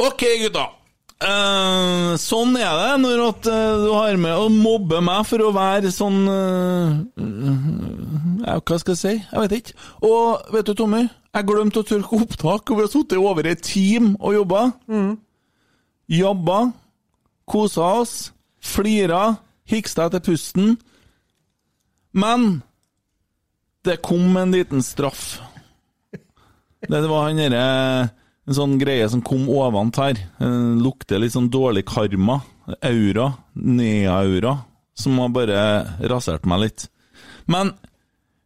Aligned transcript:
Ok, 0.00 0.24
gutta. 0.42 0.64
Uh, 1.24 2.16
sånn 2.18 2.56
er 2.58 2.72
det 2.74 2.94
når 3.00 3.20
at, 3.28 3.46
uh, 3.46 3.82
du 3.84 3.90
har 3.94 4.16
med 4.20 4.34
å 4.34 4.48
mobbe 4.50 4.98
meg 5.04 5.22
for 5.28 5.40
å 5.40 5.52
være 5.54 5.92
sånn 5.94 6.26
uh, 6.26 6.98
Hva 8.58 8.78
skal 8.82 8.90
jeg 8.92 8.98
si? 8.98 9.12
Jeg 9.22 9.44
vet 9.44 9.54
ikke. 9.60 9.76
Og 10.04 10.50
vet 10.52 10.66
du, 10.66 10.74
Tommy, 10.76 11.04
jeg 11.06 11.48
glemte 11.48 11.84
å 11.84 11.86
tørke 11.86 12.18
opptak, 12.18 12.66
og 12.66 12.80
vi 12.80 12.84
har 12.84 12.90
sittet 12.92 13.22
over 13.22 13.46
et 13.48 13.62
team 13.64 14.16
og 14.18 14.34
jobba. 14.40 14.64
Jobba, 16.10 16.58
kosa 17.48 17.86
oss, 18.02 18.16
flira, 18.60 19.22
hiksta 19.70 20.10
etter 20.10 20.22
pusten. 20.26 20.74
Men 22.12 22.60
det 23.86 24.02
kom 24.04 24.36
en 24.42 24.52
liten 24.52 24.84
straff. 24.84 25.38
Det 26.84 27.00
var 27.08 27.30
han 27.30 27.40
derre 27.40 27.64
En 28.44 28.56
sånn 28.58 28.74
greie 28.80 29.06
som 29.08 29.22
kom 29.24 29.46
ovent 29.48 29.96
her. 29.96 30.18
Eh, 30.40 30.74
Lukter 30.84 31.20
litt 31.22 31.32
sånn 31.32 31.48
dårlig 31.52 31.86
karma. 31.88 32.42
Aura. 32.84 33.30
Nea-aura. 33.54 34.58
Som 34.94 35.18
har 35.18 35.32
bare 35.34 35.60
rasert 36.10 36.44
meg 36.46 36.66
litt. 36.66 36.86
Men 37.50 37.72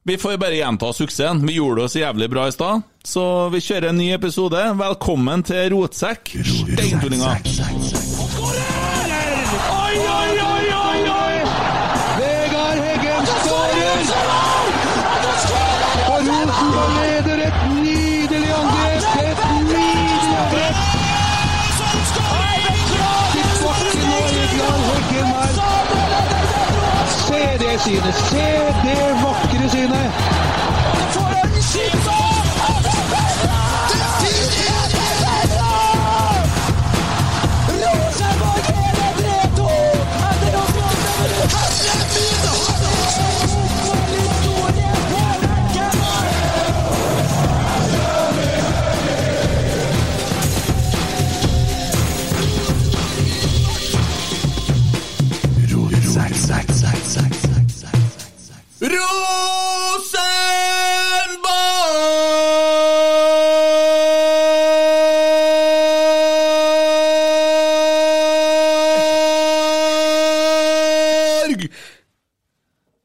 vi 0.08 0.16
får 0.18 0.38
bare 0.40 0.56
gjenta 0.56 0.92
suksessen. 0.96 1.42
Vi 1.46 1.58
gjorde 1.58 1.82
det 1.82 1.90
så 1.92 1.98
jævlig 2.00 2.30
bra 2.32 2.46
i 2.48 2.54
stad, 2.54 2.86
så 3.04 3.24
vi 3.52 3.60
kjører 3.60 3.90
en 3.90 3.98
ny 4.00 4.08
episode. 4.14 4.62
Velkommen 4.78 5.42
til 5.44 5.68
Rotsekk. 5.74 6.32
Steinturninga. 6.46 7.34
Oi, 8.38 8.54
oi, 9.68 9.98
oi, 9.98 10.38
oi, 10.40 10.47
Synet! 27.78 28.14
Se 28.14 28.46
det 28.84 28.98
vakre 29.22 29.68
synet! 29.70 30.67
Rosenborg! 58.88 60.48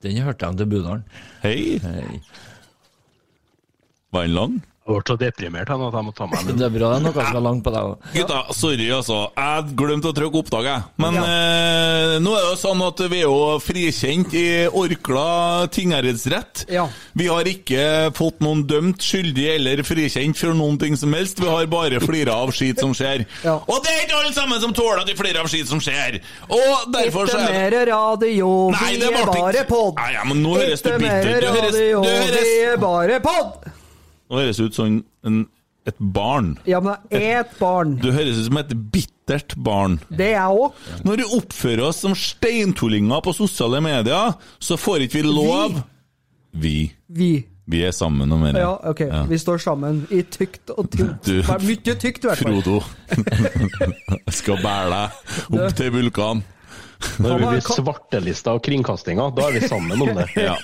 Den 0.03 0.17
hørte 0.23 0.45
jeg 0.45 0.57
til 0.57 0.65
Budalen. 0.65 1.03
Hei. 1.43 1.79
Hei. 1.83 2.21
Var 4.11 4.21
den 4.21 4.31
lang? 4.31 4.61
Jeg 4.83 4.97
ble 4.97 5.03
så 5.07 5.15
deprimert 5.15 5.69
han, 5.71 5.81
at 5.87 5.93
jeg 5.95 6.03
må 6.03 6.11
ta 6.11 6.25
meg 6.27 6.41
en 6.43 6.57
Det 6.59 6.65
er 6.67 6.71
bra 6.73 6.87
det 6.91 6.95
er 6.97 7.03
noe 7.05 7.13
som 7.15 7.37
er 7.39 7.43
langt 7.45 7.61
på 7.63 7.71
deg 7.71 7.85
òg. 7.87 8.07
Gutta, 8.17 8.39
sorry 8.51 8.87
altså. 8.91 9.19
Jeg 9.37 9.75
glemte 9.79 10.09
å 10.11 10.15
trykke 10.17 10.39
opptak, 10.41 10.65
jeg. 10.67 10.81
Men 10.99 11.15
eh, 11.21 12.15
nå 12.19 12.33
er 12.35 12.41
det 12.43 12.49
jo 12.49 12.57
sånn 12.59 12.81
at 12.83 13.03
vi 13.13 13.21
er 13.21 13.23
jo 13.23 13.37
frikjent 13.63 14.33
i 14.35 14.43
Orkla 14.67 15.23
tingrettsrett. 15.71 16.65
Ja. 16.75 16.89
Vi 17.15 17.29
har 17.31 17.47
ikke 17.47 17.85
fått 18.17 18.43
noen 18.43 18.65
dømt 18.67 18.99
skyldig 19.07 19.45
eller 19.53 19.83
frikjent 19.87 20.35
for 20.41 20.51
noen 20.59 20.75
ting 20.81 20.97
som 20.99 21.15
helst. 21.15 21.39
Vi 21.39 21.47
har 21.47 21.69
bare 21.71 22.01
flira 22.03 22.35
av 22.43 22.51
skit 22.51 22.83
som 22.83 22.91
skjer. 22.97 23.23
Ja. 23.47 23.55
Og 23.63 23.79
det 23.87 23.93
er 23.93 24.03
ikke 24.03 24.19
alle 24.19 24.33
sammen 24.35 24.59
som 24.65 24.75
tåler 24.75 25.05
at 25.05 25.13
vi 25.13 25.15
flirer 25.15 25.45
av 25.45 25.47
skit 25.53 25.71
som 25.71 25.79
skjer! 25.83 26.19
Og 26.51 26.91
derfor 26.91 27.31
så 27.31 27.39
er 27.39 27.47
det 27.47 27.55
mer 27.55 27.77
radio, 27.93 28.49
Nei, 28.75 28.97
det 28.99 29.07
er 29.07 29.15
ble 29.15 29.23
ikke- 29.23 29.39
bare 29.39 29.63
pod. 29.71 29.95
Nei, 30.03 30.11
ja, 30.17 30.27
men 30.27 30.43
nå 30.43 30.57
høres 30.59 30.83
du 30.83 30.91
bitter 30.91 31.31
ut. 31.31 31.39
Du 31.39 31.47
høres- 31.55 31.79
du 31.79 32.03
høres- 32.03 32.51
vi 32.51 32.59
er 32.67 32.77
bare 32.83 33.21
pod. 33.23 33.71
Nå 34.29 34.39
høres 34.39 34.57
det 34.61 34.65
ut 34.71 34.75
som 34.77 34.99
en, 35.27 35.39
et 35.87 35.97
barn. 35.99 36.53
Ja, 36.69 36.79
men 36.79 36.95
jeg 37.11 37.23
er 37.33 37.39
et 37.43 37.55
barn. 37.59 37.97
Du 38.01 38.11
høres 38.15 38.37
ut 38.39 38.45
som 38.47 38.57
et 38.61 38.71
bittert 38.93 39.55
barn. 39.63 39.99
Det 40.09 40.29
er 40.31 40.37
jeg 40.37 40.59
òg. 40.63 40.83
Når 41.05 41.19
vi 41.21 41.29
oppfører 41.37 41.83
oss 41.89 41.99
som 42.05 42.15
steintullinger 42.17 43.23
på 43.25 43.33
sosiale 43.35 43.81
medier, 43.83 44.37
så 44.63 44.77
får 44.79 45.05
ikke 45.07 45.19
vi 45.21 45.25
lov 45.27 45.81
Vi. 46.53 46.77
Vi. 47.09 47.31
Vi 47.65 47.79
er 47.87 47.91
sammen 47.95 48.31
om 48.35 48.41
mer. 48.43 48.57
Ja, 48.59 48.73
ok. 48.91 48.99
Ja. 49.07 49.21
Vi 49.25 49.37
står 49.39 49.57
sammen 49.63 50.01
i 50.11 50.21
tykt 50.27 50.69
og 50.75 50.89
tynt. 50.91 51.23
Du- 51.29 51.43
Mye 51.63 51.95
tykt, 51.95 52.25
i 52.25 52.27
hvert 52.27 52.37
fall. 52.43 52.59
Frodo. 52.61 52.81
Jeg 54.27 54.33
skal 54.35 54.59
bære 54.63 54.89
deg 54.91 55.61
opp 55.61 55.77
til 55.79 55.93
vulkan. 55.95 56.43
Når 57.23 57.39
vi 57.39 57.49
blir 57.53 57.63
svartelista 57.65 58.53
av 58.55 58.59
kringkastinga, 58.65 59.29
da 59.35 59.47
er 59.49 59.57
vi 59.59 59.67
sammen 59.69 60.01
om 60.01 60.13
det. 60.17 60.27
Ja. 60.43 60.55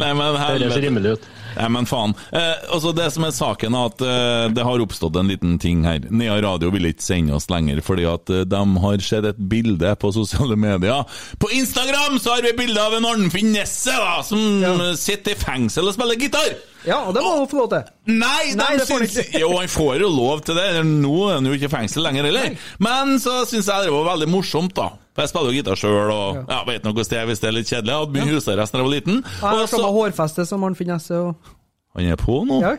Nei, 0.00 0.10
men 0.16 0.26
Det 0.34 0.40
høres 0.40 0.76
rimelig 0.82 1.16
ut. 1.18 1.28
Nei, 1.56 1.68
men 1.76 1.86
faen. 1.90 2.14
Eh, 2.32 2.54
altså 2.72 2.92
Det 2.96 3.08
som 3.14 3.24
er 3.26 3.34
saken, 3.36 3.74
er 3.76 3.90
at 3.90 4.04
eh, 4.06 4.46
det 4.54 4.64
har 4.66 4.82
oppstått 4.84 5.16
en 5.20 5.28
liten 5.30 5.58
ting 5.62 5.84
her. 5.88 6.00
Nea 6.10 6.38
Radio 6.44 6.70
vil 6.74 6.88
ikke 6.90 7.02
sende 7.04 7.34
oss 7.36 7.48
lenger, 7.52 7.80
fordi 7.84 8.06
at 8.10 8.30
eh, 8.30 8.44
de 8.48 8.62
har 8.84 9.04
sett 9.04 9.24
et 9.30 9.40
bilde 9.50 9.94
på 10.00 10.12
sosiale 10.16 10.56
medier. 10.60 11.04
På 11.42 11.50
Instagram 11.54 12.18
så 12.22 12.36
har 12.36 12.42
vi 12.46 12.54
bilde 12.58 12.80
av 12.82 12.94
en 12.98 13.08
Arnfinn 13.10 13.52
Nesse, 13.54 13.92
da, 13.96 14.20
som 14.26 14.38
Ja. 14.62 14.74
eh, 14.90 14.94
sitter 15.00 15.32
i 15.34 15.40
fengsel 15.40 15.88
og 15.90 15.94
spiller 15.96 16.18
gitar! 16.20 16.52
Ja, 16.86 17.02
og 17.04 17.12
det 17.12 17.20
må 17.20 17.34
hun 17.36 17.48
få 17.50 17.58
lov 17.58 17.66
til. 17.74 17.82
Nei, 18.08 18.54
de 18.54 18.56
Nei, 18.56 18.70
får 18.88 19.02
syns. 19.04 19.34
Jo, 19.36 19.50
han 19.58 19.68
får 19.68 20.00
jo 20.00 20.08
lov 20.08 20.40
til 20.46 20.56
det. 20.56 20.68
Nå 20.88 21.12
er 21.28 21.34
han 21.36 21.44
jo 21.50 21.52
ikke 21.52 21.68
i 21.68 21.72
fengsel 21.74 22.06
lenger 22.06 22.24
heller. 22.30 22.54
Men 22.80 23.18
så 23.20 23.42
syns 23.50 23.68
jeg 23.68 23.84
det 23.84 23.92
var 23.92 24.06
veldig 24.14 24.28
morsomt, 24.32 24.72
da. 24.78 24.86
For 25.14 25.24
jeg 25.24 25.32
spiller 25.32 25.50
jo 25.50 25.58
gitar 25.58 25.78
sjøl, 25.78 26.10
og 26.14 26.42
ja. 26.44 26.60
vet 26.68 26.84
nå 26.86 26.92
hvordan 26.94 27.10
det 27.10 27.18
er 27.18 27.30
hvis 27.30 27.40
det 27.42 27.48
er 27.48 27.56
litt 27.56 27.70
kjedelig. 27.70 27.92
Jeg 27.92 28.02
hadde 28.04 28.18
mye 28.18 28.34
husarrest 28.36 28.74
da 28.74 28.78
jeg 28.78 28.86
var 28.86 28.94
liten. 28.94 29.22
Jeg 29.26 29.40
har 29.42 29.62
Og 29.64 29.72
samme 29.72 29.94
hårfeste 29.96 30.46
som 30.46 30.66
han 30.66 30.76
Finesse. 30.78 31.18
Og... 31.18 31.56
Han 31.98 32.12
er 32.12 32.20
på 32.20 32.44
nå? 32.46 32.60
Ja. 32.62 32.76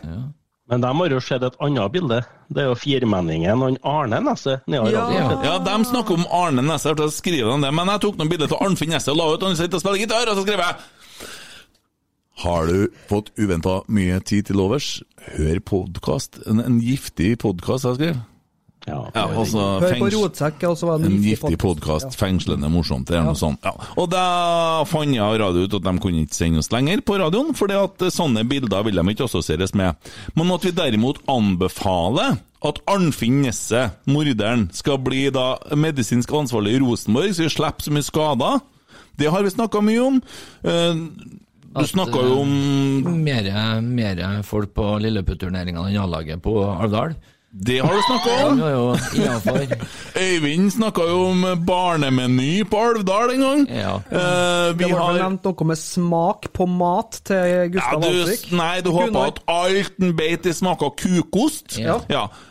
Men 0.72 0.86
de 0.86 0.92
har 0.96 1.12
jo 1.12 1.20
sett 1.20 1.44
et 1.44 1.58
annet 1.60 1.92
bilde. 1.92 2.22
Det 2.48 2.64
er 2.64 2.70
jo 2.70 2.78
firmenningen 2.80 3.64
og 3.66 3.78
Arne 3.88 4.22
Nesse 4.24 4.62
Ja. 4.72 4.86
Ja, 5.44 5.58
de 5.60 5.76
snakker 5.90 6.16
om 6.16 6.24
Arne 6.32 6.64
Nesse, 6.64 6.96
jeg 6.96 7.12
skriver 7.18 7.50
de 7.50 7.56
om 7.58 7.66
det, 7.66 7.74
men 7.76 7.92
jeg 7.92 8.04
tok 8.06 8.18
noen 8.20 8.32
bilder 8.32 8.56
av 8.56 8.64
Arnfinn 8.70 8.94
Nesse 8.96 9.12
og 9.12 9.20
la 9.20 9.28
ut, 9.34 9.44
han 9.44 9.60
sitter 9.60 9.82
og 9.82 9.84
spiller 9.84 10.06
gitar, 10.06 10.32
og 10.32 10.40
så 10.40 10.46
skrev 10.48 10.64
jeg 10.64 10.76
Har 12.46 12.72
du 12.72 12.88
fått 13.12 13.34
uventa 13.36 13.82
mye 13.92 14.24
tid 14.24 14.48
til 14.48 14.64
overs? 14.64 15.02
Hør 15.36 15.60
podkast. 15.60 16.40
En, 16.48 16.64
en 16.64 16.80
giftig 16.80 17.36
podkast, 17.44 17.90
jeg 17.90 18.00
skrev. 18.00 18.22
Ja. 18.88 19.12
Ja, 19.14 19.24
altså, 19.30 19.64
Hør 19.84 19.94
på 20.02 20.08
Rotsekk, 20.16 20.64
altså 20.66 20.82
så 20.82 20.88
var 20.90 21.04
En 21.06 21.20
giftig 21.22 21.58
podkast, 21.62 22.16
fengslende 22.18 22.70
morsomt, 22.74 23.06
det 23.12 23.20
er 23.20 23.28
noe 23.28 23.38
sånt. 23.38 23.62
Ja. 23.62 23.76
Og 24.02 24.08
da 24.10 24.24
fant 24.90 25.14
jeg 25.14 25.42
radio 25.42 25.68
ut 25.68 25.76
at 25.78 25.86
de 25.86 25.94
kunne 26.02 26.24
ikke 26.26 26.38
sende 26.40 26.64
oss 26.64 26.72
lenger 26.74 27.04
på 27.06 27.20
radioen, 27.22 27.54
fordi 27.58 27.78
at 27.78 28.08
sånne 28.16 28.42
bilder 28.50 28.88
vil 28.88 28.98
de 28.98 29.14
ikke 29.14 29.28
assosieres 29.30 29.76
med. 29.78 30.10
Men 30.34 30.54
at 30.56 30.66
vi 30.66 30.74
derimot 30.80 31.22
anbefaler 31.30 32.40
at 32.62 32.82
Arnfinn 32.90 33.44
Nesse, 33.46 33.88
morderen, 34.10 34.68
skal 34.74 34.98
bli 35.02 35.28
da 35.34 35.56
medisinsk 35.78 36.34
ansvarlig 36.42 36.76
i 36.78 36.82
Rosenborg, 36.82 37.36
så 37.38 37.46
vi 37.46 37.54
slipper 37.54 37.86
så 37.86 37.94
mye 37.94 38.06
skader, 38.10 38.60
det 39.22 39.30
har 39.34 39.46
vi 39.46 39.54
snakka 39.54 39.82
mye 39.86 40.02
om. 40.08 40.18
Uh, 40.66 41.06
Du 41.72 41.86
snakka 41.88 42.20
jo 42.26 42.42
om 42.42 42.50
Mere, 43.24 43.80
mere 43.80 44.42
folk 44.44 44.74
på 44.76 44.90
Lilleputturneringa 45.00 45.86
enn 45.88 46.02
A-laget 46.02 46.42
på 46.44 46.58
Alvdal. 46.68 47.14
Det 47.54 47.80
har 47.84 47.94
du 47.94 48.02
snakka 48.08 48.34
om! 48.48 48.60
Ja. 49.26 49.34
Øyvind 50.16 50.72
snakka 50.72 51.04
jo 51.10 51.18
om 51.32 51.42
barnemeny 51.68 52.64
på 52.70 52.80
Alvdal 52.80 53.34
en 53.34 53.42
gang. 53.44 53.66
Ja. 53.76 53.96
Uh, 54.08 54.78
vi 54.78 54.86
Det 54.86 54.92
var 54.94 55.02
har 55.02 55.18
nevnt 55.20 55.44
noe 55.50 55.68
med 55.68 55.80
smak 55.82 56.48
på 56.56 56.68
mat 56.70 57.20
til 57.28 57.36
Ja, 57.52 57.66
Gustav 57.74 58.02
du, 58.02 58.08
Walsvik. 58.08 58.46
nei, 58.56 58.82
du 58.86 58.90
håpa 58.96 59.10
Gunnar. 59.10 59.28
at 59.34 59.42
alt 59.52 60.00
en 60.00 60.16
beit 60.16 60.46
i 60.48 60.54
smaka 60.56 60.90
kukost? 61.02 61.76
Ja. 61.82 62.00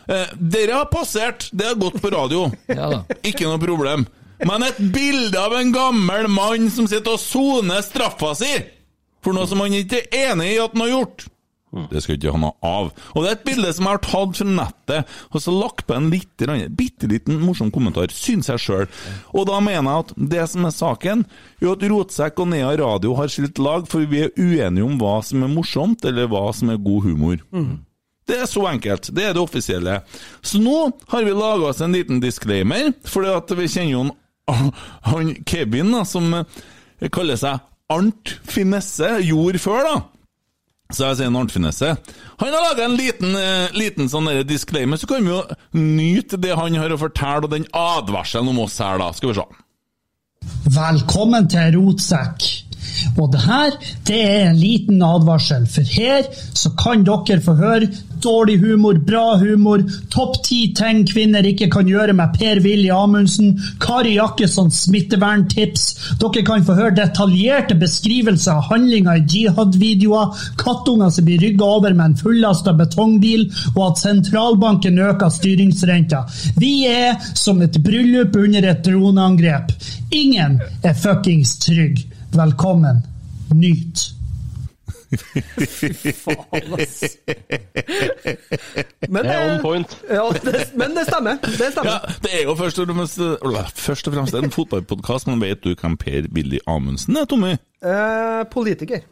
Eh, 0.07 0.27
dere 0.37 0.77
har 0.83 0.85
passert, 0.93 1.49
det 1.51 1.65
har 1.71 1.75
gått 1.81 1.97
på 2.01 2.11
radio. 2.13 2.51
Ja 2.69 2.89
da. 2.93 3.01
Ikke 3.25 3.49
noe 3.49 3.57
problem. 3.61 4.05
Men 4.45 4.63
et 4.69 4.77
bilde 4.93 5.37
av 5.37 5.53
en 5.57 5.73
gammel 5.73 6.27
mann 6.29 6.69
som 6.73 6.87
sitter 6.89 7.17
og 7.17 7.19
soner 7.21 7.81
straffa 7.85 8.35
si 8.37 8.53
for 9.21 9.33
noe 9.37 9.45
som 9.49 9.59
han 9.61 9.73
ikke 9.77 9.99
er 10.09 10.31
enig 10.31 10.53
i 10.55 10.61
at 10.61 10.73
han 10.73 10.81
har 10.85 10.93
gjort. 10.95 11.27
Det 11.71 12.01
skal 12.03 12.17
ikke 12.17 12.33
ha 12.35 12.49
av. 12.67 12.89
Og 13.15 13.23
det 13.23 13.29
er 13.29 13.35
et 13.37 13.45
bilde 13.47 13.69
som 13.71 13.87
jeg 13.87 13.95
har 13.95 14.01
tatt 14.03 14.39
fra 14.41 14.47
nettet, 14.47 15.13
og 15.31 15.43
så 15.43 15.53
lagt 15.55 15.85
på 15.87 15.95
en 15.95 16.09
litt, 16.11 16.43
bitte 16.75 17.07
liten 17.07 17.39
morsom 17.39 17.71
kommentar, 17.71 18.11
syns 18.11 18.51
jeg 18.51 18.59
sjøl. 18.59 18.89
Og 19.31 19.47
da 19.47 19.61
mener 19.63 19.87
jeg 19.87 20.05
at 20.05 20.11
det 20.33 20.47
som 20.51 20.67
er 20.67 20.75
saken, 20.75 21.23
er 21.61 21.71
at 21.71 21.85
Rotsekk 21.93 22.43
og 22.43 22.51
Nea 22.51 22.73
Radio 22.81 23.15
har 23.19 23.31
skilt 23.31 23.61
lag, 23.63 23.87
for 23.87 24.03
vi 24.11 24.25
er 24.25 24.35
uenige 24.35 24.83
om 24.83 24.99
hva 24.99 25.21
som 25.23 25.47
er 25.47 25.53
morsomt, 25.53 26.03
eller 26.07 26.27
hva 26.31 26.49
som 26.55 26.73
er 26.73 26.81
god 26.81 27.07
humor. 27.07 27.39
Det 28.27 28.37
er 28.43 28.45
så 28.47 28.67
enkelt. 28.69 29.09
Det 29.15 29.23
er 29.25 29.33
det 29.33 29.41
offisielle. 29.41 30.01
Så 30.45 30.59
nå 30.61 30.91
har 31.11 31.23
vi 31.23 31.33
laga 31.35 31.71
oss 31.71 31.81
en 31.81 31.95
liten 31.95 32.19
disclaimer, 32.23 32.91
at 32.93 33.55
vi 33.57 33.67
kjenner 33.67 33.91
jo 33.95 34.03
han, 34.51 34.71
han 35.07 35.35
Kevin, 35.47 35.91
da, 35.95 36.03
som 36.05 36.33
eh, 36.35 37.09
kaller 37.11 37.39
seg 37.39 37.61
Arnt 37.91 38.35
Finesse, 38.47 39.17
gjorde 39.27 39.59
før, 39.59 39.83
da. 39.87 39.95
Så 40.91 41.07
jeg 41.07 41.19
sier 41.21 41.35
Arnt 41.39 41.53
Finesse. 41.53 41.95
Han 42.41 42.53
har 42.53 42.65
laga 42.69 42.85
en 42.85 42.97
liten, 42.99 43.35
eh, 43.35 43.71
liten 43.77 44.09
sånn 44.11 44.29
disclaimer, 44.47 44.97
så 44.97 45.07
kan 45.07 45.23
vi 45.23 45.31
jo 45.31 45.43
nyte 45.73 46.39
det 46.41 46.55
han 46.57 46.75
har 46.75 46.93
å 46.93 46.99
fortelle, 46.99 47.45
og 47.47 47.53
den 47.53 47.67
advarselen 47.73 48.51
om 48.51 48.59
oss 48.65 48.77
her, 48.83 48.97
da. 49.01 49.11
Skal 49.15 49.31
vi 49.31 49.39
se. 49.39 49.47
Velkommen 50.71 51.47
til 51.51 51.77
Rotsekk. 51.77 52.70
Og 53.17 53.31
det 53.33 53.43
her, 53.45 53.75
det 54.07 54.21
er 54.21 54.45
en 54.49 54.59
liten 54.59 55.01
advarsel, 55.03 55.67
for 55.69 55.87
her 55.97 56.27
så 56.53 56.71
kan 56.79 57.05
dere 57.07 57.41
få 57.43 57.57
høre 57.59 57.91
dårlig 58.21 58.59
humor, 58.61 58.99
bra 59.05 59.37
humor, 59.41 59.81
topp 60.13 60.35
ti 60.45 60.59
ting 60.77 61.01
kvinner 61.09 61.45
ikke 61.47 61.69
kan 61.73 61.89
gjøre 61.89 62.13
med 62.17 62.35
Per-Willy 62.37 62.91
Amundsen, 62.93 63.55
Kari 63.81 64.15
Jakkessons 64.17 64.83
smitteverntips, 64.85 65.87
dere 66.21 66.43
kan 66.45 66.65
få 66.67 66.75
høre 66.77 66.95
detaljerte 66.99 67.77
beskrivelser 67.81 68.59
av 68.59 68.69
handlinger 68.69 69.21
i 69.21 69.25
jihad-videoer, 69.25 70.37
kattunger 70.61 71.13
som 71.13 71.27
blir 71.27 71.41
rygga 71.41 71.71
over 71.79 71.97
med 71.97 72.11
en 72.11 72.19
fullasta 72.21 72.75
betongbil, 72.77 73.47
og 73.75 73.83
at 73.89 74.05
sentralbanken 74.05 75.01
øker 75.01 75.33
styringsrenta. 75.33 76.23
Vi 76.61 76.75
er 76.89 77.17
som 77.33 77.61
et 77.65 77.81
bryllup 77.83 78.37
under 78.37 78.69
et 78.69 78.85
droneangrep. 78.85 79.73
Ingen 80.11 80.59
er 80.85 80.97
fuckings 80.97 81.57
trygg. 81.63 82.05
Velkommen. 82.33 82.95
Nyt. 83.55 83.99
Fy 85.11 86.11
Faen, 86.15 86.73
ass. 86.77 87.01
Men 89.09 89.25
Det 89.25 89.33
er 89.33 89.41
on 89.55 89.61
point. 89.61 89.97
ja, 90.09 90.23
det, 90.43 90.53
men 90.79 90.93
det 90.95 91.03
stemmer. 91.09 91.35
Det 91.43 91.71
stemmer. 91.73 91.91
Ja, 91.91 92.13
det 92.23 92.31
er 92.39 92.43
jo 92.47 92.55
først 92.55 92.79
og 92.79 92.87
fremst, 92.93 93.19
eller, 93.19 93.67
først 93.75 94.07
og 94.07 94.13
fremst 94.15 94.37
en 94.39 94.51
fotballpodkast, 94.51 95.27
men 95.27 95.41
vet 95.43 95.63
du 95.65 95.73
hvem 95.75 95.97
Per-Willy 95.99 96.59
Amundsen 96.67 97.17
er, 97.19 97.25
Tommy? 97.27 97.57
Eh, 97.83 98.45
politiker. 98.51 99.03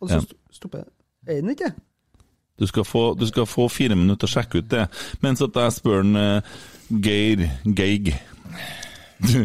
Og 0.00 0.08
så 0.08 0.14
Ja. 0.14 0.20
stopper 0.52 0.78
jeg. 0.78 0.86
Er 1.36 1.40
den 1.42 1.50
ikke? 1.50 1.72
Du 2.60 2.66
skal, 2.66 2.84
få, 2.84 3.14
du 3.14 3.26
skal 3.26 3.46
få 3.46 3.68
fire 3.68 3.94
minutter 3.96 4.26
å 4.26 4.30
sjekke 4.32 4.58
ut 4.62 4.70
det, 4.70 4.86
mens 5.22 5.42
at 5.44 5.54
jeg 5.54 5.72
spør 5.76 6.00
en, 6.00 6.16
eh, 6.16 6.40
Geir 7.04 7.44
Geig 7.76 8.14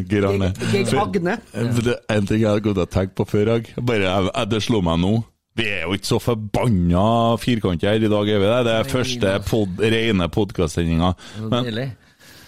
Geir 0.09 0.25
Arne. 0.29 0.51
Geir 0.71 0.97
Agne. 1.01 1.37
Det 1.53 1.95
En 2.13 2.27
ting 2.29 2.41
jeg 2.43 2.49
har 2.49 2.61
gått 2.65 2.77
og 2.83 2.89
tenkt 2.93 3.15
på 3.17 3.25
før, 3.29 3.55
jeg. 3.57 3.73
Bare, 3.81 4.05
jeg, 4.07 4.27
jeg, 4.33 4.49
det 4.53 4.61
slo 4.65 4.81
meg 4.85 4.99
nå. 5.01 5.13
Vi 5.57 5.67
er 5.69 5.83
jo 5.85 5.93
ikke 5.93 6.09
så 6.09 6.17
forbanna 6.23 7.05
firkanter 7.37 7.91
her 7.93 8.01
i 8.05 8.09
dag, 8.09 8.29
er 8.33 8.39
vi 8.41 8.47
det? 8.49 8.61
Det 8.65 8.71
er 8.79 8.87
første 8.89 9.33
pod, 9.45 9.81
rene 9.93 10.27
podkastsendinga. 10.33 11.11
Deilig. 11.51 11.87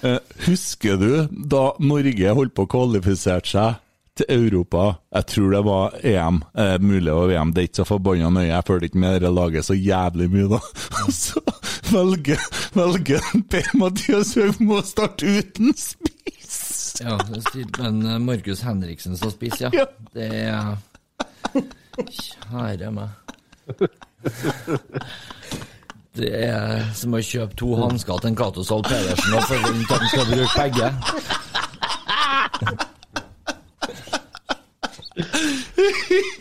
eh, 0.01 0.17
husker 0.47 0.97
du 1.01 1.09
da 1.53 1.67
Norge 1.85 2.33
holdt 2.39 2.55
på 2.57 2.65
å 2.65 2.71
kvalifisere 2.71 3.45
seg 3.45 3.77
til 4.17 4.31
Europa? 4.31 4.87
Jeg 5.19 5.29
tror 5.35 5.53
det 5.53 5.61
var 5.67 5.97
EM, 6.01 6.41
eh, 6.57 6.75
mulig 6.81 7.13
å 7.13 7.27
VM. 7.29 7.53
Det 7.53 7.61
er 7.61 7.69
ikke 7.69 7.81
så 7.83 7.87
forbanna 7.91 8.31
nøye, 8.39 8.49
jeg 8.49 8.67
følte 8.71 8.89
ikke 8.89 9.03
med 9.05 9.21
det 9.21 9.33
laget 9.37 9.69
så 9.69 9.77
jævlig 9.77 10.29
mye 10.33 10.49
da. 10.55 10.61
Så 11.13 11.41
velger, 11.93 12.41
velger 12.73 13.21
Per-Mathias 13.53 14.33
Høgmo 14.39 14.79
å 14.81 14.85
starte 14.87 15.29
uten 15.29 15.75
spiss! 15.77 16.34
Ja, 17.01 17.17
det 17.29 17.41
stilte 17.49 17.81
med 17.81 17.89
en, 17.89 18.05
eh, 18.11 18.19
Markus 18.19 18.61
Henriksen 18.61 19.17
som 19.17 19.31
spiss, 19.31 19.61
ja. 19.61 19.69
Ja. 19.73 19.85
Det 20.13 20.29
er 20.33 20.77
Kjære 21.95 22.91
meg. 22.91 23.09
Det 26.15 26.31
er 26.47 26.83
som 26.95 27.13
å 27.15 27.19
kjøpe 27.23 27.55
to 27.59 27.75
hansker 27.79 28.19
til 28.23 28.29
en 28.31 28.35
Cato 28.39 28.63
Zahl 28.63 28.83
Pedersen 28.87 29.33
og 29.35 29.43
forvente 29.49 29.93
at 29.93 29.99
han 29.99 30.09
skal 30.11 30.25
bruke 30.31 30.55
begge. 30.59 30.87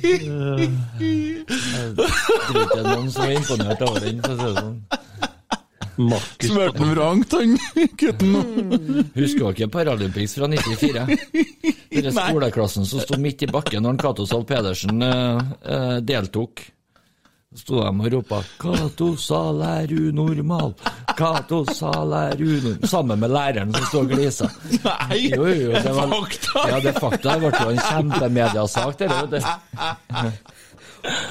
Jeg 0.05 1.95
tror 1.97 2.61
ikke 2.61 2.75
det 2.75 2.83
er 2.83 2.89
noen 2.89 3.11
som 3.11 3.23
er 3.25 3.35
imponert 3.39 3.83
over 3.87 3.99
den, 4.05 4.21
for 4.25 4.33
å 4.33 4.37
si 4.39 4.45
det 4.45 4.55
sånn. 4.61 4.77
Markus 5.97 6.49
Smørte 6.51 6.79
den 6.81 6.91
vrangt, 6.95 7.33
han 7.33 7.57
gutten. 8.01 8.37
Husker 9.15 9.53
dere 9.55 9.69
Paralympics 9.71 10.35
fra 10.39 10.49
94? 10.51 11.07
Den 11.95 12.11
skoleklassen 12.17 12.87
som 12.91 13.01
sto 13.05 13.19
midt 13.23 13.45
i 13.47 13.47
bakken 13.47 13.85
når 13.87 14.01
Cato 14.03 14.25
Zahl 14.27 14.43
Pedersen 14.49 15.03
eh, 15.07 15.43
eh, 15.63 15.99
deltok. 16.03 16.65
Sto 17.55 17.77
de 17.79 17.87
og 17.87 18.09
ropa 18.11 18.41
'Cato 18.59 19.13
Zahl 19.15 19.61
er 19.63 19.87
unormal', 19.95 20.73
'Cato 21.15 21.61
Zahl 21.71 22.11
er 22.19 22.35
unormal' 22.43 22.89
Sammen 22.91 23.21
med 23.23 23.31
læreren 23.31 23.71
som 23.77 23.85
sto 23.87 24.01
og 24.03 24.11
glisa. 24.11 24.49
Nei, 24.83 25.21
Jo, 25.31 25.47
jo, 25.47 25.71
det 25.71 25.85
er 25.87 25.95
var- 25.95 26.11
fakta! 26.17 26.65
Ja, 26.73 26.81
det 26.83 26.91
er 26.91 26.99
fakta. 26.99 27.37
Det 27.39 27.53
ble 27.55 27.63
jo 27.63 27.77
en 27.77 27.85
kjempemediasak, 27.87 28.99
det. 28.99 29.45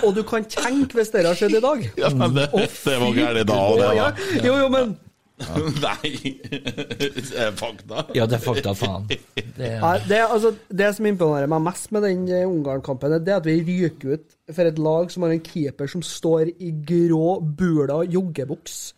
Og 0.03 0.13
du 0.15 0.21
kan 0.27 0.45
tenke 0.45 0.99
hvis 0.99 1.09
dere 1.13 1.31
har 1.31 1.39
skjedd 1.39 1.57
i 1.57 1.63
dag. 1.63 1.87
Ja, 2.03 2.11
men 2.13 2.35
det, 2.35 2.49
det 2.53 2.99
var 3.01 3.17
gærent 3.17 3.49
da, 3.49 3.57
òg, 3.57 3.81
det 3.81 3.89
ja. 3.97 4.11
Jo, 4.43 4.59
jo, 4.63 4.69
men 4.73 4.95
Nei, 5.81 6.11
det 6.45 7.33
er 7.41 7.55
fakta. 7.57 8.03
Ja, 8.15 8.27
det 8.29 8.37
er 8.37 8.43
fakta, 8.43 8.73
faen. 8.77 9.07
Det 9.09 9.69
er, 9.75 10.03
det, 10.07 10.17
er 10.19 10.29
altså, 10.29 10.53
det 10.69 10.91
som 10.95 11.07
imponerer 11.09 11.49
meg 11.51 11.63
mest 11.65 11.89
med 11.95 12.05
den 12.05 12.27
eh, 12.29 12.45
Ungarn-kampen, 12.47 13.17
det 13.25 13.33
er 13.33 13.41
at 13.41 13.49
vi 13.49 13.57
ryker 13.65 14.13
ut 14.13 14.37
for 14.53 14.69
et 14.69 14.79
lag 14.81 15.09
som 15.11 15.25
har 15.25 15.33
en 15.33 15.43
keeper 15.43 15.89
som 15.89 16.05
står 16.05 16.53
i 16.53 16.71
grå 16.85 17.39
bula 17.41 18.03
joggebuks. 18.05 18.93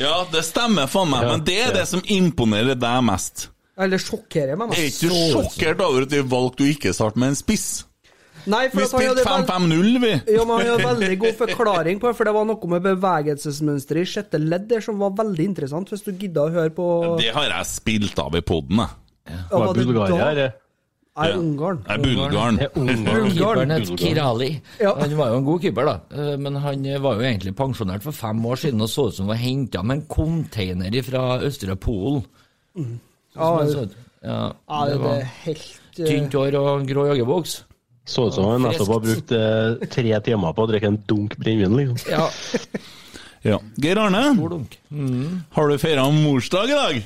Ja, 0.00 0.22
det 0.32 0.44
stemmer 0.48 0.88
faen 0.90 1.10
meg, 1.12 1.28
men 1.28 1.44
det 1.46 1.58
er 1.60 1.76
det 1.76 1.86
som 1.90 2.02
imponerer 2.08 2.78
deg 2.78 3.04
mest. 3.04 3.50
Eller 3.82 4.00
sjokkerer 4.00 4.58
meg 4.60 4.74
Er 4.76 4.88
ikke 4.90 5.08
du 5.08 5.16
sjokkert 5.32 5.80
over 5.80 6.04
at 6.04 6.12
vi 6.12 6.20
valgte 6.28 6.64
å 6.64 6.72
ikke 6.72 6.92
starte 6.96 7.20
med 7.20 7.32
en 7.32 7.38
spiss? 7.38 7.68
Nei, 8.50 8.64
for 8.72 8.80
Vi 8.82 8.86
spilte 8.90 9.22
5-5-0, 9.26 10.00
vi. 10.02 10.12
Ja, 10.34 10.44
men 10.48 10.56
Han 10.58 10.66
hadde 10.72 10.86
veldig 10.88 11.18
god 11.22 11.36
forklaring 11.38 12.00
på 12.02 12.08
det, 12.10 12.16
for 12.18 12.26
det 12.26 12.34
var 12.34 12.48
noe 12.48 12.70
med 12.72 12.82
bevegelsesmønsteret 12.88 14.02
i 14.02 14.10
sjette 14.16 14.40
ledd 14.42 14.66
der 14.72 14.82
som 14.82 14.98
var 15.02 15.14
veldig 15.20 15.46
interessant, 15.52 15.92
hvis 15.92 16.02
du 16.06 16.10
gidda 16.12 16.48
å 16.48 16.50
høre 16.54 16.74
på 16.74 16.88
Det 17.20 17.30
har 17.36 17.46
jeg 17.52 17.70
spilt 17.70 18.18
av 18.18 18.34
i 18.34 18.42
poden, 18.42 18.82
jeg. 18.82 18.98
Ja, 19.30 19.44
Var 19.52 19.66
var 19.66 19.74
det 19.78 19.86
Bulgaria 19.86 20.18
da? 20.18 20.32
her? 20.32 20.58
Nei, 21.12 21.26
Ungarn. 21.36 21.82
Er 21.92 21.98
bulgaren. 22.00 22.58
Er. 22.58 22.70
Keeperen 22.72 23.70
het 23.74 23.90
Kirali. 24.00 24.48
Ja. 24.80 24.94
Han 24.96 25.12
var 25.18 25.28
jo 25.34 25.40
en 25.42 25.44
god 25.44 25.60
keeper, 25.60 25.84
da. 25.84 25.94
Eh, 26.10 26.36
Men 26.40 26.56
han 26.56 26.86
var 27.04 27.18
jo 27.20 27.26
egentlig 27.28 27.52
pensjonert 27.58 28.02
for 28.02 28.16
fem 28.16 28.40
år 28.48 28.56
siden 28.62 28.80
og 28.80 28.88
så 28.88 29.10
ut 29.10 29.14
som 29.18 29.26
han 29.28 29.34
var 29.34 29.42
henta 29.42 29.82
med 29.84 29.98
en 30.00 30.06
container 30.08 30.96
fra 31.04 31.24
Østre 31.44 31.76
Polen. 31.76 32.24
Ja, 33.36 33.50
Ja, 34.22 34.52
ja, 34.70 34.84
det 34.86 34.92
det 34.94 35.00
var 35.02 35.20
helt 35.44 35.98
eh, 35.98 36.06
tynt 36.06 36.32
hår 36.38 36.54
og 36.56 36.86
grå 36.88 37.06
joggebuks. 37.10 37.58
Så 38.04 38.26
ut 38.28 38.34
som 38.34 38.48
han 38.50 38.64
nettopp 38.66 38.88
har 38.90 39.02
brukt 39.04 39.32
eh, 39.36 39.86
tre 39.92 40.16
timer 40.26 40.54
på 40.56 40.64
å 40.64 40.70
drikke 40.70 40.88
en 40.90 40.98
dunk 41.06 41.36
brennevin, 41.38 41.76
liksom. 41.78 42.10
Ja, 42.10 42.26
Ja. 43.42 43.56
Geir 43.82 43.98
Arne, 43.98 44.20
stor 44.36 44.52
dunk. 44.54 44.76
har 45.50 45.68
du 45.68 45.78
feira 45.82 46.04
morsdag 46.14 46.70
i 46.70 46.76
dag? 46.78 46.98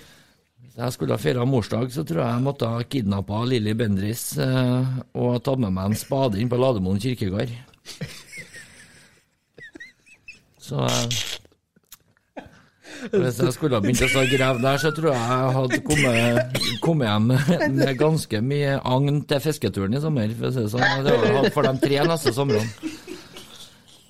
Hvis 0.67 0.75
jeg 0.83 0.93
skulle 0.93 1.17
ha 1.17 1.21
feira 1.23 1.47
morsdag, 1.49 1.89
så 1.95 2.05
tror 2.05 2.21
jeg 2.21 2.35
jeg 2.35 2.45
måtte 2.45 2.69
ha 2.69 2.83
kidnappa 2.85 3.39
Lilly 3.49 3.73
Bendriss 3.73 4.27
eh, 4.45 4.91
og 5.17 5.39
tatt 5.47 5.63
med 5.63 5.73
meg 5.73 5.89
en 5.95 5.97
spade 5.97 6.37
inn 6.37 6.51
på 6.53 6.59
Lademoen 6.61 7.01
kirkegård. 7.01 7.55
Så 10.61 10.85
eh, 10.85 11.25
Hvis 13.13 13.39
jeg 13.43 13.53
skulle 13.55 13.79
ha 13.79 13.83
begynt 13.85 14.03
å 14.07 14.25
grave 14.31 14.63
der, 14.63 14.79
så 14.83 14.91
tror 14.97 15.13
jeg 15.13 15.23
jeg 15.31 15.55
hadde 15.57 15.81
kommet, 15.87 16.61
kommet 16.85 17.11
hjem 17.11 17.75
med 17.79 17.93
ganske 18.01 18.41
mye 18.43 18.77
agn 18.83 19.21
til 19.31 19.43
fisketuren 19.45 19.97
i 19.97 20.03
sommer. 20.03 20.33
For 20.39 20.49
å 20.49 20.55
si 20.55 20.65
det 20.65 20.73
sånn. 20.75 21.05
Det 21.07 21.17
var 21.37 21.51
for 21.55 21.69
de 21.69 21.75
tre 21.85 22.03
neste 22.11 22.33
somrene. 22.37 22.67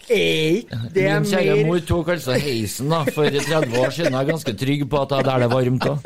Er 0.07 0.63
Min 0.95 1.25
kjære 1.27 1.55
mer 1.57 1.65
mor 1.67 1.81
tok 1.83 2.13
altså 2.15 2.37
heisen 2.39 2.93
da, 2.93 3.01
for 3.11 3.27
30 3.27 3.75
år 3.81 3.91
siden. 3.91 4.15
Jeg 4.15 4.21
er 4.21 4.29
ganske 4.31 4.53
trygg 4.61 4.85
på 4.93 5.01
at 5.03 5.11
det 5.11 5.19
er 5.19 5.27
der 5.33 5.43
det 5.43 5.49
er 5.49 5.55
varmt 5.57 5.89
òg. 5.91 5.99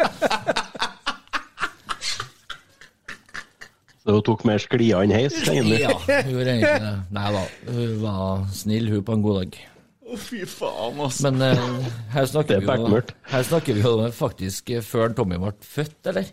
Så 4.01 4.15
hun 4.17 4.23
tok 4.25 4.47
mer 4.49 4.63
sklia 4.63 5.03
enn 5.05 5.13
heis, 5.13 5.37
egentlig. 5.45 5.83
Ja, 5.85 5.93
hun 6.01 6.33
gjorde 6.33 6.55
egentlig 6.55 6.79
det. 6.87 6.95
Nei 7.13 7.27
da, 7.37 7.43
hun 7.69 7.93
var 8.01 8.47
snill, 8.57 8.89
hun, 8.95 9.05
på 9.05 9.19
en 9.19 9.27
god 9.27 9.43
dag. 9.43 9.59
Å, 10.11 10.19
fy 10.19 10.43
faen, 10.49 10.99
altså. 10.99 11.31
Men 11.31 11.43
uh, 11.55 11.89
her, 12.11 12.27
Det 12.27 12.33
snakker 12.33 12.57
er 12.59 12.67
vi 12.67 12.95
jo, 12.97 13.03
her 13.31 13.45
snakker 13.47 13.77
vi 13.79 13.85
jo 13.85 14.11
faktisk 14.17 14.73
eh, 14.75 14.83
før 14.83 15.15
Tommy 15.15 15.39
ble 15.39 15.53
født, 15.63 15.99
eller? 16.11 16.33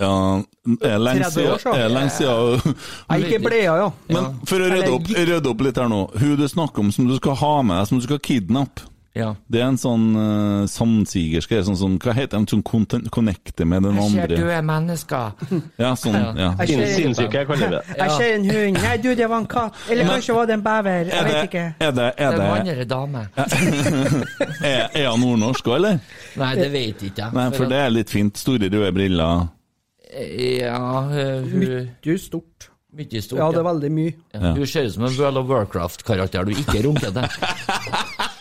Ja, 0.00 0.40
det 0.64 0.90
er 0.90 1.02
lenge 1.02 1.28
siden. 1.30 2.76
ikke 3.20 3.40
bleia, 3.44 3.74
ja. 3.82 3.88
Men 4.08 4.30
for 4.48 4.64
å 4.64 4.70
rydde 4.72 4.92
opp, 4.96 5.10
rydde 5.12 5.50
opp 5.52 5.64
litt 5.66 5.78
her 5.78 5.90
nå. 5.92 6.00
Hun 6.16 6.38
du 6.40 6.46
snakker 6.48 6.82
om 6.86 6.92
som 6.94 7.06
du 7.10 7.14
skal 7.20 7.36
ha 7.42 7.52
med 7.62 7.76
deg, 7.76 7.90
som 7.90 8.00
du 8.00 8.06
skal 8.08 8.22
kidnappe. 8.24 8.89
Ja. 9.18 9.32
Det 9.50 9.58
er 9.58 9.64
en 9.66 9.78
sånn 9.80 10.04
uh, 10.14 10.66
samsigerske 10.70 11.58
sånn, 11.66 11.74
sånn 11.74 11.96
Hva 11.98 12.12
heter 12.14 12.38
de 12.38 12.52
som 12.52 12.60
konten- 12.62 13.08
connecter 13.10 13.66
med 13.66 13.82
den 13.82 13.96
Jeg 13.98 14.04
ser 14.12 14.20
andre? 14.22 14.36
døde 14.38 14.60
mennesker. 14.68 15.32
Ja, 15.82 15.90
sånn, 15.98 16.18
ja. 16.38 16.50
Sinnssyke, 16.62 17.40
jeg 17.40 17.48
kaller 17.48 17.74
det. 17.74 17.80
jeg 17.98 18.10
ser 18.14 18.34
en 18.36 18.46
hund. 18.46 18.78
Nei, 18.78 18.94
du, 19.02 19.08
det 19.18 19.26
var 19.32 19.42
en 19.42 19.48
katt. 19.50 19.74
Eller 19.90 20.06
kanskje 20.12 20.36
var 20.38 20.46
det 20.46 20.54
en 20.60 20.62
bever. 20.62 21.10
Jeg 21.10 21.18
Er 21.18 21.26
vet 21.26 21.48
ikke. 21.50 21.64
er 21.80 21.90
det, 21.90 22.06
Det 22.06 22.06
er 22.06 22.30
er 22.30 22.38
det, 22.38 22.48
mann 22.54 22.72
eller 22.76 22.90
dame? 22.94 23.24
er, 24.70 24.88
er 24.94 25.10
han 25.10 25.20
nordnorsk 25.26 25.66
òg, 25.72 25.76
eller? 25.80 26.00
Nei, 26.38 26.52
det 26.62 26.70
vet 26.72 27.02
jeg 27.02 27.10
ikke. 27.10 27.30
Nei, 27.34 27.50
for 27.58 27.66
det 27.74 27.82
er 27.82 27.90
litt 27.98 28.14
fint. 28.14 28.38
Store 28.38 28.70
røde 28.70 28.92
briller. 28.94 29.48
Ja, 30.14 30.80
eh, 31.10 31.42
hun 31.50 31.66
Mye 31.66 32.18
stort. 32.18 32.70
Mye 32.94 33.20
stort. 33.22 33.38
Ja, 33.42 33.50
det 33.54 33.60
er 33.60 33.66
veldig 33.74 33.90
mye. 33.94 34.14
Ja. 34.34 34.54
Hun 34.54 34.66
ser 34.66 34.86
ut 34.86 34.94
som 34.94 35.04
en 35.06 35.14
World 35.18 35.42
of 35.42 35.50
Warcraft-karakter 35.50 36.46
du 36.46 36.54
ikke 36.54 36.86
runker 36.86 37.10
til. 37.10 37.26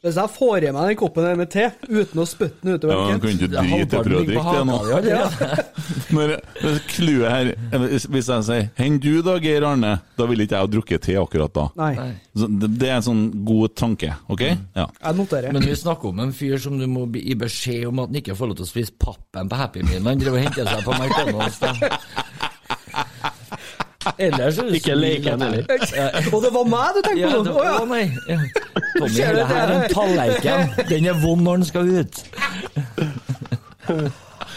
Hvis 0.00 0.16
jeg 0.16 0.30
får 0.32 0.64
i 0.64 0.70
meg 0.72 0.86
den 0.88 0.96
koppen 0.96 1.26
med 1.36 1.50
te 1.52 1.66
uten 1.90 2.22
å 2.22 2.24
spytte 2.24 2.62
den 2.64 2.70
Ja, 2.72 2.78
utover 2.78 2.94
han 2.96 3.10
ja, 3.10 3.18
kan 3.20 3.34
ikke 3.34 3.48
Det 3.52 3.64
drite 3.66 3.98
på 3.98 4.04
produkt, 4.06 4.30
det 4.32 4.62
nå. 4.64 4.76
haka. 4.80 5.66
Når 6.16 6.78
Clouet 6.88 7.28
her 7.30 7.50
Hvis 8.08 8.30
jeg 8.32 8.46
sier 8.48 8.70
'Henn 8.78 8.96
du 9.02 9.20
da, 9.26 9.36
Geir 9.42 9.66
Arne', 9.68 9.98
da 10.16 10.26
vil 10.30 10.40
ikke 10.46 10.56
jeg 10.56 10.64
ha 10.64 10.70
drukket 10.72 11.04
te 11.04 11.16
akkurat 11.20 11.52
da. 11.52 11.66
Nei, 11.76 11.92
Så 12.36 12.48
det, 12.48 12.70
det 12.80 12.88
er 12.88 12.96
en 12.96 13.06
sånn 13.10 13.22
god 13.44 13.74
tanke, 13.76 14.14
OK? 14.32 14.42
Ja. 14.76 14.86
jeg 14.88 15.16
noterer. 15.18 15.52
Men 15.52 15.62
vi 15.68 15.76
snakker 15.76 16.08
om 16.14 16.20
en 16.24 16.32
fyr 16.32 16.56
som 16.62 16.78
du 16.80 16.86
må 16.88 17.04
gi 17.12 17.34
beskjed 17.34 17.86
om 17.90 18.00
at 18.04 18.08
han 18.12 18.20
ikke 18.22 18.36
får 18.38 18.52
lov 18.52 18.60
til 18.60 18.68
å 18.68 18.70
spise 18.70 18.96
pappen 18.98 19.48
på 19.50 19.56
Happy 19.60 19.82
Meal. 19.82 20.04
Han 20.06 20.20
driver 20.22 20.38
og 20.38 20.44
henter 20.46 20.64
seg 20.70 20.84
på 20.86 20.96
McDonald's. 20.96 21.60
da. 21.60 21.74
Ellers 24.16 24.58
er 24.58 24.62
det 24.70 24.78
Ikke 24.80 24.94
leken 24.96 25.42
heller. 25.44 25.64
Og 26.32 26.38
det 26.44 26.50
var 26.54 26.64
meg 26.72 26.94
du 26.96 27.00
tenkte 27.04 27.30
på 27.34 27.42
nå? 27.44 27.52
Å, 27.52 27.60
å 27.60 27.64
ja. 27.66 27.84
nei. 27.90 28.04
Ja. 28.30 28.38
Tommy, 29.00 29.10
Ser 29.14 29.34
du 29.34 29.38
det 29.40 29.46
her 29.50 29.60
er 29.60 29.74
en 29.76 29.94
tallerken. 29.94 30.72
Den 30.88 31.06
er 31.12 31.18
vond 31.20 31.44
når 31.44 31.60
den 31.60 31.66
skal 31.68 31.90
ut. 32.00 32.14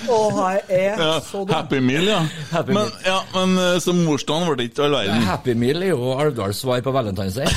Å, 0.04 0.18
jeg 0.54 0.62
er 0.70 1.00
Ja, 1.00 1.12
så 1.24 1.44
dum. 1.44 1.54
Happy 1.56 1.80
Meal, 1.84 2.08
ja. 2.08 2.22
Happy 2.52 2.74
men, 2.76 2.88
Meal. 2.88 3.04
ja, 3.08 3.20
men 3.36 3.54
eh, 3.66 3.78
som 3.84 4.00
morsdagen 4.08 4.48
var 4.50 4.60
det 4.60 4.70
ikke 4.72 4.84
all 4.88 4.96
verden. 4.98 5.24
Happy 5.28 5.54
Meal 5.60 5.84
er 5.86 5.92
jo 5.94 6.16
Alvdals 6.20 6.60
svar 6.64 6.82
på 6.84 6.92
Valentine's 6.96 7.36
Day. 7.40 7.48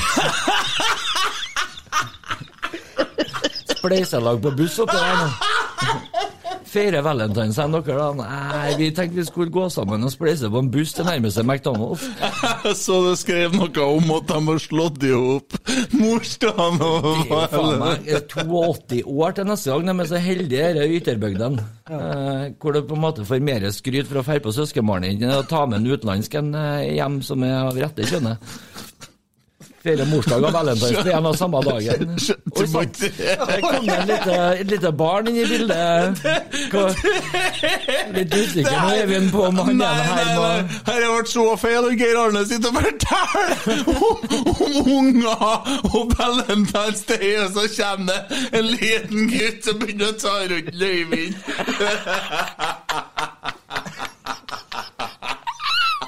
Spleiselag 3.77 4.41
på 4.43 4.51
buss 4.59 4.79
oppi 4.83 4.95
der 4.99 5.21
nå. 5.23 5.27
Feire 6.67 7.01
Valentine's 7.05 7.57
enn 7.61 7.75
dere, 7.75 7.95
da? 7.95 8.07
Nei, 8.17 8.75
vi 8.79 8.89
tenkte 8.95 9.21
vi 9.21 9.25
skulle 9.27 9.53
gå 9.53 9.67
sammen 9.73 10.03
og 10.03 10.11
spleise 10.13 10.49
på 10.51 10.61
en 10.63 10.71
buss 10.73 10.93
til 10.97 11.07
nærmeste 11.07 11.45
McDonald's. 11.45 12.03
Så 12.83 12.99
du 13.05 13.13
skrev 13.19 13.55
noe 13.55 13.87
om 13.87 14.11
at 14.17 14.27
de 14.29 14.39
har 14.49 14.61
slått 14.61 15.05
i 15.07 15.13
hop 15.15 15.57
morsdagen 15.97 16.81
og 16.83 17.07
Det 17.27 17.37
er 17.37 17.51
faen 17.53 17.81
meg 17.81 18.09
82 18.33 19.01
år 19.07 19.37
til 19.37 19.49
neste 19.51 19.71
gang. 19.71 19.87
De 19.87 19.95
er 20.03 20.11
så 20.11 20.21
heldige, 20.23 20.71
disse 20.77 20.99
ytterbygdene. 20.99 21.67
Eh, 21.87 22.43
hvor 22.59 22.75
du 22.75 22.81
på 22.87 22.97
en 22.97 23.05
måte 23.05 23.25
får 23.27 23.43
mer 23.43 23.67
skryt 23.75 24.09
for 24.09 24.21
å 24.21 24.25
dra 24.27 24.39
på 24.43 24.55
søskenbarnet 24.55 25.21
ditt 25.21 25.31
og 25.31 25.47
ta 25.51 25.63
med 25.69 25.81
en 25.81 25.93
utenlandsk 25.93 26.37
en 26.41 26.53
eh, 26.57 26.97
hjem 26.97 27.21
som 27.25 27.45
er 27.47 27.57
av 27.61 27.79
rette 27.79 28.07
kjønnet. 28.07 28.55
Feire 29.83 30.05
morsdag 30.09 30.43
og 30.47 30.53
valentinsdag 30.53 31.05
det 31.05 31.11
er 31.13 31.17
en 31.19 31.27
av 31.29 31.35
samme 31.37 31.59
dagen. 31.65 32.09
Oi, 32.17 32.17
du 32.57 32.63
sant. 32.71 32.97
Det 32.97 33.35
kom 33.61 33.89
en 33.93 34.07
lite, 34.09 34.37
et 34.63 34.71
lite 34.71 34.91
barn 34.97 35.29
inn 35.29 35.37
i 35.37 35.45
bildet. 35.47 36.23
Hva, 36.73 36.85
litt 38.15 38.33
usikker 38.33 38.73
nå, 38.73 38.87
Eivind, 38.95 39.29
på 39.33 39.45
om 39.47 39.61
han 39.61 39.77
nei, 39.83 39.93
her 40.07 40.31
må 40.33 40.47
har 40.87 41.05
vært 41.13 41.31
så 41.31 41.45
feil, 41.61 41.83
og 41.85 41.93
Geir 42.01 42.17
Arne 42.23 42.43
sitter 42.49 42.69
og 42.71 42.75
forteller 42.81 43.77
om, 43.93 44.17
unger 44.97 45.39
og 45.93 46.03
valentinsdag, 46.17 47.27
og 47.45 47.49
så 47.55 47.63
kommer 47.77 48.05
det 48.11 48.19
en 48.57 48.67
liten 48.73 49.19
gutt 49.31 49.59
som 49.67 49.75
begynner 49.81 50.09
å 50.09 50.19
ta 50.21 50.35
rundt 50.51 50.71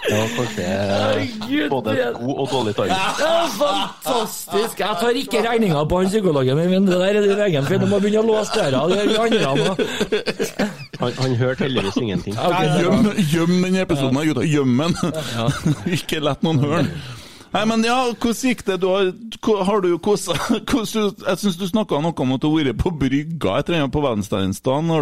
løyving. 0.10 0.20
Ja, 0.20 0.28
kanskje 0.36 0.64
Herregud, 0.66 1.70
både 1.70 1.90
det- 1.96 2.14
god 2.20 2.36
og 2.40 2.50
dårlig 2.52 2.76
timing. 2.76 2.90
Ja, 2.90 3.46
fantastisk! 3.62 4.80
Jeg 4.80 4.98
tar 5.02 5.10
ikke 5.22 5.44
regninga 5.50 5.84
på 5.90 6.02
han 6.02 6.10
psykologen 6.10 6.58
min, 6.58 6.86
det 6.88 6.98
der 7.00 7.06
er 7.06 7.22
din 7.22 7.40
egen 7.48 7.66
feil. 7.66 7.80
Du 7.80 7.86
må 7.86 8.00
begynne 8.00 8.24
å 8.24 8.28
låse 8.28 8.52
døra. 8.56 8.88
Det 8.90 8.98
gjør 8.98 9.30
vi 9.30 9.44
andre 9.46 9.64
nå. 9.66 9.76
Han, 11.00 11.12
han 11.22 11.36
hørte 11.36 11.64
heldigvis 11.64 11.98
ingenting. 12.02 12.36
Gjem, 12.36 13.14
gjem 13.32 13.62
den 13.64 13.76
episoden, 13.86 14.18
her, 14.18 14.26
gutta. 14.26 14.44
Gjem 14.44 14.78
den. 14.78 14.94
Ikke 16.00 16.20
lett 16.24 16.44
noen 16.44 16.60
høre 16.60 16.84
den. 16.84 16.92
Nei, 17.50 17.64
men 17.66 17.82
ja, 17.82 17.96
hvordan 18.14 18.50
gikk 18.52 18.60
det? 18.68 18.76
Du 18.84 18.88
har, 18.92 19.08
har 19.66 19.80
du 19.82 19.88
kosa 20.06 20.36
Jeg 20.60 21.38
syns 21.42 21.58
du 21.58 21.66
snakka 21.70 21.98
noe 22.04 22.14
om 22.22 22.36
at 22.36 22.44
du 22.44 22.50
har 22.52 22.60
vært 22.68 22.82
på 22.84 22.92
brygga 23.02 23.56
et 23.58 23.72
eller 23.72 23.86
annet 23.88 23.96
på 23.96 24.04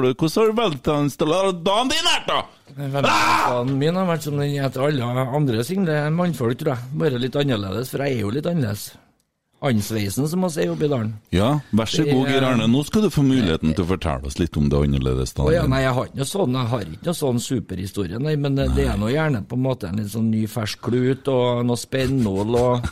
du- 0.06 0.14
Hvordan 0.16 0.46
har 0.46 0.56
valentinsdagen 0.62 1.92
din 1.92 2.08
vært, 2.08 2.30
da? 2.32 2.40
Valentinsdagen 2.78 3.74
min 3.82 4.00
har 4.00 4.08
vært 4.14 4.28
som 4.30 4.40
den 4.40 4.56
heter 4.56 4.88
alle 4.88 5.12
andre 5.42 5.64
single 5.68 6.00
mannfolk, 6.16 6.58
tror 6.62 6.76
jeg. 6.76 6.92
Bare 7.04 7.20
litt 7.20 7.36
annerledes, 7.36 7.92
for 7.92 8.06
jeg 8.06 8.16
er 8.16 8.24
jo 8.24 8.32
litt 8.38 8.48
annerledes. 8.48 8.88
Andsveisen, 9.58 10.28
som 10.30 10.44
vi 10.46 10.50
sier 10.54 10.74
i 10.74 10.88
dalen. 10.88 11.16
Ja, 11.34 11.48
vær 11.74 11.90
så 11.90 12.04
god, 12.06 12.28
Geir 12.30 12.46
Arne. 12.46 12.68
Nå 12.70 12.84
skal 12.86 13.08
du 13.08 13.10
få 13.10 13.24
muligheten 13.26 13.74
til 13.74 13.88
å 13.88 13.90
fortelle 13.90 14.30
oss 14.30 14.38
litt 14.38 14.58
om 14.60 14.68
det 14.70 14.78
annerledes. 14.86 15.34
Å 15.42 15.50
ja, 15.50 15.64
nei, 15.70 15.82
jeg 15.82 15.96
har 15.98 16.10
ikke 16.10 16.22
noe 16.22 16.30
sånn, 16.30 16.58
jeg 16.60 16.72
har 16.74 16.84
ikke 16.86 17.10
noe 17.10 17.18
sånn 17.18 17.42
superhistorie, 17.42 18.22
nei, 18.22 18.36
men 18.38 18.60
det, 18.60 18.68
det 18.78 18.86
er 18.92 19.02
nå 19.02 19.10
gjerne 19.10 19.42
på 19.50 19.58
en 19.58 19.66
måte 19.66 19.90
en 19.90 19.98
litt 19.98 20.14
sånn 20.14 20.30
ny 20.30 20.44
fersk 20.52 20.84
klut 20.90 21.32
og 21.34 21.66
noe 21.66 21.80
spennål 21.88 22.60
og 22.62 22.92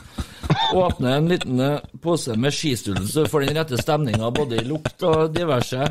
Åpne 0.76 1.16
en 1.16 1.28
liten 1.30 1.60
eh, 1.62 1.86
pose 2.02 2.34
med 2.38 2.54
skistullen 2.54 3.06
så 3.06 3.24
du 3.24 3.30
får 3.30 3.46
den 3.46 3.58
rette 3.58 3.78
stemninga 3.80 4.30
både 4.34 4.60
i 4.60 4.66
lukt 4.66 5.02
og 5.06 5.32
diverse. 5.34 5.88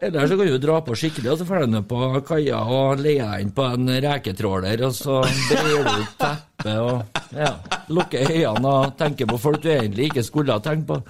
Eller 0.00 0.28
så 0.28 0.36
kan 0.36 0.48
du 0.48 0.58
dra 0.60 0.80
på 0.84 0.96
skikkelig, 0.96 1.32
og 1.32 1.40
så 1.40 1.46
drar 1.48 1.66
du 1.68 1.78
på 1.88 2.00
kaia 2.28 2.60
og 2.64 3.00
leier 3.00 3.28
deg 3.28 3.44
inn 3.44 3.54
på 3.56 3.68
en 3.72 3.94
reketråler, 4.04 4.84
og 4.84 4.96
så 4.96 5.22
breier 5.24 5.88
du 5.88 6.04
ut 6.04 6.26
teppet 6.58 6.80
og 6.80 7.36
ja, 7.36 7.52
lukker 7.88 8.30
øynene 8.30 8.68
og 8.68 8.96
tenker 8.98 9.26
på 9.26 9.38
folk 9.38 9.62
du 9.62 9.70
egentlig 9.70 10.10
ikke 10.10 10.22
skulle 10.22 10.52
ha 10.52 10.60
tenkt 10.60 10.86
på. 10.88 11.00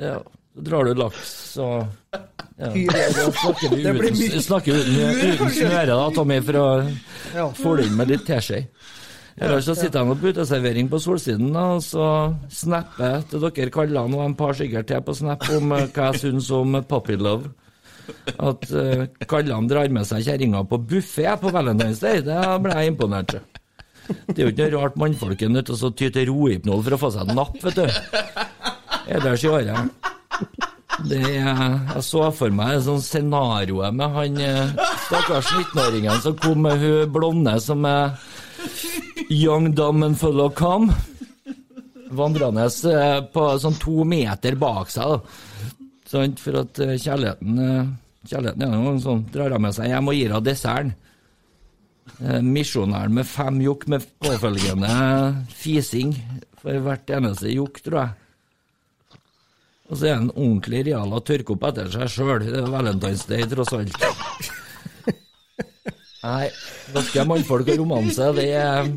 Ja, 0.00 0.20
så 0.54 0.62
drar 0.66 0.84
du 0.84 0.94
laks 0.94 1.56
og 1.58 1.86
ja. 2.60 2.70
Snakker 2.70 3.70
blir 3.72 4.10
uten, 4.12 4.42
snakker 4.42 4.74
uten, 4.76 4.96
uten 5.32 5.52
snøre, 5.54 5.94
da, 5.94 6.10
Tommy, 6.12 6.40
for 6.44 6.58
å 6.60 7.52
få 7.56 7.76
det 7.78 7.86
inn 7.88 7.94
med 7.96 8.10
litt 8.10 8.26
teskje. 8.28 8.66
Eller 9.40 9.62
så 9.64 9.72
sitter 9.78 10.04
de 10.04 10.16
på 10.20 10.28
uteservering 10.34 10.90
på 10.92 10.98
Solsiden, 11.00 11.54
da, 11.54 11.62
og 11.78 11.80
så 11.80 12.08
snapper 12.52 13.22
til 13.30 13.46
dere 13.46 13.72
kaller 13.72 14.04
han 14.04 14.18
og 14.18 14.26
en 14.26 14.36
par 14.36 14.52
stykker 14.58 14.84
til 14.84 15.00
på 15.06 15.14
Snap 15.16 15.46
om 15.56 15.72
eh, 15.72 15.86
hva 15.88 16.10
jeg 16.10 16.20
syns 16.26 16.50
om 16.52 16.76
Puppy 16.84 17.16
Love. 17.16 17.48
At 18.36 18.66
uh, 18.72 19.06
Kalland 19.30 19.70
drar 19.72 19.90
med 19.92 20.08
seg 20.08 20.26
kjerringa 20.26 20.64
på 20.68 20.80
buffé 20.90 21.32
på 21.40 21.52
Valentine's 21.54 22.02
Day, 22.02 22.22
det 22.26 22.38
ble 22.64 22.76
jeg 22.76 22.92
imponert. 22.94 23.36
Det 24.10 24.38
er 24.38 24.46
jo 24.46 24.52
ikke 24.52 24.66
noe 24.66 24.82
rart 24.82 24.96
mannfolk 24.98 25.42
er 25.42 25.52
nødt 25.52 25.68
til 25.70 25.86
å 25.86 25.90
ty 25.94 26.08
til 26.10 26.30
rohypnol 26.30 26.82
for 26.86 26.96
å 26.96 27.00
få 27.04 27.10
seg 27.14 27.28
en 27.30 27.38
napp, 27.38 27.58
vet 27.62 27.78
du. 27.78 27.84
Ellers 29.10 29.44
i 29.44 29.50
året. 29.50 30.08
Det, 31.06 31.20
jeg 31.32 32.02
så 32.04 32.26
for 32.36 32.52
meg 32.52 32.74
et 32.76 32.84
sånt 32.84 33.04
scenario 33.06 33.86
med 33.94 34.16
han 34.16 34.40
eh, 34.44 34.72
stakkars 35.06 35.48
19-åringen 35.54 36.20
som 36.24 36.34
kom 36.42 36.66
med 36.66 36.82
hun 36.82 37.12
blonde 37.14 37.54
som 37.62 37.86
er 37.88 38.18
young 39.32 39.70
dumb 39.72 40.04
and 40.04 40.18
full 40.20 40.42
of 40.44 40.54
cum. 40.58 40.90
Vandrende 42.10 42.66
eh, 42.66 43.20
på 43.32 43.46
sånn 43.62 43.78
to 43.80 44.04
meter 44.04 44.58
bak 44.60 44.92
seg, 44.92 45.14
da. 45.14 45.46
Sant, 46.10 46.40
for 46.42 46.58
at 46.64 46.80
eh, 46.82 46.96
kjærligheten 46.98 47.60
eh, 47.64 47.90
Kjærligheten 48.30 48.64
er 48.66 48.72
noe 48.74 48.98
sånn, 49.00 49.22
drar 49.32 49.54
hun 49.54 49.62
med 49.64 49.72
seg 49.72 49.88
hjem 49.88 50.10
og 50.10 50.16
gir 50.18 50.32
henne 50.34 50.44
desserten. 50.44 50.90
Eh, 52.20 52.40
Misjonæren 52.44 53.14
med 53.16 53.28
fem 53.28 53.60
jokk 53.64 53.86
med 53.88 54.04
påfølgende 54.20 54.90
fising 55.56 56.12
for 56.60 56.82
hvert 56.84 57.12
eneste 57.16 57.48
jokk, 57.54 57.80
tror 57.86 58.02
jeg. 58.02 58.10
Og 59.90 59.96
så 59.98 60.10
er 60.10 60.18
han 60.18 60.28
ordentlig 60.34 60.84
real 60.90 61.16
og 61.16 61.24
tørker 61.26 61.56
opp 61.56 61.64
etter 61.70 61.88
seg 61.94 62.12
sjøl. 62.12 62.44
Det 62.44 62.60
er 62.60 62.68
Valentine's 62.70 63.24
Day, 63.30 63.46
tross 63.50 63.72
alt. 63.74 63.96
Nei, 66.20 66.50
norske 66.92 67.24
mannfolk 67.24 67.72
og 67.72 67.80
romanse, 67.80 68.28
det 68.36 68.50
er 68.60 68.92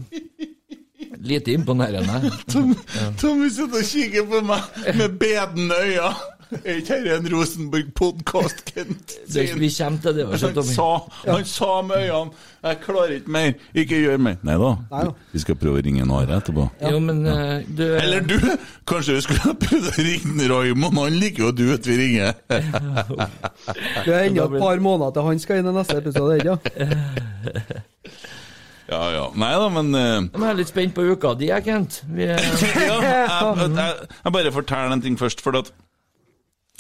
lite 1.24 1.55
imponerende. 1.55 2.34
Tommy 2.51 3.48
sitter 3.48 3.79
og 3.79 3.88
kikker 3.88 4.27
på 4.27 4.43
meg 4.51 4.93
med 5.00 5.17
bedende 5.22 5.79
øyne. 5.88 6.13
Er 6.65 6.79
ikke 6.79 6.98
dette 7.01 7.15
en 7.17 7.29
Rosenborg-podkast, 7.33 8.63
Kent? 8.67 9.13
Det, 9.33 9.45
vi 9.60 9.69
kommer 9.77 10.00
til 10.01 10.15
det. 10.17 10.25
Han 10.27 10.63
sa, 10.63 10.89
han 11.27 11.45
sa 11.45 11.81
med 11.81 11.95
øynene 12.03 12.31
'Jeg 12.63 12.77
klarer 12.86 13.13
ikke 13.17 13.31
mer. 13.31 13.53
Ikke 13.75 14.00
gjør 14.00 14.17
mer'. 14.17 14.38
Nei 14.43 14.55
da. 14.55 15.10
Vi 15.33 15.39
skal 15.39 15.55
prøve 15.60 15.81
å 15.81 15.83
ringe 15.83 16.05
Are 16.07 16.38
etterpå. 16.38 16.69
Jo, 16.91 17.00
men 17.00 17.25
ja. 17.25 17.60
du 17.77 17.83
Eller 17.83 18.22
du! 18.22 18.39
Kanskje 18.88 19.17
vi 19.17 19.22
skulle 19.22 19.43
ha 19.43 19.53
prøvd 19.53 19.89
å 19.89 19.95
ringe 19.98 20.48
Raymond? 20.53 21.00
Han 21.00 21.19
liker 21.19 21.43
jo 21.43 21.51
du 21.51 21.65
at 21.74 21.88
vi 21.88 21.98
ringer. 21.98 22.33
Det 24.05 24.13
er 24.13 24.29
ennå 24.29 24.48
et 24.48 24.60
par 24.60 24.79
måneder 24.79 25.12
til 25.12 25.27
han 25.27 25.39
skal 25.39 25.60
inn 25.60 25.67
i 25.67 25.75
neste 25.75 25.98
episode, 25.98 26.39
ikke? 26.39 26.57
Ja, 28.93 29.00
ja. 29.15 29.27
Nei 29.39 29.53
da, 29.55 29.67
men 29.72 29.95
uh... 29.95 30.25
Jeg 30.27 30.50
er 30.50 30.57
litt 30.60 30.69
spent 30.69 30.93
på 30.93 31.05
uka 31.07 31.31
di, 31.39 31.48
jeg, 31.48 31.63
Kent. 31.65 32.01
Vi, 32.13 32.27
ja, 32.27 32.36
jeg, 32.36 32.98
jeg, 33.00 33.93
jeg 34.25 34.33
bare 34.36 34.51
forteller 34.51 34.93
en 34.93 35.01
ting 35.01 35.15
først, 35.17 35.41
for 35.41 35.55
at 35.57 35.72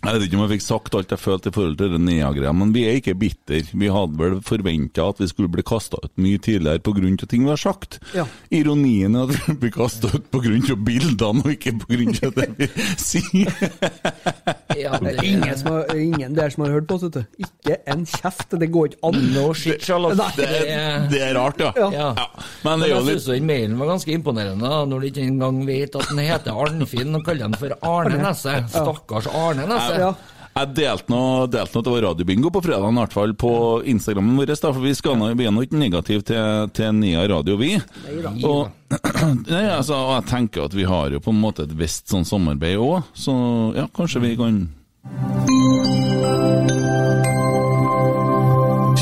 jeg 0.03 0.17
vet 0.17 0.25
ikke 0.27 0.35
om 0.35 0.41
jeg 0.43 0.51
fikk 0.57 0.63
sagt 0.65 0.95
alt 0.97 1.13
jeg 1.13 1.21
følte 1.21 1.47
i 1.47 1.55
forhold 1.55 1.77
til 1.79 1.93
det 1.93 1.99
Nea-greia, 2.03 2.51
men 2.55 2.73
vi 2.75 2.81
er 2.89 2.97
ikke 2.99 3.15
bitter. 3.15 3.69
Vi 3.71 3.87
hadde 3.87 4.19
vel 4.19 4.33
forventa 4.43 5.05
at 5.13 5.21
vi 5.23 5.27
skulle 5.31 5.51
bli 5.51 5.63
kasta 5.63 5.99
ut 6.03 6.11
mye 6.19 6.41
tidligere 6.43 6.81
pga. 6.83 7.25
ting 7.25 7.45
vi 7.45 7.49
har 7.53 7.61
sagt. 7.61 7.99
Ja. 8.13 8.25
Ironien 8.51 9.15
er 9.15 9.31
at 9.31 9.47
vi 9.47 9.55
blir 9.61 9.71
kasta 9.71 10.11
ut 10.11 10.27
pga. 10.33 10.75
bildene, 10.75 11.43
og 11.45 11.51
ikke 11.53 11.71
pga. 11.85 12.31
det 12.35 12.49
vi 12.57 12.67
sier. 12.99 13.53
ja, 14.75 14.99
Det 14.99 15.13
er 15.15 15.23
ingen, 15.23 15.55
som 15.57 15.71
har, 15.71 15.95
ingen 15.95 16.35
der 16.35 16.51
som 16.51 16.65
har 16.65 16.75
hørt 16.75 16.87
på 16.89 16.99
oss, 16.99 17.07
vet 17.07 17.21
du. 17.21 17.47
Ikke 17.47 17.79
en 17.95 18.03
kjeft. 18.05 18.57
Det 18.59 18.69
går 18.75 18.91
ikke 18.91 19.07
an. 19.07 19.23
å 19.39 19.47
shit, 19.55 19.87
Charlotte. 19.87 20.27
Det 20.35 20.51
Det 21.13 21.23
er 21.29 21.33
rart, 21.39 21.63
ja. 21.63 21.89
Ja. 21.93 22.27
Men 22.65 22.73
Men 22.73 22.83
det 22.83 22.91
jo 22.91 22.99
jeg 22.99 23.07
litt 23.07 23.23
syns 23.23 23.31
den 23.31 23.47
mailen 23.47 23.79
var 23.79 23.93
ganske 23.93 24.11
imponerende, 24.11 24.75
når 24.89 24.99
du 24.99 25.09
ikke 25.13 25.25
engang 25.29 25.63
vet 25.67 25.95
at 25.95 26.11
den 26.11 26.21
heter 26.25 26.59
Arnfinn, 26.65 27.15
og 27.15 27.23
kaller 27.23 27.47
den 27.47 27.59
for 27.59 27.75
Arne 27.87 28.19
Nesse. 28.19 28.59
Stakkars 28.73 29.31
Arne 29.31 29.67
Nesse. 29.69 29.92
Ja. 29.99 30.13
Jeg 30.53 30.69
delte 30.77 31.09
noe, 31.09 31.47
delte 31.49 31.73
noe 31.73 31.85
det 31.85 31.93
var 31.95 32.03
radiobingo 32.05 32.51
på 32.53 32.61
fredagen, 32.61 32.93
i 32.93 33.01
hvert 33.01 33.15
fall 33.15 33.31
på 33.41 33.53
Instagrammen 33.89 34.37
vår. 34.37 34.51
da, 34.53 34.69
For 34.69 34.83
vi 34.85 34.93
skal 34.93 35.23
vi 35.33 35.47
er 35.47 35.55
nå 35.55 35.63
ikke 35.65 35.79
negative 35.81 36.25
til, 36.29 36.69
til 36.77 36.93
Nia 36.99 37.23
Radio, 37.29 37.57
vi. 37.57 37.71
Og, 38.45 38.69
nei, 39.49 39.63
altså, 39.73 39.97
og 39.97 40.13
jeg 40.19 40.29
tenker 40.29 40.67
at 40.67 40.77
vi 40.77 40.85
har 40.85 41.09
jo 41.15 41.23
på 41.23 41.33
en 41.33 41.41
måte 41.41 41.65
et 41.65 41.73
visst 41.79 42.13
sånn 42.13 42.27
samarbeid 42.27 42.77
òg, 42.77 43.01
så 43.17 43.33
ja, 43.73 43.87
kanskje 43.97 44.21
vi 44.27 44.35
kan 44.37 44.61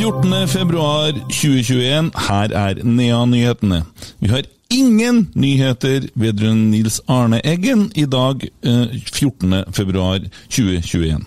14. 0.01 0.47
februar 0.47 1.11
2021, 1.29 2.11
her 2.29 2.55
er 2.57 2.79
Nea-nyhetene. 2.87 3.83
Vi 4.23 4.31
har 4.31 4.47
ingen 4.71 5.27
nyheter 5.35 6.07
vedrørende 6.13 6.71
Nils 6.71 7.01
Arne 7.07 7.41
Eggen 7.43 7.91
i 7.95 8.05
dag, 8.05 8.43
eh, 8.63 8.87
14. 9.11 9.63
februar 9.71 10.19
2021. 10.49 11.25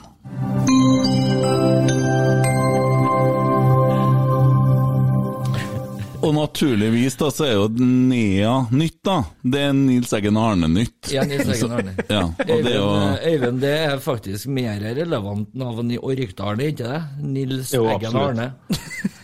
Og 6.25 6.33
naturligvis 6.33 7.19
da, 7.21 7.29
så 7.35 7.45
er 7.45 7.51
jo 7.59 7.67
Nea 7.85 8.55
nytt, 8.73 8.97
da. 9.05 9.19
Det 9.45 9.61
er 9.61 9.75
Nils 9.77 10.13
Eggen 10.17 10.39
Arne-nytt. 10.41 11.11
Ja, 11.13 11.25
Nils 11.29 11.51
Eggen 11.53 11.75
Arne. 11.77 11.93
Ja, 12.09 12.23
og 12.31 12.65
det 12.65 12.73
jo 12.79 12.87
Øyvind, 12.87 13.19
Øyvind, 13.29 13.61
det 13.61 13.75
er 13.91 13.99
faktisk 14.01 14.49
mer 14.49 14.81
relevant 14.97 15.53
navn 15.55 15.93
i 15.93 15.99
Orkdal, 16.01 16.65
ikke 16.65 16.89
det? 16.89 17.03
Nils 17.21 17.75
Jo, 17.77 17.85
Eggen 17.93 18.17
absolutt. 18.17 18.41
Arne. 18.41 19.13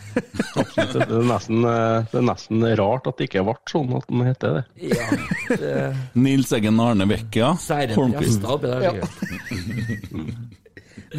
Absolutt. 0.61 0.97
Det 0.97 1.19
er 1.21 1.29
nesten, 1.31 1.65
eh, 1.65 2.09
det 2.11 2.19
er 2.21 2.27
nesten 2.27 2.67
rart 2.81 3.09
at 3.11 3.21
det 3.21 3.29
ikke 3.31 3.45
ble 3.47 3.57
sånn 3.71 3.95
at 3.99 4.09
den 4.11 4.27
heter 4.29 4.59
det. 4.59 4.65
Ja, 4.91 5.07
det 5.51 5.75
Nils 6.19 6.53
Eggen 6.57 6.81
Arne 6.83 7.07
Vekkia. 7.11 7.55
Holmquist. 7.97 8.45
Ja. 8.45 8.93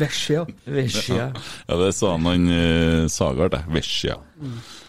Vesja. 0.02 0.46
Vesja. 0.66 1.32
Ja, 1.68 1.80
det 1.82 1.92
sa 1.98 2.14
han 2.16 2.30
han 2.30 2.48
Sagard, 2.48 3.12
Sagart, 3.12 3.58
det. 3.58 3.64
Vesja. 3.76 4.18
Ja, 4.20 4.80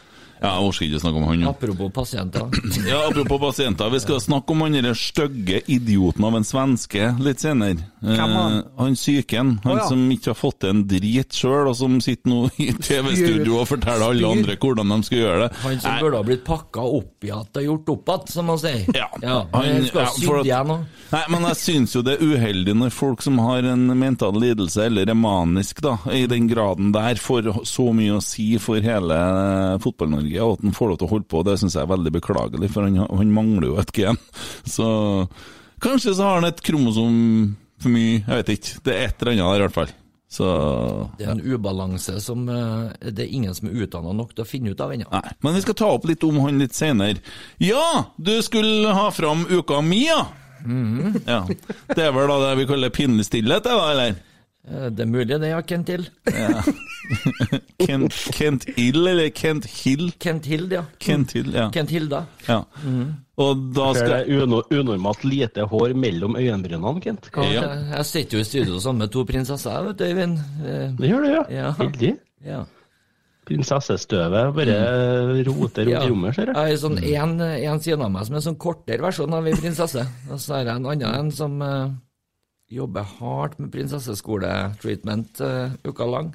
jeg 0.43 0.67
orker 0.69 0.87
ikke 0.89 1.01
snakke 1.03 1.21
om 1.21 1.27
han. 1.29 1.41
nå. 1.41 1.51
Apropos 1.53 1.91
pasienter. 1.95 2.49
Ja, 2.93 2.99
Apropos 3.09 3.39
pasienter, 3.41 3.91
vi 3.93 4.01
skal 4.03 4.21
snakke 4.21 4.53
om 4.53 4.65
han 4.67 4.75
derre 4.75 4.95
stygge 4.99 5.61
idioten 5.71 6.25
av 6.27 6.37
en 6.37 6.45
svenske 6.47 7.13
litt 7.23 7.41
senere. 7.43 7.87
Hvem 8.03 8.33
han? 8.35 8.57
Eh, 8.59 8.71
han 8.81 8.97
syken. 8.99 9.53
Han 9.65 9.73
oh, 9.73 9.79
ja. 9.79 9.87
som 9.89 10.03
ikke 10.11 10.33
har 10.33 10.39
fått 10.39 10.59
til 10.65 10.73
en 10.75 10.83
drit 10.91 11.37
sjøl, 11.37 11.69
og 11.71 11.77
som 11.79 12.01
sitter 12.03 12.33
nå 12.33 12.41
i 12.59 12.73
TV-studio 12.75 13.61
og 13.61 13.69
forteller 13.71 14.09
alle 14.11 14.33
andre 14.35 14.57
hvordan 14.63 14.91
de 14.97 14.99
skal 15.07 15.21
gjøre 15.21 15.45
det. 15.45 15.51
Han 15.63 15.79
som 15.85 16.01
burde 16.03 16.19
ha 16.19 16.27
blitt 16.27 16.45
pakka 16.47 16.87
opp 16.99 17.27
igjen 17.29 17.47
og 17.53 17.67
gjort 17.69 17.93
opp 17.95 18.11
igjen, 18.15 18.33
som 18.35 18.51
man 18.51 18.61
sier. 18.63 18.83
Ja. 18.99 19.09
ja 19.23 19.39
Han- 19.53 19.69
han 19.73 19.87
skal 19.87 20.05
ha 20.05 20.13
sydd 20.17 20.47
igjen 20.47 20.75
òg. 20.75 20.85
Nei, 21.13 21.23
men 21.35 21.47
jeg 21.51 21.59
syns 21.61 21.95
jo 21.95 22.03
det 22.07 22.17
er 22.17 22.25
uheldig 22.33 22.75
når 22.83 22.95
folk 22.97 23.23
som 23.23 23.39
har 23.45 23.67
en 23.69 23.87
mental 23.99 24.37
lidelse, 24.41 24.87
eller 24.89 25.09
er 25.13 25.19
manisk, 25.19 25.83
da, 25.85 25.97
i 26.11 26.25
den 26.31 26.49
graden 26.51 26.91
der, 26.95 27.21
får 27.21 27.53
så 27.69 27.89
mye 27.95 28.17
å 28.19 28.23
si 28.25 28.49
for 28.63 28.81
hele 28.83 29.19
Fotball-Norge, 29.85 30.32
og 30.41 30.55
at 30.57 30.63
han 30.65 30.73
får 30.77 30.89
lov 30.93 30.99
til 31.03 31.07
å 31.09 31.13
holde 31.13 31.29
på. 31.29 31.43
Det 31.45 31.59
syns 31.61 31.77
jeg 31.77 31.85
er 31.85 31.93
veldig 31.93 32.13
beklagelig, 32.17 32.71
for 32.73 32.87
han, 32.89 32.97
han 33.05 33.35
mangler 33.37 33.69
jo 33.69 33.81
et 33.83 33.93
gen. 33.93 34.17
Så 34.65 34.87
kanskje 35.85 36.15
så 36.17 36.29
har 36.31 36.41
han 36.41 36.49
et 36.49 36.63
kromosom 36.65 37.19
for 37.83 37.91
mye, 37.93 38.23
jeg 38.23 38.39
vet 38.41 38.55
ikke. 38.57 38.79
Det 38.87 38.95
er 38.95 39.05
et 39.11 39.23
eller 39.27 39.33
annet 39.35 39.45
der, 39.51 39.61
i 39.61 39.67
hvert 39.67 39.77
fall. 39.81 39.93
Så 40.33 40.47
Det 41.19 41.27
er 41.27 41.35
en 41.35 41.43
ubalanse 41.45 42.15
som 42.25 42.47
eh, 42.49 43.11
det 43.13 43.27
er 43.27 43.33
ingen 43.37 43.53
som 43.53 43.69
er 43.69 43.83
utdanna 43.85 44.15
nok 44.17 44.31
til 44.33 44.47
å 44.47 44.49
finne 44.49 44.73
ut 44.73 44.81
av 44.81 44.95
ennå. 44.95 45.11
Men 45.45 45.59
vi 45.59 45.61
skal 45.61 45.77
ta 45.77 45.91
opp 45.93 46.07
litt 46.09 46.25
om 46.25 46.39
han 46.47 46.57
litt 46.63 46.73
senere. 46.73 47.21
Ja, 47.61 48.07
du 48.17 48.33
skulle 48.41 48.95
ha 48.97 49.11
fram 49.13 49.45
uka 49.51 49.83
mi, 49.85 50.07
ja! 50.07 50.23
ja. 51.27 51.43
Det 51.91 52.01
er 52.07 52.15
vel 52.15 52.31
da 52.31 52.39
det 52.47 52.55
vi 52.63 52.69
kaller 52.71 52.95
pinlig 52.95 53.27
stillhet, 53.29 53.67
det 53.67 53.75
da, 53.77 53.91
eller? 53.93 54.17
Eh, 54.71 54.89
Det 54.95 55.05
er 55.05 55.11
mulig 55.11 55.37
det, 55.43 55.51
ja. 55.53 55.61
Kent 55.69 55.93
Hill. 55.93 56.09
Kent, 57.87 58.13
Kent 58.37 58.65
Hill, 58.77 59.07
eller 59.07 59.29
Kent 59.31 59.67
Hill? 59.67 60.13
Kent 60.23 60.47
Hild, 60.47 60.73
ja. 60.73 60.85
Kent 60.99 61.33
Hill, 61.37 61.53
ja. 61.55 61.69
Kent 61.75 61.91
Hilda. 61.91 62.25
ja. 62.49 62.63
Og 63.43 63.63
da 63.75 63.87
Det 63.93 64.03
skal 64.03 64.13
er 64.21 64.43
uno, 64.45 64.61
unormalt 64.71 65.25
lite 65.25 65.65
hår 65.67 65.95
mellom 65.99 66.37
øyenbrynene, 66.37 67.01
Kent. 67.03 67.31
Hva? 67.33 67.47
Ja. 67.49 67.63
Jeg, 67.65 67.87
jeg 67.97 68.05
sitter 68.11 68.37
jo 68.39 68.41
i 68.45 68.45
studio 68.45 68.79
sammen 68.85 68.99
med 69.07 69.11
to 69.15 69.25
prinsesser, 69.25 69.83
vet 69.89 69.99
du, 69.99 70.05
Øyvind. 70.05 70.39
Eh, 70.63 70.93
Det 71.01 71.09
gjør 71.11 71.25
det, 71.27 71.33
ja. 71.33 71.43
Ja. 71.63 71.73
Heldig. 71.81 72.13
Ja. 72.45 72.61
Prinsessestøvet 73.49 74.53
bare 74.55 74.77
roter 75.49 75.83
rundt 75.89 75.91
Ja. 75.91 76.03
i 76.05 76.11
rommet, 76.11 76.35
ser 76.37 76.47
Jeg 76.47 76.55
jeg. 76.55 76.71
har 76.71 76.77
sånn 76.79 76.99
en, 77.03 77.41
en 77.41 77.81
side 77.83 78.01
av 78.01 78.11
meg 78.15 78.25
som 78.27 78.35
er 78.35 78.39
en 78.39 78.47
sånn 78.47 78.59
kortere 78.59 79.03
versjon 79.03 79.35
av 79.35 79.47
ei 79.47 79.53
prinsesse. 79.59 80.05
Og 80.31 80.39
så 80.39 80.55
har 80.55 80.63
jeg 80.65 80.77
en 80.77 80.87
annen 80.87 81.15
en 81.19 81.31
som 81.35 81.57
eh, 81.63 81.89
jobber 82.71 83.03
hardt 83.19 83.59
med 83.59 83.73
prinsesseskoletreatment 83.73 85.41
uh, 85.41 85.75
uka 85.85 86.07
lang. 86.07 86.31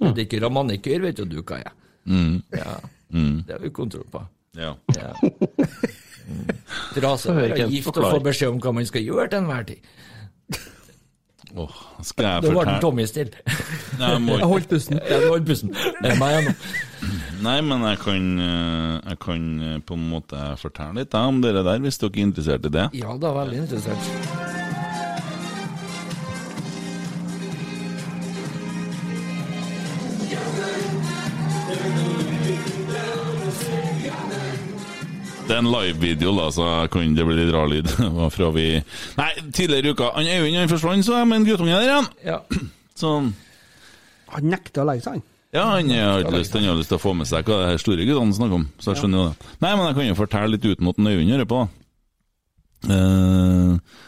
Pedikyr 0.00 0.46
ikke 0.46 0.52
manikyr, 0.56 1.04
vet 1.04 1.20
du, 1.20 1.24
du 1.28 1.40
hva 1.42 1.60
jeg 1.60 1.70
er. 1.70 1.76
Ja. 2.56 2.76
Det 3.10 3.54
har 3.54 3.62
vi 3.62 3.72
kontroll 3.74 4.06
på. 4.10 4.24
ja. 4.58 4.74
Ja. 4.96 5.12
Mm. 6.30 6.46
Rase 7.02 7.34
være 7.34 7.64
gift 7.72 7.96
og 7.96 8.04
få 8.06 8.18
beskjed 8.22 8.52
om 8.52 8.60
hva 8.62 8.72
man 8.76 8.86
skal 8.86 9.02
gjøre 9.02 9.28
til 9.32 9.40
enhver 9.40 9.64
tid. 9.66 9.88
Åh, 11.58 11.78
skal 12.06 12.26
jeg 12.28 12.42
fortelle 12.44 12.60
Da 12.60 12.66
ble 12.68 12.74
Tommy 12.84 13.06
stille. 13.10 13.30
Jeg 13.98 14.20
må 14.22 14.36
Jeg 14.38 14.50
holdt 14.52 14.68
pusten. 14.70 15.00
Jeg 15.02 15.24
det 15.26 15.48
pusten. 15.48 15.72
Det 15.74 16.12
er 16.12 16.20
meg 16.20 16.36
ennå. 16.38 16.52
nå. 16.54 16.76
Nei, 17.46 17.56
men 17.64 17.82
jeg 17.88 17.98
kan, 18.04 18.28
eh, 18.44 18.94
jeg 19.10 19.18
kan 19.24 19.48
eh, 19.64 19.78
på 19.80 19.96
en 19.96 20.06
måte 20.12 20.44
fortelle 20.60 21.00
litt 21.00 21.16
om 21.16 21.40
dere 21.42 21.64
der, 21.66 21.80
hvis 21.82 21.98
dere 22.02 22.12
er 22.12 22.28
interessert 22.28 22.68
i 22.68 22.74
det. 22.76 22.86
Ja, 23.00 23.16
da, 23.16 23.32
var 23.32 23.48
veldig 23.48 23.64
interessant. 23.64 24.39
Det 35.50 35.56
er 35.56 35.64
en 35.64 35.72
live-video, 35.72 36.30
da, 36.36 36.44
så 36.54 36.64
kan 36.94 37.14
det 37.16 37.24
bli 37.26 37.34
litt 37.34 37.48
rar 37.50 37.66
lyd. 37.66 37.88
Fra 38.36 38.50
vi 38.54 38.66
Nei, 39.18 39.30
tidligere 39.50 39.90
i 39.90 39.94
uka 39.96 40.12
Han 40.14 40.28
Øyvind 40.30 40.58
han 40.60 40.70
forsvant, 40.70 41.02
så 41.02 41.16
jeg 41.18 41.26
med 41.26 41.40
en 41.40 41.46
guttunge 41.48 41.74
der 41.74 41.88
igjen. 41.88 42.06
Ja. 42.22 42.36
Sånn. 43.00 43.32
Han 44.30 44.46
nekter 44.52 44.84
å 44.84 44.86
legge 44.92 45.02
seg, 45.08 45.16
han. 45.18 45.24
ja, 45.56 45.64
han 45.72 45.90
har 45.90 46.22
ikke 46.22 46.36
lyst, 46.36 46.54
lyst 46.54 46.92
til 46.92 47.00
å 47.00 47.02
få 47.02 47.16
med 47.18 47.26
seg 47.26 47.50
hva 47.50 47.64
her 47.66 47.82
store 47.82 48.06
guttene 48.06 48.36
snakker 48.36 48.60
om. 48.60 48.68
Så 48.78 48.92
jeg 48.92 49.02
skjønner 49.02 49.18
jo 49.18 49.26
det. 49.32 49.50
Nei, 49.64 49.72
men 49.72 49.84
jeg 49.88 49.98
kan 49.98 50.06
jo 50.06 50.20
fortelle 50.20 50.54
litt 50.54 50.68
uten 50.70 50.92
at 50.92 51.02
Øyvind 51.02 51.34
hører 51.34 51.50
på. 51.50 51.64
da. 51.64 52.94
Uh, 52.94 54.06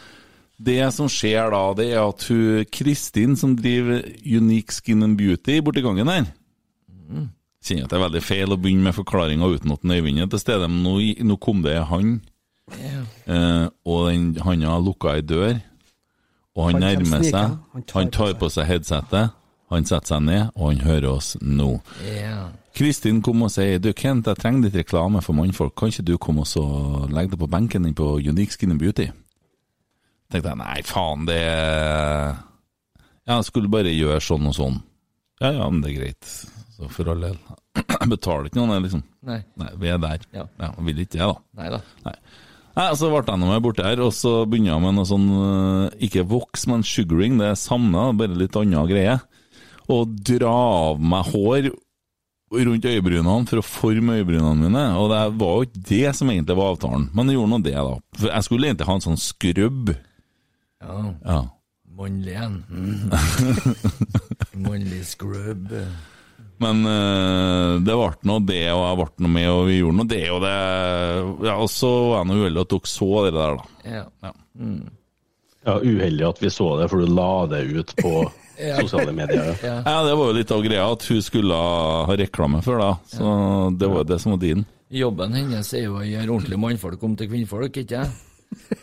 det 0.63 0.79
som 0.95 1.11
skjer 1.11 1.51
da, 1.51 1.65
det 1.75 1.89
er 1.91 2.05
at 2.05 2.29
hun 2.31 2.71
Kristin, 2.71 3.35
som 3.41 3.59
driver 3.59 4.07
Unique 4.23 4.79
Skin 4.79 5.03
and 5.03 5.19
Beauty 5.19 5.59
borti 5.59 5.83
gangen 5.83 6.07
her 6.13 6.31
Kjenner 7.63 7.87
at 7.87 7.93
det 7.93 7.99
er 7.99 8.05
veldig 8.07 8.23
feil 8.27 8.55
å 8.55 8.59
begynne 8.59 8.89
med 8.89 8.97
forklaringa 8.97 9.49
uten 9.53 9.75
at 9.75 9.85
Øyvind 9.87 10.23
er 10.23 10.31
til 10.33 10.43
stede, 10.43 10.69
men 10.69 10.83
nå, 10.83 10.97
nå 11.29 11.37
kom 11.43 11.63
det 11.63 11.77
han, 11.91 12.17
yeah. 12.75 13.05
eh, 13.27 13.69
og 13.87 14.09
den, 14.09 14.33
han 14.43 14.65
har 14.67 14.83
lukka 14.83 15.15
ei 15.15 15.23
dør, 15.23 15.61
og 16.57 16.67
han, 16.67 16.81
Han 16.81 16.83
nærmer 16.83 17.23
seg. 17.25 17.55
Han 17.73 17.87
tar 17.87 18.01
Han 18.01 18.11
tar 18.13 18.35
på 18.41 18.51
seg 18.51 18.67
headsetet, 18.67 19.39
han 19.73 19.87
setter 19.89 20.17
seg 20.17 20.27
ned, 20.27 20.51
og 20.57 20.73
han 20.73 20.83
hører 20.85 21.15
oss 21.15 21.37
nå. 21.41 21.79
ja. 22.03 22.51
Kristin 22.73 23.19
kom 23.21 23.43
og 23.45 23.51
sier 23.53 23.77
du 23.85 23.91
Kent, 23.93 24.25
jeg 24.27 24.41
trenger 24.41 24.65
litt 24.65 24.77
reklame 24.81 25.21
for 25.21 25.37
mannfolk, 25.37 25.75
kan 25.77 25.91
ikke 25.93 26.07
du 26.09 26.15
komme 26.17 26.47
og 26.57 27.11
legge 27.13 27.35
deg 27.35 27.43
på 27.43 27.49
benken 27.53 27.85
din 27.85 27.95
på 27.95 28.15
Unique 28.17 28.57
Skin 28.57 28.73
and 28.73 28.81
Beauty? 28.81 29.11
tenkte 30.33 30.53
jeg 30.53 30.61
nei, 30.63 30.81
faen, 30.87 31.27
det 31.29 31.43
Ja, 33.23 33.37
jeg 33.37 33.47
skulle 33.49 33.71
bare 33.73 33.93
gjøre 33.93 34.23
sånn 34.25 34.49
og 34.51 34.57
sånn. 34.57 34.81
Ja 35.43 35.53
ja, 35.55 35.69
men 35.71 35.83
det 35.85 35.93
er 35.93 35.99
greit. 36.01 36.31
Så 36.83 36.89
for 36.91 37.13
all 37.13 37.21
del. 37.29 37.37
Jeg 37.79 38.09
betaler 38.17 38.49
ikke 38.51 38.59
noe, 38.59 38.79
liksom. 38.83 39.03
Nei. 39.29 39.39
Nei, 39.61 39.69
vi 39.79 39.91
er 39.95 40.01
der. 40.03 40.25
Ja. 40.35 40.49
Ja, 40.59 40.73
vil 40.83 41.05
ikke 41.05 41.15
det, 41.15 41.29
da. 41.31 41.37
Nei 41.61 41.69
da. 41.77 41.79
Nei. 42.09 42.17
Så 42.99 43.11
ble 43.13 43.21
jeg 43.21 43.39
nå 43.39 43.51
med 43.53 43.63
borte 43.63 43.85
her, 43.85 44.01
og 44.01 44.11
så 44.17 44.33
begynner 44.49 44.73
jeg 44.73 44.83
med 44.83 44.95
noe 44.97 45.05
sånn 45.07 45.27
eh, 45.37 46.07
Ikke 46.09 46.23
voks, 46.27 46.65
men 46.73 46.83
sugaring. 46.89 47.37
Det 47.39 47.51
er 47.53 47.59
samme, 47.61 48.09
bare 48.19 48.35
litt 48.41 48.57
annen 48.59 48.89
greie. 48.91 49.19
Og 49.93 50.15
dra 50.25 50.53
av 50.91 51.03
meg 51.05 51.29
hår 51.35 51.69
rundt 52.53 52.85
øyebrynene 52.85 53.47
for 53.49 53.61
å 53.63 53.65
forme 53.65 54.19
øyebrynene 54.19 54.57
mine, 54.61 54.81
og 55.01 55.07
det 55.13 55.21
var 55.41 55.55
jo 55.57 55.67
ikke 55.69 55.85
det 55.89 56.11
som 56.19 56.29
egentlig 56.33 56.57
var 56.59 56.75
avtalen. 56.75 57.07
Men 57.17 57.31
jeg 57.31 57.39
gjorde 57.39 57.53
nå 57.55 57.61
det, 57.65 57.77
da. 57.79 57.95
For 58.19 58.29
jeg 58.33 58.47
skulle 58.49 58.69
egentlig 58.69 58.89
ha 58.91 58.97
en 58.99 59.05
sånn 59.07 59.21
skrubb. 59.21 59.93
Ja, 60.83 60.99
Ja. 61.29 61.39
mannlig 62.03 62.35
en. 62.41 62.59
Mm. 62.73 63.13
Mannlig 64.67 65.05
scrub. 65.13 65.73
Men 66.63 66.83
uh, 66.87 67.81
det 67.83 67.97
ble 67.99 68.11
nå 68.31 68.39
det, 68.49 68.65
og 68.73 68.83
jeg 68.87 68.99
ble 69.03 69.27
noe 69.27 69.35
med, 69.37 69.49
og 69.51 69.63
vi 69.69 69.79
gjorde 69.81 69.99
nå 69.99 70.09
det, 70.11 70.25
og 70.35 70.43
det 70.45 70.57
Ja, 71.49 71.57
og 71.57 71.71
så 71.73 71.91
var 72.11 72.21
jeg 72.23 72.31
nå 72.31 72.41
uheldig 72.41 72.63
og 72.65 72.69
tok 72.73 72.91
så 72.91 73.09
det 73.27 73.33
der, 73.37 73.57
da. 73.59 73.89
Ja. 73.97 74.05
Ja. 74.29 74.35
Ja, 75.63 75.77
Uheldig 75.79 76.25
at 76.27 76.41
vi 76.43 76.51
så 76.51 76.73
det, 76.81 76.89
for 76.91 77.03
du 77.03 77.11
la 77.15 77.47
det 77.51 77.61
ut 77.71 77.93
på 78.01 78.13
sosiale 78.81 79.13
medier. 79.15 79.53
Ja. 79.63 79.77
Ja, 79.87 79.99
det 80.07 80.15
var 80.19 80.31
jo 80.31 80.37
litt 80.37 80.55
av 80.55 80.63
greia, 80.65 80.87
at 80.91 81.07
hun 81.07 81.23
skulle 81.23 81.55
ha 81.55 82.17
reklame 82.19 82.63
for 82.67 82.83
det. 82.83 82.93
Så 83.15 83.35
det 83.79 83.91
var 83.91 84.03
jo 84.03 84.09
det 84.11 84.19
som 84.23 84.35
var 84.35 84.43
din. 84.43 84.65
Jobben 84.93 85.39
hennes 85.39 85.71
er 85.79 85.87
jo 85.87 86.01
å 86.01 86.05
gjøre 86.05 86.29
ordentlig 86.35 86.59
mannfolk 86.61 87.05
om 87.07 87.15
til 87.17 87.31
kvinnfolk, 87.31 87.79
ikke 87.85 88.03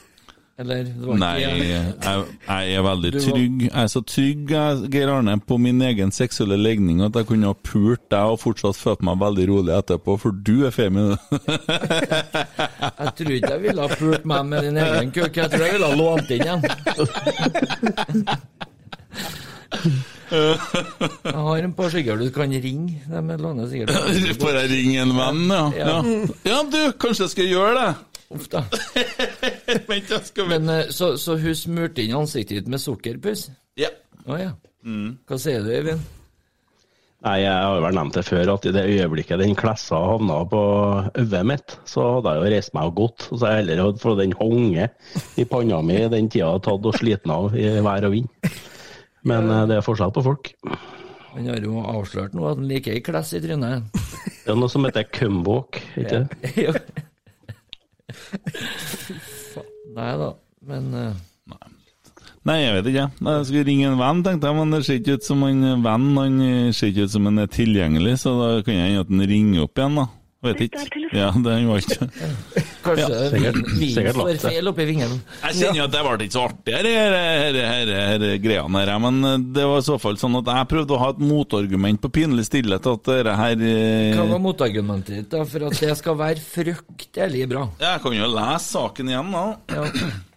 Eller? 0.59 0.83
Det 0.83 1.07
var 1.07 1.15
Nei, 1.21 1.37
jeg, 1.39 1.63
jeg 2.03 2.73
er 2.75 2.81
veldig 2.83 3.11
trygg. 3.23 3.61
Jeg 3.69 3.79
er 3.79 3.87
så 3.87 4.01
trygg, 4.03 4.49
Geir 4.91 5.07
Arne, 5.13 5.37
på 5.39 5.55
min 5.61 5.79
egen 5.87 6.11
seksuelle 6.11 6.57
legning 6.59 6.99
at 7.05 7.15
jeg 7.15 7.25
kunne 7.29 7.47
ha 7.47 7.55
pult 7.55 8.01
deg 8.11 8.33
og 8.33 8.41
fortsatt 8.41 8.75
følt 8.75 8.99
meg 9.07 9.21
veldig 9.21 9.45
rolig 9.53 9.71
etterpå, 9.77 10.17
for 10.19 10.31
du 10.35 10.65
er 10.67 10.71
femi. 10.75 11.05
Jeg 12.99 13.11
tror 13.15 13.31
ikke 13.35 13.51
jeg 13.53 13.61
ville 13.63 13.81
ha 13.83 13.87
pult 13.99 14.25
meg 14.27 14.41
med 14.49 14.63
din 14.67 14.77
egen 14.79 15.11
kuk, 15.15 15.35
jeg 15.35 15.49
tror 15.51 15.63
jeg 15.63 15.73
ville 15.75 15.89
ha 15.89 15.95
lånt 15.99 16.29
inn 16.35 16.43
igjen. 16.43 16.61
Jeg 20.29 21.33
har 21.33 21.57
en 21.63 21.73
par 21.73 21.89
stykker 21.89 22.17
du 22.19 22.29
kan 22.33 22.51
ringe. 22.51 23.01
De 23.09 23.37
låner 23.41 23.67
sikkert 23.71 23.91
Får 24.41 24.53
jeg 24.59 24.69
ringe 24.73 25.01
en 25.01 25.13
venn, 25.17 25.45
ja. 25.49 25.63
ja. 25.79 25.95
Ja, 26.45 26.59
du, 26.69 26.77
kanskje 27.01 27.23
jeg 27.25 27.31
skal 27.33 27.47
gjøre 27.49 27.73
det? 27.79 27.89
Uff 28.29 28.45
da. 28.53 28.63
Vent, 29.89 30.11
jeg 30.11 30.21
skal 30.27 30.49
Men 30.51 30.69
eh, 30.69 30.93
så, 30.93 31.15
så 31.17 31.37
hun 31.41 31.57
smurte 31.57 32.05
inn 32.05 32.15
ansiktet 32.19 32.61
ditt 32.61 32.71
med 32.71 32.81
sukkerpuss? 32.83 33.47
Ja. 33.79 33.89
Å 34.29 34.37
ja. 34.37 34.53
Hva 35.27 35.37
sier 35.41 35.65
du, 35.65 35.71
Eivind? 35.73 36.05
Nei, 37.19 37.41
jeg 37.41 37.51
har 37.51 37.73
jo 37.75 37.81
vel 37.83 37.97
nevnt 37.97 38.15
det 38.15 38.21
før, 38.23 38.49
at 38.53 38.65
i 38.69 38.71
det 38.71 38.85
øyeblikket 38.87 39.41
den 39.41 39.55
klessa 39.59 39.97
havna 40.07 40.37
på 40.47 40.61
øyet 41.19 41.49
mitt, 41.49 41.73
så 41.89 42.05
hadde 42.15 42.31
jeg 42.31 42.39
jo 42.39 42.51
reist 42.53 42.75
meg 42.77 42.87
og 42.87 42.95
gått. 43.01 43.25
Så 43.33 43.41
jeg 43.43 43.57
heller 43.57 43.81
hadde 43.83 44.03
fått 44.05 44.21
den 44.21 44.35
honge 44.39 44.85
i 45.35 45.47
panna 45.49 45.81
mi 45.83 45.97
den 45.99 46.29
tida 46.31 46.45
jeg 46.45 46.53
hadde 46.53 46.63
tatt 46.69 46.87
og 46.87 46.95
sliten 46.95 47.35
av 47.35 47.57
i 47.59 47.67
vær 47.83 48.07
og 48.07 48.15
vind. 48.15 48.47
Men 49.27 49.51
eh, 49.51 49.65
det 49.67 49.81
er 49.81 49.85
forskjell 49.89 50.15
på 50.15 50.23
folk. 50.29 50.53
Han 51.33 51.51
har 51.51 51.59
jo 51.67 51.83
avslørt 51.83 52.37
nå 52.37 52.47
at 52.47 52.61
han 52.61 52.71
liker 52.71 52.95
ei 52.95 53.03
kless 53.03 53.35
i 53.35 53.43
trynet. 53.43 53.91
Det 54.45 54.55
er 54.55 54.57
noe 54.57 54.71
som 54.71 54.87
heter 54.87 55.11
cumbwalk, 55.11 55.81
ikke 55.99 56.23
det? 56.23 56.55
Ja. 56.69 56.77
Nei 59.97 60.13
da, 60.21 60.29
men 60.69 60.93
uh... 60.93 61.11
Nei, 62.47 62.61
jeg 62.61 62.75
vet 62.77 62.87
ikke. 62.91 63.07
Nei, 63.25 63.33
Jeg 63.35 63.47
skulle 63.49 63.65
ringe 63.67 63.89
en 63.89 63.99
venn, 63.99 64.21
tenkte 64.25 64.47
jeg, 64.47 64.57
men 64.57 64.71
det 64.73 64.79
ser 64.87 64.99
ikke 65.01 65.17
ut 65.19 65.25
som 65.27 65.43
en 65.45 65.65
venn. 65.83 66.05
Han 66.15 66.37
ser 66.73 66.91
ikke 66.93 67.05
ut 67.05 67.13
som 67.13 67.27
han 67.27 67.41
er 67.43 67.49
tilgjengelig, 67.51 68.15
så 68.21 68.33
da 68.39 68.47
kan 68.63 68.77
jeg 68.77 68.85
hende 68.87 69.03
at 69.03 69.11
han 69.11 69.25
ringer 69.33 69.65
opp 69.65 69.81
igjen, 69.81 69.99
da. 69.99 70.05
Vet 70.39 70.61
ikke. 70.63 70.79
Ja, 71.11 71.31
den 71.35 71.65
var 71.67 71.81
ikke. 71.83 72.05
kanskje 72.85 73.15
sikkert- 73.33 73.57
vi 73.75 73.87
sikkert 73.91 74.15
får 74.15 74.37
feil 74.39 74.69
oppi 74.71 74.85
vingen. 74.87 75.17
Jeg 75.43 75.57
kjenner 75.57 75.79
jo 75.81 75.83
at 75.83 75.91
det 75.91 76.03
ble 76.05 76.27
ikke 76.27 76.37
så 76.37 76.43
artig, 76.47 76.75
her 76.77 78.23
greiene 78.39 78.83
her, 78.85 78.93
men 79.03 79.19
det 79.51 79.65
var 79.67 79.81
i 79.81 79.87
så 79.89 79.97
fall 79.99 80.15
sånn 80.21 80.37
at 80.39 80.47
jeg 80.53 80.69
prøvde 80.71 80.95
å 80.95 81.01
ha 81.01 81.09
et 81.11 81.19
motargument 81.19 81.99
på 82.05 82.11
pinlig 82.21 82.45
stillhet, 82.47 82.87
at 82.87 83.03
dette 83.11 83.35
her 83.35 83.65
eh, 83.67 84.15
Hva 84.15 84.29
var 84.31 84.39
motargumentet 84.47 85.17
ditt 85.19 85.29
da, 85.35 85.43
for 85.43 85.67
at 85.67 85.79
det 85.83 85.97
skal 85.99 86.15
være 86.23 86.39
fryktelig 86.39 87.43
bra? 87.51 87.67
Jeg 87.83 88.01
kan 88.05 88.17
jo 88.21 88.31
lese 88.31 88.71
saken 88.79 89.11
igjen, 89.11 89.31
da, 89.35 89.45
Ja, 89.75 89.83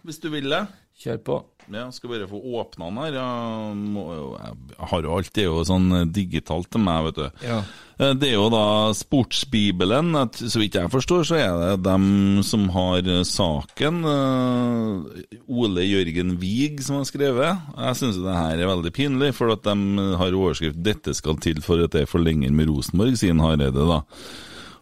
hvis 0.03 0.19
du 0.19 0.29
vil 0.35 0.49
det. 0.51 0.65
kjør 0.99 1.23
på. 1.23 1.39
Ja, 1.71 1.85
skal 1.91 2.09
bare 2.11 2.27
få 2.27 2.41
åpna 2.59 2.89
den 2.89 2.97
her. 2.99 3.13
Jeg, 3.13 3.77
må, 3.93 4.03
jeg 4.35 4.87
har 4.91 5.01
jo 5.07 5.15
alt, 5.15 5.31
det 5.33 5.43
er 5.45 5.49
jo 5.51 5.63
sånn 5.67 5.87
digitalt 6.11 6.69
til 6.73 6.81
meg, 6.83 7.05
vet 7.07 7.15
du. 7.21 7.45
Ja. 7.47 7.61
Eh, 7.99 8.13
Det 8.19 8.29
er 8.29 8.35
jo 8.35 8.49
da 8.51 8.63
Sportsbibelen. 8.97 10.11
At, 10.19 10.35
så 10.41 10.59
vidt 10.59 10.75
jeg 10.75 10.91
forstår, 10.91 11.23
så 11.29 11.37
er 11.39 11.55
det 11.77 11.83
dem 11.85 12.41
som 12.43 12.67
har 12.75 13.01
saken. 13.29 14.03
eh, 14.03 15.39
Ole 15.47 15.85
Jørgen 15.87 16.35
Wiig 16.41 16.81
som 16.83 16.99
har 16.99 17.05
skrevet. 17.09 17.61
Jeg 17.77 17.99
syns 18.01 18.19
det 18.21 18.35
her 18.37 18.57
er 18.59 18.71
veldig 18.73 18.93
pinlig, 18.93 19.33
for 19.37 19.53
at 19.55 19.63
de 19.63 20.09
har 20.19 20.33
overskrift 20.35 20.81
'Dette 20.83 21.13
skal 21.15 21.37
til 21.37 21.61
for 21.61 21.83
at 21.83 21.91
det 21.91 22.09
forlenger 22.09 22.51
med 22.51 22.67
Rosenborg', 22.67 23.15
sier 23.17 23.33
Hareide, 23.39 23.71
da. 23.73 24.01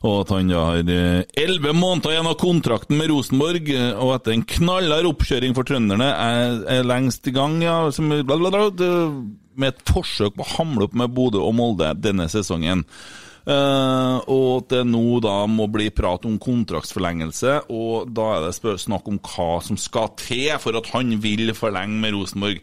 Og 0.01 0.23
at 0.23 0.31
han 0.33 0.49
da 0.49 0.61
har 0.65 0.87
eh, 0.89 1.23
elleve 1.37 1.75
måneder 1.77 2.15
igjen 2.15 2.29
av 2.31 2.39
kontrakten 2.41 2.97
med 2.97 3.11
Rosenborg, 3.11 3.69
eh, 3.69 3.91
og 3.93 4.15
etter 4.15 4.33
en 4.33 4.45
knallhard 4.55 5.09
oppkjøring 5.11 5.53
for 5.57 5.67
trønderne 5.67 6.07
er, 6.09 6.55
er 6.79 6.87
lengst 6.87 7.29
i 7.29 7.35
gang, 7.35 7.59
ja, 7.61 7.83
som, 7.93 8.09
bla, 8.09 8.37
bla, 8.41 8.49
bla, 8.49 8.91
med 9.61 9.75
et 9.75 9.83
forsøk 9.85 10.37
på 10.37 10.45
å 10.45 10.53
hamle 10.55 10.87
opp 10.87 10.95
med 10.97 11.13
Bodø 11.13 11.43
og 11.45 11.53
Molde 11.57 11.91
denne 12.01 12.25
sesongen. 12.31 12.85
Uh, 13.41 14.21
og 14.29 14.47
at 14.59 14.67
det 14.69 14.81
nå 14.85 15.17
da 15.25 15.47
må 15.49 15.65
bli 15.73 15.87
prat 15.97 16.27
om 16.29 16.35
kontraktsforlengelse, 16.41 17.55
og 17.73 18.11
da 18.13 18.27
er 18.35 18.45
det 18.45 18.75
snakk 18.83 19.09
om 19.09 19.17
hva 19.25 19.55
som 19.65 19.79
skal 19.81 20.11
til 20.21 20.51
for 20.61 20.77
at 20.77 20.91
han 20.93 21.15
vil 21.23 21.49
forlenge 21.57 21.97
med 22.03 22.13
Rosenborg. 22.13 22.61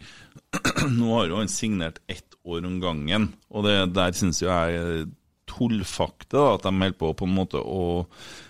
nå 0.98 1.10
har 1.16 1.30
jo 1.30 1.40
han 1.40 1.50
signert 1.50 1.98
ett 2.06 2.38
år 2.46 2.62
om 2.66 2.78
gangen, 2.82 3.32
og 3.50 3.66
det 3.66 3.76
der 3.96 4.14
syns 4.16 4.42
jeg 4.44 5.08
tullfakte, 5.58 6.36
da, 6.36 6.54
at 6.54 6.64
de 6.64 6.72
holder 6.78 6.96
på 6.98 7.12
på 7.18 7.26
en 7.28 7.34
måte 7.36 7.60
å 7.60 8.06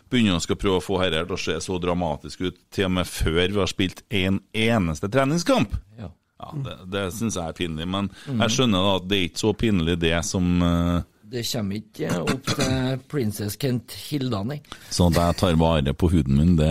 begynne 0.08 0.38
å 0.38 0.44
skal 0.44 0.56
prøve 0.60 0.78
å 0.78 0.84
få 0.84 1.00
dette 1.02 1.24
til 1.28 1.36
å 1.36 1.40
se 1.40 1.56
så 1.64 1.80
dramatisk 1.82 2.46
ut, 2.46 2.60
til 2.72 2.86
og 2.88 2.94
med 3.00 3.08
før 3.08 3.42
vi 3.48 3.58
har 3.60 3.68
spilt 3.72 4.04
en 4.14 4.38
eneste 4.56 5.10
treningskamp. 5.12 5.74
Ja. 5.98 6.12
Ja, 6.38 6.52
Det, 6.54 6.74
det 6.86 7.00
syns 7.16 7.34
jeg 7.34 7.50
er 7.50 7.56
pinlig, 7.58 7.86
men 7.90 8.12
jeg 8.28 8.52
skjønner 8.54 8.84
da 8.84 8.90
at 9.00 9.06
det 9.10 9.16
er 9.18 9.24
ikke 9.26 9.40
så 9.42 9.48
pinlig 9.58 9.96
det 9.98 10.12
som 10.22 10.62
eh, 10.62 11.00
Det 11.34 11.42
kommer 11.50 11.80
ikke 11.80 12.12
opp 12.22 12.52
til 12.52 13.00
Princess 13.10 13.56
Kent 13.58 13.96
Hilda, 14.06 14.44
nei. 14.46 14.60
Sånn 14.94 15.18
at 15.18 15.32
jeg 15.32 15.38
tar 15.40 15.58
vare 15.58 15.96
på 15.98 16.12
huden 16.14 16.38
min, 16.38 16.54
det 16.60 16.70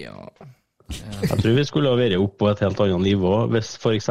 Ja. 0.00 0.18
Jeg 0.92 1.38
tror 1.40 1.54
vi 1.56 1.62
skulle 1.64 1.88
ha 1.88 1.96
vært 1.96 2.18
oppe 2.20 2.36
på 2.42 2.48
et 2.50 2.60
helt 2.60 2.80
annet 2.84 3.02
nivå 3.06 3.32
hvis 3.54 3.70
f.eks. 3.80 4.10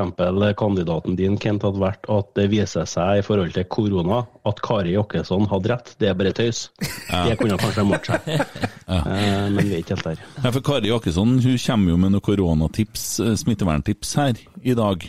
kandidaten 0.58 1.18
din 1.20 1.36
Kent 1.38 1.66
hadde 1.68 1.82
vært 1.84 2.08
at 2.10 2.32
det 2.40 2.48
viser 2.50 2.88
seg 2.90 3.20
i 3.22 3.26
forhold 3.26 3.54
til 3.54 3.68
korona 3.70 4.24
at 4.50 4.62
Kari 4.66 4.96
Jakkesson 4.96 5.46
hadde 5.52 5.70
rett. 5.70 5.94
Det 6.02 6.10
er 6.10 6.18
bare 6.18 6.34
tøys. 6.34 6.66
Det 6.80 7.38
kunne 7.40 7.60
kanskje 7.62 7.84
ha 7.84 7.88
målt 7.88 8.10
seg. 8.10 8.32
ja. 8.90 9.02
Men 9.54 9.60
vi 9.62 9.76
er 9.78 9.84
ikke 9.84 10.00
helt 10.00 10.10
der. 10.10 10.24
Ja, 10.40 10.50
for 10.50 10.66
Kari 10.66 10.90
Jakkesson 10.90 11.38
hun 11.46 11.60
kommer 11.68 11.94
jo 11.94 12.00
med 12.02 12.16
noen 12.16 12.26
koronatips, 12.26 13.06
eh, 13.22 13.36
smitteverntips 13.44 14.16
her 14.20 14.42
i 14.64 14.76
dag. 14.80 15.06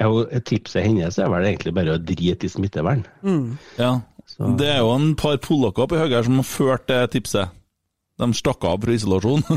Ja, 0.00 0.08
og 0.08 0.32
Tipset 0.48 0.86
hennes 0.88 1.20
er 1.20 1.28
vel 1.30 1.50
egentlig 1.52 1.76
bare 1.76 1.98
å 1.98 2.00
drite 2.00 2.48
i 2.48 2.50
smittevern. 2.50 3.04
Ja, 3.78 3.98
Det 4.56 4.68
er 4.72 4.78
jo 4.80 4.94
en 4.96 5.12
par 5.20 5.36
polakker 5.44 5.84
oppi 5.84 6.00
høyre 6.00 6.16
her 6.16 6.24
som 6.26 6.40
har 6.40 6.48
ført 6.48 6.88
det 6.88 7.02
tipset. 7.12 7.52
De 8.22 8.28
stakk 8.38 8.64
av 8.68 8.82
fra 8.84 8.94
isolasjon. 8.94 9.42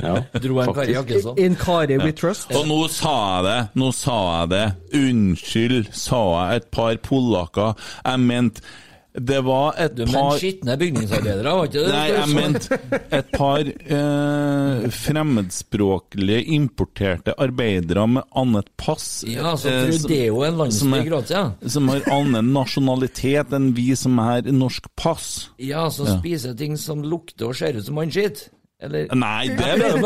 Ja, 0.00 0.14
Dro 0.40 0.60
en 0.62 0.70
Kari 0.74 0.94
Jakkesson. 0.94 1.38
In 1.38 1.56
Kari 1.58 1.98
we 2.00 2.12
trust. 2.16 2.52
Og 2.56 2.68
nå 2.68 2.78
sa 2.92 3.14
jeg 3.36 3.46
det, 3.48 3.58
nå 3.80 3.90
sa 3.96 4.18
jeg 4.40 4.52
det. 4.52 4.62
Unnskyld, 5.00 5.90
sa 5.96 6.20
jeg 6.36 6.62
et 6.62 6.70
par 6.74 6.94
polakker. 7.04 7.74
Jeg 8.06 8.22
mente 8.24 8.64
det 9.12 9.40
var 9.42 9.74
et 9.80 9.96
Du, 9.96 10.04
par 10.06 10.36
skitne 10.38 10.76
bygningsarbeidere, 10.78 11.54
var 11.58 11.66
ikke 11.66 11.82
det? 11.82 11.94
Nei, 11.94 12.04
jeg 12.14 12.34
mente 12.36 12.78
et 13.18 13.32
par 13.34 13.66
eh, 13.66 14.84
fremmedspråklige 14.94 16.44
importerte 16.54 17.34
arbeidere 17.42 18.06
med 18.06 18.22
annet 18.38 18.70
pass. 18.78 19.24
Ja, 19.26 19.56
så 19.58 19.68
eh, 19.68 19.80
tror 19.88 19.98
som- 19.98 20.12
det 20.12 20.20
er 20.20 20.30
jo 20.30 20.44
en 20.46 20.60
landsby 20.62 21.00
er- 21.00 21.08
Kroatia. 21.08 21.42
Som 21.66 21.88
har 21.88 22.06
annen 22.12 22.52
nasjonalitet 22.54 23.52
enn 23.52 23.72
vi 23.74 23.90
som 23.96 24.18
har 24.18 24.42
norsk 24.42 24.86
pass. 24.94 25.50
Ja, 25.58 25.88
som 25.90 26.06
spiser 26.20 26.54
ting 26.54 26.76
som 26.78 27.02
lukter 27.02 27.50
og 27.50 27.56
ser 27.56 27.74
ut 27.74 27.84
som 27.84 27.98
mannskitt. 27.98 28.48
Eller 28.80 29.10
Nei, 29.12 29.48
det 29.48 29.60
er 29.60 29.82
å. 29.92 29.98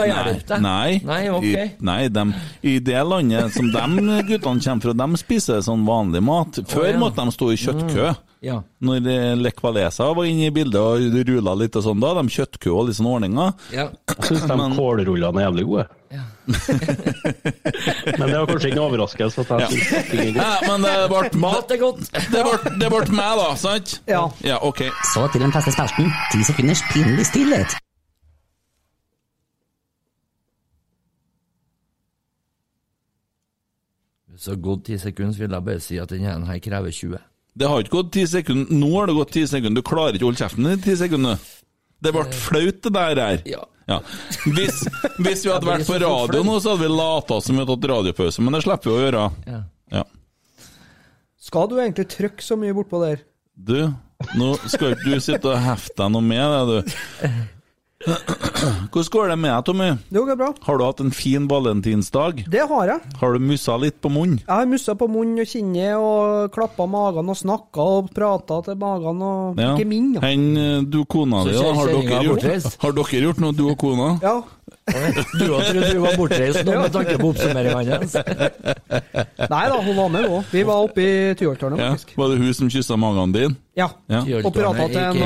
Nei, 0.59 1.01
Nei, 1.05 1.29
okay. 1.31 1.67
I, 1.69 1.85
nei 1.85 2.09
dem, 2.09 2.33
I 2.63 2.81
det 2.83 3.05
landet 3.07 3.53
som 3.55 3.69
de 3.71 4.17
guttene 4.27 4.61
kommer 4.65 4.81
fra, 4.83 4.95
de 4.99 5.21
spiser 5.21 5.61
sånn 5.63 5.85
vanlig 5.87 6.23
mat. 6.27 6.59
Før 6.67 6.89
oh, 6.89 6.91
ja. 6.91 6.99
måtte 6.99 7.23
de 7.23 7.35
stå 7.37 7.53
i 7.53 7.61
kjøttkø. 7.61 8.09
Ja. 8.45 8.59
Når 8.85 8.99
Lekvalesa 9.01 9.41
Lech 9.41 9.61
Walesa 9.65 10.07
var 10.17 10.27
inne 10.29 10.51
i 10.51 10.53
bildet 10.53 10.81
og 10.81 11.15
rula 11.29 11.55
litt 11.57 11.77
og 11.81 11.85
sånn, 11.87 12.03
da 12.03 12.11
de 12.19 12.25
kjøttkua 12.35 12.75
og 12.77 12.89
litt 12.91 12.99
sånne 12.99 13.13
ordninger. 13.19 13.55
ja. 13.73 13.87
Jeg 14.15 14.27
syns 14.29 14.45
de 14.51 14.67
kålrullene 14.77 15.41
er 15.41 15.47
jævlig 15.47 15.65
gode. 15.69 15.85
Men 16.45 18.27
det 18.29 18.37
var 18.37 18.45
kanskje 18.51 18.69
ikke 18.69 18.77
noe 18.79 18.89
overraskelse 18.91 19.45
at 19.45 19.65
jeg 19.65 20.35
godt. 20.37 20.39
Ja, 20.39 20.51
men 20.69 20.85
det 20.85 20.93
ble 21.11 21.23
Mat! 21.41 21.73
Det 21.73 21.79
ble, 22.45 22.75
det 22.83 22.91
ble 22.93 23.01
meg, 23.17 23.33
da, 23.41 23.49
sant? 23.59 23.97
Ja. 24.11 24.21
Ja, 24.45 24.59
ok. 24.63 24.85
Så 25.15 25.25
til 25.33 25.41
den 25.43 25.55
feste 25.57 25.73
spelten. 25.75 26.13
Ti 26.31 26.45
sekunders 26.47 26.85
pinlig 26.93 27.25
stillhet. 27.33 27.71
Så 34.37 34.59
gått 34.61 34.85
ti 34.91 34.99
sekunder, 35.01 35.39
vil 35.39 35.57
jeg 35.57 35.65
bare 35.65 35.81
si 35.81 35.97
at 36.03 36.13
denne 36.13 36.45
her 36.45 36.61
krever 36.63 36.93
20. 36.93 37.19
Det 37.55 37.69
har 37.71 37.85
ikke 37.85 37.95
gått 38.01 38.13
ti 38.17 38.25
sekunder. 38.27 38.73
Nå 38.75 38.91
har 38.97 39.07
det 39.11 39.15
gått 39.19 39.35
ti 39.37 39.45
sekunder. 39.47 39.79
Du 39.79 39.87
klarer 39.87 40.17
ikke 40.17 40.27
å 40.27 40.31
holde 40.33 40.43
kjeften 40.43 40.71
i 40.73 40.75
ti 40.83 40.97
sekunder. 40.99 41.39
Det 42.03 42.13
ble 42.13 42.25
flaut, 42.35 42.81
det 42.83 42.93
der 42.97 43.21
her. 43.23 43.45
Ja. 43.49 43.63
Ja. 43.87 43.99
Hvis, 44.49 44.81
hvis 45.21 45.45
vi 45.45 45.53
hadde 45.53 45.69
vært 45.69 45.87
på 45.87 45.99
radio 46.01 46.41
nå, 46.47 46.57
så 46.61 46.73
hadde 46.73 46.87
vi 46.87 46.91
lata 46.97 47.39
som 47.45 47.55
vi 47.55 47.63
hadde 47.63 47.77
tatt 47.77 47.91
radiopause, 47.93 48.45
men 48.45 48.57
det 48.57 48.63
slipper 48.65 48.91
vi 48.91 48.97
å 48.97 49.03
gjøre. 49.05 49.25
Ja. 49.51 49.61
Ja. 49.93 50.05
Skal 51.45 51.69
du 51.71 51.77
egentlig 51.79 52.09
trykke 52.13 52.45
så 52.45 52.57
mye 52.59 52.75
bortpå 52.77 53.03
der? 53.05 53.21
Du, 53.55 53.77
nå 54.41 54.55
skal 54.65 54.97
ikke 54.97 55.13
du 55.13 55.21
sitte 55.23 55.53
og 55.53 55.61
hefte 55.63 55.99
deg 56.01 56.15
noe 56.17 56.25
med 56.25 56.57
det, 56.57 56.63
du. 56.73 57.35
Hvordan 58.05 59.11
går 59.13 59.29
det 59.33 59.37
med 59.41 59.51
deg, 59.51 59.65
Tommy? 59.69 59.89
Det 60.13 60.23
går 60.29 60.39
bra. 60.41 60.49
Har 60.67 60.79
du 60.79 60.85
hatt 60.85 61.01
en 61.05 61.13
fin 61.15 61.47
valentinsdag? 61.51 62.45
Det 62.51 62.65
har 62.71 62.91
jeg. 62.91 63.13
Har 63.21 63.33
du 63.37 63.45
mussa 63.45 63.77
litt 63.81 63.97
på 64.05 64.11
munnen? 64.13 64.41
Jeg 64.45 64.53
har 64.53 64.69
mussa 64.71 64.95
på 64.99 65.09
munnen 65.11 65.41
og 65.45 65.49
kinnet 65.51 65.97
og 65.99 66.53
klappa 66.55 66.87
magen 66.91 67.33
og 67.33 67.39
snakka 67.41 67.87
og 67.99 68.11
prata 68.17 68.61
til 68.69 68.79
magen 68.81 69.23
og 69.25 69.61
Ja. 69.61 69.73
Ikke 69.75 69.89
min, 69.89 70.13
da. 70.15 70.21
Hen, 70.27 70.57
eh, 70.57 70.83
du 70.83 71.05
kona 71.05 71.45
di, 71.45 71.53
da, 71.57 71.73
har 71.75 71.87
dere, 71.87 72.23
gjort, 72.25 72.77
har 72.83 72.93
dere 72.93 73.23
gjort 73.25 73.41
noe, 73.41 73.53
du 73.57 73.65
og 73.71 73.79
kona? 73.79 74.19
Ja. 74.23 74.37
Du 75.39 75.45
òg 75.49 75.63
trodde 75.65 75.91
du 75.95 75.99
var 76.03 76.17
bortreist 76.21 76.65
nå 76.67 76.75
med 76.77 76.93
tanke 76.93 77.17
på 77.21 77.31
oppsummeringa 77.33 77.99
hans. 77.99 78.17
Nei 79.55 79.65
da, 79.71 79.79
hun 79.81 79.97
var 79.97 80.11
med 80.13 80.27
òg. 80.29 80.51
Vi 80.53 80.63
var 80.69 80.85
oppe 80.87 81.05
i 81.05 81.15
Tyholttårnet, 81.39 81.81
Ja. 81.81 81.91
faktisk. 81.95 82.17
Var 82.21 82.29
det 82.35 82.39
hun 82.43 82.55
som 82.55 82.71
kyssa 82.71 82.97
magen 83.01 83.33
din? 83.35 83.57
Ja. 83.75 83.89
Ja. 84.07 84.21
Og 84.45 84.53
prata 84.55 84.85
til 84.87 85.01
en 85.03 85.23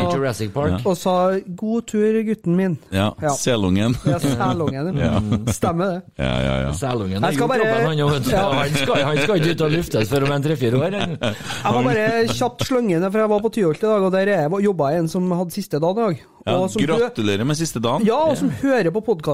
og, 0.57 0.87
og 0.89 0.95
sa 0.97 1.15
'god 1.37 1.83
tur, 1.91 2.17
gutten 2.25 2.57
min'. 2.57 2.77
ja. 2.91 3.11
Ja. 3.21 3.35
Selungen? 3.37 3.95
Ja, 4.07 4.19
selungen. 4.19 4.97
Ja. 4.97 5.21
Stemmer 5.59 5.85
det. 5.93 6.01
Ja, 6.17 6.33
ja, 6.41 6.55
ja. 6.63 6.73
Selungen 6.73 7.25
er 7.25 7.33
gjort 7.37 7.49
bare- 7.49 7.95
jobben, 7.99 7.99
han 7.99 8.75
skal, 8.75 9.03
han 9.05 9.19
skal 9.19 9.37
ikke 9.37 9.51
ut 9.53 9.61
og 9.61 9.71
luftes 9.71 10.09
før 10.09 10.25
om 10.25 10.33
en 10.33 10.43
tre-fire 10.43 10.81
år. 10.81 10.97
Jeg 10.97 11.73
må 11.75 11.83
bare 11.85 12.27
kjapt 12.33 12.65
slenge 12.65 12.97
inn, 12.97 13.11
for 13.13 13.19
jeg 13.19 13.29
var 13.29 13.41
på 13.41 13.53
Tyholt 13.53 13.83
i 13.85 13.87
dag, 13.87 14.03
og 14.03 14.13
der 14.13 14.61
jobba 14.65 14.91
jeg 14.93 14.99
en 15.05 15.09
som 15.09 15.31
hadde 15.31 15.53
siste 15.53 15.79
dagen 15.79 16.17
i 16.49 16.87
dag. 16.87 16.99
gratulerer 16.99 17.45
med 17.45 17.57
siste 17.57 17.81
dagen. 17.81 18.07
Ja, 18.07 18.17
og 18.31 18.37
som 18.39 18.49
hører 18.63 18.91
på 18.91 19.05
podkasten. 19.05 19.28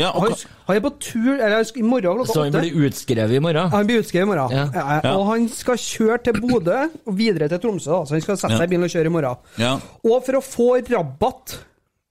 Ja, 0.00 0.10
og 0.16 0.24
han, 0.26 0.34
han 0.68 0.78
er 0.78 0.82
på 0.84 0.92
tur 1.02 1.32
eller 1.34 1.64
i 1.76 1.84
morgen 1.84 2.18
klokka 2.20 2.32
Så 2.32 2.44
han 2.46 2.56
blir 2.56 2.86
utskrevet 2.88 3.36
i 3.36 3.40
morgen. 3.44 3.70
Han 3.74 3.86
blir 3.88 4.00
utskrevet 4.02 4.26
i 4.26 4.30
morgen. 4.30 4.54
Ja. 4.56 4.64
Ja. 4.74 4.98
Ja. 5.04 5.14
Og 5.16 5.26
han 5.30 5.48
skal 5.52 5.80
kjøre 5.82 6.18
til 6.24 6.40
Bodø 6.40 6.78
og 7.04 7.16
videre 7.18 7.48
til 7.52 7.62
Tromsø. 7.62 7.90
Da. 7.92 8.00
Så 8.06 8.16
han 8.16 8.24
skal 8.24 8.40
sette 8.40 8.56
seg 8.60 8.68
i 8.68 8.72
bilen 8.74 8.88
og 8.88 8.94
kjøre 8.96 9.12
i 9.12 9.14
morgen. 9.18 9.46
Ja. 9.62 9.72
Og 10.06 10.18
for 10.26 10.40
å 10.40 10.44
få 10.44 10.68
rabatt 10.88 11.58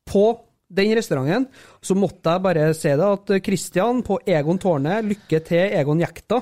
på 0.05 0.25
den 0.75 0.95
restauranten, 0.97 1.45
så 1.81 1.95
måtte 1.97 2.33
jeg 2.35 2.43
bare 2.45 2.69
si 2.75 2.89
det 2.89 3.11
at 3.17 3.35
Christian 3.45 4.01
på 4.05 4.17
Egon 4.27 4.57
Tårnet, 4.61 5.05
lykke 5.05 5.39
til 5.45 5.77
Egon 5.81 6.01
Jekta. 6.01 6.41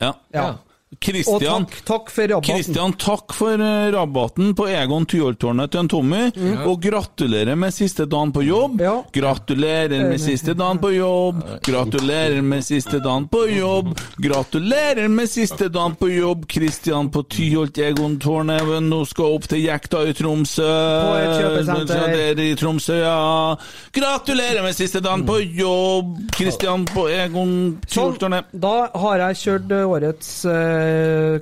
ja. 0.00 0.14
Ja. 0.34 0.52
Og 0.94 0.98
Kristian, 1.02 1.64
takk, 1.66 1.80
takk 1.88 2.10
for 2.14 2.28
rabatten. 2.30 2.54
Christian, 2.54 2.92
takk 3.02 3.32
for 3.34 3.58
eh, 3.60 3.86
rabatten 3.90 4.52
på 4.54 4.66
Egon 4.70 5.06
Tyholttårnet 5.10 5.72
til 5.72 5.80
en 5.80 5.88
Tommy, 5.90 6.20
og 6.68 6.76
gratulerer 6.84 7.56
med 7.58 7.74
siste 7.74 8.04
dagen 8.06 8.30
på 8.32 8.44
jobb. 8.46 8.78
Ja. 8.84 8.92
Gratulerer 9.16 10.04
med 10.06 10.20
siste 10.22 10.54
dagen 10.54 10.78
på 10.78 10.92
jobb. 10.94 11.40
Gratulerer 11.66 12.44
med 12.46 12.62
siste 12.64 13.00
dagen 13.02 13.26
på 13.32 13.40
jobb. 13.50 13.90
Gratulerer 14.22 15.08
med 15.10 15.30
siste 15.32 15.68
dagen 15.74 15.96
på 15.98 16.12
jobb, 16.12 16.46
Kristian 16.52 17.10
på 17.10 17.24
Tyholt 17.32 17.78
Egon 17.82 18.14
Tårnet. 18.22 18.62
Nå 18.86 19.00
skal 19.10 19.34
opp 19.34 19.50
til 19.50 19.64
Jekta 19.64 20.04
i 20.06 20.14
Tromsø. 20.14 20.68
På 20.68 21.16
et 21.18 21.34
kjøpesenter. 21.40 22.44
I 22.44 22.54
Tromsø, 22.60 23.00
ja. 23.02 23.56
Gratulerer 23.98 24.62
med 24.62 24.78
siste 24.78 25.02
dagen 25.04 25.26
på 25.26 25.40
jobb, 25.42 26.14
Kristian 26.38 26.86
på 26.92 27.08
Egon 27.10 27.52
Sånn, 27.82 28.14
Tyholttårnet. 28.14 28.52
da 28.52 28.76
har 28.94 29.26
jeg 29.26 29.42
kjørt 29.42 29.74
eh, 29.74 29.90
årets 29.96 30.32
eh, 30.50 30.83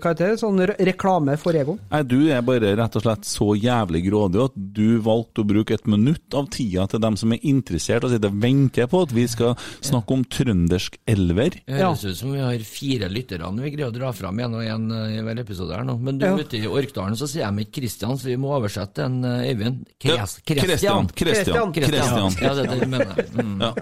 hva 0.03 0.13
heter 0.13 0.33
det, 0.33 0.41
sånn 0.43 0.61
reklame 0.89 1.37
for 1.41 1.57
egoen? 1.59 1.81
Nei, 1.93 2.03
du 2.09 2.19
er 2.33 2.43
bare 2.47 2.75
rett 2.79 2.99
og 2.99 3.05
slett 3.05 3.29
så 3.29 3.53
jævlig 3.59 4.05
grådig 4.09 4.43
at 4.47 4.57
du 4.57 4.99
valgte 5.05 5.43
å 5.45 5.49
bruke 5.49 5.77
et 5.77 5.87
minutt 5.91 6.37
av 6.39 6.49
tida 6.53 6.87
til 6.91 7.03
dem 7.03 7.17
som 7.21 7.33
er 7.35 7.43
interessert 7.49 8.05
og 8.07 8.13
sitter 8.15 8.33
og 8.33 8.41
venter 8.43 8.91
på 8.91 9.03
at 9.07 9.15
vi 9.17 9.27
skal 9.31 9.57
snakke 9.81 10.17
om 10.17 10.25
trøndersk 10.27 10.99
elver. 11.09 11.59
Det 11.67 11.81
høres 11.81 12.05
ut 12.07 12.19
som 12.19 12.35
vi 12.35 12.43
har 12.43 12.67
fire 12.67 13.11
lyttere 13.13 13.51
vi 13.63 13.71
greier 13.75 13.91
å 13.91 13.95
dra 13.95 14.11
fram 14.17 14.39
en 14.43 14.57
og 14.59 14.65
en 14.67 14.87
eh, 14.97 15.19
i 15.19 15.25
hver 15.25 15.41
episode 15.43 15.77
her 15.77 15.85
nå. 15.87 15.97
Men 16.03 16.19
du, 16.19 16.27
Ja. 16.27 16.37
ute 16.39 16.59
i 16.59 16.67
Orkdalen 16.67 17.17
så 17.19 17.29
sier 17.31 17.51
de 17.51 17.65
ikke 17.65 17.81
Kristian, 17.81 18.17
så 18.19 18.31
vi 18.31 18.39
må 18.41 18.53
oversette 18.57 19.05
en 19.05 19.21
uh, 19.25 19.43
Øyvind. 19.47 19.85
Kristian. 20.01 21.09
Kristian. 21.15 21.73
Kristian. 21.75 22.37
Ja, 22.43 22.55
det, 22.59 22.67
det 22.71 22.89
mener. 22.89 23.23
Mm. 23.37 23.61
Ja. 23.61 23.73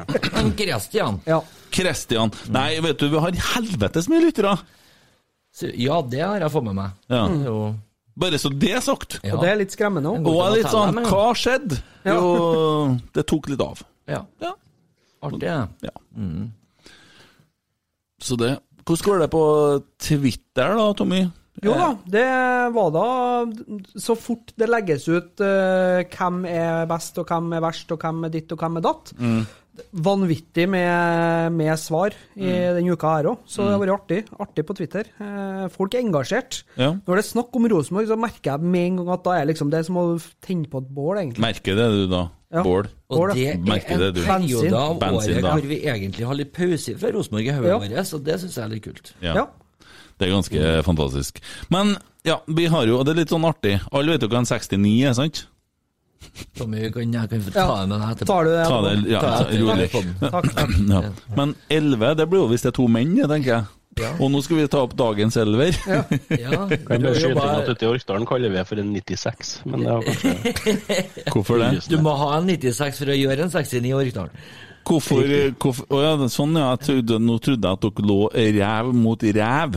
Kristian. 0.56 1.20
Ja. 1.28 1.40
Kristian. 1.70 2.32
Nei, 2.52 2.80
vet 2.84 3.00
du, 3.00 3.08
vi 3.12 3.22
har 3.22 3.40
helvetes 3.54 4.08
mye 4.10 4.24
lyttere. 4.26 4.56
Så, 5.60 5.70
ja, 5.76 6.00
det 6.02 6.22
har 6.24 6.40
jeg 6.42 6.52
fått 6.54 6.66
med 6.70 6.78
meg. 6.80 6.98
Ja. 7.12 7.24
Jo, 7.46 7.56
Bare 8.20 8.38
så 8.42 8.50
det 8.52 8.72
er 8.76 8.82
sagt. 8.84 9.18
ja. 9.24 9.34
Og 9.36 9.44
det 9.44 9.50
er 9.52 9.60
litt 9.60 9.74
skremmende 9.74 10.10
òg. 10.10 10.26
Og 10.28 10.56
litt 10.56 10.68
sånn. 10.68 10.98
Hva 11.06 11.30
skjedde? 11.36 11.78
skjedd? 11.78 12.08
Ja. 12.08 12.16
Jo, 12.16 12.96
det 13.14 13.26
tok 13.28 13.52
litt 13.52 13.62
av. 13.64 13.84
ja. 14.10 14.24
Ja. 14.42 14.54
Artig, 15.20 15.48
Ja. 15.84 15.92
Mm. 16.16 16.50
Så 18.20 18.36
det 18.40 18.58
Hvordan 18.84 19.04
går 19.04 19.18
det 19.20 19.28
på 19.30 19.42
Twitter 20.00 20.74
da, 20.76 20.86
Tommy? 20.96 21.20
Jo 21.62 21.74
da, 21.76 21.90
det 22.08 22.24
var 22.72 22.90
da 22.94 23.06
Så 24.00 24.16
fort 24.16 24.52
det 24.56 24.68
legges 24.70 25.04
ut 25.10 25.42
uh, 25.44 26.00
hvem 26.08 26.44
er 26.48 26.86
best, 26.88 27.18
og 27.20 27.28
hvem 27.28 27.52
er 27.58 27.64
verst, 27.64 27.92
og 27.92 28.00
hvem 28.00 28.24
er 28.24 28.32
ditt, 28.32 28.52
og 28.54 28.62
hvem 28.62 28.80
er 28.80 28.86
datt. 28.86 29.12
Vanvittig 29.94 30.66
med, 30.68 31.52
med 31.56 31.72
svar 31.80 32.12
i 32.36 32.50
denne 32.76 32.92
uka 32.92 33.12
her 33.16 33.28
òg, 33.30 33.38
så 33.48 33.64
det 33.64 33.72
har 33.72 33.80
vært 33.80 33.94
artig. 33.94 34.18
Artig 34.42 34.64
på 34.68 34.74
Twitter. 34.76 35.06
Eh, 35.22 35.62
folk 35.72 35.94
er 35.96 36.02
engasjert. 36.04 36.58
Ja. 36.76 36.90
Når 37.06 37.16
det 37.16 37.22
er 37.24 37.28
snakk 37.30 37.56
om 37.56 37.68
Rosenborg, 37.72 38.08
så 38.10 38.18
merker 38.20 38.52
jeg 38.52 38.60
med 38.74 38.86
en 38.90 38.98
gang 39.00 39.12
at 39.16 39.24
da 39.24 39.36
er 39.38 39.48
liksom 39.48 39.70
det 39.72 39.80
som 39.88 39.96
å 40.00 40.04
tenne 40.44 40.68
på 40.70 40.82
et 40.82 40.90
bål, 40.94 41.22
egentlig. 41.22 41.44
Merker 41.46 41.78
det 41.78 41.86
du, 41.96 42.02
da? 42.12 42.22
Ja. 42.50 42.64
Bål? 42.66 42.88
Og 43.08 43.16
Bål, 43.22 43.32
det 43.38 43.46
er 43.46 43.54
en 43.54 43.64
du. 43.64 44.22
periode 44.26 44.74
av 44.74 44.98
Bensin, 45.00 45.36
året 45.38 45.44
da. 45.46 45.54
hvor 45.54 45.68
vi 45.70 45.80
egentlig 45.86 46.26
har 46.26 46.34
litt 46.38 46.52
pause 46.56 46.96
fra 46.98 47.12
Rosenborg 47.14 47.46
i 47.46 47.54
hodet 47.56 47.70
Ja. 47.70 47.78
vårt, 47.78 48.14
og 48.18 48.24
det 48.26 48.40
syns 48.42 48.56
jeg 48.58 48.64
er 48.64 48.72
litt 48.74 48.84
kult. 48.84 49.12
Ja. 49.22 49.46
Det 50.18 50.28
er 50.28 50.34
ganske 50.34 50.82
fantastisk. 50.84 51.38
Men 51.72 51.94
ja, 52.26 52.40
vi 52.50 52.66
har 52.68 52.84
jo, 52.90 52.98
og 52.98 53.06
det 53.06 53.14
er 53.14 53.20
litt 53.22 53.30
sånn 53.32 53.46
artig 53.48 53.78
Alle 53.96 54.12
vet 54.12 54.26
jo 54.26 54.28
hva 54.28 54.42
en 54.42 54.50
69 54.50 55.06
er, 55.08 55.14
sant? 55.16 55.46
Tommy, 56.58 56.90
kan, 56.92 57.12
jeg 57.12 57.30
kan 57.30 57.42
få 57.42 57.50
ta 57.54 57.66
Ja. 57.66 57.86
det 57.86 57.98
etterpå. 58.12 58.26
Tar 58.30 58.44
du 58.44 58.50
det? 58.50 58.64
Ta 58.68 58.80
det 58.84 59.10
ja, 59.10 59.20
Ta 59.20 59.30
ta, 59.38 59.58
rolig. 59.58 59.90
Takk. 60.20 60.54
takk. 60.54 60.78
Ja. 60.94 61.02
Men 61.36 61.54
11, 61.68 62.14
det 62.14 62.26
blir 62.30 62.42
jo 62.44 62.48
hvis 62.50 62.64
det 62.66 62.72
er 62.72 62.76
to 62.80 62.88
menn, 62.88 63.14
tenker 63.16 63.54
jeg. 63.54 63.64
Ja. 63.98 64.12
Og 64.22 64.30
nå 64.32 64.38
skal 64.44 64.60
vi 64.60 64.66
ta 64.70 64.80
opp 64.84 64.94
dagens 64.96 65.36
elver. 65.40 65.74
Ja, 65.90 66.02
Kan 66.86 67.02
du 67.02 67.08
bare 67.08 67.14
skyte 67.18 67.34
inn 67.34 67.40
at 67.42 67.66
dette 67.66 67.74
ute 67.74 67.86
i 67.86 67.90
Orkdalen 67.90 68.28
kaller 68.28 68.52
vi 68.52 68.60
det 68.60 68.66
for 68.68 68.80
en 68.80 68.92
96, 68.94 69.54
men 69.66 69.84
det 69.84 69.94
var 69.96 70.06
kanskje 70.06 70.74
Hvorfor 71.34 71.62
det? 71.64 71.70
Du 71.90 71.96
må 72.04 72.14
ha 72.20 72.30
en 72.38 72.46
96 72.48 73.02
for 73.02 73.12
å 73.12 73.18
gjøre 73.18 73.48
en 73.48 73.52
69 73.52 73.90
i 73.90 73.96
Orkdalen. 73.98 74.42
Hvorfor, 74.90 75.26
hvorfor 75.60 75.90
oh 75.92 76.00
ja, 76.02 76.12
sånn, 76.32 76.54
ja. 76.56 76.70
Jeg 76.72 76.86
trodde, 76.86 77.18
nå 77.22 77.36
trodde 77.42 77.68
jeg 77.68 77.78
at 77.78 77.84
dere 77.84 78.06
lå 78.10 78.20
ræv 78.32 78.92
mot 78.96 79.26
ræv. 79.40 79.76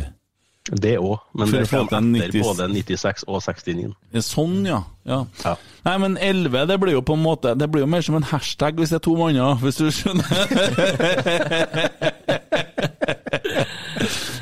Det 0.72 0.94
òg, 0.96 1.20
men 1.36 1.50
For 1.52 1.60
det 1.60 1.68
kommer 1.68 1.92
etter 1.92 2.06
90 2.32 2.44
både 2.46 2.68
96 2.72 3.26
og 3.28 3.42
69. 3.44 3.90
Sånn, 4.24 4.62
ja. 4.64 4.78
ja. 5.04 5.18
Ja. 5.44 5.58
Nei, 5.84 5.96
men 6.00 6.16
11, 6.16 6.66
det 6.70 6.78
blir 6.80 6.96
jo 6.96 7.02
på 7.04 7.18
en 7.18 7.26
måte 7.26 7.52
Det 7.60 7.68
blir 7.68 7.84
jo 7.84 7.90
mer 7.92 8.06
som 8.06 8.16
en 8.16 8.24
hashtag 8.30 8.80
hvis 8.80 8.94
det 8.94 9.02
er 9.02 9.04
to 9.04 9.18
manner, 9.20 9.60
hvis 9.60 9.82
du 9.82 9.92
skjønner. 9.92 10.24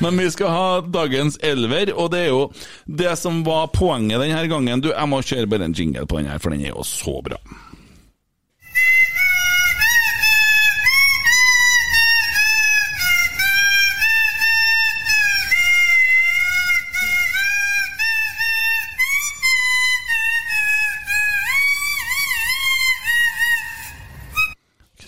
Men 0.01 0.17
vi 0.17 0.31
skal 0.33 0.49
ha 0.49 0.81
dagens 0.81 1.37
elver, 1.45 1.91
og 1.93 2.11
det 2.13 2.23
er 2.25 2.31
jo 2.31 2.39
det 2.85 3.11
som 3.21 3.43
var 3.45 3.69
poenget 3.73 4.21
denne 4.23 4.47
gangen. 4.49 4.81
Du, 4.81 4.89
jeg 4.89 5.09
må 5.09 5.21
kjøre 5.21 5.49
bare 5.49 5.67
en 5.69 5.75
jingle 5.77 6.07
på 6.09 6.17
den 6.17 6.31
her, 6.31 6.41
for 6.41 6.53
den 6.53 6.63
er 6.65 6.73
jo 6.73 6.85
så 6.87 7.19
bra. 7.25 7.37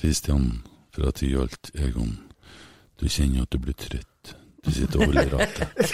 Kristian 0.04 0.68
fra 0.92 1.12
Tyholt, 1.12 1.72
Egon. 1.74 2.18
Du 3.00 3.08
kjenner 3.08 3.46
at 3.46 3.54
du 3.54 3.58
blir 3.58 3.76
trøtt. 3.80 4.34
Du 4.66 4.68
sitter 4.76 5.00
og 5.00 5.06
holder 5.06 5.30
rattet. 5.32 5.94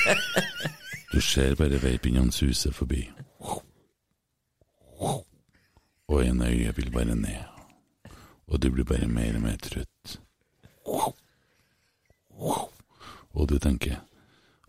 Du 1.12 1.22
ser 1.22 1.54
bare 1.56 1.78
veipinnene 1.78 2.34
suse 2.34 2.72
forbi. 2.74 3.04
Og 6.10 6.26
ene 6.26 6.50
øyet 6.50 6.78
vil 6.78 6.90
bare 6.92 7.16
ned. 7.16 7.46
Og 8.48 8.58
du 8.58 8.72
blir 8.74 8.90
bare 8.90 9.08
mer 9.08 9.38
og 9.38 9.46
mer 9.46 9.62
trøtt. 9.62 10.18
Og 13.30 13.50
du 13.50 13.60
tenker 13.62 14.02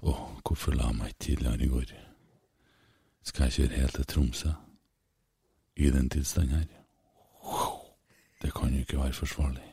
Å, 0.04 0.12
hvorfor 0.44 0.76
la 0.76 0.92
meg 0.92 1.14
ikke 1.14 1.24
tidligere 1.24 1.64
i 1.64 1.72
går? 1.72 1.98
Skal 3.24 3.48
jeg 3.48 3.52
kjøre 3.52 3.80
helt 3.80 3.96
til 4.02 4.04
Tromsø? 4.04 4.56
I 5.76 5.90
den 5.96 6.12
tilstanden 6.12 6.60
her? 6.60 7.79
Det 8.40 8.54
kan 8.56 8.72
jo 8.72 8.80
ikke 8.84 9.00
være 9.02 9.16
forsvarlig. 9.16 9.66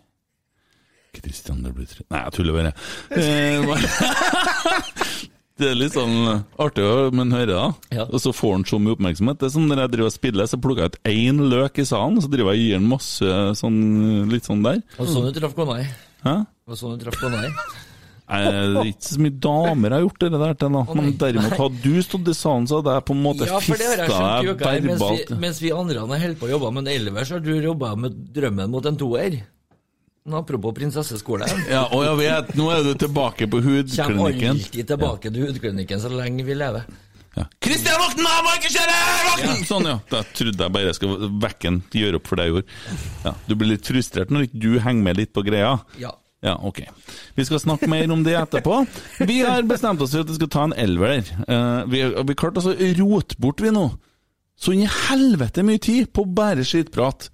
Kristian, 1.17 1.63
det 1.65 1.73
blir 1.73 1.87
tre... 1.89 2.03
Nei, 2.13 2.21
jeg 2.27 2.35
tuller 2.35 2.53
bare. 2.59 2.71
Eh, 3.15 3.57
Det 5.57 5.71
er 5.71 5.77
litt 5.79 5.95
sånn 5.95 6.43
artig 6.61 6.83
å 6.85 7.07
men 7.17 7.31
høre, 7.33 7.55
da. 7.55 7.95
Ja. 7.95 8.03
Og 8.13 8.21
så 8.21 8.29
får 8.35 8.51
han 8.59 8.65
så 8.69 8.77
mye 8.77 8.93
oppmerksomhet. 8.93 9.39
Det 9.41 9.47
er 9.47 9.53
som 9.55 9.65
når 9.65 9.81
jeg 9.81 9.93
driver 9.95 10.11
og 10.11 10.13
spiller, 10.13 10.49
så 10.51 10.59
plukker 10.61 10.85
jeg 10.85 10.93
ut 10.93 10.99
én 11.09 11.41
løk 11.49 11.81
i 11.81 11.85
salen, 11.89 12.19
så 12.21 12.29
driver 12.29 12.53
jeg 12.53 12.61
og 12.61 12.67
gir 12.67 12.77
han 12.77 12.91
masse 12.91 13.37
sånn 13.57 13.79
litt 14.29 14.45
sånn 14.45 14.61
der. 14.67 14.83
Og 15.01 15.09
sånn 15.09 15.25
du 15.25 15.39
traff 15.39 15.57
kona 15.57 15.79
di. 15.79 15.87
Hæ? 16.27 16.35
Og 16.69 16.77
sånn 16.77 16.93
du 16.93 17.07
traff 17.07 17.17
kona 17.23 17.41
di. 17.41 17.49
Det 18.27 18.47
er 18.51 18.89
ikke 18.89 19.07
så 19.07 19.21
mye 19.23 19.35
damer 19.39 19.93
jeg 19.93 19.95
har 19.95 20.03
gjort 20.03 20.23
det 20.23 20.29
der 20.33 20.55
til, 20.59 20.71
nå, 20.73 20.81
Men 20.97 21.13
derimot, 21.21 21.53
hadde 21.61 21.77
du 21.83 22.01
stått 22.03 22.27
i 22.27 22.33
salen, 22.35 22.65
så 22.67 22.81
hadde 22.81 22.95
jeg 22.97 23.05
på 23.07 23.15
en 23.15 23.21
måte 23.23 23.47
Ja, 23.47 23.53
har 23.55 23.63
fista 23.63 23.93
deg 24.01 24.49
uka. 24.51 24.73
Mens 24.83 25.37
mens 25.45 25.61
vi 25.63 25.71
andre 25.71 26.03
har 26.03 26.25
holdt 26.25 26.41
på 26.41 26.49
å 26.49 26.51
jobbe 26.57 26.73
med 26.75 26.83
en 26.83 26.91
elver, 26.91 27.23
så 27.29 27.37
har 27.37 27.45
du 27.45 27.53
jobba 27.55 27.93
med 27.95 28.19
drømmen 28.35 28.73
mot 28.73 28.89
en 28.91 28.99
toer. 28.99 29.39
Apropos 30.27 30.75
prinsesseskole. 30.75 31.47
Ja, 31.71 31.85
og 31.95 32.03
jeg 32.03 32.19
vet, 32.19 32.55
nå 32.59 32.67
er 32.75 32.83
du 32.83 32.93
tilbake 32.99 33.47
på 33.47 33.61
Kommer 33.63 33.79
hudklinikken. 33.79 34.49
alltid 34.57 34.87
tilbake 34.91 35.31
til 35.31 35.47
hudklinikken 35.47 36.03
så 36.03 36.11
lenge 36.11 36.43
vi 36.43 36.57
lever. 36.57 36.83
Ja. 37.37 37.45
Kristian, 37.63 37.95
våkn! 38.01 38.25
Jeg 38.25 38.43
må 38.43 38.53
ikke 38.57 38.71
kjøre! 38.73 38.99
Våkn! 39.29 39.65
Sånn, 39.69 39.87
ja. 39.87 39.97
Da 40.11 40.23
trodde 40.35 40.65
jeg 40.65 40.73
bare 40.73 40.89
jeg 40.89 40.97
skulle 40.97 41.29
vekke 41.43 41.69
han, 41.69 41.81
gjøre 41.95 42.19
opp 42.19 42.27
for 42.27 42.39
det 42.39 42.47
jeg 42.47 42.55
gjorde. 42.55 42.77
Ja. 43.23 43.33
Du 43.47 43.53
blir 43.55 43.71
litt 43.75 43.87
frustrert 43.87 44.33
når 44.33 44.47
ikke 44.49 44.63
du 44.65 44.71
henger 44.83 45.05
med 45.07 45.21
litt 45.21 45.31
på 45.37 45.45
greia. 45.47 45.77
Ja. 46.01 46.11
Ja, 46.47 46.55
ok. 46.63 46.83
Vi 47.35 47.45
skal 47.45 47.59
snakke 47.59 47.89
mer 47.91 48.07
om 48.13 48.23
det 48.23 48.37
etterpå. 48.39 48.81
Vi 49.27 49.41
har 49.43 49.65
bestemt 49.67 50.01
oss 50.01 50.13
for 50.15 50.23
at 50.23 50.31
vi 50.31 50.37
skal 50.39 50.51
ta 50.53 50.67
en 50.67 50.75
elver. 50.79 51.27
Uh, 51.43 51.83
vi, 51.91 52.03
vi 52.07 52.37
klarte 52.39 52.61
altså 52.61 52.75
å 52.75 52.91
rote 53.01 53.39
bort, 53.43 53.63
vi 53.63 53.73
nå. 53.75 53.89
Så 54.57 54.73
inn 54.73 54.85
i 54.85 54.93
helvete 55.09 55.65
mye 55.65 55.81
tid 55.83 56.09
på 56.15 56.25
bare 56.37 56.63
skittprat. 56.65 57.29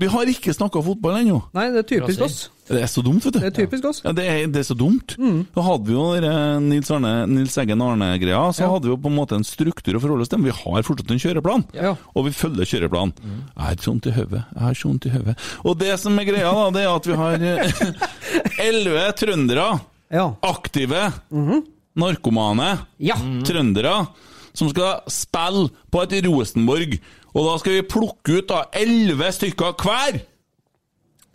Vi 0.00 0.08
har 0.08 0.30
ikke 0.32 0.54
snakka 0.56 0.80
fotball 0.82 1.18
ennå. 1.20 1.42
Nei, 1.52 1.66
det 1.74 1.82
er 1.82 1.86
typisk 1.90 2.22
oss. 2.24 2.36
Det 2.70 2.78
er 2.80 2.88
så 2.88 3.02
dumt, 3.04 3.20
vet 3.26 3.34
du. 3.34 3.38
Det 3.42 3.48
er 3.50 3.54
typisk 3.66 3.84
oss. 3.90 3.98
Ja, 4.04 4.12
det 4.16 4.24
er, 4.30 4.46
det 4.48 4.60
er 4.62 4.66
så 4.70 4.76
dumt. 4.78 5.12
Da 5.18 5.64
hadde 5.66 5.84
vi 5.90 5.92
jo 5.96 6.04
eh, 6.16 6.60
Nils, 6.64 6.88
Arne, 6.94 7.10
Nils 7.28 7.56
Eggen 7.60 7.82
Arne-greia, 7.84 8.40
så 8.56 8.62
Ja. 8.64 8.70
hadde 8.72 8.88
vi 8.88 8.94
jo 8.94 8.96
på 9.02 9.10
en 9.10 9.16
måte 9.18 9.36
en 9.36 9.44
struktur 9.44 9.98
å 9.98 10.00
forholde 10.00 10.24
oss 10.24 10.30
til. 10.32 10.38
Men 10.40 10.48
vi 10.52 10.56
har 10.62 10.86
fortsatt 10.86 11.10
en 11.12 11.20
kjøreplan, 11.20 11.64
Ja. 11.76 11.92
og 12.14 12.24
vi 12.28 12.32
følger 12.32 12.64
kjøreplanen. 12.72 13.12
Jeg 13.20 13.60
har 13.66 13.76
ikke 13.76 13.88
sånt 13.90 14.06
i 14.06 14.14
hodet, 14.16 14.42
jeg 14.54 14.62
har 14.62 14.70
ikke 14.78 14.86
sånt 14.86 15.06
i 15.10 15.14
hodet. 15.18 15.36
Og 15.66 15.78
det 15.84 15.92
som 16.00 16.18
er 16.18 16.24
greia, 16.30 16.54
da, 16.54 16.70
det 16.78 16.86
er 16.86 16.94
at 16.94 17.10
vi 17.10 17.20
har 17.20 17.34
eh, 17.50 17.72
elleve 18.70 19.04
trøndere, 19.20 19.68
Ja. 20.10 20.28
aktive, 20.42 21.12
narkomane 21.96 22.78
Ja. 22.98 23.16
trøndere, 23.44 24.06
som 24.52 24.68
skal 24.70 25.02
spille 25.10 25.68
på 25.90 26.02
et 26.02 26.24
Rosenborg. 26.26 26.98
Og 27.34 27.46
da 27.46 27.54
skal 27.62 27.78
vi 27.78 27.86
plukke 27.86 28.40
ut 28.40 28.50
da 28.50 28.64
elleve 28.76 29.30
stykker 29.34 29.76
hver 29.78 30.20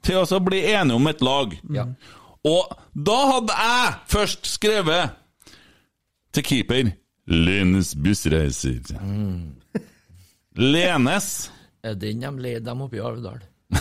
til 0.05 0.21
å 0.21 0.39
bli 0.43 0.61
enige 0.69 0.99
om 0.99 1.09
et 1.09 1.23
lag. 1.25 1.55
Ja. 1.73 1.87
Og 2.45 2.75
da 2.93 3.17
hadde 3.31 3.57
jeg 3.57 3.95
først 4.11 4.49
skrevet 4.51 5.15
til 6.35 6.45
keeper 6.45 6.91
Lenes 7.25 7.95
bussreiser. 7.97 8.83
Lenes 10.55 11.49
Er 11.83 11.95
den 11.97 12.21
de 12.21 12.29
leide 12.41 12.65
dem 12.65 12.81
oppe 12.85 12.99
i 12.99 13.01
Alvdal? 13.01 13.41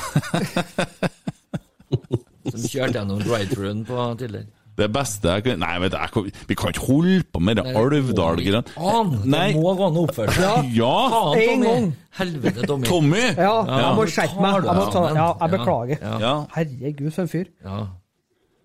Som 2.45 2.65
kjørte 2.69 2.99
gjennom 2.99 3.21
drive-thruen 3.25 3.85
på 3.89 3.97
tidligere. 4.21 4.49
Det 4.75 4.89
beste 4.91 5.31
jeg 5.37 5.45
kan 5.47 5.61
Nei, 5.63 5.75
vet 5.85 5.95
du, 5.95 6.31
vi 6.49 6.57
kan 6.59 6.73
ikke 6.75 6.87
holde 6.89 7.23
på 7.31 7.43
med 7.43 7.61
det 7.61 7.65
Alvdal-greiene. 7.79 8.63
Det 8.67 9.43
må 9.55 9.75
gå 9.79 9.89
an 9.89 9.99
å 10.01 10.07
oppføre 10.09 10.35
seg. 10.35 10.71
Ja! 10.75 10.95
Faen, 11.15 11.43
En 11.45 11.67
gang. 11.69 11.91
Helvete, 12.19 12.67
Tommy. 12.67 12.87
Tommy! 12.87 13.27
Ja, 13.39 13.53
jeg 13.69 13.93
må 13.99 14.07
skjerpe 14.11 14.41
meg. 14.43 14.65
Jeg 14.67 14.79
må 14.79 14.87
ta, 14.95 15.05
ja, 15.15 15.29
jeg 15.41 15.55
beklager. 15.55 16.09
Herregud, 16.57 17.13
for 17.15 17.23
en 17.25 17.31
fyr. 17.31 17.53
Ja. 17.65 17.79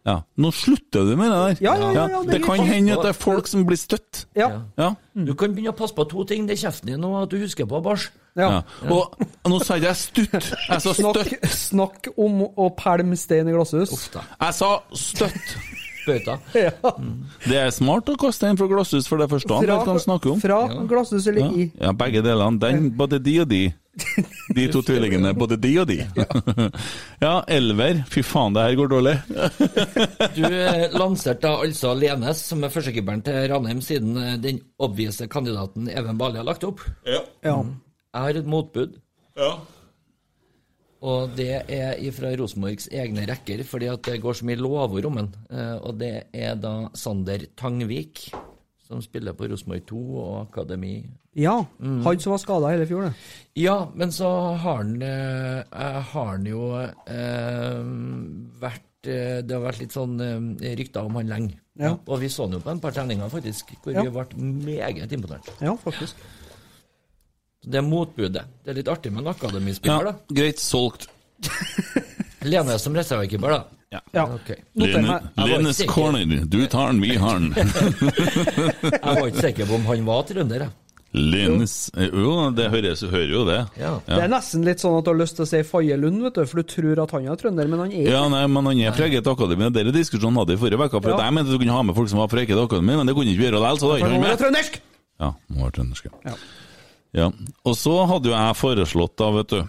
ja. 0.10 0.16
Nå 0.42 0.52
slutter 0.56 1.06
du 1.06 1.14
med 1.20 1.30
det 1.30 1.40
der. 1.44 1.62
Ja, 1.66 1.76
ja, 1.78 1.92
ja, 1.94 2.06
ja, 2.14 2.22
det 2.26 2.38
det 2.38 2.42
kan 2.46 2.62
hende 2.66 2.98
at 2.98 3.06
det 3.06 3.14
er 3.14 3.20
folk 3.20 3.50
som 3.52 3.66
blir 3.70 3.78
støtt. 3.82 4.24
Ja. 4.38 4.50
Ja. 4.82 4.94
Du 5.14 5.34
kan 5.38 5.54
begynne 5.54 5.74
å 5.74 5.78
passe 5.78 5.98
på 5.98 6.06
to 6.10 6.26
ting. 6.30 6.50
Det 6.50 6.58
er 6.58 6.64
kjeften 6.68 6.94
din 6.94 7.06
og 7.06 7.20
at 7.24 7.34
du 7.34 7.38
husker 7.42 7.70
på 7.70 7.82
bæsj. 7.86 8.10
ja. 8.40 8.50
ja. 8.62 8.90
Og 8.94 9.50
nå 9.50 9.58
sa 9.66 9.78
jeg 9.82 9.98
stutt, 9.98 10.34
jeg 10.34 10.82
sa 10.86 10.94
støtt. 10.94 11.36
snakk 11.54 12.12
om 12.18 12.46
å 12.50 12.70
pælme 12.78 13.18
stein 13.18 13.50
i 13.50 13.54
glasshus. 13.58 13.94
Uff. 13.94 14.10
Jeg 14.16 14.58
sa 14.62 14.74
støtt. 14.94 15.58
Bøyta. 16.06 16.38
Ja. 16.56 16.72
Det 17.46 17.58
er 17.60 17.70
smart 17.76 18.10
å 18.10 18.16
kaste 18.20 18.48
en 18.50 18.58
fra 18.60 18.68
glasshus, 18.72 19.08
for 19.10 19.22
det 19.22 19.28
forstår 19.32 19.62
han 19.66 19.70
hva 19.70 19.84
han 19.94 20.02
snakker 20.02 20.34
om. 20.36 20.40
fra 20.42 20.62
glasshus 20.90 21.28
eller 21.30 21.54
i. 21.60 21.68
Ja, 21.80 21.92
begge 21.98 22.24
delene. 22.26 22.60
Den, 22.62 22.90
både 22.98 23.20
de 23.24 23.36
og 23.44 23.50
de. 23.52 23.64
De 24.56 24.66
to 24.72 24.80
tvillingene, 24.86 25.34
både 25.36 25.58
de 25.60 25.72
og 25.82 25.90
de. 25.90 25.98
Ja, 27.20 27.34
elver. 27.58 28.00
Fy 28.14 28.24
faen, 28.24 28.56
det 28.56 28.64
her 28.64 28.78
går 28.80 28.92
dårlig. 28.94 29.16
Du 30.38 30.46
eh, 30.46 30.86
lanserte 30.96 31.48
da 31.48 31.56
altså 31.66 31.92
Lenes 31.98 32.42
som 32.48 32.64
er 32.64 32.72
førstekeeperen 32.72 33.24
til 33.26 33.42
Ranheim, 33.52 33.82
siden 33.84 34.16
eh, 34.22 34.38
den 34.40 34.62
obvise 34.80 35.28
kandidaten 35.32 35.90
Even 35.92 36.20
Bali 36.20 36.40
har 36.40 36.48
lagt 36.48 36.64
opp. 36.68 36.84
Ja. 37.08 37.20
Ja. 37.44 37.58
Jeg 38.16 38.26
har 38.26 38.40
et 38.40 38.48
motbud, 38.50 38.96
ja. 39.40 39.52
Og 41.02 41.36
det 41.38 41.64
er 41.72 42.12
fra 42.12 42.32
Rosenborgs 42.36 42.90
egne 42.92 43.26
rekker, 43.30 43.64
fordi 43.64 43.88
at 43.92 44.02
det 44.04 44.22
går 44.22 44.34
så 44.40 44.46
mye 44.46 44.60
lovord 44.60 45.06
om 45.06 45.16
den. 45.16 45.30
Eh, 45.50 45.76
Og 45.84 45.98
det 45.98 46.28
er 46.34 46.56
da 46.56 46.90
Sander 46.94 47.46
Tangvik, 47.56 48.32
som 48.88 49.02
spiller 49.02 49.34
på 49.38 49.48
Rosenborg 49.52 49.86
2 49.86 49.98
og 50.18 50.48
Akademi. 50.50 51.06
ja. 51.36 51.64
Han 51.80 52.20
som 52.20 52.32
var 52.32 52.38
skada 52.42 52.72
hele 52.74 52.88
fjor, 52.90 53.04
det. 53.08 53.14
Ja, 53.56 53.86
men 53.96 54.10
så 54.12 54.28
har 54.58 54.76
han, 54.80 55.02
eh, 55.02 55.64
har 55.72 56.02
han 56.12 56.46
jo 56.46 56.74
eh, 56.74 57.84
vært 58.62 59.08
eh, 59.08 59.42
Det 59.46 59.56
har 59.56 59.64
vært 59.64 59.80
litt 59.80 59.94
sånn 59.96 60.18
rykter 60.60 61.06
om 61.08 61.16
han 61.16 61.30
lenge. 61.32 61.54
Ja. 61.80 61.94
Og 62.08 62.20
vi 62.20 62.28
så 62.28 62.44
han 62.48 62.58
jo 62.58 62.60
på 62.60 62.72
en 62.74 62.82
par 62.84 62.92
treninger, 62.92 63.30
faktisk, 63.32 63.72
hvor 63.84 63.94
Ja. 63.96 64.04
vi 64.04 64.10
ble 64.10 64.26
meget 64.82 65.12
imponert. 65.16 65.48
Ja, 65.62 65.76
faktisk. 65.80 66.16
Det 67.70 67.78
er 67.78 67.86
motbudet. 67.86 68.46
Det 68.66 68.74
er 68.74 68.80
litt 68.80 68.90
artig 68.90 69.12
med 69.14 69.22
en 69.24 69.30
ja. 69.30 69.36
akademispiller, 69.38 70.10
da. 70.10 70.16
Greit, 70.42 70.62
solgt. 70.64 71.06
Lene 72.50 72.80
som 72.82 72.96
reservekeeper, 72.98 73.54
da. 73.54 73.62
Ja. 73.94 74.00
ja. 74.14 74.24
Okay. 74.36 74.62
Lene, 74.78 75.20
Lenes 75.38 75.82
corner. 75.90 76.26
Du 76.46 76.60
tar 76.70 76.92
den, 76.94 77.02
vi 77.02 77.16
har 77.18 77.40
den. 77.40 77.54
Jeg 77.58 79.02
var 79.02 79.26
ikke 79.28 79.42
sikker 79.48 79.70
på 79.70 79.80
om 79.80 79.86
han 79.90 80.06
var 80.08 80.28
trønder, 80.30 80.66
jeg. 80.68 80.76
Lenes 81.18 81.74
Jo, 81.98 82.34
det 82.54 82.68
høres, 82.70 83.02
hører 83.02 83.32
jo 83.34 83.40
det. 83.48 83.58
Ja. 83.82 83.96
Det 84.06 84.20
er 84.28 84.30
nesten 84.30 84.62
litt 84.68 84.84
sånn 84.84 85.00
at 85.00 85.08
du 85.08 85.10
har 85.10 85.18
lyst 85.18 85.40
til 85.40 85.46
å 85.48 85.50
si 85.50 85.64
Faye 85.66 85.98
Lund, 85.98 86.22
vet 86.22 86.38
du, 86.38 86.44
for 86.46 86.62
du 86.62 86.70
tror 86.70 87.02
at 87.02 87.16
han 87.18 87.26
er 87.34 87.40
trønder, 87.42 87.72
men 87.72 87.82
han 87.82 87.90
er 87.90 88.04
ikke 88.04 88.14
Ja, 88.14 88.22
nei, 88.30 88.44
men 88.46 88.70
han 88.70 88.84
er 88.86 88.94
fra 88.94 89.08
eget 89.10 89.30
akademi. 89.34 89.72
den 89.74 89.90
diskusjonen 89.96 90.38
hadde 90.38 90.54
vi 90.54 90.62
forrige 90.62 90.86
uke. 90.86 91.02
For 91.02 91.16
Ja. 91.16 91.24
jeg 91.26 91.34
mente 91.40 91.50
du 91.50 91.58
kunne 91.58 91.74
ha 91.80 91.82
med 91.90 91.98
folk 91.98 92.14
som 92.14 92.22
var 92.22 92.30
fra 92.30 92.46
eget 92.46 92.62
akademi, 92.62 92.94
men 93.02 93.10
det 93.10 93.18
kunne 93.18 93.34
ikke 93.34 93.42
vi 93.42 93.50
gjøre 93.50 93.58
likevel, 93.58 93.82
så 93.82 93.90
da 93.90 93.98
er 93.98 94.10
han 94.10 94.22
med. 94.22 94.38
trøndersk! 94.38 94.80
Ja, 95.20 95.34
må 95.50 95.66
være 95.66 95.78
trøndersk. 95.80 96.14
ja. 96.30 96.38
Ja. 97.16 97.32
Og 97.66 97.76
så 97.78 97.96
hadde 98.10 98.30
jo 98.30 98.36
jeg 98.36 98.58
foreslått, 98.60 99.16
da, 99.18 99.30
vet 99.34 99.54
du 99.56 99.62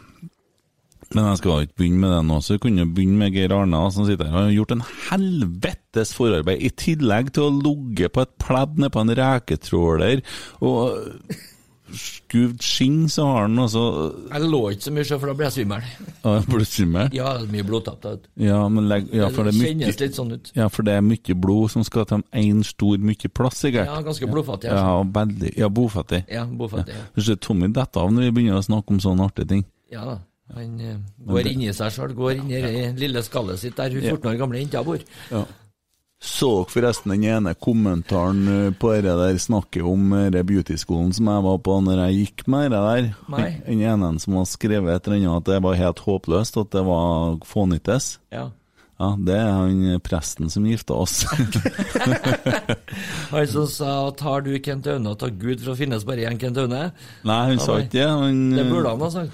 Men 1.15 1.31
jeg 1.31 1.41
skal 1.41 1.63
ikke 1.65 1.79
begynne 1.81 2.03
med 2.03 2.13
det 2.13 2.25
nå, 2.29 2.41
så 2.45 2.55
jeg 2.55 2.63
kunne 2.67 2.85
begynne 2.87 3.19
med 3.23 3.35
Geir 3.35 3.55
Arne, 3.57 3.81
som 3.95 4.07
sitter 4.07 4.29
her. 4.29 4.37
Han 4.37 4.49
har 4.51 4.57
gjort 4.59 4.75
en 4.77 4.85
helvetes 5.09 6.13
forarbeid, 6.15 6.61
i 6.63 6.71
tillegg 6.71 7.33
til 7.35 7.49
å 7.49 7.55
ligge 7.57 8.11
på 8.13 8.23
et 8.23 8.35
pledd 8.43 8.77
nede 8.79 8.93
på 8.95 9.03
en 9.03 9.15
reketråler 9.19 10.23
og 10.61 11.01
skuvd 11.97 12.63
skinn, 12.63 13.09
så 13.11 13.25
har 13.27 13.43
han 13.47 13.59
altså 13.59 13.83
Jeg 14.31 14.49
lå 14.51 14.61
ikke 14.75 14.87
så 14.87 14.93
mye, 14.95 15.05
for 15.11 15.27
da 15.31 15.35
ble 15.39 15.47
jeg 15.49 15.55
svimmel. 15.59 15.89
Ja, 16.25 16.35
Blodsvimmel? 16.47 17.11
Ja, 17.17 17.33
det 17.39 17.49
er 17.49 17.53
mye 17.55 17.67
blodtapp. 17.67 18.07
Ja, 18.41 18.61
men 18.69 18.89
legg, 18.91 19.09
ja, 19.17 19.29
det 19.33 19.47
er 19.51 19.57
kjennes 19.57 20.01
litt 20.01 20.17
sånn 20.19 20.33
ut. 20.37 20.51
ja, 20.57 20.69
for 20.73 20.87
det 20.87 20.97
er 20.99 21.05
mye 21.05 21.37
blod 21.37 21.73
som 21.75 21.85
skal 21.87 22.07
til 22.11 22.25
én 22.37 22.63
stor 22.67 22.99
mye 23.01 23.31
plass, 23.35 23.61
sikkert. 23.65 23.89
Ja, 23.91 24.01
ganske 24.05 24.29
blodfattig. 24.31 24.71
Ja, 24.71 24.83
Altså. 25.01 25.13
veldig. 25.19 25.53
Ja, 25.59 25.69
bofattig. 25.69 26.25
Ja, 26.31 26.45
bofattig. 26.47 26.95
Ja. 26.97 27.07
Ja. 27.17 27.37
Tommy 27.41 27.71
detter 27.73 28.05
av 28.05 28.13
når 28.13 28.29
vi 28.29 28.35
begynner 28.39 28.61
å 28.61 28.67
snakke 28.67 28.93
om 28.95 29.01
sånne 29.01 29.27
artige 29.31 29.49
ting. 29.55 29.65
ja 29.93 30.05
da. 30.05 30.19
Han 30.51 30.81
uh, 30.83 30.97
går 31.31 31.47
inn 31.47 31.61
i 31.63 31.73
seg 31.73 31.93
sjøl, 31.95 32.11
går 32.19 32.41
inn 32.41 32.49
i 32.51 32.59
det 32.65 32.87
lille 32.99 33.21
skallet 33.23 33.61
sitt 33.63 33.77
der 33.79 33.93
hun 33.95 34.03
14 34.03 34.33
år 34.33 34.39
gamle 34.41 34.59
jenta 34.59 34.81
bor. 34.83 34.99
Så 36.21 36.51
dere 36.53 36.69
forresten 36.69 37.15
den 37.15 37.25
ene 37.33 37.55
kommentaren 37.57 38.43
eh, 38.53 38.73
på 38.77 38.93
det 38.93 39.09
der 39.09 39.39
snakket 39.41 39.87
om 39.89 40.13
eh, 40.13 40.43
beautyskolen 40.45 41.15
som 41.17 41.31
jeg 41.33 41.45
var 41.47 41.61
på 41.65 41.79
når 41.87 42.03
jeg 42.05 42.19
gikk 42.19 42.45
med 42.53 42.75
det 42.75 42.81
der? 42.85 43.09
Nei. 43.33 43.47
Den 43.65 43.81
ene 43.89 44.11
som 44.21 44.37
har 44.37 44.49
skrevet 44.51 44.93
et 44.93 45.09
eller 45.09 45.17
annet 45.17 45.39
at 45.41 45.49
det 45.55 45.61
var 45.65 45.79
helt 45.81 46.03
håpløst, 46.05 46.61
at 46.61 46.75
det 46.77 46.83
var 46.85 47.39
fånyttes. 47.49 48.19
Ja. 48.37 48.51
Ja, 49.01 49.15
det 49.17 49.33
er 49.33 49.49
han 49.57 50.01
presten 50.05 50.51
som 50.53 50.67
gifta 50.69 50.93
oss. 50.93 51.23
Han 53.31 53.47
som 53.49 53.65
sa 53.71 54.09
at 54.11 54.21
har 54.21 54.45
du 54.45 54.51
Kent 54.61 54.91
Aune, 54.93 55.15
takk 55.17 55.39
Gud 55.41 55.63
for 55.63 55.73
å 55.73 55.79
finnes 55.79 56.05
bare 56.05 56.27
én 56.29 56.37
Kent 56.41 56.61
Aune. 56.61 56.83
Nei, 57.25 57.39
han 57.49 57.63
sa 57.65 57.79
ikke 57.81 57.95
det. 57.95 58.05
Han, 58.11 58.43
Det 58.59 58.67
burde 58.69 58.93
han 58.93 59.01
ha 59.01 59.09
sagt. 59.15 59.33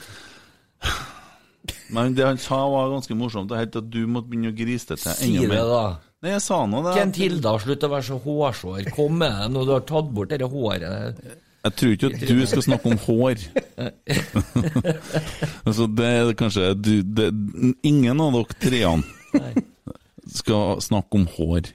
Men 1.90 2.14
det 2.14 2.28
han 2.28 2.38
sa 2.38 2.60
var 2.70 2.92
ganske 2.94 3.16
morsomt. 3.18 3.50
Helt 3.58 3.74
at 3.80 3.90
du 3.90 4.04
måtte 4.06 4.30
begynne 4.30 4.52
å 4.52 4.56
grise 4.56 4.92
det 4.92 5.00
til 5.02 5.18
Si 5.18 5.32
enda 5.34 5.50
det, 5.50 5.64
da. 5.72 5.82
Nei, 6.26 6.32
jeg 6.34 6.42
sa 6.42 6.56
nå 6.66 6.80
det. 6.82 6.92
Kent 6.96 7.18
Hilda, 7.22 7.52
slutt 7.62 7.84
å 7.86 7.88
være 7.92 8.02
så 8.08 8.16
hårsår. 8.18 8.86
Kom 8.96 9.20
med 9.20 9.30
det 9.30 9.44
når 9.54 9.66
du 9.68 9.70
har 9.76 9.82
tatt 9.86 10.08
bort 10.10 10.32
det 10.32 10.42
håret. 10.42 11.20
Jeg 11.66 11.74
tror 11.78 11.92
ikke 11.94 12.08
at 12.10 12.24
du 12.26 12.40
skal 12.50 12.64
snakke 12.66 12.90
om 12.90 12.98
hår. 13.04 13.44
altså, 15.66 15.86
det 15.86 16.08
er 16.10 16.30
kanskje 16.38 16.72
du, 16.78 16.90
det, 17.06 17.28
Ingen 17.86 18.22
av 18.22 18.34
dere 18.34 18.58
treene 18.62 19.62
skal 20.34 20.82
snakke 20.82 21.20
om 21.20 21.28
hår. 21.36 21.70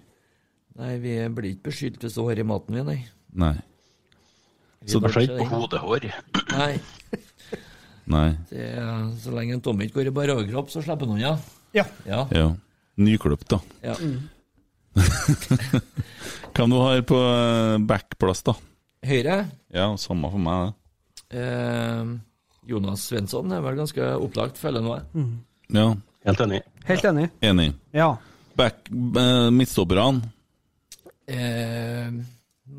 Nei, 0.81 0.91
vi 0.99 1.15
blir 1.31 1.53
ikke 1.53 1.69
beskyldt 1.69 2.03
hvis 2.03 2.17
det 2.17 2.19
er 2.19 2.27
hår 2.27 2.41
i 2.43 2.47
maten, 2.51 2.75
vi, 2.75 2.83
nei. 2.87 2.97
Nei. 3.45 3.53
Vi 4.81 4.91
Så 4.91 4.99
det 5.03 5.13
skjer 5.13 5.29
ikke 5.29 5.47
på 5.47 5.61
det. 5.71 5.79
hodehår. 5.79 6.09
Nei, 6.57 6.73
Nei. 8.11 8.27
det 8.49 8.67
så 9.23 9.31
lenge 9.31 9.55
en 9.55 9.63
Tommy 9.63 9.87
ikke 9.87 10.01
går 10.01 10.11
i 10.11 10.15
bare 10.19 10.35
overkropp, 10.35 10.71
så 10.75 10.83
slipper 10.83 11.07
han 11.07 11.15
unna. 11.19 11.35
Ja. 11.71 11.87
Ja. 12.03 12.25
Ja. 12.35 12.47
Nyklipt, 12.99 13.47
da. 13.51 13.61
ja. 13.85 13.95
Hvem 16.55 16.73
du 16.73 16.77
har 16.81 17.01
på 17.07 17.19
eh, 17.21 17.77
backplass, 17.87 18.43
da? 18.47 18.55
Høyre. 19.07 19.37
Ja, 19.73 19.87
samme 19.97 20.29
for 20.33 20.41
meg, 20.43 20.71
det. 21.31 21.41
Eh, 21.41 22.11
Jonas 22.69 23.07
Svensson 23.09 23.53
er 23.55 23.63
vel 23.65 23.79
ganske 23.79 24.09
opplagt, 24.21 24.59
føler 24.61 24.83
jeg 24.85 25.07
Mm. 25.17 25.31
Ja, 25.71 25.87
Helt 26.27 26.41
enig. 26.43 26.59
Helt 26.85 27.05
enig. 27.07 27.29
enig. 27.41 27.69
Ja. 27.95 28.11
Back, 28.59 28.83
eh, 28.91 29.47
midtstopperne. 29.55 30.21
Eh, 31.31 32.11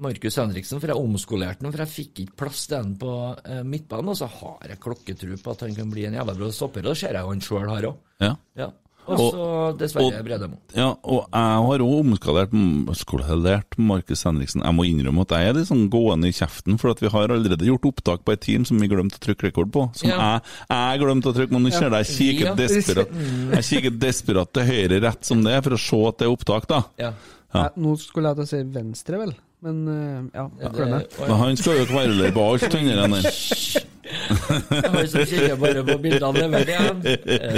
Markus 0.02 0.36
Henriksen, 0.36 0.80
for 0.80 0.88
jeg 0.92 0.96
omskolerte 1.00 1.64
ham, 1.64 1.72
for 1.72 1.82
jeg 1.84 1.92
fikk 1.92 2.20
ikke 2.22 2.36
plass 2.44 2.66
til 2.68 2.76
ham 2.78 2.92
på 3.00 3.10
eh, 3.44 3.62
midtbanen. 3.64 4.12
Og 4.12 4.16
så 4.20 4.28
har 4.28 4.68
jeg 4.68 4.80
klokketro 4.84 5.36
på 5.42 5.54
at 5.56 5.64
han 5.66 5.74
kan 5.76 5.90
bli 5.92 6.04
en 6.08 6.14
jævla 6.20 6.36
bra 6.38 6.50
stopper, 6.52 6.84
og 6.86 6.92
det 6.94 7.00
ser 7.02 7.16
jeg 7.18 7.24
jo 7.24 7.32
han 7.32 7.42
sjøl 7.44 7.68
har 7.72 7.88
òg. 7.90 7.98
Ja. 8.22 8.32
Ja. 8.60 8.68
Og 9.10 9.18
så 9.18 9.46
dessverre 9.80 10.20
Bredemo. 10.22 10.56
ja, 10.76 10.92
og 11.02 11.24
jeg 11.26 11.64
har 11.66 11.82
òg 11.82 11.94
omskalert 12.04 12.52
skolert 12.94 13.76
Markus 13.76 14.22
Henriksen. 14.28 14.62
Jeg 14.62 14.76
må 14.76 14.86
innrømme 14.86 15.24
at 15.26 15.34
jeg 15.34 15.48
er 15.48 15.56
litt 15.58 15.68
sånn 15.68 15.88
gående 15.90 16.30
i 16.30 16.36
kjeften, 16.36 16.78
for 16.78 16.92
at 16.94 17.02
vi 17.02 17.10
har 17.10 17.34
allerede 17.34 17.66
gjort 17.66 17.88
opptak 17.90 18.22
på 18.24 18.32
et 18.36 18.40
team 18.46 18.64
som 18.68 18.78
vi 18.78 18.86
glemte 18.92 19.18
å 19.18 19.24
trykke 19.26 19.48
rekord 19.50 19.72
på. 19.74 19.88
Som 19.98 20.10
Ja. 20.12 20.18
jeg, 20.38 20.42
jeg 20.70 21.02
glemte 21.02 21.32
å 21.32 21.36
trykke, 21.36 21.50
men 21.52 21.66
nå 21.66 21.72
ser 21.74 21.90
jeg 21.90 22.06
jeg 22.06 22.16
kikker 22.16 22.46
Ja. 22.46 22.54
desperat 22.62 23.08
Jeg 23.56 23.68
kikker 23.70 23.98
desperat 23.98 24.52
til 24.54 24.62
høyre 24.70 25.00
rett 25.02 25.24
som 25.24 25.42
det, 25.42 25.58
for 25.64 25.74
å 25.74 25.80
se 25.82 26.02
at 26.08 26.18
det 26.18 26.28
er 26.28 26.36
opptak, 26.36 26.68
da. 26.70 26.82
Ja. 26.98 27.12
Ja. 27.52 27.68
Nå 27.76 27.96
skulle 28.00 28.30
jeg 28.30 28.36
til 28.38 28.44
å 28.46 28.48
si 28.48 28.62
venstre, 28.72 29.18
vel. 29.18 29.34
Men 29.62 29.82
eh, 29.86 30.38
ja, 30.38 30.46
jeg 30.62 30.72
glem 30.74 30.94
det. 30.96 31.26
han 31.42 31.56
skal 31.60 31.76
jo 31.78 31.84
kverulere 31.90 32.32
på 32.34 32.46
alt, 32.48 32.72
han 32.72 33.12
der. 33.12 33.90
Han 34.12 35.08
som 35.08 35.26
kikker 35.26 35.56
bare 35.60 35.82
på 35.86 35.96
bildene 36.02 36.46
lever 36.52 36.72
igjen. 36.72 37.02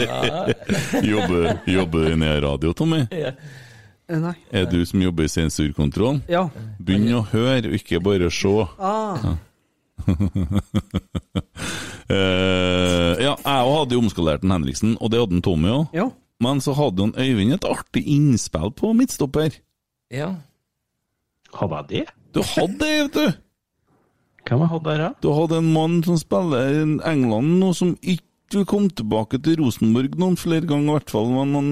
Ja. 0.05 0.46
Jobber, 1.05 1.48
jobber 1.68 2.09
du 2.09 2.16
ned 2.20 2.38
i 2.38 2.42
radio, 2.44 2.72
Tommy? 2.76 3.05
Ja. 3.14 3.34
Nei. 4.09 4.34
Er 4.52 4.66
du 4.68 4.82
som 4.84 5.00
jobber 5.00 5.24
i 5.24 5.32
sensurkontroll? 5.32 6.20
Ja. 6.28 6.48
Begynn 6.78 7.09
å 7.16 7.22
høre, 7.30 7.70
og 7.70 7.76
ikke 7.78 8.02
bare 8.05 8.28
se. 8.34 8.52
Ah. 8.76 9.16
uh, 12.11 13.14
ja, 13.24 13.32
jeg 13.32 13.64
òg 13.64 13.76
hadde 13.78 13.96
jo 13.96 14.02
omskalert 14.02 14.44
en 14.44 14.52
Henriksen, 14.52 14.98
og 15.00 15.12
det 15.12 15.22
hadde 15.22 15.38
en 15.38 15.46
Tommy 15.46 15.72
òg. 15.72 15.86
Ja. 15.96 16.11
Men 16.44 16.61
så 16.61 16.74
hadde 16.76 17.00
jo 17.00 17.09
en 17.09 17.16
Øyvind 17.16 17.57
et 17.57 17.64
artig 17.68 18.02
innspill 18.11 18.74
på 18.76 18.92
midtstopper. 18.96 19.61
ja. 20.12 20.34
Hadde 21.55 21.76
jeg 21.78 21.86
det? 21.88 22.14
Du 22.34 22.40
hadde 22.42 22.78
det, 22.80 22.94
vet 23.05 23.14
du! 23.14 23.43
Hvem 24.45 24.61
jeg 24.61 24.70
hadde 24.74 24.90
der, 24.90 25.03
da? 25.03 25.11
Du 25.24 25.30
hadde 25.32 25.59
en 25.62 25.72
mann 25.72 26.01
som 26.05 26.18
spiller 26.20 26.68
i 26.68 26.82
England 27.09 27.59
nå, 27.62 27.70
som 27.76 27.95
ikke 28.01 28.59
vil 28.59 28.66
komme 28.68 28.92
tilbake 28.92 29.40
til 29.42 29.57
Rosenborg 29.62 30.18
noen 30.20 30.36
flere 30.38 30.68
ganger, 30.68 30.90
i 30.90 30.97
hvert 30.99 31.14
fall. 31.14 31.30
Men 31.32 31.55
han 31.57 31.70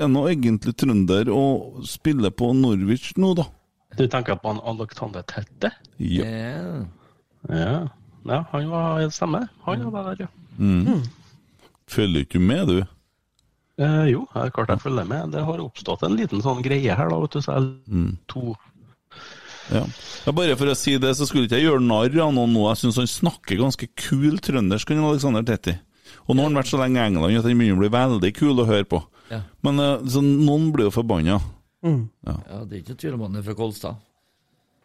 er 0.00 0.10
nå 0.12 0.26
egentlig 0.28 0.76
trønder 0.78 1.32
og 1.32 1.80
spiller 1.88 2.34
på 2.34 2.52
Norwich 2.56 3.14
nå, 3.20 3.32
da. 3.40 3.48
Du 3.98 4.04
tenker 4.06 4.38
på 4.38 4.52
han 4.52 4.60
Alexander 4.68 5.24
Tette? 5.26 5.72
Ja. 5.98 6.28
Ja. 6.28 6.84
Ja. 7.48 7.74
ja, 8.28 8.44
han 8.52 8.70
var 8.70 9.08
stemme. 9.10 9.46
Han 9.64 9.88
var 9.90 10.12
der, 10.12 10.26
ja. 10.26 10.96
Følger 11.90 12.26
ikke 12.26 12.38
du 12.38 12.44
med, 12.44 12.68
du? 12.68 12.80
Eh, 13.80 14.10
jo, 14.12 14.26
jeg, 14.34 14.44
er 14.44 14.52
klart 14.54 14.70
jeg 14.74 14.82
følger 14.84 15.08
med. 15.08 15.32
Det 15.32 15.42
har 15.46 15.62
oppstått 15.64 16.04
en 16.04 16.18
liten 16.18 16.42
sånn 16.44 16.60
greie 16.62 16.94
her, 16.96 17.08
da, 17.10 17.18
vet 17.22 17.34
du. 17.34 17.40
Så 17.40 17.56
jeg 17.56 18.10
to 18.30 18.52
Ja. 19.70 19.84
ja. 20.26 20.34
Bare 20.34 20.56
for 20.58 20.72
å 20.72 20.76
si 20.78 20.96
det, 21.00 21.12
så 21.18 21.28
skulle 21.28 21.46
ikke 21.46 21.60
jeg 21.60 21.68
gjøre 21.68 21.84
narr 21.84 22.16
av 22.24 22.34
noen 22.34 22.52
nå. 22.56 22.66
Jeg 22.72 22.82
syns 22.82 23.00
han 23.02 23.10
snakker 23.10 23.60
ganske 23.60 23.88
kul 23.98 24.40
trøndersk, 24.42 24.92
han 24.94 25.06
Alexander 25.06 25.46
Tetti. 25.46 25.76
Og 26.26 26.34
nå 26.34 26.42
har 26.42 26.50
han 26.50 26.60
vært 26.60 26.70
så 26.72 26.80
lenge 26.80 26.98
i 27.00 27.06
England 27.06 27.38
at 27.38 27.46
han 27.46 27.58
begynner 27.58 27.78
å 27.78 27.84
bli 27.84 27.94
veldig 27.94 28.32
kul 28.36 28.62
å 28.62 28.68
høre 28.68 28.88
på. 28.88 29.00
Ja. 29.30 29.44
Men 29.66 29.82
eh, 29.82 30.06
så 30.10 30.22
noen 30.24 30.70
blir 30.74 30.88
jo 30.88 30.94
forbanna. 30.94 31.38
ja, 32.50 32.62
det 32.68 32.76
er 32.76 32.80
ikke 32.82 32.98
tvil 33.00 33.16
om 33.16 33.28
han 33.28 33.38
er 33.40 33.46
fra 33.46 33.56
Kolstad. 33.58 34.00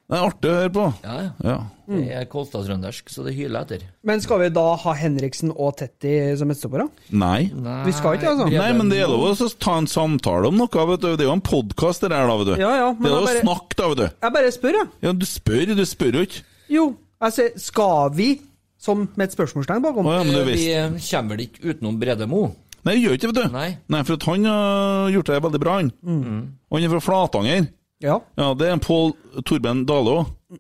Det 0.06 0.14
er 0.20 0.22
artig 0.28 0.50
å 0.52 0.58
høre 0.60 0.70
på. 0.70 0.84
Ja, 1.02 1.14
ja. 1.18 1.30
Ja. 1.50 1.54
Det 1.90 2.02
er 2.14 2.26
Kolstad-trøndersk, 2.30 3.08
så 3.10 3.24
det 3.26 3.32
hyler 3.34 3.64
etter. 3.66 3.86
Men 4.06 4.20
skal 4.22 4.44
vi 4.44 4.50
da 4.54 4.66
ha 4.84 4.94
Henriksen 4.98 5.50
og 5.54 5.72
Tetti 5.80 6.12
som 6.38 6.50
midtstoppere? 6.50 6.86
Nei. 7.10 7.48
Vi 7.88 7.94
skal 7.98 8.20
ikke, 8.20 8.34
altså. 8.36 8.46
Nei, 8.54 8.68
men 8.78 8.92
det 8.94 9.00
er 9.02 9.10
lov 9.10 9.24
å 9.34 9.48
ta 9.58 9.80
en 9.82 9.88
samtale 9.90 10.52
om 10.52 10.60
noe, 10.62 10.70
vet 10.92 11.02
du. 11.02 11.08
Det 11.18 11.26
er 11.26 11.30
jo 11.32 11.38
en 11.38 11.42
podkast 11.46 12.06
det 12.06 12.12
der, 12.14 12.28
da, 12.30 12.36
vet 12.38 12.52
du. 12.52 12.54
Ja, 12.62 12.74
ja, 12.84 12.92
men 12.94 13.02
det 13.02 13.10
er 13.10 13.16
jeg 13.16 13.24
jo 13.24 13.30
bare- 13.32 13.46
snakk, 13.48 13.76
da, 13.82 13.88
vet 13.94 13.98
du. 14.04 14.06
Jeg 14.28 14.36
bare 14.38 14.52
spør, 14.54 14.78
jeg. 14.78 14.90
Ja, 15.08 15.14
du 15.14 15.26
spør, 15.30 15.64
du 15.82 15.86
spør 15.90 16.20
jo 16.20 16.26
ikke. 16.30 16.44
Jo, 16.76 16.86
jeg 17.26 17.38
sier 17.40 17.58
skal 17.66 18.10
vi, 18.14 18.30
som 18.78 19.08
med 19.16 19.26
et 19.26 19.34
spørsmålstegn 19.38 19.82
bakom. 19.82 20.06
Å 20.06 20.20
ja, 20.20 20.24
men 20.28 20.38
du 20.38 20.44
vi 20.52 20.68
eh, 20.70 21.00
kommer 21.10 21.34
vel 21.34 21.48
ikke 21.48 21.74
utenom 21.74 21.98
Bredemo? 22.02 22.44
Nei, 22.86 23.00
vi 23.00 23.08
gjør 23.08 23.18
ikke 23.18 23.32
det, 23.34 23.34
vet 23.34 23.50
du. 23.50 23.58
Nei. 23.90 24.04
for 24.06 24.14
at 24.20 24.28
han 24.30 24.46
har 24.46 25.10
gjort 25.18 25.32
det 25.34 25.42
veldig 25.50 25.62
bra, 25.66 25.80
han. 25.82 25.90
Og 26.70 26.78
han 26.78 26.86
er 26.86 26.94
fra 26.94 27.02
Flatanger. 27.02 27.68
Ja. 28.06 28.20
Ja, 28.38 28.52
det 28.54 28.68
er 28.70 28.76
en 28.78 28.84
Pål 28.86 29.14
Torben 29.48 29.84
Dale 29.90 30.14
òg. 30.22 30.60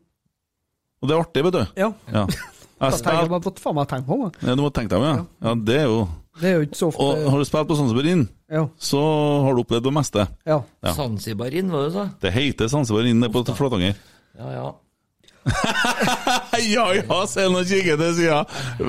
Og 1.02 1.10
det 1.10 1.14
er 1.16 1.22
artig, 1.22 1.44
vet 1.46 1.58
du. 1.60 1.64
ja. 1.80 1.92
Ja. 2.14 2.26
Jeg 2.76 2.92
tenker 3.00 3.32
jeg 3.32 3.44
fått 3.46 3.60
faen 3.64 3.76
meg 3.78 3.86
tenkt 3.88 4.04
på 4.10 4.16
meg. 4.20 4.34
ja, 4.44 4.54
Du 4.58 4.62
må 4.66 4.68
tenke 4.76 4.92
deg 4.92 5.00
om, 5.00 5.06
ja. 5.08 5.20
ja. 5.48 5.52
Det 5.68 5.76
er 5.80 5.86
jo 5.88 6.00
Det 6.42 6.50
er 6.50 6.56
jo 6.58 6.66
ikke 6.66 6.76
så 6.82 6.88
ofte 6.92 7.06
Og 7.06 7.30
har 7.32 7.40
du 7.40 7.46
spilt 7.48 7.70
på 7.70 7.78
Sansebarin, 7.80 8.26
Ja. 8.52 8.64
så 8.84 9.00
har 9.46 9.56
du 9.56 9.62
opplevd 9.64 9.86
det 9.88 9.94
meste. 9.96 10.26
ja. 10.46 10.58
Ja. 10.84 10.92
Sansebarin, 10.98 11.72
var 11.72 11.86
det 11.86 11.94
du 11.94 11.96
sa? 11.96 12.04
Det 12.26 12.34
heter 12.36 12.68
Sansebarin 12.74 13.14
Inn 13.16 13.24
det 13.24 13.32
på 13.32 13.46
Flatanger. 13.48 13.96
Ja, 14.38 14.50
ja. 14.58 14.66
ja 16.76 16.86
ja, 17.00 17.20
se 17.32 17.46
nå 17.54 17.64
kikker 17.64 18.00
til 18.02 18.14
sida. 18.20 18.42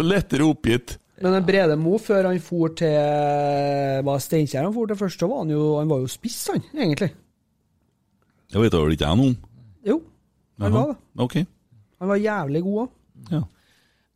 Lettere 0.02 0.48
oppgitt. 0.50 0.96
Men 1.22 1.38
en 1.38 1.46
Brede 1.46 1.76
Mo, 1.80 1.94
før 2.02 2.26
han 2.32 2.40
for 2.44 2.74
til 2.76 4.02
Var 4.04 4.18
Steinkjer 4.26 4.66
han 4.66 4.74
for 4.74 4.90
til 4.90 4.98
først, 4.98 5.22
så 5.22 5.30
var 5.30 5.44
han 5.44 5.54
jo, 5.54 5.62
han 5.78 5.88
var 5.94 6.02
jo 6.02 6.10
spiss, 6.10 6.42
han, 6.52 6.64
egentlig. 6.74 7.12
Det 8.52 8.60
vet 8.62 8.72
da 8.72 8.80
vel 8.84 8.94
ikke 8.96 9.08
jeg 9.08 9.18
noe 9.20 9.28
om. 9.32 9.36
Jo, 9.86 9.96
han 10.62 10.72
var 10.72 10.86
det. 10.92 10.96
Ok. 11.24 11.36
Han 12.00 12.08
var 12.12 12.16
jævlig 12.20 12.62
god 12.62 12.80
òg. 12.82 12.90
Ja. 13.32 13.40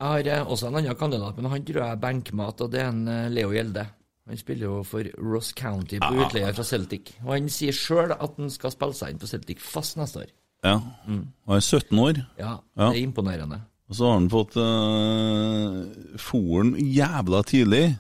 Jeg 0.01 0.09
har 0.09 0.28
eh, 0.41 0.47
også 0.55 0.68
en 0.70 0.76
annen 0.81 0.97
kandidat, 0.97 1.37
men 1.37 1.51
han 1.53 1.64
tror 1.64 1.83
jeg 1.85 1.93
er 1.97 2.01
benkmat, 2.01 2.61
og 2.64 2.70
det 2.72 2.81
er 2.81 2.89
en 2.93 3.09
eh, 3.09 3.28
Leo 3.33 3.51
Gjelde. 3.53 3.87
Han 4.31 4.37
spiller 4.39 4.66
jo 4.68 4.83
for 4.87 5.05
Ross 5.18 5.51
County 5.57 5.99
på 5.99 6.11
utleie 6.22 6.53
fra 6.55 6.64
Celtic. 6.64 7.11
Og 7.24 7.33
han 7.35 7.49
sier 7.51 7.74
sjøl 7.74 8.12
at 8.14 8.37
han 8.39 8.51
skal 8.53 8.70
spille 8.72 8.95
seg 8.95 9.11
inn 9.12 9.18
på 9.20 9.26
Celtic 9.28 9.59
fast 9.64 9.97
neste 9.99 10.22
år. 10.22 10.31
ja. 10.64 10.76
Han 11.09 11.24
er 11.57 11.61
17 11.61 11.99
år, 11.99 12.20
Ja, 12.39 12.53
Ja. 12.76 12.91
det 12.93 13.01
er 13.01 13.03
imponerende. 13.03 13.61
og 13.91 13.97
så 13.97 14.07
har 14.07 14.18
han 14.20 14.31
fått 14.31 14.55
uh, 14.57 16.16
foren 16.20 16.76
jævla 16.78 17.43
tidlig. 17.43 17.97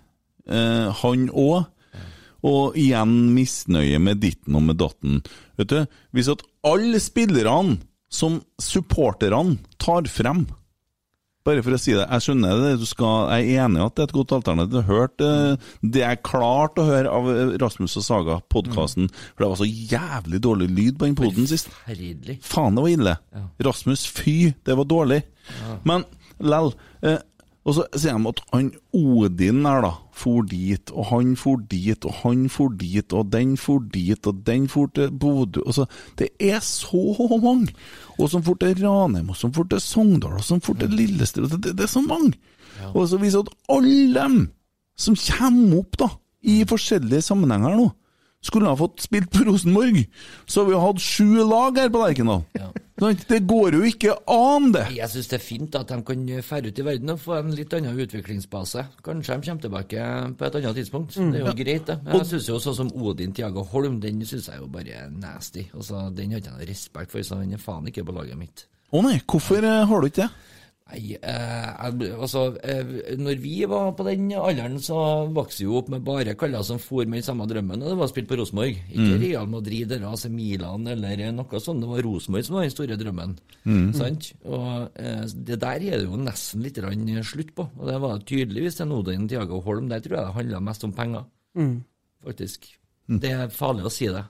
Eh, 0.46 0.88
han 1.02 1.28
òg. 1.30 1.64
Og 2.46 2.78
igjen 2.80 3.34
misnøye 3.34 3.98
med 4.02 4.22
ditten 4.22 4.56
og 4.56 4.64
med 4.68 4.80
datten. 4.80 5.20
Vet 5.60 5.72
du, 5.72 5.82
Hvis 6.16 6.30
at 6.32 6.44
alle 6.66 7.00
spillerne 7.02 7.78
som 8.10 8.40
supporterne 8.58 9.60
tar 9.78 10.08
frem 10.10 10.46
Bare 11.46 11.62
for 11.64 11.72
å 11.72 11.78
si 11.80 11.94
det, 11.96 12.04
jeg 12.04 12.24
skjønner 12.26 12.58
det, 12.60 12.70
du 12.82 12.84
skal, 12.84 13.30
jeg 13.32 13.54
er 13.54 13.62
enig 13.64 13.80
i 13.80 13.84
at 13.86 13.94
det 13.96 14.02
er 14.02 14.08
et 14.10 14.12
godt 14.12 14.34
alternativ. 14.36 14.74
Du 14.74 14.90
hørte 14.90 15.28
eh, 15.54 15.70
det 15.94 16.02
jeg 16.02 16.18
klarte 16.28 16.82
å 16.82 16.88
høre 16.90 17.14
av 17.16 17.30
eh, 17.32 17.54
Rasmus 17.62 17.96
og 17.96 18.04
Saga, 18.04 18.36
podkasten, 18.52 19.08
for 19.32 19.46
det 19.46 19.48
var 19.48 19.60
så 19.62 19.68
jævlig 19.70 20.42
dårlig 20.44 20.68
lyd 20.68 20.98
på 21.00 21.08
den 21.08 21.16
poden 21.16 21.48
sist. 21.48 21.72
Faen, 22.44 22.76
det 22.76 22.84
var 22.84 22.92
ille. 22.92 23.16
Rasmus, 23.64 24.04
fy, 24.20 24.36
det 24.68 24.76
var 24.82 24.90
dårlig. 24.92 25.22
Men 25.88 26.04
lell. 26.44 26.74
Eh, 27.00 27.16
og 27.64 27.74
så 27.76 27.84
sier 27.92 28.16
de 28.16 28.30
at 28.30 28.40
han 28.54 28.70
Odin 28.96 29.66
her, 29.68 29.82
da, 29.84 29.90
for 30.16 30.46
dit, 30.48 30.92
og 30.96 31.10
han 31.10 31.34
for 31.36 31.60
dit, 31.68 32.04
og 32.08 32.14
han 32.22 32.46
for 32.52 32.72
dit, 32.80 33.12
og 33.12 33.28
den 33.32 33.56
for 33.60 33.84
dit, 33.92 34.26
og 34.26 34.40
den 34.46 34.68
for 34.72 34.88
til 34.96 35.12
Bodø 35.12 35.60
og 35.66 35.74
så, 35.76 35.86
Det 36.18 36.30
er 36.40 36.60
så 36.64 37.28
mange! 37.42 37.74
Og 38.18 38.30
som 38.30 38.42
for 38.42 38.54
til 38.60 38.80
Ranheim, 38.80 39.28
og 39.28 39.36
som 39.36 39.52
for 39.52 39.68
til 39.68 39.80
Sogndal, 39.80 40.40
og 40.40 40.44
som 40.44 40.60
for 40.60 40.74
til 40.74 40.88
Lillestrøm. 40.88 41.50
Det, 41.50 41.62
det, 41.62 41.76
det 41.78 41.84
er 41.84 41.92
så 41.92 42.00
mange! 42.00 42.32
Og 42.94 43.08
så 43.08 43.20
viser 43.20 43.44
at 43.44 43.52
alle 43.68 44.14
dem 44.14 44.50
som 44.96 45.16
kommer 45.16 45.78
opp 45.80 45.98
da, 46.00 46.08
i 46.42 46.62
forskjellige 46.64 47.22
sammenhenger 47.22 47.76
nå, 47.76 47.90
skulle 48.40 48.70
ha 48.70 48.76
fått 48.76 49.02
spilt 49.04 49.28
på 49.32 49.44
Rosenborg, 49.44 50.06
så 50.48 50.62
har 50.62 50.70
vi 50.70 50.80
hatt 50.80 51.02
sju 51.04 51.42
lag 51.44 51.76
her 51.76 51.90
på 51.92 52.00
Lerkendal. 52.00 52.46
Sant? 52.56 52.80
Det 53.00 53.38
går 53.48 53.76
jo 53.78 53.80
ikke 53.88 54.12
an, 54.28 54.66
det! 54.74 54.82
Jeg 54.92 55.08
syns 55.08 55.30
det 55.30 55.38
er 55.38 55.44
fint 55.44 55.76
at 55.78 55.88
de 55.88 55.96
kan 56.04 56.24
fære 56.44 56.68
ut 56.68 56.80
i 56.82 56.84
verden 56.84 57.14
og 57.14 57.22
få 57.22 57.38
en 57.38 57.54
litt 57.56 57.72
annen 57.76 57.96
utviklingsbase. 58.04 58.84
Kanskje 59.06 59.38
de 59.38 59.48
kommer 59.48 59.64
tilbake 59.64 60.08
på 60.36 60.48
et 60.48 60.58
annet 60.60 60.80
tidspunkt. 60.82 61.16
Det 61.16 61.40
er 61.40 61.46
jo 61.48 61.54
greit, 61.62 61.88
det. 61.88 61.96
Jeg 62.12 62.28
syns 62.28 62.50
jo 62.50 62.58
sånn 62.60 62.76
som 62.82 62.92
Odin 63.00 63.32
Tiago 63.36 63.64
Holm, 63.72 63.96
den 64.04 64.20
syns 64.28 64.50
jeg 64.52 64.60
jo 64.60 64.68
bare 64.72 64.98
er 65.06 65.08
nasty. 65.14 65.64
Altså, 65.72 66.08
den 66.12 66.34
har 66.34 66.42
ikke 66.42 66.52
jeg 66.52 66.58
noe 66.58 66.68
respekt 66.68 67.14
for, 67.16 67.24
så 67.24 67.40
den 67.40 67.56
er 67.56 67.62
faen 67.62 67.88
ikke 67.88 68.04
på 68.04 68.16
laget 68.20 68.36
mitt. 68.40 68.66
Å 68.90 69.04
nei, 69.06 69.16
hvorfor 69.24 69.64
eh, 69.64 69.84
har 69.88 70.02
du 70.02 70.10
ikke 70.10 70.26
det? 70.26 70.59
Nei, 70.90 71.14
eh, 71.22 72.14
altså, 72.18 72.40
eh, 72.66 72.88
når 73.18 73.38
vi 73.38 73.52
var 73.70 73.92
på 73.94 74.04
den 74.08 74.30
alderen, 74.34 74.78
så 74.82 74.96
vokste 75.30 75.62
vi 75.62 75.68
jo 75.68 75.76
opp 75.78 75.90
med 75.92 76.02
bare 76.06 76.34
kaller 76.38 76.64
som 76.66 76.80
for 76.82 77.06
med 77.06 77.20
den 77.20 77.26
samme 77.28 77.46
drømmen, 77.46 77.82
og 77.84 77.92
det 77.92 77.98
var 78.00 78.10
spilt 78.10 78.30
på 78.30 78.38
Rosenborg. 78.40 78.80
Ikke 78.90 79.20
Real 79.22 79.46
Madrid 79.50 79.92
eller 79.92 80.08
AC 80.10 80.26
Milan 80.34 80.88
eller 80.90 81.22
noe 81.36 81.62
sånt, 81.62 81.84
det 81.84 81.90
var 81.92 82.02
Rosenborg 82.06 82.46
som 82.46 82.58
var 82.58 82.66
den 82.66 82.74
store 82.74 82.98
drømmen. 82.98 83.36
Sant? 83.94 84.32
Og 84.50 84.98
eh, 84.98 85.22
det 85.30 85.60
der 85.62 85.78
er 85.78 86.00
det 86.00 86.08
jo 86.08 86.18
nesten 86.18 86.66
litt 86.66 86.82
slutt 87.30 87.54
på, 87.54 87.68
og 87.78 87.86
det 87.86 88.00
var 88.02 88.26
tydeligvis 88.26 88.80
til 88.80 88.92
Odin 88.98 89.28
Tiago 89.30 89.60
Holm, 89.62 89.88
der 89.92 90.02
tror 90.02 90.18
jeg 90.18 90.26
det 90.26 90.38
handla 90.40 90.64
mest 90.70 90.84
om 90.88 90.92
penger, 90.96 91.24
faktisk. 92.26 92.66
Det 93.20 93.30
er 93.30 93.48
farlig 93.50 93.86
å 93.86 93.94
si 93.94 94.10
det. 94.10 94.26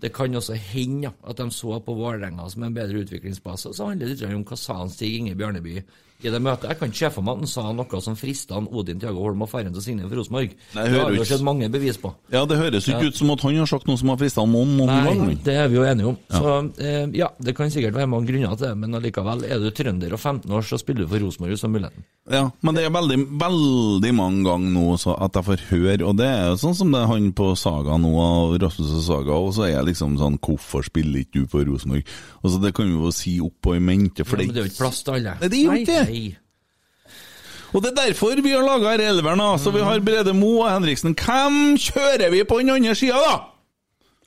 Det 0.00 0.12
kan 0.12 0.34
også 0.36 0.54
hende 0.60 1.12
at 1.24 1.38
de 1.40 1.50
så 1.50 1.78
på 1.80 1.94
Vålerenga 1.96 2.48
som 2.52 2.66
en 2.66 2.74
bedre 2.76 3.04
utviklingsbase. 3.04 3.72
Så 3.72 3.86
handler 3.88 4.06
det 4.06 4.18
litt 4.18 4.26
om 4.28 4.44
hva 4.44 4.58
sa 4.60 4.82
Stig 4.92 5.16
i 6.24 6.30
det 6.32 6.40
møtet. 6.42 6.70
Jeg 6.70 6.78
kan 6.80 6.92
ikke 6.92 6.98
se 7.02 7.10
for 7.12 7.26
meg 7.26 7.36
at 7.36 7.44
han 7.44 7.50
sa 7.50 7.64
noe 7.76 8.00
som 8.04 8.16
frista 8.16 8.56
Odin 8.56 9.00
Tiago 9.02 9.20
Holm 9.26 9.42
og 9.44 9.50
faren 9.50 9.74
til 9.74 9.84
Signe 9.84 10.06
for 10.08 10.16
Rosenborg. 10.20 10.54
Det 10.72 10.86
har 10.94 11.10
vi 11.12 11.20
jo 11.20 11.26
sett 11.28 11.44
mange 11.44 11.68
bevis 11.72 11.98
på. 12.00 12.12
Ja, 12.32 12.44
det 12.48 12.56
høres 12.60 12.88
jo 12.88 12.96
ikke 12.96 13.10
ut 13.12 13.18
som 13.18 13.32
at 13.34 13.44
han 13.44 13.58
har 13.60 13.68
sagt 13.70 13.88
noe 13.90 14.00
som 14.00 14.12
har 14.12 14.20
frista 14.20 14.44
noen 14.46 14.76
noen 14.78 14.92
Nei, 14.92 15.02
gang. 15.04 15.34
det 15.44 15.56
er 15.60 15.68
vi 15.72 15.76
jo 15.80 15.84
enige 15.86 16.10
om. 16.12 16.18
Så 16.32 16.54
eh, 16.82 17.04
ja, 17.18 17.28
det 17.42 17.56
kan 17.58 17.70
sikkert 17.72 17.98
være 17.98 18.10
mange 18.10 18.30
grunner 18.30 18.56
til 18.56 18.68
det, 18.70 18.72
men 18.80 18.96
allikevel, 18.98 19.44
er 19.44 19.60
du 19.60 19.68
trønder 19.76 20.16
og 20.16 20.20
15 20.22 20.56
år, 20.56 20.66
så 20.66 20.80
spiller 20.80 21.04
du 21.04 21.12
for 21.12 21.26
Rosenborg 21.26 21.60
som 21.60 21.74
muligheten. 21.76 22.06
Ja, 22.26 22.42
men 22.66 22.74
det 22.74 22.82
er 22.86 22.90
veldig, 22.90 23.18
veldig 23.38 24.12
mange 24.16 24.42
ganger 24.48 24.72
nå 24.74 24.96
så 24.98 25.14
at 25.22 25.36
jeg 25.38 25.46
får 25.46 25.60
høre, 25.68 26.00
og 26.08 26.16
det 26.18 26.26
er 26.26 26.48
jo 26.50 26.56
sånn 26.64 26.74
som 26.74 26.90
det 26.94 27.02
er 27.04 27.10
han 27.12 27.28
på 27.38 27.52
Saga 27.60 27.98
nå, 28.02 28.14
Rasmus 28.62 28.96
og 28.98 29.04
Saga, 29.06 29.36
og 29.36 29.52
så 29.54 29.66
er 29.68 29.74
jeg 29.76 29.90
liksom 29.92 30.16
sånn 30.20 30.40
Hvorfor 30.46 30.84
spiller 30.86 31.22
ikke 31.22 31.42
du 31.44 31.50
for 31.50 31.66
Rosenborg? 31.66 32.06
Altså, 32.42 32.58
det 32.62 32.72
kan 32.76 32.88
vi 32.88 32.94
jo 32.98 33.12
si 33.14 33.36
opp 33.42 33.68
og 33.70 33.78
i 33.78 33.82
mente, 33.82 34.26
for 34.26 34.40
Ja, 34.40 34.46
men 34.46 34.54
det 34.56 34.62
er 34.62 34.66
jo 34.66 34.72
ikke 34.72 34.82
plass 34.82 35.00
til 35.06 35.16
alle. 35.16 35.36
Nei, 35.40 35.48
det 35.50 35.58
er 35.58 35.64
jo 35.64 35.76
ikke 35.80 35.92
det. 35.92 36.05
Nei. 36.06 36.36
Og 37.74 37.82
det 37.82 37.90
er 37.92 37.98
derfor 38.06 38.40
vi 38.40 38.54
har 38.54 38.64
laga 38.64 38.94
elveren, 38.94 39.42
da. 39.42 39.58
Så 39.60 39.72
vi 39.74 39.82
har 39.84 40.00
Brede 40.00 40.32
Mo 40.32 40.62
og 40.62 40.70
Henriksen. 40.70 41.16
Hvem 41.18 41.76
kjører 41.82 42.30
vi 42.32 42.44
på 42.48 42.60
den 42.62 42.72
andre 42.72 42.94
sida, 42.96 43.20
da? 43.20 43.36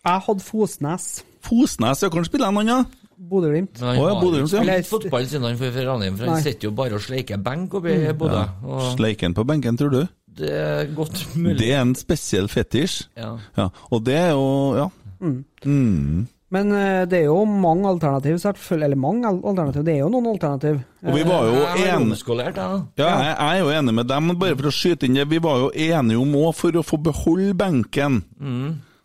Jeg 0.05 0.23
hadde 0.27 0.45
Fosnes. 0.45 1.09
Fosnes, 1.43 2.03
ja, 2.03 2.09
kan 2.13 2.27
spille 2.27 2.47
en 2.47 2.61
annen? 2.61 2.85
Bodø-Glimt. 3.29 3.81
Han 3.83 3.97
har 3.97 4.21
ikke 4.21 4.37
ja. 4.37 4.61
spilt 4.63 4.87
fotball 4.87 5.25
siden 5.27 5.47
han 5.47 5.57
fra 5.59 5.71
Ranheim, 5.89 6.19
for 6.19 6.31
han 6.31 6.43
sitter 6.43 6.69
jo 6.69 6.75
bare 6.75 6.95
og 6.95 7.03
sleiker 7.03 7.41
benk 7.43 7.73
oppe 7.79 7.95
i 7.95 8.13
Bodø. 8.15 8.45
Og 8.63 8.93
Sleiken 8.95 9.35
på 9.35 9.43
benken, 9.43 9.79
tror 9.79 9.91
du? 9.91 10.01
det 10.39 10.51
er 10.55 10.95
godt 10.95 11.35
mulig. 11.35 11.59
Det 11.59 11.73
er 11.73 11.81
en 11.81 11.95
spesiell 11.95 12.47
fetisj. 12.47 13.03
Ja. 13.17 13.35
Ja, 13.57 13.67
og 13.91 14.05
det 14.05 14.15
er 14.15 14.29
jo 14.31 14.75
Ja. 14.77 14.87
Mm. 15.19 16.27
Men 16.49 16.71
eh, 16.73 17.03
det 17.05 17.19
er 17.19 17.27
jo 17.27 17.43
mange 17.45 17.87
alternativ, 17.91 18.39
selvfølgelig. 18.41 18.85
Eller 18.89 18.97
mange 18.97 19.29
alternativ. 19.29 19.83
Det 19.85 19.93
er 19.93 20.01
jo 20.01 20.09
noen 20.09 20.31
alternativ. 20.31 20.81
Og 21.05 21.15
vi 21.15 21.23
var 21.29 21.45
jo 21.45 21.63
enige 21.75 21.95
omskolert, 22.01 22.57
Ja, 22.57 22.81
jeg, 22.97 23.33
jeg 23.37 23.47
er 23.53 23.59
jo 23.63 23.71
enig 23.77 23.93
med 24.01 24.09
dem, 24.09 24.33
bare 24.41 24.57
for 24.57 24.71
å 24.71 24.73
skyte 24.73 25.05
inn 25.05 25.17
det, 25.19 25.29
vi 25.29 25.41
var 25.43 25.65
jo 25.67 25.71
enige 25.71 26.19
om 26.19 26.37
òg, 26.41 26.53
for 26.57 26.79
å 26.81 26.85
få 26.85 26.97
beholde 27.09 27.53
benken. 27.59 28.23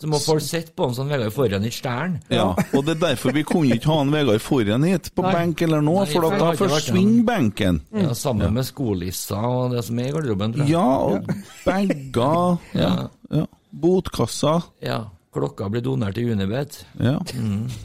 Så 0.05 0.09
må 0.11 0.19
folk 0.21 0.43
sitte 0.45 0.75
på 0.77 0.89
en 0.89 0.93
sånn 0.97 1.09
Vegard 1.09 1.33
foran 1.33 1.65
i 1.65 1.71
stjern. 1.73 2.19
Ja, 2.29 2.51
og 2.53 2.83
det 2.85 2.97
er 2.97 3.03
derfor 3.07 3.33
vi 3.33 3.45
kunne 3.47 3.79
ikke 3.79 3.89
ha 3.89 4.03
en 4.03 4.11
Vegard 4.13 4.43
foran 4.45 4.85
hit 4.85 5.09
på 5.17 5.25
benk 5.25 5.63
eller 5.65 5.85
noe, 5.87 6.03
for 6.11 6.27
for 6.27 6.43
da 6.43 6.51
forsvinner 6.59 7.23
benken. 7.29 7.79
Ja, 7.95 8.13
sammen 8.19 8.53
med 8.53 8.67
skolissa 8.69 9.39
og 9.49 9.73
det 9.73 9.85
som 9.87 10.01
er 10.03 10.11
i 10.11 10.15
garderoben. 10.17 10.57
tror 10.57 10.67
jeg. 10.67 10.75
Ja, 10.75 10.89
og 11.09 11.31
bager 11.69 12.59
ja, 12.77 12.93
ja. 13.33 13.47
Botkassa. 13.71 14.59
Ja. 14.85 14.99
Klokka 15.35 15.67
blir 15.73 15.83
donert 15.83 16.15
til 16.15 16.31
Unibet. 16.31 16.77
Ja. 17.03 17.17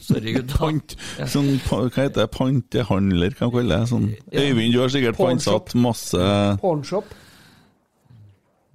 Sorry, 0.06 0.36
gutta. 0.36 0.60
Pant, 0.60 0.94
sånn, 1.32 1.50
hva 1.66 1.80
heter 1.96 2.22
det, 2.22 2.28
pantehandler, 2.36 3.34
hva 3.40 3.50
kaller 3.56 3.72
det? 3.74 3.90
Sånn. 3.90 4.06
Øyvind, 4.30 4.76
du 4.76 4.80
har 4.84 4.94
sikkert 4.94 5.18
pantsatt 5.18 5.74
masse 5.82 6.30
Pornshop. 6.62 7.10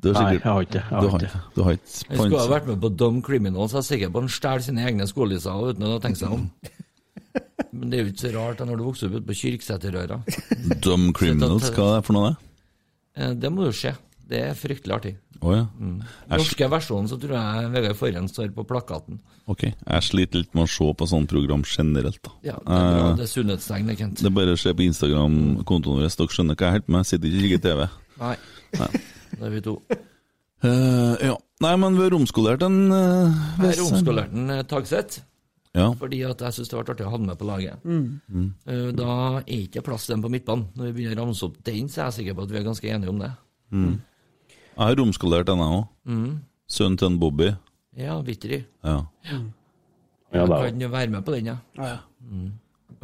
Du 0.05 0.11
har 0.13 0.27
Nei, 0.27 0.33
jeg 0.37 0.43
har 0.45 0.65
ikke 0.67 0.75
det. 0.75 0.83
Jeg 0.93 1.79
ikke 1.79 1.79
Jeg 2.11 2.19
skulle 2.19 2.41
ha 2.43 2.49
vært 2.51 2.67
med 2.69 2.81
på 2.83 2.91
Dumb 3.01 3.23
Criminals, 3.25 3.73
jeg 3.73 3.81
er 3.81 3.87
sikker 3.89 4.11
på 4.13 4.21
han 4.25 4.33
stjeler 4.35 4.65
sine 4.67 4.83
egne 4.91 5.07
skolisser 5.09 5.71
uten 5.71 5.87
å 5.89 6.01
tenke 6.03 6.21
seg 6.21 6.35
om. 6.37 6.49
Men 7.75 7.89
det 7.91 7.97
er 7.99 8.03
jo 8.05 8.11
ikke 8.13 8.25
så 8.27 8.33
rart 8.35 8.61
da, 8.61 8.67
når 8.69 8.81
du 8.83 8.85
vokser 8.91 9.09
opp 9.09 9.17
ute 9.17 9.29
på 9.31 9.37
Kyrksæterøra. 9.41 10.19
Dumb 10.85 11.15
Criminals, 11.17 11.71
hva 11.73 11.87
er 11.95 12.03
det 12.03 12.09
for 12.11 12.19
noe? 12.19 12.35
det? 12.35 13.23
Eh, 13.23 13.33
Det 13.41 13.51
må 13.55 13.65
du 13.65 13.73
se. 13.75 13.95
Det 14.29 14.43
er 14.51 14.59
fryktelig 14.59 14.95
artig. 14.99 15.15
Å 15.45 15.53
ja. 15.53 15.65
mm. 15.77 15.97
Norske 16.33 16.69
versjonen 16.73 17.09
så 17.11 17.19
tror 17.21 17.35
jeg 17.37 17.71
Vegard 17.75 17.99
Forhen 18.01 18.29
står 18.33 18.49
på 18.57 18.65
plakaten. 18.65 19.19
ok, 19.53 19.63
jeg 19.75 20.07
sliter 20.07 20.41
litt 20.41 20.55
med 20.57 20.65
å 20.65 20.71
se 20.73 20.87
på 20.97 21.09
sånne 21.11 21.29
program 21.29 21.65
generelt. 21.69 22.21
da. 22.25 22.33
Ja, 22.49 22.55
det 22.65 22.79
er 22.79 22.87
bra. 22.95 23.03
Eh, 23.11 23.17
Det 23.19 23.27
er 23.27 23.33
sunnhetstegn, 23.35 23.87
det, 23.93 23.97
Kent. 24.01 24.23
Det 24.25 24.31
er 24.31 24.37
bare 24.39 24.55
å 24.57 24.61
se 24.63 24.73
på 24.73 24.87
Instagram-kontoen 24.89 26.01
vår, 26.01 26.09
dere 26.09 26.33
skjønner 26.33 26.57
hva 26.57 26.65
jeg 26.71 26.77
holder 26.79 26.87
på 26.89 26.97
med. 26.97 27.07
Sitter 27.11 27.29
ikke 27.29 27.37
og 27.37 27.45
kikker 27.45 27.63
TV. 27.69 27.85
Nei. 28.25 28.37
Nei. 28.81 28.91
Det 29.39 29.45
er 29.45 29.51
vi 29.57 29.61
to. 29.67 29.77
Uh, 30.65 31.15
ja. 31.21 31.37
Nei, 31.61 31.75
men 31.77 31.97
vi 31.99 32.05
har 32.07 32.15
omskolert 32.17 32.63
en 32.65 32.77
uh, 32.89 33.45
Jeg 33.61 33.77
har 33.77 33.85
omskolert 33.85 34.33
en 34.33 34.49
uh, 34.55 34.63
Tagseth, 34.71 35.21
Ja. 35.75 35.91
fordi 35.99 36.23
at 36.25 36.41
jeg 36.41 36.55
syns 36.57 36.71
det 36.71 36.79
ble 36.79 36.95
artig 36.95 37.05
å 37.05 37.11
ha 37.13 37.19
den 37.19 37.27
med 37.29 37.37
på 37.41 37.49
laget. 37.49 37.83
Mm. 37.85 38.47
Uh, 38.65 38.89
Da 38.97 39.11
er 39.43 39.49
ikke 39.59 39.83
plass 39.85 40.07
til 40.07 40.15
den 40.17 40.23
på 40.25 40.31
midtbanen. 40.33 40.69
Når 40.79 40.89
vi 40.89 40.93
begynner 41.03 41.21
å 41.21 41.27
ramse 41.27 41.45
opp 41.51 41.59
den, 41.67 41.89
så 41.91 42.01
er 42.01 42.09
jeg 42.09 42.17
sikker 42.21 42.39
på 42.39 42.47
at 42.47 42.55
vi 42.55 42.61
er 42.63 42.67
ganske 42.71 42.93
enige 42.95 43.11
om 43.13 43.19
det. 43.21 43.33
Jeg 44.75 44.83
har 44.89 44.99
romskalert 44.99 45.47
den, 45.47 45.63
jeg 45.63 45.79
òg. 45.79 45.87
Mm. 46.11 46.35
Sønnen 46.75 46.99
til 46.99 47.11
en 47.13 47.21
Bobby. 47.23 47.53
Ja, 47.95 48.19
Vitry. 48.27 48.65
Ja. 48.83 48.99
Ja, 50.35 50.43
Han 50.43 50.51
kan 50.51 50.81
jo 50.83 50.89
være 50.91 51.11
med 51.13 51.23
på 51.23 51.35
den, 51.37 51.53
ja. 51.53 51.57
Mm. 52.21 52.53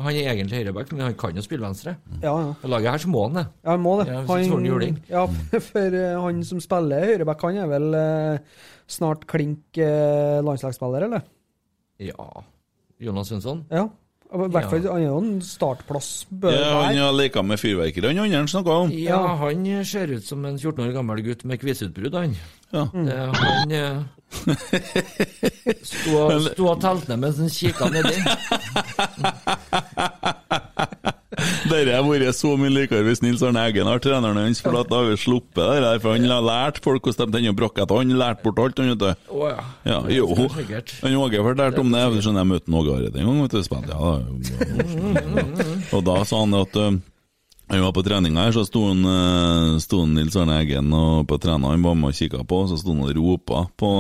Han 0.01 0.17
er 0.17 0.31
egentlig 0.33 0.59
høyreback, 0.59 0.91
men 0.95 1.03
han 1.05 1.15
kan 1.19 1.37
jo 1.37 1.43
spille 1.45 1.63
venstre. 1.63 1.95
Ja, 2.23 2.33
ja. 2.33 2.53
På 2.63 2.71
laget 2.73 2.91
her 2.91 3.03
så 3.03 3.11
må 3.13 3.27
han 3.27 3.37
det. 3.37 3.47
Ja, 3.63 3.71
han 3.75 3.83
må 3.85 3.95
det. 4.01 4.07
Ja, 4.09 4.23
han 4.25 4.97
ja, 5.11 5.25
for 5.71 5.97
eh, 6.01 6.21
han 6.25 6.45
som 6.47 6.63
spiller 6.65 7.05
høyreback, 7.11 7.45
han 7.45 7.61
er 7.61 7.69
vel 7.71 7.97
eh, 7.99 8.63
snart 8.91 9.27
klink 9.31 9.79
eh, 9.79 10.41
landslagsspiller, 10.47 11.07
eller? 11.07 11.27
Ja. 12.01 12.29
Jonas 13.01 13.31
Svensson? 13.31 13.63
Ja. 13.71 13.87
I 14.31 14.47
hvert 14.47 14.71
fall, 14.71 14.83
Ja. 14.85 14.93
han 14.93 15.03
er 15.03 15.07
jo 15.09 15.19
en 15.19 15.41
startplass. 15.43 16.27
Bør 16.31 16.53
ja 16.55 16.83
han 16.85 16.97
har 17.03 17.13
leka 17.13 17.43
med 17.43 17.59
fyrverkeri, 17.59 18.07
han 18.15 18.17
andre 18.35 18.47
snakka 18.53 18.71
om. 18.85 18.91
Ja, 18.95 19.19
han 19.41 19.65
ser 19.85 20.07
ut 20.15 20.25
som 20.25 20.45
en 20.47 20.57
14 20.59 20.85
år 20.87 20.93
gammel 20.95 21.23
gutt 21.27 21.45
med 21.45 21.59
kviseutbrudd, 21.61 22.15
han. 22.15 22.37
Ja. 22.73 22.85
Mm. 22.95 23.09
han 23.35 23.73
eh, 23.73 24.03
sto, 25.83 26.15
og- 26.29 26.41
sto 26.53 26.69
og 26.71 26.81
telte 26.81 27.09
ned 27.11 27.19
mens 27.25 27.39
han 27.43 27.51
kikka 27.51 27.89
nedi. 27.91 28.15
Dette 31.71 31.95
har 31.95 32.05
vært 32.07 32.37
så 32.39 32.55
mye 32.61 32.73
likere 32.73 33.05
hvis 33.07 33.23
Nils 33.25 33.43
Arne 33.47 33.63
Eggen 33.69 33.89
har 33.91 34.03
treneren 34.03 34.41
hans, 34.41 34.63
for 34.65 34.77
da 34.77 35.01
har 35.01 35.11
vi 35.11 35.19
sluppet 35.21 35.61
det 35.61 35.83
der. 35.85 36.01
For 36.03 36.17
han 36.17 36.27
har 36.31 36.45
lært 36.45 36.81
folk 36.85 37.07
hvordan 37.07 37.31
de 37.31 37.39
tenner 37.39 37.57
brakket, 37.57 37.91
og 37.91 38.03
han 38.03 38.15
har 38.15 38.23
lært 38.25 38.43
bort 38.45 38.63
alt, 38.65 38.81
han 38.81 38.93
vet 38.95 39.03
du. 39.03 39.11
Å 39.37 39.53
ja. 39.53 40.01
Jo. 40.17 40.27
Han 41.05 41.21
Åge 41.21 41.45
fortalte 41.51 41.85
om 41.85 41.93
det. 41.93 42.03
Jeg 42.07 42.25
skjønner, 42.27 42.43
jeg 42.43 42.53
møtte 42.55 42.81
Åge 42.81 42.97
Hareide 42.97 43.21
en 43.21 43.31
gang. 43.31 43.39
vet 43.45 43.55
du, 43.55 43.63
Spent, 43.67 43.89
ja. 43.91 43.97
Og 45.97 46.05
da 46.07 46.17
sa 46.29 46.45
han 46.45 46.61
at 46.61 46.83
han 47.71 47.85
var 47.85 47.93
på 47.95 48.03
treninga 48.03 48.49
her, 48.49 48.55
så 48.55 48.65
sto 48.67 48.81
han, 48.89 49.05
uh, 49.07 49.79
sto 49.79 50.01
han 50.03 50.17
Nils 50.17 50.35
Arne 50.35 50.57
Eggen 50.59 50.91
og 50.97 51.29
på 51.31 51.39
trening, 51.39 51.69
han 51.71 51.85
var 51.87 51.95
med 51.95 52.11
og 52.11 52.19
kikka 52.19 52.43
på, 52.43 52.65
så 52.67 52.79
sto 52.81 52.97
han 52.97 53.05
og 53.07 53.13
ropa 53.15 53.61
på, 53.79 53.91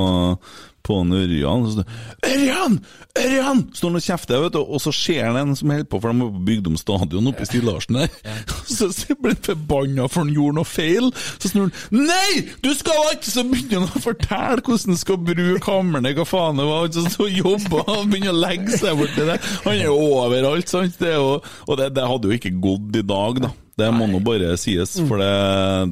på 0.86 1.00
en 1.02 1.12
Ørjan. 1.16 1.66
Så 1.66 1.74
sto 1.74 2.30
Ørjan! 2.30 2.78
Ørjan! 3.20 3.62
Står 3.74 3.90
han 3.90 3.98
og 4.00 4.04
kjefter, 4.06 4.42
vet 4.44 4.54
du, 4.54 4.60
og 4.62 4.82
så 4.82 4.92
ser 4.94 5.24
han 5.26 5.38
en 5.40 5.56
som 5.58 5.72
holder 5.72 5.88
på, 5.90 6.00
for 6.00 6.12
de 6.12 6.24
har 6.24 6.42
bygd 6.50 6.70
om 6.70 6.78
stadion 6.80 7.30
oppe 7.30 7.44
i 7.44 7.48
Stillasen 7.50 8.00
der. 8.00 8.10
Så 8.70 8.90
så 8.94 9.16
blir 9.18 9.34
han 9.34 9.42
forbanna 9.44 10.06
for 10.08 10.22
han 10.22 10.34
gjorde 10.34 10.56
noe 10.60 10.68
feil. 10.68 11.10
Så 11.42 11.50
snur 11.50 11.68
han 11.68 12.04
Nei! 12.06 12.44
Du 12.64 12.70
skal 12.76 13.14
ikke! 13.16 13.30
Så 13.30 13.44
begynner 13.48 13.86
han 13.86 14.00
å 14.00 14.04
fortelle 14.04 14.60
hvordan 14.60 14.94
han 14.94 15.00
skal 15.00 15.20
bruke 15.24 15.64
hammerne, 15.66 16.14
hva 16.16 16.26
faen 16.28 16.60
det 16.60 16.68
var. 16.68 16.90
Så 16.94 17.06
står 17.16 17.26
og 17.26 17.40
jobber 17.42 17.90
og 17.96 18.06
begynner 18.12 18.34
å 18.34 18.40
legge 18.40 18.78
seg 18.80 19.00
borti 19.00 19.26
det. 19.28 19.40
Han 19.66 19.74
er 19.74 19.90
overalt, 19.94 20.70
sant. 20.70 20.98
Det 21.00 21.16
og, 21.20 21.46
og 21.66 21.80
det, 21.80 21.90
det 21.96 22.06
hadde 22.12 22.30
jo 22.30 22.38
ikke 22.38 22.54
gått 22.62 23.00
i 23.00 23.06
dag, 23.06 23.42
da. 23.48 23.52
Det 23.78 23.90
må 23.94 24.08
nå 24.10 24.18
bare 24.24 24.56
sies, 24.60 24.96
for 25.06 25.20
det, 25.22 25.30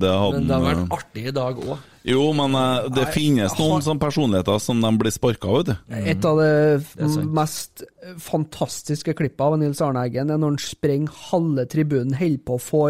det 0.02 0.10
hadde 0.10 0.40
Men 0.40 0.48
det 0.48 0.56
har 0.56 0.66
vært 0.66 0.98
artig 0.98 1.28
i 1.30 1.34
dag 1.34 1.62
òg. 1.62 1.78
Jo, 2.08 2.22
men 2.32 2.54
det 2.56 2.94
det 2.96 3.06
finnes 3.12 3.52
noen 3.58 3.82
sånne 3.84 4.00
personligheter 4.00 4.60
som 4.62 4.80
de 4.80 4.90
blir 5.00 5.12
sparka, 5.12 5.50
vet 5.58 5.70
du. 5.70 5.96
Et 5.98 6.28
av 6.28 6.40
de 6.40 7.08
mest 7.36 7.84
fantastiske 8.22 9.12
klippene 9.18 9.58
av 9.58 9.60
Nils 9.60 9.82
Arne 9.84 10.06
Eggen 10.08 10.32
er 10.32 10.40
når 10.40 10.54
han 10.54 10.62
sprenger 10.62 11.24
halve 11.30 11.66
tribunen, 11.68 12.16
holder 12.16 12.44
på 12.48 12.56
å 12.56 12.62
få 12.62 12.84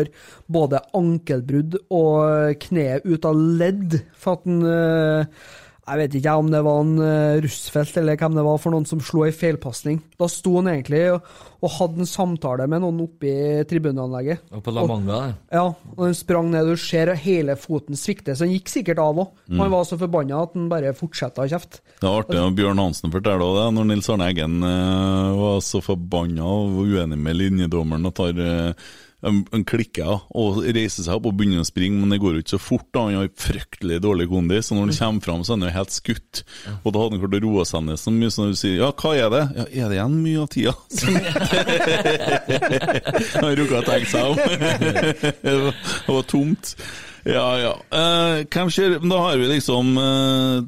både 0.46 0.82
ankelbrudd 0.96 1.80
og 1.88 2.58
kneet 2.68 3.08
ut 3.08 3.26
av 3.28 3.40
ledd 3.62 3.98
for 4.14 4.38
at 4.38 4.46
han 4.46 4.68
eh, 4.70 5.48
Jeg 5.88 6.00
vet 6.02 6.16
ikke 6.18 6.34
om 6.36 6.48
det 6.52 6.60
var 6.66 6.80
en 6.84 6.98
eh, 7.00 7.38
Russfeldt 7.44 7.96
eller 8.00 8.18
hvem 8.20 8.34
det 8.36 8.44
var 8.44 8.58
for 8.60 8.74
noen 8.74 8.84
som 8.88 9.00
slo 9.04 9.24
ei 9.24 9.32
feilpasning. 9.32 10.02
Da 10.20 10.28
sto 10.30 10.58
han 10.58 10.68
egentlig 10.72 11.00
og, 11.14 11.30
og 11.64 11.72
hadde 11.78 12.04
en 12.04 12.10
samtale 12.10 12.66
med 12.70 12.84
noen 12.84 13.00
oppe 13.06 13.30
i 13.30 13.64
tribuneanlegget. 13.68 14.44
Og 14.52 14.62
på 14.66 14.74
La 14.76 14.84
Manga 14.88 15.22
der. 15.24 15.34
Ja, 15.56 15.64
og 15.96 16.04
han 16.04 16.16
sprang 16.18 16.52
ned, 16.52 16.68
du 16.68 16.76
ser 16.80 17.14
hele 17.16 17.56
foten 17.60 17.98
svikte, 17.98 18.36
så 18.36 18.44
han 18.44 18.54
gikk 18.54 18.72
sikkert 18.72 19.02
av 19.02 19.24
òg. 19.24 19.34
Han 19.48 19.72
var 19.72 19.88
så 19.88 19.98
forbanna 20.00 20.44
at 20.44 20.54
han 20.58 20.68
bare 20.70 20.94
fortsatte 20.96 21.44
å 21.44 21.50
kjefte. 21.50 21.82
Det 21.98 22.06
er 22.06 22.20
artig 22.20 22.38
at 22.42 22.56
Bjørn 22.58 22.84
Hansen 22.84 23.14
forteller 23.14 23.44
òg 23.48 23.58
det, 23.58 23.66
når 23.78 23.90
Nils 23.90 24.12
Arne 24.12 24.28
Eggen 24.30 24.62
eh, 24.68 25.36
var 25.40 25.60
så 25.64 25.82
forbanna 25.84 26.46
og 26.46 26.82
uenig 26.84 27.18
med 27.18 27.40
linjedommeren 27.40 28.10
og 28.10 28.16
tar 28.20 28.44
eh, 28.44 28.88
Han, 29.26 29.40
klikker 29.66 30.20
og 30.38 30.60
reiser 30.62 31.02
seg 31.02 31.10
opp 31.16 31.24
og 31.26 31.34
begynner 31.34 31.58
å 31.64 31.66
springe, 31.66 31.98
men 31.98 32.06
det 32.14 32.20
går 32.22 32.36
jo 32.36 32.40
ikke 32.44 32.54
så 32.54 32.60
fort. 32.62 32.86
da, 32.94 33.00
Han 33.08 33.16
har 33.18 33.26
fryktelig 33.34 33.98
dårlig 34.04 34.28
kondis, 34.30 34.70
og 34.70 34.76
når 34.78 34.84
han 34.86 34.94
kommer 35.00 35.22
fram, 35.26 35.42
så 35.42 35.50
er 35.52 35.56
han 35.58 35.66
jo 35.66 35.74
helt 35.74 35.90
skutt. 35.96 36.44
Og 36.84 36.92
da 36.94 36.98
hadde 37.02 37.14
han 37.16 37.22
klart 37.24 37.38
å 37.40 37.44
roe 37.48 37.64
seg 37.66 37.82
ned 37.88 37.98
så 37.98 38.10
mye, 38.14 38.30
så 38.30 38.38
når 38.44 38.50
du 38.54 38.58
sier 38.60 38.76
'ja, 38.78 38.90
hva 38.94 39.10
er 39.18 39.28
det?' 39.34 39.48
'Ja, 39.56 39.64
er 39.74 39.86
det 39.88 39.96
igjen 39.98 40.16
mye 40.22 40.38
av 40.38 40.48
tida?' 40.54 40.78
Han 43.42 43.56
rukka 43.58 43.80
å 43.80 43.86
tenke 43.86 44.06
seg 44.06 44.22
om. 44.22 44.36
det 45.42 45.54
var- 46.08 46.22
tomt. 46.28 46.74
Ja, 47.28 47.58
ja. 47.60 47.72
Eh, 47.92 48.44
hvem 48.48 48.68
kjører 48.72 49.02
Da 49.10 49.18
har 49.20 49.36
vi 49.40 49.46
liksom 49.50 49.90
eh, 49.98 50.62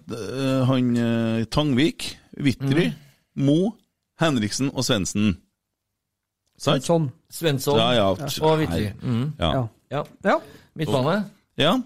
han 0.69 0.91
eh, 0.97 1.45
Tangvik, 1.47 2.17
Vitry, 2.37 2.91
Mo, 3.37 3.73
Henriksen 4.21 4.71
og 4.75 4.85
Svendsen. 4.85 5.37
Sant? 6.61 6.85
Sånn. 6.85 7.11
Svensson 7.31 7.79
Ja, 7.79 7.93
ja. 7.95 8.09
og 8.43 8.59
Vitry. 8.59 8.91
Mm. 9.03 9.33
Ja. 9.39 9.67
Ja. 9.91 10.03
Ja. 10.25 10.37
Midtbane. 10.77 11.25
ja. 11.59 11.77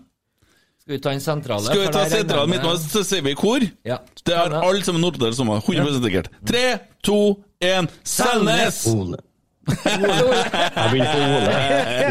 Skal 0.85 0.93
vi 0.97 0.99
ta 1.01 1.11
en 1.17 1.21
sentrale? 1.25 1.65
Skal 1.65 1.81
vi 1.81 1.87
ta 1.87 1.93
sentrale 1.93 2.05
regner 2.05 2.17
sentralen 2.19 2.51
jeg 2.51 2.59
midt 2.59 2.67
nå, 2.67 2.73
med- 2.73 2.91
så 2.93 3.03
sier 3.09 3.23
vi 3.25 3.33
hvor? 3.41 3.63
Ja. 3.89 3.97
Det 4.25 4.35
er 4.37 4.53
alle 4.59 4.83
sammen 4.85 5.01
notert 5.01 5.35
som 5.35 5.47
samme. 5.49 5.63
100 5.65 6.03
sikkert. 6.05 6.29
Tre, 6.47 6.65
to, 7.03 7.17
én 7.65 7.89
Selnes! 8.05 8.83
Ole. 8.93 9.17
Jeg 9.65 10.91
begynner 10.91 11.09
på 11.09 11.21
Ole. 11.39 11.55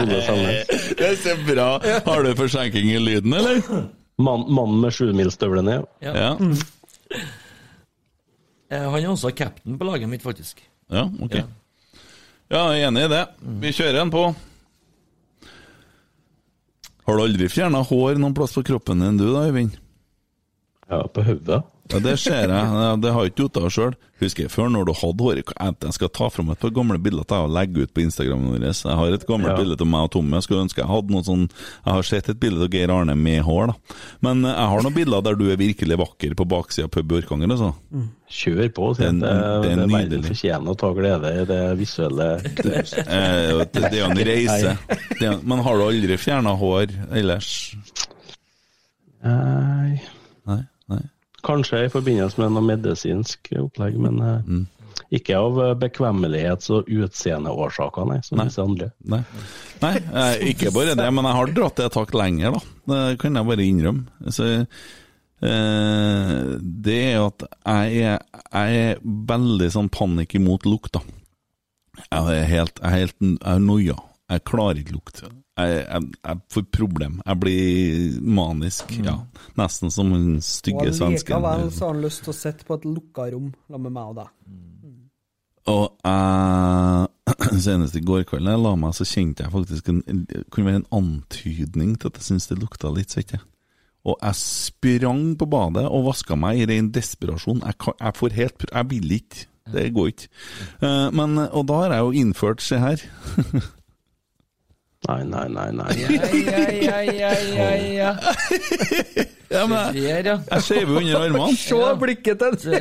Ole 0.02 0.22
Sandnes. 0.26 0.72
Det 0.98 1.06
er 1.06 1.16
så 1.22 1.36
bra. 1.46 1.68
Har 2.08 2.24
du 2.26 2.32
forsinking 2.40 2.90
i 2.90 2.98
lyden, 2.98 3.34
eller? 3.38 3.62
Mann- 4.18 4.48
Mannen 4.50 4.80
med 4.82 4.92
sjumilsstøvlene. 4.98 5.84
Ja. 6.02 6.14
Ja. 6.18 6.32
Mm. 6.40 6.58
Han 8.74 9.04
er 9.04 9.10
også 9.12 9.30
cap'n 9.38 9.78
på 9.78 9.86
laget 9.86 10.10
mitt, 10.10 10.24
faktisk. 10.26 10.64
Ja, 10.90 11.04
ok. 11.22 11.36
Ja. 11.38 11.44
Ja, 12.54 12.68
jeg 12.70 12.84
er 12.84 12.92
enig 12.92 13.08
i 13.08 13.10
det. 13.10 13.22
Vi 13.64 13.70
kjører 13.74 14.04
en 14.04 14.12
på. 14.14 14.28
Har 17.04 17.18
du 17.18 17.22
aldri 17.24 17.48
fjerna 17.50 17.80
hår 17.82 18.20
noen 18.22 18.36
plass 18.38 18.54
på 18.54 18.62
kroppen 18.68 19.02
din, 19.02 19.18
du 19.18 19.26
da, 19.32 19.48
Øyvind? 19.48 19.74
Ja, 20.86 21.00
på 21.10 21.24
hodet. 21.26 21.64
Ja, 21.92 22.00
det 22.00 22.14
ser 22.22 22.48
jeg. 22.48 23.00
Det 23.04 23.12
har 23.12 23.26
jeg 23.26 23.34
ikke 23.34 23.42
gjort 23.44 23.58
av 23.60 23.66
sjøl. 23.76 23.96
Husker 24.24 24.46
jeg 24.46 24.52
før, 24.54 24.70
når 24.72 24.86
du 24.88 24.92
hadde 24.96 25.24
hår 25.26 25.40
Jeg 25.42 25.74
jeg 25.84 25.94
skal 25.98 26.10
ta 26.16 26.30
fram 26.32 26.48
et 26.54 26.60
par 26.62 26.72
gamle 26.72 26.96
bilder 27.04 27.26
til 27.28 27.36
deg 27.36 27.44
og 27.50 27.52
legge 27.58 27.84
ut 27.84 27.92
på 27.94 28.04
Instagramen 28.06 28.54
vår. 28.54 28.64
Jeg 28.72 28.96
har 29.02 29.12
et 29.18 29.26
gammelt 29.28 29.52
Ja. 29.52 29.58
bilde 29.60 29.76
av 29.84 29.90
meg 29.92 30.06
og 30.08 30.12
Tommy. 30.16 30.32
Jeg 30.38 30.46
skulle 30.46 30.62
ønske 30.64 30.80
jeg 30.80 30.88
hadde 30.88 31.12
noe 31.12 31.26
sånn 31.28 31.44
Jeg 31.52 31.92
har 31.98 32.08
sett 32.08 32.30
et 32.32 32.40
bilde 32.40 32.64
av 32.64 32.72
Geir 32.72 32.90
Arne 32.96 33.18
med 33.20 33.44
hår, 33.44 33.68
da. 33.74 33.98
Men 34.24 34.46
eh, 34.48 34.56
jeg 34.56 34.70
har 34.72 34.82
noen 34.88 34.96
bilder 34.96 35.22
der 35.28 35.36
du 35.36 35.44
er 35.52 35.60
virkelig 35.60 35.98
vakker 36.00 36.36
på 36.40 36.48
baksida 36.56 36.88
av 36.88 36.94
pub 36.96 37.12
Orkanger, 37.20 37.52
altså. 37.52 37.74
Kjør 38.32 38.72
på. 38.80 38.90
Det 38.98 39.12
det, 39.20 39.20
det 39.20 39.72
er 39.76 39.84
nydelig. 39.84 39.92
verden 40.00 40.24
fortjener 40.32 40.72
å 40.72 40.80
ta 40.80 40.94
glede 40.96 41.34
i 41.36 41.46
det 41.52 41.62
visuelle. 41.84 42.30
Eh, 43.04 43.60
det, 43.60 43.84
det 43.92 43.92
er 43.92 44.00
jo 44.00 44.08
en 44.08 44.24
reise. 44.32 44.78
Er, 45.20 45.40
men 45.44 45.60
har 45.68 45.78
du 45.78 45.84
aldri 45.92 46.16
fjerna 46.18 46.56
hår 46.58 46.96
ellers? 47.12 47.52
Nei, 49.24 50.00
Nei? 50.48 50.62
Kanskje 51.44 51.86
i 51.86 51.92
forbindelse 51.92 52.40
med 52.40 52.54
noe 52.56 52.64
medisinsk 52.64 53.50
opplegg, 53.60 53.98
men 54.00 54.22
eh, 54.22 54.42
Mm. 54.48 54.66
ikke 55.12 55.36
av 55.38 55.58
eh, 55.60 55.74
bekvemmelighets- 55.82 56.70
og 56.72 56.88
utseendeårsaker, 56.88 58.06
nei, 58.08 58.20
som 58.24 58.38
Nei. 58.40 58.46
disse 58.48 58.62
andre. 58.64 58.92
Nei, 59.04 59.24
Nei 59.82 59.96
eh, 59.98 60.36
ikke 60.54 60.72
bare 60.74 60.96
det, 60.96 61.08
men 61.14 61.26
jeg 61.26 61.36
har 61.40 61.54
dratt 61.58 61.76
det 61.82 61.86
et 61.90 61.98
hakk 62.00 62.14
lenger, 62.16 62.52
da. 62.56 62.62
Det 62.94 63.20
kan 63.20 63.36
jeg 63.36 63.50
bare 63.50 63.66
innrømme. 63.68 64.32
Så, 64.32 64.48
eh, 65.44 66.46
det 66.88 66.98
er 67.14 67.20
at 67.26 67.44
jeg 67.66 68.04
er, 68.14 68.20
jeg 68.54 68.80
er 68.94 69.04
veldig 69.04 69.70
sånn 69.76 69.90
panikk 69.92 70.36
imot 70.40 70.66
lukt, 70.70 70.94
da. 70.96 71.04
Jeg 72.10 72.40
er 72.40 72.48
helt, 72.50 72.80
jeg 72.82 72.90
er 72.90 72.98
helt 73.04 73.16
jeg 73.22 73.38
er 73.54 73.60
noia. 73.62 73.98
Jeg 74.32 74.44
klarer 74.50 74.80
ikke 74.82 74.96
lukt. 74.96 75.20
Jeg, 75.54 75.84
jeg, 75.86 76.08
jeg 76.26 76.40
får 76.50 76.64
problem. 76.74 77.20
Jeg 77.26 77.40
blir 77.44 78.22
manisk, 78.26 78.90
ja. 79.06 79.20
Nesten 79.60 79.92
som 79.94 80.10
den 80.10 80.38
Og 80.40 80.46
stygge 80.48 80.94
svensken. 80.98 81.36
likevel 81.38 81.68
så 81.72 81.86
har 81.86 81.94
han 81.94 82.02
lyst 82.02 82.24
til 82.26 82.34
å 82.34 82.38
sitte 82.38 82.66
på 82.66 82.80
et 82.80 82.88
lukka 82.90 83.28
rom 83.36 83.52
sammen 83.68 83.86
med 83.90 83.98
meg 84.00 84.14
og 84.14 84.16
deg. 84.24 84.32
Og 85.74 85.86
jeg, 86.04 87.60
senest 87.68 87.96
i 87.96 88.02
går 88.04 88.26
kveld 88.28 88.50
da 88.50 88.56
jeg 88.58 88.64
la 88.66 88.74
meg, 88.82 88.96
så 88.98 89.06
kjente 89.08 89.46
jeg 89.46 89.54
faktisk 89.54 89.92
en, 89.94 90.02
kunne 90.52 90.68
være 90.68 90.82
en 90.82 90.90
antydning 90.98 91.94
til 92.02 92.10
at 92.10 92.18
jeg 92.20 92.28
syntes 92.32 92.50
det 92.50 92.58
lukta 92.60 92.92
litt 92.92 93.14
svette. 93.14 93.40
Og 94.04 94.18
jeg 94.20 94.36
sprang 94.42 95.22
på 95.40 95.48
badet 95.48 95.86
og 95.88 96.10
vaska 96.10 96.36
meg 96.36 96.60
i 96.60 96.68
ren 96.68 96.90
desperasjon. 96.92 97.62
Jeg, 97.64 97.78
kan, 97.80 97.96
jeg 98.02 98.18
får 98.20 98.36
helt 98.36 98.66
Jeg 98.74 98.90
vil 98.90 99.14
ikke. 99.22 99.46
Det 99.72 99.86
går 99.96 100.10
ikke. 100.12 100.28
Eh, 100.84 101.06
Men, 101.16 101.38
og 101.46 101.64
da 101.70 101.78
har 101.86 101.94
jeg 101.96 102.04
jo 102.04 102.12
innført, 102.26 102.60
se 102.66 102.82
her 102.82 103.06
Nei, 105.08 105.26
nei, 105.26 105.50
nei, 105.50 105.72
nei. 105.72 105.94
Ja, 106.00 106.62
ja, 106.72 107.00
ja, 107.02 107.32
ja, 107.32 107.76
ja, 107.76 108.16
ja. 109.50 109.66
men 109.68 109.98
jeg, 109.98 110.40
skjever 110.64 110.92
jo 110.94 110.98
under 110.98 111.18
armene. 111.20 111.58
Se 111.68 111.82
blikket 112.00 112.40
til 112.40 112.72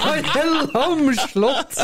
Han 0.00 0.24
er 0.32 0.48
lamslått! 0.72 1.74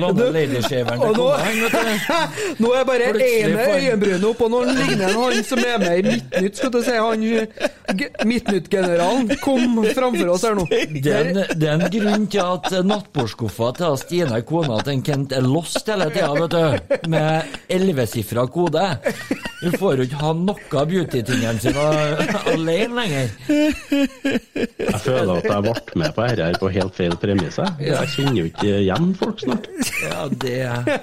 Låne 0.00 0.30
ladyshaveren 0.32 1.00
til 1.00 1.08
Og 1.10 1.16
nå- 1.16 1.36
du. 1.36 2.66
Er 2.76 2.84
bare 2.88 3.10
ene 3.12 3.66
øyenbrynet 3.76 4.24
opp, 4.28 4.40
og 4.46 4.50
nå 4.52 4.60
ligner 4.68 5.12
han 5.12 5.22
han 5.36 5.44
som 5.44 5.58
er 5.60 5.78
med 5.82 5.98
i 5.98 6.02
Midtnytt. 6.10 6.56
Skal 6.58 6.72
du 6.74 6.78
si, 6.84 6.94
han 6.96 7.22
Midtnytt-generalen 8.26 9.30
kom 9.42 9.80
framfor 9.94 10.32
oss 10.34 10.44
her 10.48 10.56
nå. 10.58 10.64
Det 10.70 11.12
er, 11.12 11.30
en, 11.30 11.40
det 11.60 11.68
er 11.70 11.74
en 11.76 11.92
grunn 11.92 12.26
til 12.32 12.42
at 12.44 12.70
nattbordskuffa 12.88 13.70
til 13.78 13.98
Stine, 14.00 14.40
kona 14.48 14.80
til 14.84 14.96
en 14.96 15.04
Kent, 15.06 15.32
er 15.36 15.44
lost 15.46 15.86
hele 15.92 16.08
tida, 16.14 16.32
vet 16.40 16.56
du. 16.56 16.96
Med 17.12 17.56
ellevesifra 17.76 18.46
kode. 18.52 18.86
Hun 19.62 19.76
får 19.80 20.00
jo 20.02 20.06
ikke 20.08 20.20
ha 20.20 20.32
noe 20.36 20.80
av 20.80 20.90
beauty-tingene 20.90 21.60
sine 21.62 21.86
alene 22.52 23.00
lenger. 23.00 23.30
Jeg 23.48 25.00
føler 25.04 25.32
at 25.38 25.48
jeg 25.48 25.64
ble 25.68 25.76
med 26.02 26.12
på 26.16 26.26
dette 26.26 26.48
her 26.50 26.60
på 26.60 26.72
helt 26.74 26.96
feil 26.98 27.16
premisse. 27.22 27.64
Jeg 27.82 28.12
kjenner 28.16 28.40
jo 28.42 28.48
ikke 28.50 28.74
igjen 28.82 29.12
folk 29.18 29.40
snart. 29.44 29.65
Ja, 30.02 30.28
det 30.30 31.00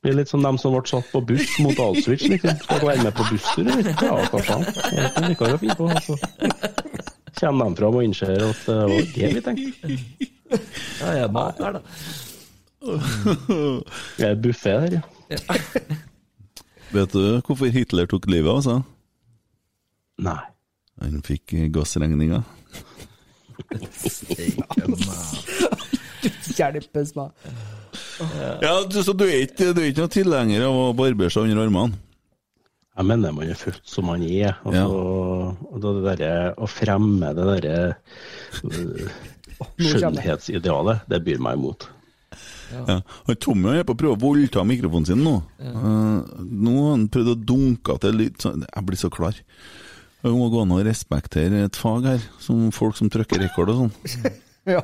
Blir 0.00 0.16
litt 0.16 0.30
som 0.30 0.42
dem 0.42 0.58
som 0.58 0.72
ble 0.74 0.82
satt 0.88 1.10
på 1.12 1.20
buss 1.28 1.58
mot 1.62 1.78
Auschwitz. 1.84 2.24
Liksom. 2.32 2.56
Skal 2.64 2.80
du 2.80 2.86
være 2.88 3.04
med 3.04 3.14
på 3.16 3.26
busstur, 3.28 3.68
eller? 3.68 3.90
Ja, 4.00 4.16
hva 4.32 4.40
faen. 4.46 4.64
Det 4.64 5.24
noe 5.26 5.52
å 5.54 5.60
finne 5.60 5.76
på. 5.78 5.90
Så 6.06 6.16
Kommer 7.40 7.70
de 7.70 7.78
fram 7.78 7.96
og 7.96 8.04
innser 8.04 8.42
at 8.44 8.62
det 8.66 8.78
var 8.90 9.10
det 9.14 9.28
vi 9.36 9.42
tenkte. 9.44 9.98
ja, 10.50 11.12
jeg 11.14 11.24
er 11.24 11.34
mat 11.34 11.60
her, 11.62 11.78
da. 11.78 11.82
Det 14.18 14.26
er 14.26 14.40
buffé 14.40 14.76
der, 14.86 14.98
ja. 14.98 15.02
Vet 16.96 17.12
du 17.14 17.22
hvorfor 17.46 17.70
Hitler 17.70 18.08
tok 18.10 18.26
livet 18.32 18.50
av 18.50 18.64
seg? 18.66 18.88
Nei. 20.26 20.40
Han 21.00 21.22
fikk 21.24 21.54
gassregninga. 21.72 22.42
Hjelpes 26.56 27.14
meg. 27.16 27.30
Ja, 28.60 28.74
så 28.90 29.14
du 29.16 29.24
er 29.26 29.46
ikke, 29.46 29.72
du 29.72 29.80
er 29.80 29.90
ikke 29.90 30.04
noen 30.04 30.14
tilhenger 30.14 30.66
av 30.68 30.78
å 30.78 30.86
barbere 30.96 31.32
seg 31.32 31.48
under 31.48 31.64
armene? 31.64 31.98
Jeg 33.00 33.06
mener 33.08 33.32
man 33.32 33.48
er 33.48 33.56
født 33.56 33.86
som 33.88 34.10
man 34.10 34.22
er. 34.26 34.58
Altså, 34.66 34.98
og 35.70 35.78
det 35.80 35.92
derre 36.04 36.32
å 36.60 36.66
fremme 36.68 37.30
det 37.36 37.46
derre 37.48 37.78
skjønnhetsidealet, 39.80 41.06
det 41.08 41.22
byr 41.24 41.40
meg 41.40 41.56
imot. 41.60 41.88
Ja. 42.70 43.00
Han 43.26 43.38
Tommy 43.42 43.72
er 43.80 43.86
på 43.86 43.96
å 43.96 43.98
prøve 43.98 44.14
å 44.14 44.20
voldta 44.20 44.62
mikrofonen 44.66 45.08
sin 45.08 45.24
nå. 45.24 45.38
Eh, 45.58 46.18
nå 46.46 46.74
har 46.76 46.92
han 46.92 47.08
prøvd 47.10 47.32
å 47.32 47.38
dunke 47.52 47.96
til 48.04 48.20
litt 48.20 48.44
sånn 48.44 48.62
Jeg 48.62 48.86
blir 48.86 49.00
så 49.00 49.10
klar. 49.10 49.38
Det 50.20 50.32
må 50.36 50.50
gå 50.52 50.62
an 50.64 50.76
å 50.76 50.82
respektere 50.84 51.64
et 51.66 51.80
fag 51.80 52.06
her, 52.10 52.24
som 52.42 52.68
folk 52.74 52.98
som 52.98 53.08
trykker 53.12 53.40
rekord 53.46 53.74
og 53.74 53.84
sånn. 53.84 54.38
Ja. 54.68 54.82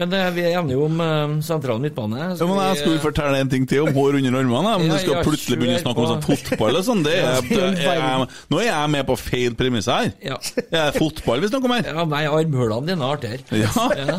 Men 0.00 0.14
eh, 0.16 0.28
vi 0.32 0.42
er 0.48 0.54
enige 0.56 0.78
om 0.80 1.00
uh, 1.02 1.34
sentral 1.44 1.80
midtbane. 1.82 2.30
Ja, 2.38 2.46
men 2.48 2.60
jeg 2.62 2.78
skulle 2.80 3.02
fortelle 3.02 3.42
en 3.42 3.50
ting 3.52 3.66
til 3.68 3.84
om 3.84 3.92
hår 3.92 4.16
under 4.16 4.38
armene. 4.38 4.72
Men 4.80 4.94
du 4.94 4.96
skal 4.96 5.18
ja, 5.18 5.24
plutselig 5.26 5.58
begynne 5.60 5.76
å 5.76 5.82
snakke 5.82 6.00
om 6.00 6.08
sånn 6.08 6.24
fotball 6.24 6.80
og 6.80 6.86
sånn. 6.86 7.04
Det 7.04 7.18
er, 7.20 7.44
det 7.50 7.84
er, 7.84 8.24
nå 8.48 8.62
er 8.62 8.68
jeg 8.70 8.92
med 8.96 9.06
på 9.10 9.18
feil 9.20 9.58
premiss 9.60 9.90
her. 9.92 10.08
Ja. 10.24 10.40
Det 10.56 10.80
er 10.86 10.96
fotball 10.96 11.44
vi 11.44 11.52
snakker 11.52 11.68
om 11.68 11.76
her. 11.76 11.92
ja, 11.92 12.08
nei, 12.14 12.24
armhulene 12.30 12.88
dine 12.88 13.04
er 13.04 13.18
artigere. 13.18 13.60
Ja. 13.60 14.18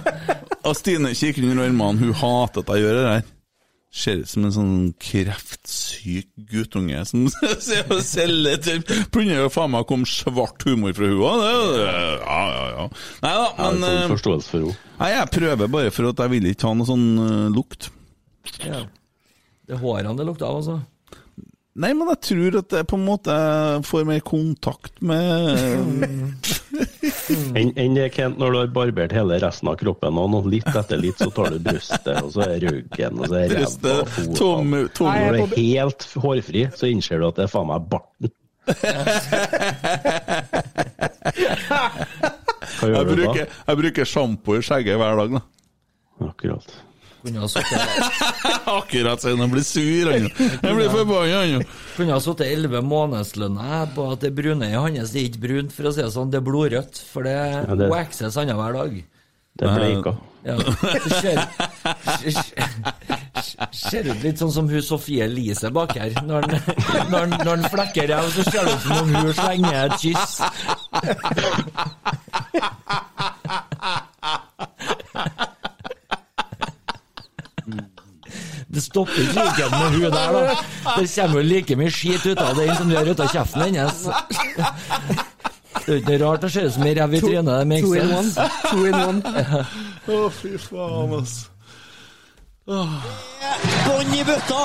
Og 0.70 0.78
Stine 0.78 1.16
kikker 1.18 1.50
under 1.50 1.66
armene. 1.66 2.06
Hun 2.06 2.18
hater 2.22 2.62
at 2.62 2.76
jeg 2.76 2.86
gjør 2.86 3.00
det 3.00 3.06
der. 3.10 3.30
Ser 3.92 4.22
ut 4.22 4.30
som 4.32 4.46
en 4.48 4.54
sånn 4.56 4.76
kreftsyk 5.04 6.30
guttunge 6.48 7.02
som 7.10 7.26
selger 8.14 8.62
til 8.64 8.80
Begynner 8.88 9.42
jo 9.42 9.50
faen 9.52 9.74
meg 9.74 9.84
å 9.84 9.88
komme 9.90 10.08
svart 10.08 10.64
humor 10.64 10.96
fra 10.96 11.10
henne. 11.10 11.50
Ja, 11.82 12.38
ja, 12.48 12.64
ja. 12.72 12.86
Nei 13.26 13.34
da, 13.36 13.50
Jeg 13.50 13.66
har 13.66 13.76
men 13.76 13.84
full 13.84 13.98
eh, 13.98 14.14
forståelse 14.14 14.54
for 14.54 14.64
henne. 14.64 14.78
Nei, 15.02 15.10
jeg 15.12 15.34
prøver 15.36 15.74
bare 15.76 15.92
for 15.92 16.08
at 16.14 16.24
jeg 16.24 16.34
vil 16.38 16.48
ikke 16.54 16.70
ha 16.70 16.78
noe 16.80 16.88
sånn 16.88 17.06
eh, 17.26 17.50
lukt. 17.52 17.92
Ja. 18.64 18.86
Det 19.68 19.76
er 19.76 19.84
hårene 19.84 20.16
det 20.18 20.28
lukter 20.30 20.48
av, 20.48 20.62
altså. 20.62 20.80
Nei, 21.80 21.94
men 21.96 22.04
jeg 22.12 22.20
tror 22.28 22.52
at 22.60 22.74
jeg 22.76 22.84
på 22.92 22.98
en 23.00 23.06
måte 23.08 23.32
får 23.88 24.04
mer 24.04 24.20
kontakt 24.28 24.92
med 25.08 25.56
Enn 27.56 27.96
det, 27.96 28.10
Kent, 28.12 28.36
når 28.42 28.52
du 28.52 28.58
har 28.60 28.68
barbert 28.76 29.14
hele 29.16 29.38
resten 29.40 29.70
av 29.72 29.78
kroppen, 29.80 30.18
og 30.20 30.28
nå 30.34 30.42
litt 30.52 30.68
etter 30.68 31.00
litt 31.00 31.16
så 31.22 31.30
tar 31.32 31.54
du 31.56 31.60
brystet, 31.64 32.12
og 32.20 32.34
så 32.36 32.44
er 32.44 32.60
ryggen, 32.66 33.22
og 33.22 33.30
så 33.32 33.36
er 33.40 33.48
ræva 33.56 33.94
og 34.02 34.08
fotene. 34.12 34.82
Når 34.82 34.98
du 34.98 35.06
er 35.08 35.40
helt 35.56 36.04
hårfri, 36.26 36.66
så 36.76 36.92
innser 36.92 37.24
du 37.24 37.30
at 37.30 37.40
det 37.40 37.46
er 37.48 37.54
faen 37.56 37.70
meg 37.72 37.88
barten. 37.92 38.28
Hva 42.82 42.88
Jeg 42.88 42.92
gjør 42.92 43.06
du 43.08 43.12
bruker, 43.16 43.46
jeg 43.68 43.76
bruker 43.86 44.06
sjampo 44.10 44.50
i 44.58 44.62
skjegget 44.66 44.96
hver 45.00 45.14
dag, 45.24 45.30
da. 45.38 45.40
da? 45.40 45.44
Akkurat. 46.32 46.68
Kunne 47.22 47.44
ha 47.44 47.48
sittet 47.52 47.82
Akkurat 48.80 49.22
siden 49.22 49.44
han 49.44 49.52
blir 49.54 49.66
sur, 49.68 50.10
han. 50.12 50.26
jo. 50.26 50.50
Han 50.64 50.76
blir 50.80 50.90
forbanna, 50.90 51.38
han. 51.44 51.52
jo. 51.56 51.62
Kunne 51.98 52.16
ha 52.16 52.20
sittet 52.26 52.48
elleve 52.56 52.82
månedslønner 52.86 53.92
på 53.96 54.08
at 54.16 54.26
det 54.26 54.34
brune 54.38 54.66
i 54.72 54.76
hans 54.78 55.14
det 55.14 55.22
er 55.22 55.30
ikke 55.30 55.44
brunt, 55.46 55.72
for 55.76 55.84
å 55.90 55.94
si 55.94 56.02
det 56.02 56.12
sånn, 56.16 56.32
det 56.34 56.40
er 56.42 56.46
blodrødt. 56.50 56.96
For 57.14 57.22
det 57.28 57.38
det- 57.78 57.90
waxes 57.94 58.38
annenhver 58.42 58.74
dag. 58.80 58.92
Det 59.62 59.68
er 59.68 59.74
bleika. 59.78 60.14
Ja. 60.42 60.56
Ser, 63.72 64.08
ut 64.10 64.24
litt 64.24 64.40
sånn 64.42 64.52
som 64.54 64.70
hun 64.72 64.82
Sofie 64.82 65.26
Elise 65.28 65.70
bak 65.76 65.94
her. 66.00 66.16
Når 66.26 66.48
han, 66.48 66.52
når 67.12 67.20
han, 67.20 67.30
når 67.46 67.52
han 67.52 67.66
flekker 67.74 68.10
ræv, 68.10 68.26
så 68.34 68.42
ser 68.48 68.66
det 68.66 68.74
ut 68.74 68.82
som 68.88 68.96
om 69.04 69.10
hun 69.20 69.34
slenger 69.38 69.78
et 69.86 69.96
kyss. 70.02 70.34
Det 78.72 78.82
stopper 78.84 79.20
ikke 79.20 79.34
like 79.36 79.66
med 79.72 79.90
hun 79.92 80.02
der, 80.02 80.12
da. 80.14 80.56
Det 80.96 81.08
kommer 81.16 81.42
jo 81.42 81.44
like 81.48 81.76
mye 81.76 81.92
skit 81.92 82.24
ut 82.26 82.40
av 82.40 82.56
den 82.56 82.72
som 82.78 82.88
det 82.90 82.96
gjør 82.98 83.10
ut 83.12 83.24
av 83.26 83.32
kjeften 83.34 83.62
hennes. 83.68 83.98
Det 85.82 85.88
er 85.90 85.98
ikke 86.00 86.12
noe 86.14 86.20
rart 86.24 86.42
det 86.46 86.52
ser 86.54 86.68
ut 86.70 86.76
som 86.78 86.84
ei 86.88 86.94
rev 86.96 87.14
i 87.18 87.22
trynet. 87.24 87.52
Det 87.52 87.68
makes 87.68 87.88
Two 87.90 87.94
in 87.98 88.12
one. 88.16 88.32
sense. 88.32 88.36
Two 88.70 88.84
in 88.86 88.96
one. 88.96 89.20
Å, 90.08 90.20
fy 90.38 90.52
faen, 90.62 91.16
ass. 91.20 91.34
Bånn 93.88 94.14
i 94.16 94.24
bøtta! 94.28 94.62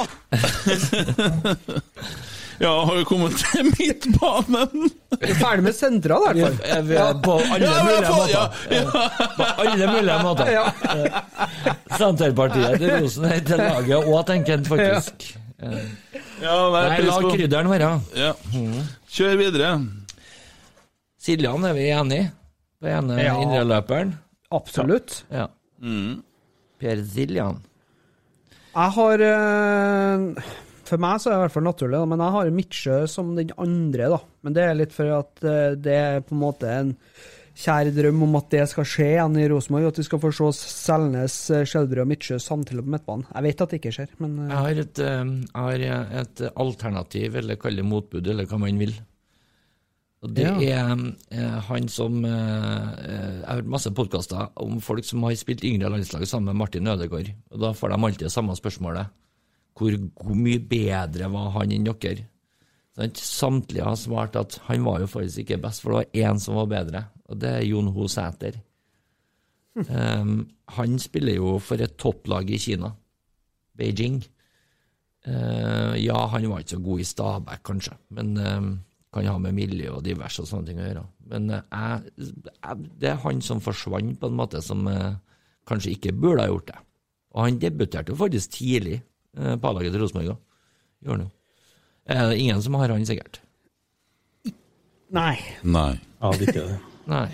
Ja, 2.61 2.70
har 2.88 2.96
vi 2.96 3.04
kommet 3.04 3.34
til 3.40 3.66
midtbanen? 3.68 4.86
Vi 5.20 5.28
er 5.28 5.38
ferdig 5.40 5.64
med 5.66 5.74
sentra, 5.76 6.16
i 6.32 6.40
hvert 6.40 6.57
fall. 6.57 6.70
Ja, 6.70 6.78
vi 6.86 6.96
er 7.00 7.18
På 7.24 7.34
alle 7.42 7.72
mulige 7.84 8.12
måter. 8.12 8.61
På 9.36 9.48
alle 9.64 9.88
mulige 9.90 10.16
måter. 10.24 10.50
Ja. 10.54 10.64
Senterpartiet 11.98 12.78
til 12.80 12.94
Rosen 12.96 13.28
er 13.28 13.42
til 13.46 13.61
laget 13.61 14.09
og 14.09 14.22
til 14.30 14.42
Kent, 14.48 14.70
faktisk. 14.72 15.26
Ja, 16.42 16.57
vær 16.72 16.88
Nei, 16.92 16.98
la 17.07 17.20
krydderen 17.26 17.70
være. 17.72 17.92
Ja. 18.16 18.32
Kjør 19.16 19.38
videre. 19.40 19.70
Siljan 21.26 21.64
er 21.68 21.76
vi 21.76 21.86
enig 21.92 22.18
i? 22.24 22.26
På 22.80 22.90
ene 22.92 23.16
Ja. 23.22 23.36
indreløperen? 23.40 24.14
Absolutt. 24.54 25.22
Ja. 25.32 25.46
Per 26.80 27.00
Siljan. 27.09 27.62
Jeg 28.76 28.92
har 28.98 29.22
eh, 29.24 30.44
For 30.87 31.03
meg 31.03 31.22
så 31.22 31.30
er 31.30 31.34
det 31.34 31.39
i 31.39 31.45
hvert 31.45 31.57
fall 31.57 31.66
naturlig, 31.66 32.03
men 32.11 32.22
jeg 32.22 32.34
har 32.37 32.53
Midtsjø 32.59 32.99
som 33.11 33.32
den 33.39 33.55
andre, 33.62 34.11
da. 34.12 34.20
Men 34.47 34.57
det 34.57 34.66
er 34.66 34.78
litt 34.78 34.95
for 34.95 35.11
at 35.16 35.43
eh, 35.47 35.72
det 35.78 35.97
er 35.97 36.22
på 36.26 36.37
en 36.37 36.45
måte 36.45 36.70
en 36.70 36.93
kjær 37.57 37.89
drøm 37.97 38.22
om 38.26 38.37
at 38.37 38.51
det 38.53 38.66
skal 38.68 38.87
skje 38.87 39.09
igjen 39.14 39.39
i 39.41 39.49
Rosenborg. 39.51 39.89
At 39.91 40.01
vi 40.03 40.07
skal 40.07 40.22
få 40.22 40.30
se 40.37 40.53
Selnes, 40.61 41.37
Skjelbrød 41.70 42.05
og 42.05 42.11
Midtsjø 42.12 42.39
samtidig 42.43 42.84
på 42.84 42.95
midtbanen. 42.95 43.26
Jeg 43.32 43.49
vet 43.49 43.64
at 43.64 43.72
det 43.72 43.80
ikke 43.80 43.95
skjer, 43.97 44.14
men 44.22 44.39
eh, 44.45 44.55
Jeg 44.55 44.62
har 44.68 44.80
et, 44.84 45.03
eh, 45.03 45.34
jeg 45.51 45.93
har 45.93 46.22
et 46.22 46.47
alternativ, 46.55 47.43
eller 47.43 47.61
kall 47.61 47.82
det 47.82 47.87
motbud, 47.89 48.32
eller 48.34 48.49
hva 48.51 48.62
man 48.62 48.82
vil. 48.82 48.97
Og 50.24 50.32
det 50.34 50.47
er 50.49 50.93
eh, 51.30 51.59
han 51.68 51.89
som 51.93 52.24
eh, 52.24 52.30
eh, 52.32 53.34
Jeg 53.37 53.47
har 53.47 53.61
hørt 53.61 53.74
masse 53.76 53.93
podkaster 53.95 54.49
om 54.62 54.80
folk 54.82 55.05
som 55.07 55.22
har 55.26 55.37
spilt 55.39 55.64
yngre 55.66 55.91
landslag 55.93 56.24
sammen 56.26 56.51
med 56.51 56.62
Martin 56.64 56.89
Ødegaard. 56.89 57.30
Og 57.53 57.62
da 57.62 57.72
får 57.76 57.93
de 57.93 57.99
alltid 58.01 58.26
det 58.26 58.32
samme 58.34 58.57
spørsmålet. 58.57 59.12
Hvor, 59.77 59.97
mye 60.33 60.61
bedre 60.64 61.29
var 61.33 61.53
han 61.59 61.74
enn 61.74 61.87
dere? 61.87 62.24
Sant? 62.97 63.20
Samtlige 63.20 63.85
har 63.85 63.99
svart 64.01 64.39
at 64.41 64.57
han 64.70 64.87
var 64.87 65.03
jo 65.03 65.11
faktisk 65.11 65.45
ikke 65.45 65.61
best, 65.66 65.83
for 65.83 65.93
det 65.93 65.99
var 65.99 66.31
én 66.31 66.41
som 66.41 66.57
var 66.57 66.70
bedre, 66.70 67.03
og 67.29 67.41
det 67.43 67.51
er 67.59 67.66
Jon 67.68 67.93
Ho 67.93 68.09
Sæter. 68.09 68.57
Um, 69.77 70.47
han 70.72 70.97
spiller 70.99 71.37
jo 71.37 71.59
for 71.61 71.83
et 71.85 71.99
topplag 72.01 72.49
i 72.49 72.61
Kina, 72.61 72.95
Beijing. 73.77 74.22
Uh, 75.27 75.93
ja, 76.01 76.16
han 76.33 76.49
var 76.49 76.62
ikke 76.62 76.79
så 76.79 76.81
god 76.87 77.03
i 77.03 77.09
Stabæk, 77.11 77.62
kanskje, 77.66 77.97
men 78.16 78.33
um, 78.41 78.70
kan 79.12 79.29
ha 79.29 79.37
med 79.43 79.57
miljø 79.57 79.91
og 79.99 80.05
diverse 80.07 80.41
og 80.41 80.49
sånne 80.49 80.70
ting 80.70 80.81
å 80.81 80.87
gjøre. 80.87 81.05
Men 81.29 81.51
uh, 81.53 81.61
jeg, 82.16 82.89
det 83.03 83.11
er 83.12 83.20
han 83.27 83.45
som 83.45 83.61
forsvant 83.61 84.16
på 84.22 84.31
en 84.31 84.39
måte 84.41 84.62
som 84.64 84.89
uh, 84.89 85.18
kanskje 85.68 85.93
ikke 85.99 86.16
burde 86.16 86.47
ha 86.47 86.49
gjort 86.49 86.72
det. 86.72 86.81
Og 87.37 87.45
han 87.45 87.61
debuterte 87.61 88.14
jo 88.14 88.20
faktisk 88.22 88.57
tidlig 88.57 89.03
eh, 89.37 89.57
på 89.57 89.68
A-laget 89.70 89.93
til 89.95 90.01
Rosenborg 90.05 90.32
òg. 90.34 90.39
Gjør 91.05 91.16
han 91.16 91.24
jo. 91.26 91.30
Er 92.07 92.28
det 92.30 92.39
ingen 92.39 92.62
som 92.62 92.74
har 92.78 92.89
han, 92.95 93.07
sikkert? 93.07 93.41
nei. 95.11 95.37
Nei. 95.62 95.93
Ja, 96.22 96.30
det 96.32 96.49
ikke 96.49 96.62
det. 96.66 96.78
Nei. 97.07 97.26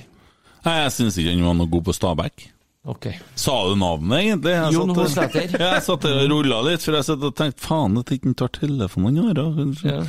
Nei, 0.65 0.75
Jeg 0.85 0.93
syns 0.95 1.17
ikke 1.19 1.33
han 1.35 1.45
var 1.47 1.55
noe 1.59 1.71
god 1.73 1.85
på 1.89 1.95
Stabæk. 1.97 2.49
Ok. 2.93 3.07
Sa 3.39 3.55
du 3.69 3.77
navnet, 3.79 4.19
egentlig? 4.19 4.53
Jeg 4.57 4.73
Jon 4.75 4.91
satt- 4.95 4.99
Ho 4.99 5.07
Sæter. 5.15 5.57
Ja, 5.61 5.69
jeg 5.77 5.83
satt 5.87 6.05
og 6.11 6.23
rulla 6.33 6.59
litt, 6.67 6.83
for 6.83 6.97
jeg 6.99 7.07
satt 7.07 7.23
og 7.29 7.35
tenkte 7.39 7.63
faen 7.67 7.99
at 8.01 8.11
ikke 8.15 8.27
han 8.31 8.35
tar 8.43 8.51
telefonen 8.57 9.19
i 9.19 9.25
åra. 9.31 9.45
Ja. 9.87 10.01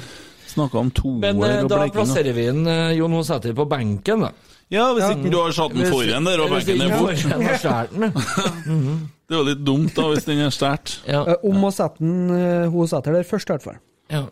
Snakka 0.53 0.77
om 0.81 0.89
toer 0.93 1.21
Men 1.23 1.39
eh, 1.43 1.63
og 1.63 1.69
da 1.69 1.77
bleking. 1.79 1.89
og- 1.89 1.95
plasserer 1.99 2.33
vi 2.37 2.47
inn 2.51 2.65
uh, 2.67 2.91
Jon 2.97 3.13
Ho 3.17 3.21
Sæter 3.25 3.53
på 3.57 3.65
benken, 3.69 4.25
da. 4.27 4.31
Ja, 4.73 4.87
hvis 4.95 5.05
ikke 5.13 5.29
du 5.33 5.37
har 5.37 5.51
satt 5.53 5.73
den 5.77 5.85
foran 5.91 6.25
der, 6.25 6.41
og 6.41 6.49
benken 6.49 6.81
er 6.81 6.87
ikke 7.13 7.33
Det 9.27 9.35
er 9.35 9.39
jo 9.39 9.47
litt 9.47 9.63
dumt, 9.65 9.93
da, 9.95 10.09
hvis 10.11 10.25
den 10.27 10.39
er 10.43 10.51
stært. 10.53 10.97
Ja. 11.13 11.21
Eh, 11.33 11.43
Om 11.47 11.63
å 11.63 11.71
sette 11.73 12.03
den 12.03 12.29
hun 12.73 12.87
satt 12.87 13.03
Sæter 13.05 13.17
der 13.19 13.27
først, 13.27 13.49
i 13.49 13.53
hvert 13.55 13.67
fall. 13.69 13.79
ja. 14.11 14.25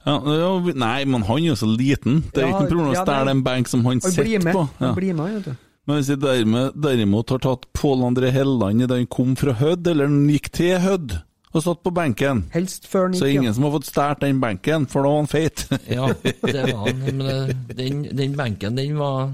Ja, 0.00 0.14
det 0.24 0.36
er 0.72 0.76
nei, 0.80 1.04
men 1.04 1.22
han 1.28 1.38
er 1.42 1.50
jo 1.50 1.56
så 1.60 1.66
liten. 1.68 2.22
Det 2.32 2.40
er 2.42 2.46
Ja, 2.48 2.52
ikke 2.54 2.62
noe 2.64 2.70
problem 2.70 2.92
å 2.92 2.94
ja, 2.96 3.02
stjele 3.04 3.32
en 3.34 3.42
benk 3.44 3.68
som 3.68 3.82
han 3.84 4.00
sitter 4.00 4.46
på. 4.46 4.62
Ja. 4.80 4.86
Han 4.86 4.94
blir 4.96 5.16
med, 5.18 5.34
vet 5.34 5.50
du. 5.50 5.66
Men 5.88 5.98
hvis 5.98 6.08
jeg 6.12 6.20
dermed, 6.22 6.76
derimot 6.80 7.32
har 7.34 7.40
tatt 7.44 7.66
Pål 7.76 8.04
André 8.06 8.30
Helland 8.32 8.86
da 8.88 8.96
han 8.96 9.08
kom 9.12 9.34
fra 9.36 9.52
Hødd, 9.58 9.86
eller 9.92 10.08
han 10.08 10.22
gikk 10.30 10.48
til 10.56 10.78
Hødd, 10.80 11.16
og 11.50 11.64
satt 11.64 11.80
på 11.82 11.90
benken, 11.96 12.44
Helst 12.54 12.86
før 12.88 13.08
han 13.08 13.16
så 13.18 13.24
er 13.24 13.26
det 13.26 13.32
gikk, 13.34 13.42
ingen 13.42 13.54
som 13.56 13.64
har 13.66 13.72
fått 13.74 13.88
stjålet 13.90 14.20
den 14.24 14.40
benken, 14.40 14.84
for 14.88 15.02
da 15.04 15.10
var 15.12 15.20
han 15.24 15.30
feit. 15.32 15.64
Ja, 15.96 16.08
det 16.22 16.66
var 16.70 16.84
han. 16.86 17.00
Men 17.08 17.54
den, 17.80 18.04
den 18.20 18.36
benken, 18.38 18.76
den 18.78 18.96
var 19.00 19.32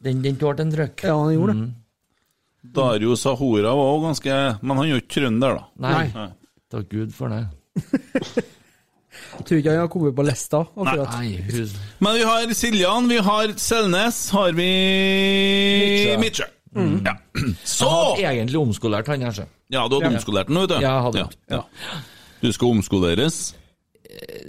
Den, 0.00 0.22
den 0.24 0.36
tålte 0.40 0.64
en 0.66 0.72
trøkk. 0.74 1.04
ja. 1.04 1.12
ja, 1.14 1.20
han 1.24 1.34
gjorde 1.36 1.56
Mm. 1.60 1.68
Dario 2.60 3.16
Sahora 3.16 3.72
var 3.72 3.90
også 3.94 4.04
ganske 4.04 4.38
Men 4.60 4.76
han 4.76 4.84
er 4.84 4.90
jo 4.90 5.00
ikke 5.00 5.14
trønder, 5.16 5.56
da. 5.56 5.62
Nei. 5.86 6.06
Nei. 6.14 6.28
Takk 6.70 6.88
Gud 6.92 7.12
for 7.16 7.32
det. 7.32 7.44
Jeg 9.30 9.46
tror 9.46 9.58
ikke 9.58 9.72
han 9.72 9.80
har 9.80 9.88
kommet 9.90 10.14
på 10.16 10.24
lista, 10.26 10.60
akkurat. 10.76 11.14
Nei, 11.18 11.40
Gud. 11.48 11.72
Men 12.04 12.18
vi 12.18 12.26
har 12.28 12.52
Siljan, 12.54 13.08
vi 13.10 13.18
har 13.26 13.54
Selnes, 13.58 14.20
har 14.36 14.52
vi 14.58 14.68
Midtsjø. 16.20 16.46
Mm. 16.76 17.00
Ja. 17.02 17.16
Så 17.66 17.88
Jeg 18.20 18.28
hadde 18.28 18.36
egentlig 18.44 18.60
omskolert, 18.60 19.08
han 19.10 19.24
kanskje. 19.26 19.46
Ja, 19.72 19.86
du 19.88 19.96
hadde 19.98 20.12
omskolert 20.14 20.50
han, 20.52 20.60
vet 20.60 20.70
du. 20.70 20.76
Ja, 20.76 20.92
jeg 20.92 21.02
hadde 21.08 21.24
ja. 21.24 21.26
Ja. 21.56 21.62
Du 22.40 22.52
skal 22.54 22.76
omskoleres. 22.76 23.40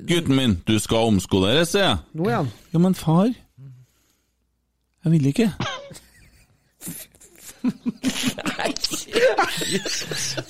Gutten 0.10 0.36
min, 0.38 0.54
du 0.68 0.78
skal 0.82 1.10
omskoleres, 1.10 1.74
sier 1.74 1.88
jeg. 1.88 1.98
Nå 2.18 2.30
er 2.30 2.42
han. 2.42 2.52
Ja, 2.74 2.82
men 2.82 2.98
far 2.98 3.30
Jeg 5.02 5.12
vil 5.16 5.26
ikke. 5.32 5.50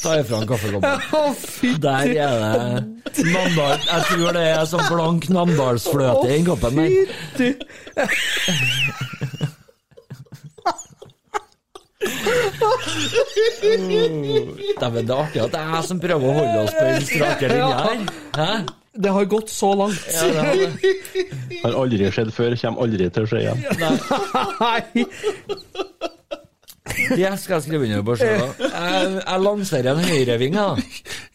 Ta 0.01 0.19
ifra 0.19 0.35
han 0.37 0.47
kaffekoppen. 0.47 0.93
Der 1.83 2.13
er 2.15 2.35
det 2.39 3.25
Namdal 3.27 3.79
Jeg 3.87 4.01
tror 4.09 4.31
det 4.37 4.45
er 4.53 4.65
sånn 4.71 4.85
blank 4.87 5.27
namdalsfløte 5.33 6.27
i 6.29 6.31
den 6.37 6.45
koppen 6.47 6.73
der. 6.79 6.91
Dæven, 13.71 15.05
det 15.07 15.13
er 15.13 15.19
artig 15.21 15.41
at 15.43 15.51
det 15.53 15.59
er 15.61 15.73
jeg 15.75 15.87
som 15.87 15.99
prøver 16.01 16.27
å 16.27 16.35
holde 16.37 16.61
oss 16.65 16.75
på 16.75 16.85
den 16.87 17.03
strake 17.07 17.49
linja 17.51 17.81
her. 17.85 18.05
Hæ? 18.37 18.51
Det 19.01 19.11
har 19.15 19.27
gått 19.31 19.49
så 19.49 19.69
langt. 19.79 20.01
Ja, 20.11 20.23
det 20.27 20.41
har 20.43 20.55
det. 20.59 21.59
Har 21.61 21.77
aldri 21.79 22.09
skjedd 22.11 22.31
før, 22.35 22.55
kommer 22.59 22.83
aldri 22.85 23.07
til 23.15 23.23
å 23.23 23.29
skje 23.31 23.39
igjen. 23.45 23.59
Nei. 24.59 25.05
Det 27.15 27.39
skal 27.39 27.53
jeg 27.57 27.63
skrive 27.63 27.83
under 27.87 28.01
på 28.07 28.15
sjøl. 28.21 28.41
Jeg, 28.59 29.21
jeg 29.27 29.43
lanserer 29.45 29.91
en 29.91 30.05
høyreving, 30.05 30.55
da. 30.55 30.75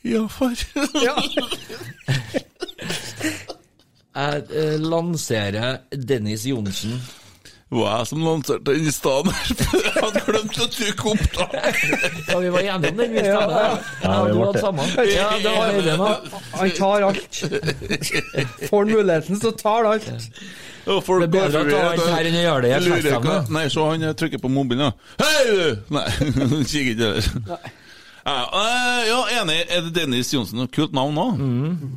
Ja, 0.05 0.23
far. 0.31 0.55
Ja. 1.03 1.17
Jeg 4.17 4.43
eh, 4.51 4.77
lanserer 4.81 5.77
Dennis 6.09 6.47
Johnsen. 6.47 7.01
Var 7.77 7.99
jeg 7.99 8.07
som 8.09 8.21
lanserte 8.25 8.73
den 8.73 8.87
i 8.89 8.93
stedet. 8.95 9.33
Jeg 9.87 9.93
hadde 9.97 10.21
glemt 10.27 10.59
å 10.63 10.67
trykke 10.73 11.11
opptak. 11.13 11.57
Ja, 12.31 12.39
vi 12.43 12.51
var 12.55 12.61
enige 12.63 12.91
om 12.93 13.01
den, 13.01 13.11
vi 13.13 13.25
stemmer. 13.25 13.57
Ja, 13.57 13.67
Ja, 14.03 14.13
ja, 14.13 14.21
du 14.33 14.39
hadde 14.41 14.53
det. 14.53 14.63
samme. 14.65 14.87
Ja, 15.11 15.27
det 15.43 15.53
var 15.57 15.75
Øyvind. 15.75 16.39
Han 16.57 16.71
tar 16.79 17.07
alt. 17.11 17.41
Får 18.71 18.79
han 18.79 18.93
muligheten, 18.95 19.41
så 19.43 19.53
tar 19.61 19.85
han 19.85 19.93
alt. 19.93 20.09
Ja, 20.87 21.01
folk 21.03 21.25
Det 21.25 21.27
er 21.27 21.33
bedre 21.35 21.63
å 21.65 21.71
ta 21.71 21.81
alt 21.91 22.03
den 22.05 22.13
her 22.15 22.29
enn 22.31 22.39
å 22.39 22.45
gjøre 22.47 22.63
det 22.63 22.71
i 22.77 22.93
feststemme. 22.95 23.37
Nei, 23.57 23.65
så 23.75 23.87
han 23.91 24.07
trykker 24.21 24.43
på 24.43 24.51
mobilen, 24.53 24.87
ja. 24.87 24.93
Hei, 25.19 25.43
du! 25.51 25.97
Nei, 25.97 26.07
kikker 26.71 26.93
ikke 26.95 27.11
heller. 27.11 27.69
Ja, 28.27 28.39
eh, 28.59 29.03
ja, 29.11 29.19
enig. 29.41 29.59
Er 29.71 29.85
det 29.87 29.93
Dennis 30.01 30.33
Johnsen? 30.35 30.65
Kult 30.75 30.95
navn 30.97 31.19
òg. 31.23 31.43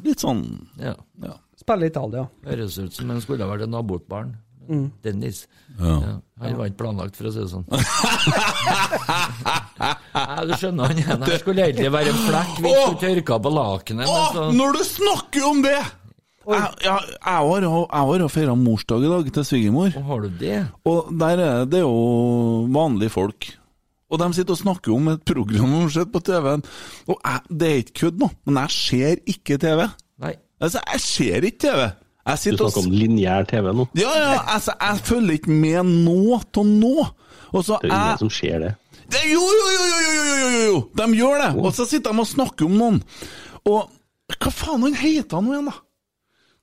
Litt 0.06 0.22
sånn 0.26 0.44
Ja. 0.82 0.96
ja. 1.26 1.38
Spiller 1.60 1.90
Italia. 1.92 2.28
Høres 2.48 2.78
ut 2.82 2.94
som 2.96 3.10
en 3.14 3.22
skulle 3.22 3.46
ha 3.46 3.50
vært 3.54 3.66
et 3.68 3.74
nabobarn. 3.74 4.36
Dennis. 5.04 5.44
Ja. 5.80 5.96
Ja. 6.04 6.16
Han 6.40 6.58
var 6.60 6.70
ikke 6.70 6.80
planlagt, 6.80 7.16
for 7.20 7.28
å 7.28 7.32
si 7.36 7.40
det 7.44 7.50
sånn. 7.52 7.66
Nei, 9.80 10.44
du 10.48 10.54
skjønner, 10.60 10.92
han 10.92 11.00
ene 11.04 11.28
her 11.30 11.40
skulle 11.42 11.66
egentlig 11.68 11.92
være 11.94 12.12
en 12.14 12.20
flekk 12.26 12.60
hvis 12.64 12.78
du 12.80 12.98
tørka 13.04 13.38
på 13.46 13.52
lakenet. 13.56 14.08
Så 14.34 14.50
når 14.56 14.78
du 14.78 14.84
snakker 14.88 15.48
om 15.50 15.64
det! 15.66 15.78
Jeg, 16.50 16.70
jeg, 16.82 17.10
jeg 17.14 17.20
har 17.22 17.62
jo- 17.62 17.88
har 17.92 18.30
feira 18.34 18.56
morsdag 18.58 19.04
i 19.06 19.10
dag 19.12 19.28
til 19.36 19.44
svigermor. 19.46 19.92
Og 20.00 20.04
Har 20.08 20.20
du 20.24 20.30
det? 20.40 20.60
Og 20.90 21.12
der 21.20 21.30
er 21.30 21.66
det, 21.66 21.70
det 21.76 21.82
jo 21.84 22.66
vanlige 22.74 23.12
folk. 23.14 23.50
Og 24.10 24.18
de 24.18 24.32
sitter 24.34 24.56
og 24.56 24.58
snakker 24.64 24.96
om 24.96 25.08
et 25.12 25.22
program 25.24 25.70
de 25.70 25.82
har 25.84 25.90
sett 25.94 26.12
på 26.12 26.20
TV-en. 26.26 26.64
Og 27.08 27.20
jeg, 27.22 27.40
det 27.52 27.68
er 27.70 27.82
ikke 27.84 28.00
kødd 28.02 28.18
nå, 28.24 28.32
men 28.50 28.56
jeg 28.64 28.70
ser 28.74 29.22
ikke 29.30 29.60
TV. 29.62 29.86
Nei. 30.24 30.34
Altså, 30.60 30.82
jeg 30.90 31.00
ser 31.06 31.46
ikke 31.52 31.62
TV. 31.68 31.84
Du 32.30 32.62
snakker 32.62 32.84
om 32.86 32.94
lineær 32.94 33.48
TV 33.50 33.72
nå? 33.74 33.88
Ja, 33.98 34.12
ja, 34.18 34.38
altså, 34.56 34.76
jeg 34.78 35.04
følger 35.08 35.40
ikke 35.40 35.56
med 35.66 35.94
nå 36.06 36.40
til 36.54 36.72
nå. 36.80 37.08
Også, 37.50 37.80
det 37.82 37.90
er 37.90 37.94
jo 37.94 37.96
ingen 37.96 38.12
jeg... 38.12 38.22
som 38.22 38.32
ser 38.34 38.64
det. 38.66 38.74
det. 39.10 39.24
Jo, 39.32 39.42
jo, 39.42 39.70
jo, 39.74 39.86
jo, 39.90 40.00
jo, 40.06 40.24
jo, 40.30 40.40
jo, 40.40 40.64
jo! 40.68 40.82
De 41.02 41.08
gjør 41.18 41.42
det! 41.42 41.52
Og 41.64 41.74
så 41.78 41.88
sitter 41.90 42.14
de 42.14 42.26
og 42.26 42.30
snakker 42.30 42.70
om 42.70 42.76
noen. 42.78 43.00
Og 43.70 44.36
hva 44.38 44.52
faen 44.54 44.86
han 44.86 44.98
heter 45.00 45.40
han 45.40 45.48
nå 45.48 45.56
igjen, 45.56 45.72
da? 45.72 45.78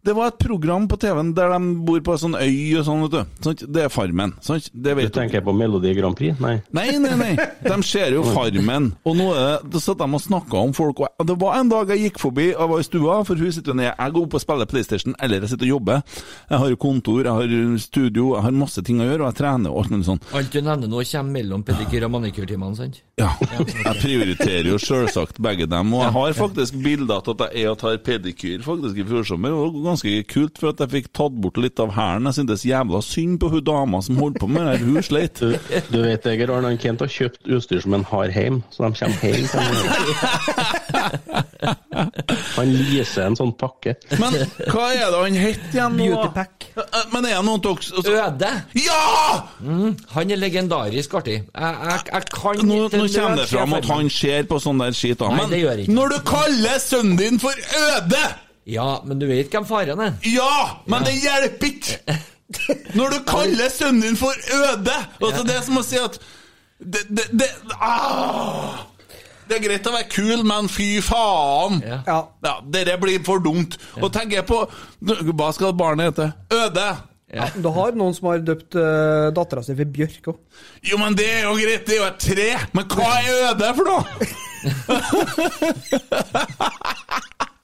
Det 0.07 0.15
var 0.15 0.31
et 0.31 0.39
program 0.39 0.85
på 0.87 0.97
TV-en 1.03 1.33
der 1.35 1.51
de 1.51 1.73
bor 1.87 1.99
på 2.07 2.15
en 2.15 2.21
sånn 2.23 2.37
øy 2.39 2.79
og 2.79 2.85
sånn, 2.87 3.01
vet 3.09 3.43
du. 3.43 3.65
Det 3.75 3.87
er 3.87 3.91
Farmen. 3.91 4.37
Sant? 4.45 4.69
Det 4.71 4.95
vet 4.95 5.09
du. 5.11 5.17
tenker 5.19 5.43
på 5.43 5.55
Melodi 5.57 5.95
Grand 5.99 6.15
Prix? 6.15 6.39
Nei. 6.43 6.61
Nei, 6.77 6.93
nei, 7.03 7.15
nei. 7.19 7.33
De 7.65 7.79
ser 7.87 8.15
jo 8.15 8.23
Farmen. 8.37 8.93
Og 9.03 9.17
nå 9.19 9.33
er 9.35 9.65
det, 9.67 9.83
satt 9.83 9.99
de 9.99 10.07
og 10.07 10.23
snakka 10.23 10.61
om 10.63 10.75
folk. 10.77 11.03
Og 11.07 11.27
det 11.27 11.37
var 11.41 11.59
en 11.59 11.73
dag 11.73 11.91
jeg 11.91 12.05
gikk 12.07 12.21
forbi, 12.23 12.53
jeg 12.53 12.71
var 12.71 12.83
i 12.83 12.87
stua, 12.87 13.17
for 13.27 13.43
hun 13.43 13.51
sitter 13.57 13.75
jo 13.75 13.79
nede. 13.81 13.95
Jeg 13.97 14.15
går 14.15 14.29
opp 14.29 14.37
og 14.39 14.45
spiller 14.45 14.71
PlayStation, 14.71 15.17
eller 15.23 15.43
jeg 15.43 15.53
sitter 15.55 15.67
og 15.67 15.73
jobber. 15.75 16.23
Jeg 16.53 16.63
har 16.63 16.77
kontor, 16.87 17.21
jeg 17.27 17.41
har 17.41 17.79
studio, 17.83 18.29
jeg 18.37 18.47
har 18.47 18.57
masse 18.63 18.87
ting 18.87 19.03
å 19.03 19.09
gjøre, 19.09 19.25
og 19.25 19.31
jeg 19.33 19.39
trener 19.43 19.75
og 19.75 19.83
alt 19.83 19.95
mulig 19.97 20.09
sånt. 20.13 20.31
Alt 20.39 20.55
du 20.55 20.61
nevner 20.63 20.93
nå, 20.93 21.03
kommer 21.11 21.37
mellom 21.41 21.67
pedikyr- 21.67 22.07
og 22.07 22.15
manikyrtimene, 22.15 22.79
sant? 22.79 23.03
Ja, 23.19 23.33
jeg 23.89 23.97
prioriterer 24.05 24.71
jo 24.71 24.79
selvsagt 24.83 25.43
begge 25.43 25.67
dem. 25.67 25.95
Og 25.97 26.05
jeg 26.07 26.15
har 26.21 26.39
faktisk 26.39 26.79
bilder 26.85 27.19
av 27.19 27.35
at 27.35 27.45
jeg 27.49 27.65
er 27.67 27.75
og 27.75 27.79
tar 27.83 27.99
pedikyr 28.07 28.63
faktisk 28.67 29.03
i 29.03 29.07
fjor 29.11 29.27
sommer. 29.27 29.57
Ganske 29.97 30.13
kult, 30.29 30.59
for 30.61 30.69
at 30.75 30.81
jeg 30.85 30.91
fikk 30.93 31.07
tatt 31.17 31.37
bort 31.41 31.57
litt 31.63 31.81
av 31.81 31.95
hæren. 31.97 32.29
Jeg 32.29 32.37
syntes 32.43 32.65
jævla 32.69 33.01
synd 33.05 33.39
på 33.41 33.49
hun 33.55 33.65
dama 33.65 34.01
som 34.05 34.19
holdt 34.21 34.37
på 34.43 34.49
med 34.51 34.67
det. 34.69 34.79
Hun 34.85 35.01
sleit. 35.03 35.41
Du, 35.41 35.57
du 35.91 35.99
vet 36.05 36.27
Eger, 36.29 36.53
Arne, 36.53 36.69
han 36.75 36.81
Kent 36.83 37.01
har 37.01 37.09
kjøpt 37.13 37.49
utstyr 37.57 37.81
som 37.85 37.97
han 37.97 38.05
har 38.11 38.29
hjem, 38.35 38.61
så 38.75 38.85
de 38.85 38.91
kommer 39.01 39.17
hjem 39.25 39.47
han. 39.57 41.17
Han 42.57 42.73
leaser 42.73 43.27
en 43.31 43.37
sånn 43.39 43.53
pakke. 43.59 43.95
Men 44.21 44.37
hva 44.71 44.87
er 44.93 45.11
det 45.13 45.21
han 45.23 45.39
het 45.41 45.67
igjen 45.75 45.97
nå? 45.99 46.07
Beautypack. 46.13 46.67
Eh, 46.77 47.05
Men 47.13 47.25
er 47.29 47.37
det 47.39 47.45
noen 47.47 47.57
av 47.57 47.81
dere 48.05 48.27
Øde! 48.27 48.53
Ja! 48.83 49.03
Han 50.15 50.33
er 50.35 50.41
legendarisk 50.41 51.15
artig. 51.21 51.39
Jeg, 51.49 51.77
jeg, 51.91 52.01
jeg 52.13 52.29
kan 52.33 52.63
Nå, 52.67 52.81
nå 52.93 53.07
kommer 53.17 53.41
det 53.41 53.49
fram 53.51 53.77
at 53.79 53.89
han 53.91 54.11
ser 54.13 54.47
på 54.51 54.59
sånn 54.63 54.81
der 54.83 54.97
skit. 54.97 55.19
da. 55.21 55.31
Nei, 55.33 55.47
det 55.53 55.63
gjør 55.63 55.83
ikke. 55.85 55.95
når 55.97 56.15
du 56.15 56.19
kaller 56.29 56.83
sønnen 56.83 57.17
din 57.21 57.41
for 57.43 57.57
Øde 57.81 58.25
Ja, 58.67 59.03
men 59.07 59.21
du 59.23 59.29
vet 59.31 59.53
hvem 59.55 59.67
faren 59.67 60.01
er? 60.03 60.17
Ja, 60.27 60.83
men 60.91 61.05
det 61.07 61.15
hjelper 61.23 61.69
ikke! 61.71 62.17
Når 62.99 63.15
du 63.15 63.19
kaller 63.27 63.71
sønnen 63.75 64.03
din 64.05 64.19
for 64.19 64.31
Øde 64.55 64.95
altså 65.19 65.43
Det 65.43 65.55
er 65.57 65.65
som 65.67 65.81
å 65.81 65.83
si 65.83 65.99
at 65.99 66.15
det, 66.79 67.01
det, 67.09 67.25
det, 67.35 67.49
ah, 67.83 68.85
det 69.49 69.57
er 69.57 69.63
greit 69.65 69.87
å 69.89 69.93
være 69.95 70.09
kul, 70.13 70.43
men 70.47 70.69
fy 70.69 71.01
faen! 71.03 71.81
Ja. 71.81 72.03
Ja. 72.05 72.19
Ja, 72.45 72.55
Dette 72.75 72.99
blir 73.01 73.23
for 73.25 73.41
dumt. 73.41 73.79
Og 74.03 74.13
tenker 74.13 74.43
jeg 74.43 74.47
på 74.51 74.59
Hva 75.33 75.49
skal 75.57 75.73
barnet 75.79 76.11
hete? 76.11 76.27
Øde! 76.53 76.89
Ja. 77.33 77.49
Du 77.57 77.71
har 77.75 77.97
noen 77.99 78.15
som 78.15 78.29
har 78.31 78.45
døpt 78.45 78.77
uh, 78.79 79.33
dattera 79.35 79.63
si 79.65 79.75
for 79.79 79.89
Bjørk 79.97 80.29
òg. 80.35 80.39
Jo, 80.87 80.99
men 81.01 81.17
det 81.19 81.27
er 81.39 81.49
jo 81.49 81.57
greit, 81.59 81.87
det 81.89 81.97
er 81.97 82.03
jo 82.03 82.11
et 82.11 82.21
tre! 82.23 82.51
Men 82.77 82.85
hva 82.93 83.11
er 83.23 83.31
Øde 83.55 83.69
for 83.79 83.85
noe? 83.89 84.05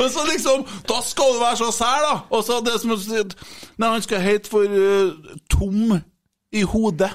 Og 0.00 0.10
så 0.10 0.20
liksom, 0.32 0.64
Da 0.88 0.94
skal 1.04 1.34
du 1.34 1.40
være 1.40 1.56
så 1.56 1.70
sær, 1.72 2.00
da! 2.06 2.14
Og 2.30 2.44
så 2.44 2.60
det 2.64 2.80
som 2.80 2.94
Nei, 3.78 3.88
han 3.88 4.02
skal 4.02 4.20
hete 4.24 4.48
for 4.50 4.64
uh, 4.64 5.12
Tom 5.50 6.00
i 6.52 6.62
hodet. 6.62 7.10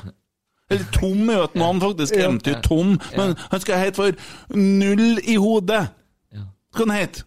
Eller 0.69 0.85
Tom 0.93 1.29
er 1.29 1.37
jo 1.37 1.43
et 1.43 1.55
navn, 1.55 1.81
faktisk. 1.81 2.13
Eventyr 2.15 2.61
Tom. 2.61 2.99
Men 3.17 3.35
han 3.51 3.61
skal 3.61 3.79
hete 3.79 3.95
for 3.95 4.11
Null 4.57 5.19
i 5.23 5.35
hodet. 5.35 5.87
Ja. 6.33 6.45
Skal 6.73 6.89
han 6.89 6.99
hete? 6.99 7.23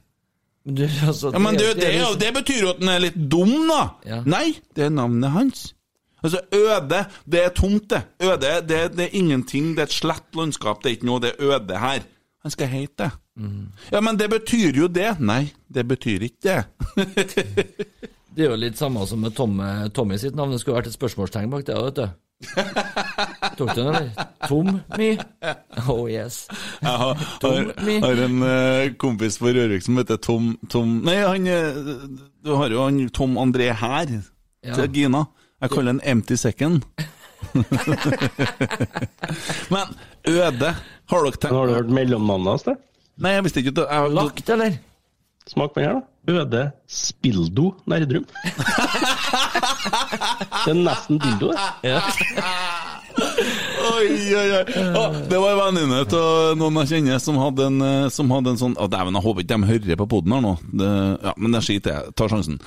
Men 0.66 0.74
du, 0.76 0.82
altså, 1.06 1.30
Ja, 1.32 1.38
men 1.38 1.54
det, 1.54 1.60
det, 1.60 1.82
det, 1.82 1.92
liksom- 1.94 2.20
det 2.20 2.34
betyr 2.34 2.60
jo 2.60 2.68
at 2.68 2.80
han 2.80 2.88
er 2.88 2.98
litt 2.98 3.18
dum, 3.32 3.54
da. 3.70 3.82
Ja. 4.06 4.22
Nei, 4.26 4.58
det 4.76 4.84
er 4.84 4.88
navnet 4.90 5.30
hans. 5.30 5.74
Altså, 6.22 6.40
Øde, 6.54 7.04
det 7.30 7.44
er 7.44 7.48
tomt, 7.48 7.90
det. 7.90 8.02
Øde, 8.22 8.40
det, 8.68 8.96
det 8.96 9.04
er 9.04 9.08
ingenting. 9.12 9.70
Det 9.76 9.78
er 9.78 9.82
et 9.86 9.92
slett 9.92 10.34
landskap. 10.36 10.82
Det 10.82 10.90
er 10.90 10.96
ikke 10.98 11.06
noe, 11.06 11.20
det 11.22 11.32
er 11.38 11.44
øde 11.54 11.78
her. 11.78 12.02
Han 12.42 12.50
skal 12.50 12.66
hete 12.66 13.04
det. 13.04 13.10
Mm. 13.38 13.68
Ja, 13.92 14.00
men 14.02 14.16
det 14.18 14.26
betyr 14.32 14.74
jo 14.82 14.88
det. 14.90 15.12
Nei, 15.22 15.52
det 15.70 15.84
betyr 15.88 16.22
ikke 16.28 16.42
det. 16.42 16.64
Det 18.38 18.44
er 18.46 18.52
jo 18.52 18.56
litt 18.60 18.78
samme 18.78 19.02
som 19.10 19.18
med 19.18 19.32
Tommy, 19.34 19.66
Tommy 19.90 20.14
sitt 20.22 20.36
navn. 20.38 20.52
Det 20.54 20.60
skulle 20.62 20.76
vært 20.76 20.86
et 20.92 20.94
spørsmålstegn 20.94 21.50
bak 21.50 21.64
det, 21.66 21.74
vet 21.74 21.96
du. 21.98 22.06
Tok 23.58 23.72
du 23.74 23.80
den, 23.80 23.88
eller? 23.88 24.10
Tommy? 24.46 25.08
Oh 25.90 26.04
yes. 26.06 26.44
Jeg 26.78 26.94
har, 27.02 27.18
har, 27.42 27.66
har 28.04 28.16
en 28.28 28.36
uh, 28.44 28.94
kompis 29.02 29.40
på 29.42 29.50
Rørvik 29.56 29.82
som 29.82 29.98
heter 29.98 30.20
Tom, 30.22 30.52
Tom 30.70 31.00
Nei, 31.08 31.16
han 31.26 31.50
eh, 31.50 31.74
Du 32.46 32.54
har 32.60 32.70
jo 32.70 32.78
han 32.84 33.08
Tom 33.10 33.34
André 33.42 33.72
her, 33.74 34.06
Ja. 34.62 34.76
til 34.78 34.86
Gina. 34.94 35.24
Jeg 35.58 35.74
kaller 35.74 35.90
han 35.96 36.02
Empty 36.06 36.38
Second. 36.38 36.86
Men 39.72 39.86
Øde 40.28 40.70
Har 41.08 41.24
dere 41.24 41.38
tenkt 41.38 41.54
har 41.54 41.66
du 41.70 41.74
hørt 41.74 41.90
mellomnavnet 41.94 42.50
hans? 42.54 42.64
det? 42.66 42.74
Nei, 43.18 43.34
jeg 43.34 43.44
visste 43.48 43.62
ikke 43.62 43.74
at 43.74 43.82
jeg, 43.86 44.14
Lagt, 44.14 44.54
eller? 44.54 44.78
Smak 45.48 45.72
på 45.74 45.80
den 45.80 45.88
her, 45.88 45.98
da. 45.98 46.04
Øde 46.28 46.62
Spildo 46.86 47.72
Nerdrum. 47.88 48.26
Det 50.64 50.74
er 50.74 50.80
nesten 50.84 51.18
dildo, 51.22 51.52
det. 51.54 51.60
Oi, 53.88 54.08
oi, 54.36 54.48
oi. 54.58 54.64
Ah, 54.98 55.14
det 55.30 55.38
var 55.40 55.54
en 55.54 55.60
venninne 55.60 56.00
av 56.04 56.58
noen 56.58 56.80
jeg 56.82 56.90
kjenner 56.92 57.20
som 57.22 57.38
hadde 57.40 57.66
en, 57.70 57.78
eh, 57.82 58.08
som 58.12 58.30
hadde 58.34 58.52
en 58.52 58.60
sånn 58.60 58.76
Å, 58.78 58.88
Dæven, 58.90 59.16
jeg 59.16 59.24
håper 59.24 59.44
ikke 59.44 59.54
de 59.56 59.70
hører 59.70 60.00
på 60.02 60.08
poden 60.12 60.34
her 60.36 60.44
nå. 60.44 60.52
Det, 60.82 60.90
ja, 61.24 61.32
men 61.38 61.56
det 61.56 61.62
skiter 61.66 61.94
jeg 61.94 62.14
Tar 62.18 62.32
sjansen. 62.32 62.58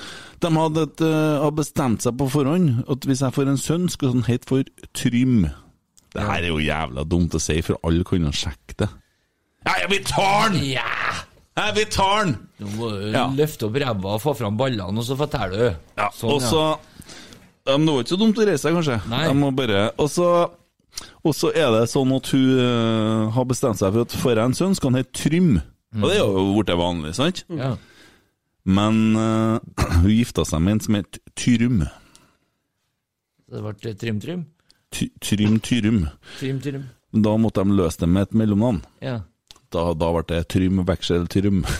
De 0.42 0.50
hadde, 0.56 0.86
et, 0.88 1.04
uh, 1.06 1.46
bestemt 1.54 2.04
seg 2.04 2.16
på 2.18 2.28
forhånd 2.32 2.82
at 2.90 3.06
hvis 3.08 3.22
jeg 3.24 3.36
får 3.36 3.52
en 3.52 3.60
sønn, 3.60 3.86
skal 3.92 4.16
han 4.16 4.26
hete 4.26 4.50
for 4.50 4.88
Trym. 4.98 5.46
Det 6.12 6.26
her 6.26 6.42
er 6.42 6.50
jo 6.50 6.60
jævla 6.60 7.06
dumt 7.08 7.38
å 7.38 7.40
si, 7.40 7.60
for 7.64 7.80
alle 7.86 8.04
kan 8.08 8.26
jo 8.26 8.34
sjekke 8.42 8.80
det. 8.82 8.90
Ja, 9.66 9.74
vi 9.90 9.98
tar 10.04 10.50
den! 10.52 10.64
Ja! 10.72 10.86
Ja, 11.56 11.66
vi 11.76 11.84
tar 11.92 12.24
den! 12.24 12.34
Nå 12.62 12.70
må 12.78 12.88
du 12.94 13.10
Ja. 13.12 13.26
løfte 13.36 13.66
opp 13.68 13.76
ræva 13.82 14.14
og 14.16 14.22
få 14.22 14.32
fram 14.38 14.56
ballene, 14.58 14.98
og 14.98 15.04
så 15.06 15.16
forteller 15.18 15.52
du. 15.58 15.76
Ja, 15.98 16.08
Sånn, 16.16 16.32
og 16.32 16.40
så 16.42 16.62
ja, 17.66 17.76
Det 17.76 17.86
var 17.86 18.02
ikke 18.02 18.14
så 18.14 18.18
dumt 18.18 18.38
å 18.42 18.46
reise 18.48 18.62
seg, 18.66 18.74
kanskje. 18.74 18.96
Nei. 19.12 19.22
Jeg 19.28 19.36
må 19.38 19.50
bare, 19.54 19.90
og 19.98 20.08
så 20.10 20.28
og 21.24 21.32
så 21.34 21.48
er 21.56 21.70
det 21.72 21.86
sånn 21.88 22.10
at 22.14 22.26
hun 22.34 22.58
uh, 22.60 23.30
har 23.32 23.44
bestemt 23.48 23.78
seg 23.80 23.94
for 23.94 24.02
at 24.04 24.12
får 24.12 24.34
jeg 24.36 24.44
en 24.44 24.54
sønn, 24.58 24.74
skal 24.76 24.90
han 24.90 24.98
hete 25.00 25.14
Trym. 25.16 25.54
Og 25.96 26.04
det 26.08 26.16
er 26.18 26.20
jo 26.26 26.42
blitt 26.58 26.72
vanlig, 26.78 27.14
sant? 27.16 27.44
Ja. 27.48 27.70
Men 28.64 28.98
uh, 29.16 29.56
hun 30.02 30.10
gifta 30.12 30.44
seg 30.48 30.60
med 30.64 30.76
en 30.76 30.82
som 30.84 30.98
het 30.98 31.18
Tyrym. 31.38 31.84
Det 33.52 33.62
ble 33.64 33.94
Trym-Trym? 34.00 34.44
Ty- 34.92 35.10
Trym 35.24 35.58
Tyrym. 35.64 36.02
Trim-trim. 36.38 36.84
Da 37.12 37.34
måtte 37.40 37.64
de 37.64 37.74
løse 37.76 38.00
det 38.00 38.08
med 38.08 38.28
et 38.28 38.36
mellomnavn. 38.42 38.82
Ja. 39.04 39.18
Da, 39.72 39.86
da 39.96 40.08
ble 40.12 40.22
det 40.28 40.42
Trym 40.52 40.82
Veksel 40.86 41.24
Trym. 41.32 41.62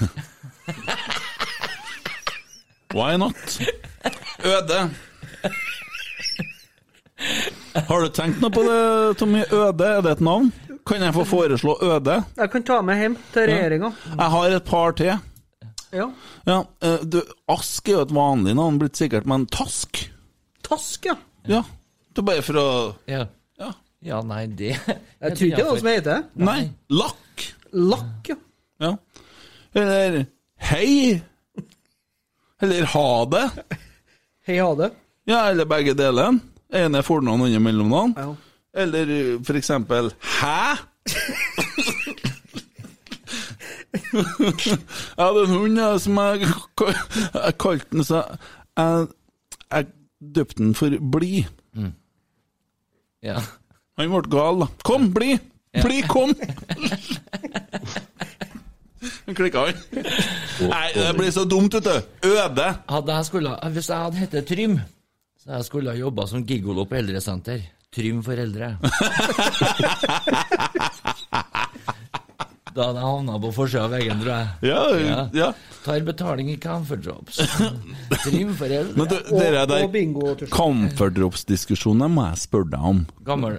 Why 2.96 3.16
not? 3.20 3.58
Øde. 4.44 4.78
Har 7.88 8.00
du 8.02 8.08
tenkt 8.12 8.40
noe 8.42 8.50
på 8.52 8.62
det, 8.66 8.78
Tommy? 9.20 9.42
Øde, 9.48 9.86
er 9.86 10.00
det 10.04 10.10
et 10.16 10.20
navn? 10.24 10.50
Kan 10.88 11.02
jeg 11.04 11.14
få 11.14 11.24
foreslå 11.28 11.76
Øde? 11.84 12.16
Jeg 12.36 12.50
kan 12.52 12.64
ta 12.66 12.80
med 12.84 12.98
hjem 13.00 13.14
til 13.34 13.46
regjeringa. 13.52 13.88
Jeg 14.16 14.30
har 14.36 14.56
et 14.56 14.64
par 14.66 14.90
til. 14.98 15.12
Ja. 15.92 16.06
Ja, 16.48 16.58
eh, 16.82 16.98
du, 17.04 17.20
Ask 17.52 17.88
er 17.88 17.92
jo 17.98 18.02
et 18.06 18.14
vanlig 18.16 18.54
navn, 18.56 18.78
blitt 18.80 18.96
sikkert, 18.98 19.26
men 19.28 19.44
Task? 19.52 20.06
Task, 20.64 21.04
ja. 21.06 21.14
Ja. 21.48 21.62
Det 22.12 22.22
er 22.24 22.28
bare 22.28 22.42
for 22.44 22.58
å 22.60 22.66
Ja. 23.08 23.26
Ja. 23.60 23.70
ja, 24.02 24.20
nei, 24.26 24.46
det 24.46 24.72
Jeg 24.72 25.36
tror 25.36 25.46
ikke 25.46 25.56
det 25.56 25.60
er 25.60 25.68
noe 25.68 25.78
som 25.82 25.90
heter 25.92 26.10
det. 26.14 26.22
Nei. 26.48 26.60
Lakk. 26.90 27.44
Lakk, 27.72 28.28
ja. 28.28 28.36
Ja. 28.82 28.96
Eller 29.72 30.26
hei. 30.56 31.22
Eller 32.62 32.84
ha 32.92 33.24
det. 33.24 33.50
Hei, 34.46 34.58
ha 34.58 34.74
det. 34.74 34.90
Ja, 35.24 35.44
eller 35.50 35.64
begge 35.70 35.94
deler. 35.94 36.38
Ene 36.72 37.02
fornavn 37.02 37.46
under 37.46 37.62
mellomnavn. 37.62 38.14
Ja. 38.16 38.34
Eller 38.82 39.06
for 39.44 39.58
eksempel 39.58 40.12
hæ? 40.40 40.76
jeg 44.12 45.18
hadde 45.18 45.42
en 45.42 45.52
hund 45.52 45.78
ja, 45.78 45.90
som 46.00 46.18
jeg, 46.18 46.46
jeg 47.34 47.56
kalte 47.60 47.88
den 47.92 48.04
så 48.04 48.22
Jeg, 48.76 49.06
jeg 49.72 49.86
døpte 50.34 50.62
den 50.62 50.74
for 50.74 50.96
Bli. 51.12 51.46
Ja. 53.22 53.42
Han 53.98 54.10
ble 54.10 54.22
gal, 54.32 54.64
da. 54.64 54.70
Kom, 54.84 55.10
bli! 55.14 55.36
Bli, 55.82 56.00
kom! 56.08 56.32
Klikka, 59.38 59.58
han. 59.66 59.76
Nei, 60.72 60.88
det 60.96 61.12
blir 61.18 61.30
så 61.34 61.44
dumt, 61.48 61.74
vet 61.74 61.84
du. 61.84 61.96
Øde. 62.32 62.68
Jeg 63.12 63.24
skulle, 63.28 63.50
hvis 63.74 63.88
jeg 63.90 63.98
hadde 64.06 64.20
hett 64.22 64.34
Trym, 64.48 64.74
så 65.42 65.46
jeg 65.56 65.62
skulle 65.68 65.88
jeg 65.92 66.00
jobba 66.06 66.22
som 66.30 66.46
gigolo 66.46 66.82
på 66.88 66.94
eldresenter. 67.00 67.58
Trym 67.92 68.18
for 68.24 68.36
eldre. 68.40 68.68
Da 72.74 72.86
hadde 72.88 73.02
jeg 73.02 73.08
havna 73.08 73.38
på 73.42 73.50
forsida 73.52 73.84
av 73.84 73.92
veggen, 73.96 74.20
tror 74.22 74.32
jeg. 74.32 74.48
Ja, 74.70 74.82
Ja. 75.02 75.20
ja. 75.36 75.52
Tar 75.82 75.98
betaling 76.06 76.46
i 76.52 76.56
Comfort 76.62 77.02
Drops. 77.02 77.40
Men 78.30 79.08
du, 79.10 79.16
Og, 79.16 79.32
dere 79.34 79.64
der 79.66 79.82
og 79.84 79.90
bingo. 79.92 80.28
til 80.38 80.46
slutt. 80.46 80.52
Comfort-drops-diskusjonen 80.54 82.12
må 82.14 82.26
jeg 82.28 82.38
spørre 82.44 82.70
deg 82.70 82.86
om. 82.92 83.00
Gammel, 83.26 83.56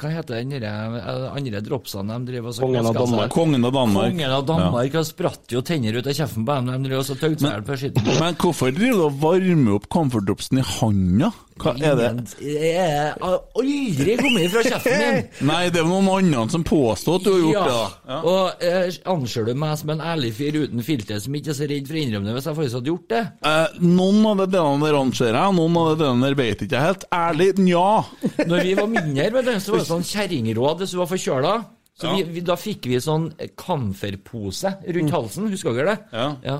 hva 0.00 0.10
heter 0.12 0.42
den 0.42 0.52
eh, 0.60 1.24
andre 1.32 1.62
dropsene 1.64 2.18
de 2.20 2.30
driver 2.32 2.52
og 2.52 2.60
Kongen 2.60 2.90
av? 2.90 2.98
Danmark. 3.00 3.32
Kongen 3.32 3.64
av 3.68 3.72
Danmark. 3.76 4.10
Kongen 4.12 4.36
av 4.36 4.44
Danmark 4.48 4.98
har 5.00 5.08
spratt 5.08 5.56
jo 5.56 5.64
tenner 5.66 5.96
ut 5.96 6.06
av 6.12 6.16
kjeften 6.20 6.44
på 6.46 6.58
dem. 6.60 6.70
De 6.74 6.90
driver 6.90 7.02
og 7.02 7.08
så 7.08 7.18
tøgde 7.20 7.40
seg 7.46 7.66
på 7.66 7.80
skitten. 7.80 8.12
Men 8.20 8.38
hvorfor 8.44 8.76
driver 8.76 9.00
du 9.00 9.08
og 9.08 9.18
varmer 9.24 9.80
opp 9.80 9.88
comfort-dropsen 9.96 10.60
i 10.60 10.66
handa? 10.76 11.32
Hva 11.56 11.72
er 11.80 11.94
det? 11.96 12.08
Jeg 12.44 13.14
har 13.16 13.38
aldri 13.56 14.16
kommet 14.20 14.50
fra 14.52 14.62
kjeften 14.66 14.98
min! 15.00 15.22
Nei, 15.48 15.62
det 15.72 15.80
er 15.80 15.88
noen 15.88 16.10
andre 16.12 16.42
som 16.52 16.64
påstår 16.68 17.16
at 17.16 17.24
du 17.24 17.30
har 17.32 17.40
gjort 17.46 17.56
det. 17.56 17.78
da. 17.78 18.12
Ja. 18.12 18.18
Eh, 18.62 18.88
anser 19.12 19.46
du 19.46 19.52
meg 19.58 19.76
som 19.80 19.92
en 19.94 20.02
ærlig 20.04 20.32
fyr 20.38 20.58
uten 20.62 20.82
filter 20.86 21.20
som 21.22 21.36
ikke 21.36 21.52
er 21.52 21.58
så 21.58 21.68
redd 21.70 21.88
for 21.88 21.98
å 21.98 22.02
innrømme 22.02 22.28
det 22.28 22.36
hvis 22.36 22.48
jeg 22.50 22.58
faktisk 22.58 22.78
hadde 22.78 22.92
gjort 22.92 23.08
det? 23.12 23.22
Eh, 23.50 23.78
noen 23.86 24.20
av 24.30 24.42
de 24.42 24.46
delene 24.56 24.88
der 24.88 24.98
anser 25.00 25.30
jeg, 25.32 25.56
noen 25.58 25.80
av 25.80 25.88
de 25.90 25.96
delene 26.04 26.28
der 26.28 26.38
vet 26.38 26.66
ikke 26.66 26.76
jeg 26.76 26.88
helt. 26.90 27.08
Ærlig, 27.16 27.48
nja. 27.62 27.88
Når 28.50 28.68
vi 28.68 28.76
var 28.80 28.92
mindre, 28.92 29.58
så 29.60 29.74
var 29.74 29.82
det 29.82 29.90
sånn 29.90 30.06
kjerringråd 30.12 30.84
hvis 30.84 30.94
du 30.94 31.00
var 31.02 31.10
forkjøla. 31.12 31.56
Så 31.96 32.12
vi, 32.12 32.24
vi, 32.28 32.42
da 32.44 32.58
fikk 32.60 32.90
vi 32.90 32.98
sånn 33.00 33.30
kamferpose 33.56 34.74
rundt 34.98 35.14
halsen, 35.14 35.46
husker 35.48 35.78
dere 35.78 35.94
det? 35.94 36.00
Ja. 36.12 36.26
ja. 36.44 36.56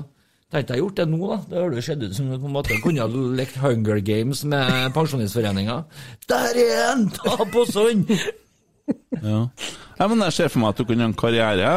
Tenkte 0.47 0.77
jeg 0.77 0.81
gjort 0.81 0.97
det 0.97 1.05
nå, 1.11 1.19
da. 1.27 1.37
Det 1.51 1.59
hadde 1.59 1.81
sett 1.83 2.03
ut 2.05 2.15
som 2.15 2.31
på 2.31 2.39
en 2.39 2.55
måte 2.55 2.79
kunne 2.81 3.03
ha 3.03 3.23
lekt 3.37 3.59
Hunger 3.61 3.99
Games 3.99 4.45
med 4.47 4.93
Pensjonistforeninga. 4.95 5.81
Der 6.31 6.59
er 6.63 6.83
en! 6.93 7.09
Ta 7.13 7.45
på 7.51 7.65
sånn! 7.69 8.05
Ja. 9.23 9.39
ja, 9.99 10.07
men 10.07 10.21
jeg 10.27 10.33
ser 10.35 10.51
for 10.53 10.61
meg 10.63 10.69
at 10.73 10.79
du 10.79 10.85
kunne 10.87 11.03
ha 11.03 11.09
en 11.11 11.17
karriere. 11.17 11.71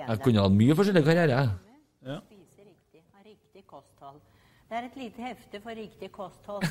Jeg 0.00 0.22
kunne 0.24 0.42
hatt 0.42 0.56
mye 0.56 0.76
forskjellig 0.78 1.04
karriere. 1.06 1.42
Kosthold. 3.70 4.16
Det 4.70 4.78
er 4.78 4.86
et 4.88 4.96
lite 4.98 5.22
hefte 5.22 5.60
for 5.62 5.72
riktig 5.78 6.08
kosthold. 6.14 6.64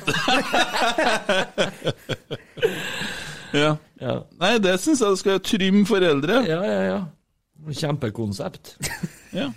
Ja. 3.50 3.76
Ja, 4.00 4.20
Nei, 4.38 4.52
det 4.62 4.76
syns 4.78 5.00
jeg 5.02 5.10
du 5.10 5.18
skal 5.18 5.40
trymme 5.42 5.82
foreldre. 5.88 6.42
ja, 6.46 6.60
ja. 6.62 6.82
ja. 6.86 7.00
Kjempekonsept. 7.66 8.76
Ja. 9.36 9.50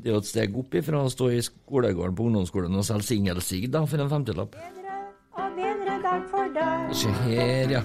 Det 0.00 0.08
er 0.08 0.14
jo 0.14 0.20
et 0.22 0.28
steg 0.30 0.54
opp 0.56 0.72
ifra 0.78 1.02
å 1.04 1.10
stå 1.12 1.28
i 1.34 1.42
skolegården 1.44 2.16
på 2.16 2.24
ungdomsskolen 2.30 2.78
og 2.80 2.86
selge 2.86 3.10
singelsigg 3.10 3.66
for 3.74 4.00
en 4.00 4.12
femtilapp. 4.12 4.56
Bedre 4.56 4.96
og 5.36 5.58
bedre 5.58 5.79
dag 6.02 6.22
for 6.30 6.46
dag. 6.54 6.94
Se 6.94 7.08
her, 7.24 7.70
ja. 7.70 7.80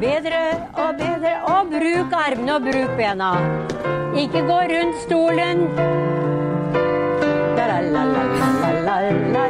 Bedre 0.00 0.40
og 0.84 0.90
bedre, 1.00 1.32
og 1.52 1.66
bruk 1.72 2.12
armene 2.26 2.54
og 2.56 2.62
bruk 2.62 2.90
bena. 2.98 3.30
Ikke 4.16 4.40
gå 4.48 4.58
rundt 4.72 4.96
stolen. 5.06 5.58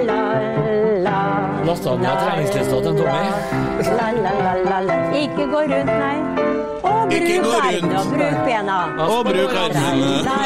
La-la-la-la-la-la-la. 0.06 1.20
Ned 1.66 2.16
treningslista 2.22 2.76
til 2.84 2.94
Tommy. 2.98 3.26
Ikke 5.22 5.44
gå 5.52 5.60
rundt, 5.72 5.92
nei. 6.04 6.18
Og 6.82 7.00
bruk 7.10 7.46
armene 7.62 7.96
og 7.98 8.06
bruk 8.12 8.38
bena. 8.46 8.78
Og 9.06 9.20
bruk 9.30 9.54
armene. 9.62 10.36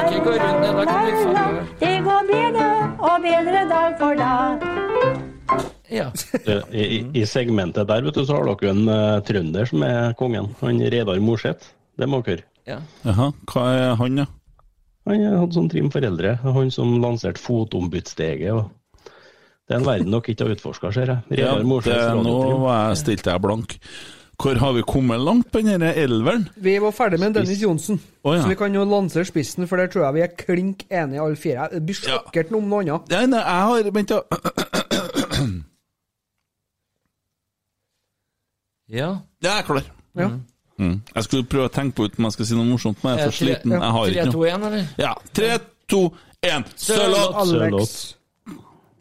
Ikke 0.10 0.20
gå 0.24 0.30
rundt, 0.30 0.60
da 0.62 0.84
kan 0.84 0.86
få- 1.22 1.34
Det 1.80 1.96
går 2.04 2.20
bedre 2.32 2.68
og 2.98 3.16
bedre 3.22 3.60
dag 3.74 3.90
for 3.98 4.12
dag. 4.14 5.79
Ja. 5.90 6.08
I, 6.72 7.02
i- 7.18 7.26
segmentet 7.26 7.88
der 7.90 8.02
vet 8.06 8.14
du, 8.14 8.24
så 8.24 8.36
har 8.38 8.46
dere 8.50 8.70
en 8.70 8.84
uh, 8.88 9.20
trønder 9.26 9.66
som 9.66 9.82
er 9.86 10.12
kongen. 10.18 10.52
Han 10.60 10.78
Reidar 10.80 11.18
Morseth. 11.24 11.72
Det 11.98 12.08
må 12.08 12.22
dere. 12.24 12.44
ja. 12.68 12.78
Jaha, 13.04 13.32
hva 13.50 13.64
er 13.76 13.96
han, 14.00 14.20
da? 14.22 14.26
Han 15.10 15.24
hadde 15.24 15.56
sånn 15.56 15.70
trim 15.72 15.88
foreldre. 15.90 16.36
Han 16.44 16.70
som 16.70 16.94
lanserte 17.02 17.40
fotombudssteget. 17.42 18.52
og 18.54 18.70
Det 19.66 19.74
er 19.74 19.80
en 19.80 19.86
verden 19.88 20.14
dere 20.14 20.30
ikke 20.34 20.46
har 20.46 20.54
utforska, 20.54 20.92
ser 20.94 21.10
jeg. 21.16 21.40
Ja, 21.42 21.56
det, 21.58 21.66
nå 21.66 22.38
var 22.62 22.90
jeg 22.90 23.00
stilte 23.02 23.34
jeg 23.34 23.42
blank. 23.44 23.76
Hvor 24.40 24.56
har 24.56 24.72
vi 24.72 24.80
kommet 24.88 25.20
langt 25.20 25.50
på 25.52 25.60
denne 25.60 25.90
elveren? 26.00 26.46
Vi 26.56 26.78
var 26.80 26.94
ferdig 26.96 27.18
med 27.20 27.34
Dennis 27.36 27.60
Johnsen, 27.60 27.98
oh, 28.24 28.32
ja. 28.32 28.40
så 28.40 28.48
vi 28.48 28.56
kan 28.56 28.72
jo 28.72 28.86
lansere 28.88 29.26
spissen, 29.28 29.66
for 29.68 29.76
der 29.76 29.90
tror 29.92 30.06
jeg 30.06 30.16
vi 30.16 30.22
er 30.24 30.30
klink 30.32 30.86
enige 30.88 31.20
alle 31.20 31.36
fire. 31.36 31.66
Det 31.74 31.82
blir 31.84 31.98
Ja. 32.08 32.22
sikkert 32.24 32.54
noe 32.54 32.62
om 32.62 32.70
noe 32.72 32.80
annet. 32.86 33.10
Nei, 33.12 33.26
nei, 33.34 33.42
jeg 33.44 33.66
har 33.68 33.90
Vent, 33.98 34.14
da. 34.14 34.79
Ja. 38.90 39.10
Jeg 39.42 39.58
er 39.58 39.62
klar. 39.68 39.82
Ja. 40.18 40.30
Mm. 40.80 41.00
Jeg 41.14 41.24
skulle 41.26 41.44
prøve 41.44 41.68
å 41.68 41.72
tenke 41.72 41.94
på 41.98 42.04
ut 42.08 42.14
om 42.18 42.24
jeg 42.24 42.32
skal 42.38 42.46
si 42.48 42.54
noe 42.56 42.64
morsomt, 42.64 43.02
men 43.04 43.16
jeg 43.18 43.26
er 43.26 43.30
for 43.30 43.38
sliten. 43.44 43.70
Jeg 43.76 43.92
har 43.96 44.06
ikke 44.06 44.24
3, 44.24 44.32
2, 44.32 44.38
noe. 44.38 44.48
1, 44.48 44.64
eller? 44.70 44.86
Ja, 44.98 45.14
tre, 45.36 45.50
to, 45.92 46.00
én. 46.42 46.64
Sørloth! 46.76 47.36
Alex. 47.42 48.14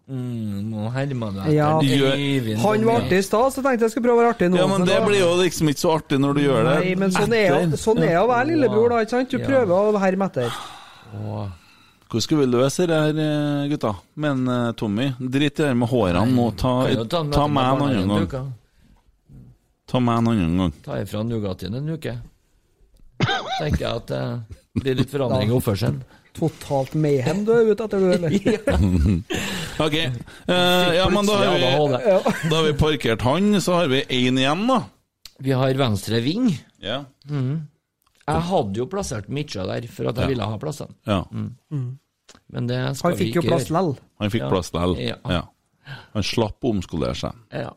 Mm, 0.09 0.71
nå 0.71 0.89
hermer 0.91 1.31
du 1.31 1.51
Ja. 1.53 1.79
Gjør- 1.79 2.57
Han 2.63 2.85
var 2.85 3.01
artig 3.01 3.19
i 3.19 3.21
stad, 3.21 3.53
så 3.53 3.61
tenkte 3.61 3.81
jeg 3.85 3.91
skulle 3.91 4.07
prøve 4.09 4.17
å 4.17 4.23
være 4.23 4.33
artig 4.33 4.49
nå. 4.49 4.57
Ja, 4.57 4.65
men 4.67 4.85
det 4.85 4.97
da- 4.99 5.05
blir 5.05 5.19
jo 5.19 5.35
liksom 5.37 5.69
ikke 5.69 5.79
så 5.85 5.91
artig 5.99 6.19
når 6.19 6.33
du 6.33 6.41
gjør 6.41 6.63
det. 6.65 6.79
Nei, 6.85 6.95
men 6.95 7.11
sånn 7.11 7.33
er 7.33 7.53
etter. 7.53 7.77
sånn 7.77 8.03
er 8.03 8.15
å 8.17 8.27
være 8.27 8.47
lillebror, 8.47 8.89
da. 8.89 8.95
ikke 9.05 9.09
sant? 9.09 9.29
Du 9.29 9.37
prøver 9.37 9.69
å 9.93 9.99
herme 9.99 10.25
etter. 10.25 10.51
Hvordan 12.09 12.21
skal 12.21 12.37
vi 12.39 12.45
løse 12.47 12.87
det 12.87 12.97
her, 12.97 13.19
eh, 13.21 13.67
gutta? 13.69 13.95
Men 14.15 14.47
eh, 14.49 14.71
Tommy, 14.73 15.13
drit 15.19 15.59
i 15.59 15.61
det 15.61 15.67
her 15.67 15.75
med 15.75 15.89
hårene 15.89 16.25
nå. 16.33 16.57
Ta, 16.57 16.85
Kan 16.87 16.95
jo 16.95 17.03
ta 17.05 17.23
ta 17.31 17.47
med 17.47 17.53
meg 17.53 17.97
en 17.97 18.07
annen 18.07 18.27
gang. 18.29 18.53
Ta 19.89 19.99
meg 20.03 20.19
en 20.21 20.27
annen 20.31 20.57
gang. 20.61 20.73
Ta 20.85 20.99
ifra 21.01 21.23
Nugatien 21.25 21.73
en 21.79 21.89
uke. 21.95 22.13
Tenker 23.59 23.81
jeg 23.83 23.89
at 23.89 24.07
det 24.13 24.83
blir 24.83 24.97
litt 25.01 25.11
forandring 25.11 25.49
i 25.51 25.55
oppførselen. 25.57 26.03
Totalt 26.37 26.93
mayhem 26.95 27.41
du 27.47 27.49
er 27.55 27.71
ute 27.73 27.87
etter, 27.87 27.99
du, 27.99 28.11
eller? 28.13 28.31
Ok, 29.85 29.95
Uh, 30.49 30.91
ja, 30.95 31.05
men 31.11 31.25
da 31.27 31.35
har, 31.39 31.57
vi, 31.57 32.03
da 32.49 32.55
har 32.59 32.65
vi 32.67 32.73
parkert 32.79 33.21
han, 33.25 33.53
så 33.63 33.79
har 33.79 33.89
vi 33.91 34.01
én 34.11 34.37
igjen, 34.39 34.63
da. 34.69 34.77
Vi 35.39 35.53
har 35.55 35.73
venstre 35.79 36.19
ving. 36.25 36.49
Ja. 36.83 37.01
Jeg 37.29 38.43
hadde 38.49 38.77
jo 38.81 38.85
plassert 38.91 39.29
Mitcha 39.33 39.63
der 39.67 39.87
for 39.89 40.11
at 40.11 40.19
jeg 40.21 40.33
ville 40.35 40.47
ha 40.51 40.57
plassen. 40.61 40.91
ja. 41.09 41.23
men 42.53 42.67
det 42.69 42.79
skal 42.99 43.11
Han 43.15 43.17
fikk 43.19 43.39
jo 43.39 43.41
ikke 43.41 43.53
plass 43.55 43.69
lell. 43.73 43.93
Han 44.21 44.29
fikk 44.33 44.43
Ja. 44.45 44.49
plass 44.53 44.73
lell, 44.75 44.95
Ja. 45.01 45.15
Ja. 45.31 45.41
Han 46.13 46.23
slapp 46.27 46.61
å 46.61 46.73
omskolere 46.75 47.15
seg. 47.17 47.33
Ja. 47.51 47.71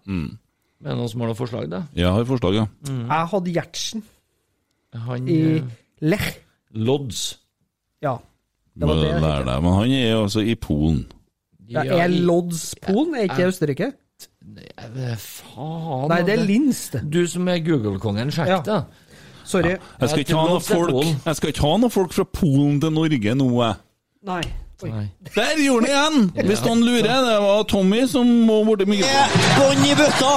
Men 0.83 0.99
noen 0.99 1.11
som 1.12 1.22
har 1.22 1.30
noen 1.30 1.39
forslag, 1.39 1.68
da? 1.70 1.85
Jeg 1.95 2.11
har 2.11 2.26
forslag, 2.26 2.57
ja. 2.59 2.66
Jeg 2.91 3.30
hadde 3.33 3.55
Gjertsen 3.55 4.03
Han 5.07 5.28
i 5.30 5.39
eh, 5.57 5.68
Lech. 6.03 6.28
Lodz. 6.74 7.20
Ja. 8.03 8.16
Det 8.74 8.89
var 8.89 8.99
det 8.99 9.11
jeg 9.12 9.47
det. 9.47 9.57
Men 9.62 9.76
han 9.78 9.91
er 9.95 10.11
jo 10.11 10.22
altså 10.24 10.43
i 10.43 10.55
Polen. 10.59 11.05
Ja, 11.70 11.85
er 11.85 12.09
Lodz 12.12 12.72
Polen? 12.83 13.14
Er 13.14 13.28
ikke 13.28 13.47
Østerrike? 13.53 13.93
Nei, 14.43 15.14
Faen 15.18 16.09
Nei, 16.11 16.18
det 16.26 16.35
er. 16.35 16.43
Linz, 16.47 16.89
det. 16.93 17.05
Du 17.12 17.22
som 17.30 17.47
er 17.49 17.62
Google-kongen, 17.64 18.33
sjekk 18.35 18.51
Ja. 18.51 18.59
det. 18.66 18.80
Sorry. 19.45 19.70
Jeg 20.01 20.09
skal, 20.09 20.24
Jeg 20.28 20.55
er 20.55 20.59
folk, 20.61 21.07
jeg 21.26 21.37
skal 21.37 21.49
ikke 21.49 21.64
ha 21.66 21.76
noen 21.76 21.91
folk 21.91 22.12
fra 22.14 22.24
Polen 22.24 22.80
til 22.80 22.93
Norge 22.95 23.35
nå, 23.35 23.49
jeg. 23.62 23.74
Nei. 24.28 24.43
Oi. 24.83 25.07
Der 25.35 25.61
gjorde 25.62 25.91
han 25.95 26.14
igjen! 26.16 26.47
Hvis 26.49 26.62
noen 26.66 26.83
lurer, 26.87 27.11
det 27.26 27.37
var 27.45 27.64
Tommy 27.70 28.03
som 28.11 28.28
må 28.49 28.62
borti 28.66 28.87
mikrofonen. 28.89 29.51
Bånn 29.59 29.85
i 29.87 29.93
bøtta! 29.99 30.33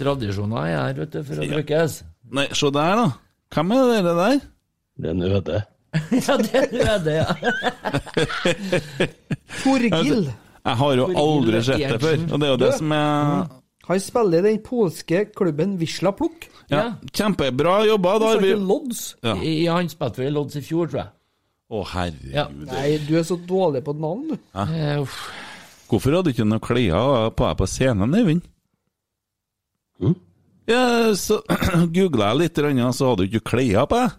Tradisjoner 0.00 0.66
er 0.66 0.78
her, 0.80 0.96
vet 1.02 1.12
du, 1.14 1.20
for 1.28 1.42
å 1.44 1.48
brukes. 1.52 1.98
Nei, 2.32 2.46
se 2.56 2.70
der, 2.74 2.96
da. 2.98 3.06
Hvem 3.54 3.74
er 3.76 3.90
dere 3.92 4.14
der? 4.18 4.40
Det 5.02 5.10
er 5.10 5.16
en 5.16 5.26
øde. 5.28 5.62
ja, 6.26 6.36
det 6.40 6.62
er 6.80 7.02
det, 7.04 7.16
ja. 7.20 7.34
Torgill. 9.62 10.30
Jeg 10.62 10.78
har 10.78 10.94
jo 10.96 11.08
aldri 11.18 11.60
sett 11.66 11.82
det 11.82 11.98
før, 12.00 12.20
og 12.32 12.38
det 12.40 12.46
er 12.48 12.52
jo 12.54 12.60
det 12.62 12.70
som 12.78 12.94
er 12.94 13.48
Han 13.88 14.00
spiller 14.00 14.38
i 14.38 14.46
den 14.46 14.60
polske 14.64 15.24
klubben 15.36 15.74
Wisla 15.80 16.12
Plukk. 16.16 16.46
ja, 16.70 16.92
Kjempebra 17.12 17.82
jobba. 17.88 18.18
Da 18.22 18.30
har 18.32 18.40
vi 18.44 18.54
Lodds. 18.54 19.16
Ja. 19.22 19.34
Ja, 19.42 19.76
han 19.80 19.90
spilte 19.90 20.22
for 20.22 20.30
Lodds 20.38 20.56
i 20.56 20.62
fjor, 20.64 20.86
tror 20.88 21.02
jeg. 21.02 21.10
Å, 21.72 21.80
herregud. 21.88 22.32
Ja. 22.34 22.46
Nei, 22.68 22.98
du 23.06 23.14
er 23.16 23.24
så 23.24 23.38
dårlig 23.48 23.80
på 23.86 23.94
navn, 23.96 24.34
du. 24.34 24.36
Eh, 24.60 24.98
uff. 25.00 25.22
Hvorfor 25.88 26.16
hadde 26.16 26.28
du 26.28 26.34
ikke 26.34 26.48
noe 26.48 26.60
klær 26.64 27.30
på 27.36 27.46
deg 27.46 27.58
på 27.60 27.68
scenen, 27.68 28.16
Øyvind? 28.16 28.44
Ja, 30.68 30.82
så 31.18 31.40
googla 31.94 32.32
jeg 32.32 32.40
litt, 32.42 32.60
så 32.96 33.12
hadde 33.12 33.24
du 33.24 33.30
ikke 33.30 33.52
klær 33.54 33.88
på 33.88 34.00
deg. 34.00 34.18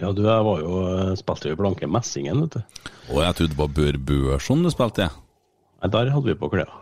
Ja, 0.00 0.10
du, 0.12 0.22
jeg 0.24 0.44
var 0.46 0.60
jo 0.62 0.80
eh, 0.88 1.14
spilte 1.20 1.50
jo 1.50 1.56
i 1.56 1.60
Blanke 1.60 1.88
Messingen, 1.90 2.46
vet 2.46 2.58
du. 2.58 2.82
Å, 3.12 3.22
jeg 3.26 3.38
trodde 3.38 3.52
det 3.52 3.60
var 3.60 3.72
Bør 3.76 3.98
Børson 4.08 4.64
du 4.64 4.70
spilte 4.72 5.06
i. 5.06 5.10
Nei, 5.82 5.90
der 5.92 6.12
hadde 6.14 6.30
vi 6.32 6.38
på 6.40 6.50
klær. 6.52 6.72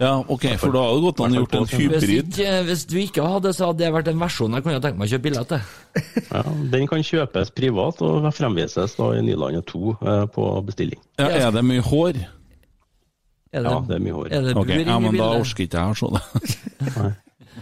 Ja, 0.00 0.14
ok, 0.32 0.44
for 0.56 0.72
da 0.72 0.80
hadde 0.86 0.96
det 0.96 1.04
gått 1.04 1.18
an 1.20 1.34
å 1.34 1.40
gjort 1.42 1.54
en 1.58 1.66
hybrid. 1.68 2.38
hvis 2.70 2.84
du 2.88 2.96
ikke 3.02 3.24
hadde, 3.26 3.52
så 3.52 3.68
hadde 3.68 3.84
det 3.84 3.90
vært 3.92 4.08
en 4.08 4.20
versjon 4.22 4.56
jeg 4.56 4.64
kunne 4.64 4.80
tenkt 4.80 4.96
meg 4.96 5.10
å 5.10 5.12
kjøpe 5.12 5.26
billett 5.28 5.50
til. 5.52 5.64
Ja, 6.30 6.42
den 6.72 6.86
kan 6.88 7.02
kjøpes 7.04 7.50
privat 7.52 8.00
og 8.06 8.28
fremvises 8.32 8.94
da 8.96 9.08
i 9.18 9.24
Nylandet 9.26 9.66
2 9.68 9.96
eh, 10.00 10.22
på 10.32 10.46
bestilling. 10.64 11.00
Ja, 11.20 11.28
er 11.28 11.50
det 11.52 11.64
mye 11.68 11.84
hår? 11.84 12.20
Er 13.50 13.66
Ja, 13.66 13.74
det 13.84 13.98
er 13.98 14.04
mye 14.06 14.14
hår. 14.16 14.30
Er 14.30 14.46
det 14.46 14.54
Ok, 14.56 14.70
ja, 14.78 14.98
men 15.02 15.18
da 15.18 15.28
orker 15.40 15.66
ikke 15.66 15.82
jeg 15.82 15.92
å 15.92 15.98
se 15.98 16.12
det. 16.16 16.56
Nei. 16.96 17.10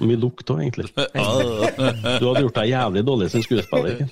Mye 0.05 0.19
lukt 0.21 0.51
òg, 0.53 0.61
egentlig. 0.63 0.91
Du 2.21 2.29
hadde 2.29 2.45
gjort 2.45 2.61
deg 2.61 2.71
jævlig 2.71 3.07
dårlig 3.09 3.33
som 3.35 3.43
skuespiller. 3.43 4.05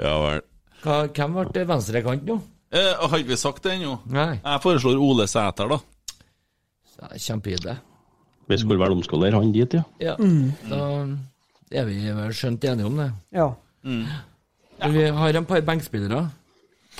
Ja 0.00 0.14
vel. 0.24 0.42
Hva, 0.80 0.96
hvem 1.12 1.34
ble 1.52 1.62
venstrekant 1.68 2.24
nå? 2.24 2.36
Eh, 2.72 2.92
har 2.96 3.18
ikke 3.18 3.34
vi 3.34 3.36
sagt 3.40 3.64
det 3.66 3.74
ennå? 3.76 3.96
Jeg 4.14 4.60
foreslår 4.62 5.00
Ole 5.02 5.26
Sæter, 5.28 5.68
da. 5.74 5.80
Det 7.00 7.20
kjempeidé. 7.24 7.76
Vi 8.50 8.58
skulle 8.58 8.80
vel 8.82 8.92
omskolere 8.96 9.38
han 9.38 9.52
dit, 9.54 9.74
ja. 9.78 9.82
Ja, 10.02 10.16
da 10.68 10.80
er 11.70 11.84
vi 11.86 11.98
vel 12.10 12.32
skjønt 12.34 12.64
enige 12.66 12.86
om 12.88 12.96
det. 12.98 13.10
Ja. 13.32 13.48
Men 13.84 14.92
Vi 14.92 15.04
har 15.10 15.36
en 15.38 15.44
par 15.46 15.60
benkspillere. 15.60 16.30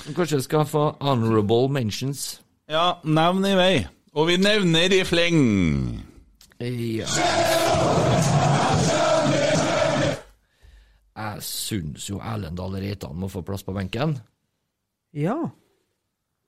som 0.05 0.15
Kanskje 0.15 0.43
skal 0.43 0.65
få 0.67 0.97
honorable 1.01 1.69
mentions. 1.69 2.41
Ja, 2.71 2.93
nevn 3.05 3.45
i 3.45 3.55
vei. 3.59 3.87
Og 4.15 4.27
vi 4.29 4.37
nevner 4.37 4.93
i 4.95 5.03
fleng. 5.05 6.05
Ja 6.61 7.07
Jeg 11.21 11.43
syns 11.45 12.07
jo 12.11 12.21
Erlendal 12.23 12.77
Reitan 12.81 13.17
må 13.19 13.29
få 13.29 13.43
plass 13.45 13.63
på 13.67 13.75
benken. 13.77 14.19
ja. 15.13 15.37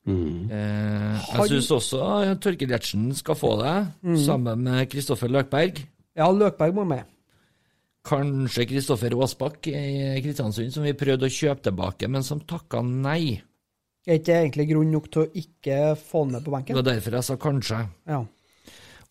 Mm. 0.06 0.50
Eh, 0.50 1.20
jeg 1.20 1.36
Han- 1.38 1.48
syns 1.48 1.68
også 1.70 2.40
Torkel 2.42 2.68
Gjertsen 2.68 3.14
skal 3.14 3.34
få 3.38 3.52
det, 3.62 3.74
sammen 4.26 4.58
med 4.64 4.88
Kristoffer 4.90 5.28
Løkberg. 5.30 5.78
Ja, 6.16 6.26
Løkberg 6.32 6.74
må 6.74 6.84
med. 6.86 7.04
Kanskje 8.04 8.66
Kristoffer 8.66 9.14
Aasbakk 9.14 9.68
i 9.70 10.20
Kristiansund, 10.24 10.72
som 10.74 10.82
vi 10.82 10.92
prøvde 10.98 11.28
å 11.28 11.30
kjøpe 11.30 11.62
tilbake, 11.68 12.08
men 12.10 12.22
som 12.26 12.40
takka 12.40 12.82
nei. 12.82 13.40
Er 14.04 14.18
ikke 14.18 14.26
det 14.26 14.38
egentlig 14.40 14.68
grunn 14.72 14.90
nok 14.90 15.10
til 15.14 15.22
å 15.22 15.30
ikke 15.38 15.76
få 15.96 16.24
han 16.24 16.32
med 16.32 16.42
på 16.44 16.64
Det 16.66 16.74
var 16.74 16.82
derfor 16.82 17.12
jeg 17.12 17.22
sa 17.28 17.36
kanskje. 17.36 17.88
Ja. 18.08 18.24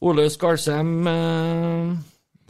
Ole 0.02 0.26
Skarsheim 0.34 1.08
eh, 1.08 1.96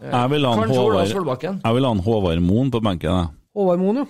Jeg 0.10 0.30
vil 0.32 0.46
ha 0.48 0.56
Håvard 0.56 1.08
Solbakken. 1.12 1.62
Jeg 1.64 1.74
vil 1.78 1.86
ha 1.86 1.92
en 1.92 2.00
Håvard 2.00 2.42
Moen 2.42 2.72
på 2.72 2.82
benken. 2.82 3.12
jeg. 3.12 3.30
Håvard 3.56 3.80
Moen, 3.80 3.98
jo. 3.98 4.08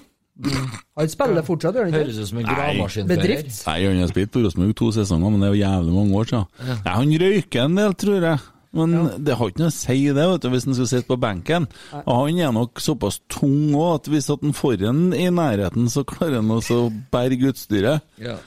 Han 0.98 1.12
spiller 1.12 1.46
fortsatt, 1.46 1.76
gjør 1.76 1.86
han 1.88 1.92
ikke? 1.94 2.06
Høres 2.06 2.22
ut 2.22 2.30
som 2.32 2.40
en 2.42 2.48
gravemaskinfører. 2.48 3.22
Bedrift. 3.22 3.60
Nei, 3.68 3.76
Han 3.86 4.00
har 4.02 4.10
spilt 4.14 4.32
på 4.34 4.42
Rosenborg 4.46 4.74
to 4.80 4.90
sesonger, 4.96 5.30
men 5.34 5.44
det 5.44 5.50
er 5.50 5.54
jo 5.54 5.62
jævlig 5.62 5.94
mange 5.98 6.18
år 6.22 6.32
siden. 6.32 6.50
Nei, 6.72 6.96
Han 6.96 7.14
røyker 7.26 7.64
en 7.66 7.80
del, 7.82 7.96
tror 8.06 8.28
jeg. 8.30 8.40
Men 8.72 8.94
det 9.20 9.36
har 9.36 9.50
ikke 9.52 9.60
noe 9.66 9.74
å 9.74 9.76
si 9.76 9.98
det, 10.16 10.26
vet 10.32 10.46
du, 10.46 10.48
hvis 10.54 10.66
han 10.70 10.78
skal 10.78 10.88
sitte 10.88 11.10
på 11.10 11.18
benken. 11.20 11.66
Og 12.06 12.14
han 12.16 12.40
er 12.40 12.54
nok 12.56 12.80
såpass 12.80 13.20
tung 13.28 13.74
òg 13.76 13.98
at 13.98 14.08
hvis 14.14 14.30
han 14.32 14.56
får 14.56 14.86
en 14.88 15.02
i 15.12 15.28
nærheten, 15.28 15.90
så 15.92 16.06
klarer 16.08 16.40
han 16.40 16.54
også 16.56 16.78
å 16.86 16.94
berge 17.12 17.52
utstyret. 17.52 18.08
Ja. 18.22 18.38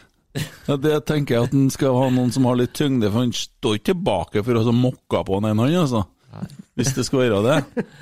Ja, 0.66 0.74
det 0.80 0.96
tenker 1.06 1.36
jeg 1.36 1.46
at 1.46 1.52
han 1.54 1.68
skal 1.70 1.94
ha 1.94 2.08
noen 2.10 2.32
som 2.34 2.48
har 2.48 2.56
litt 2.58 2.72
tyngde, 2.74 3.06
for 3.12 3.22
han 3.22 3.36
står 3.36 3.76
ikke 3.78 3.92
tilbake 3.92 4.42
for 4.42 4.58
å 4.58 4.74
mokke 4.74 5.20
på 5.28 5.38
han 5.38 5.52
en 5.52 5.62
han, 5.62 5.76
altså. 5.84 6.06
Hvis 6.74 6.96
det 6.96 7.04
skal 7.06 7.26
være 7.26 7.44
det. 7.44 7.84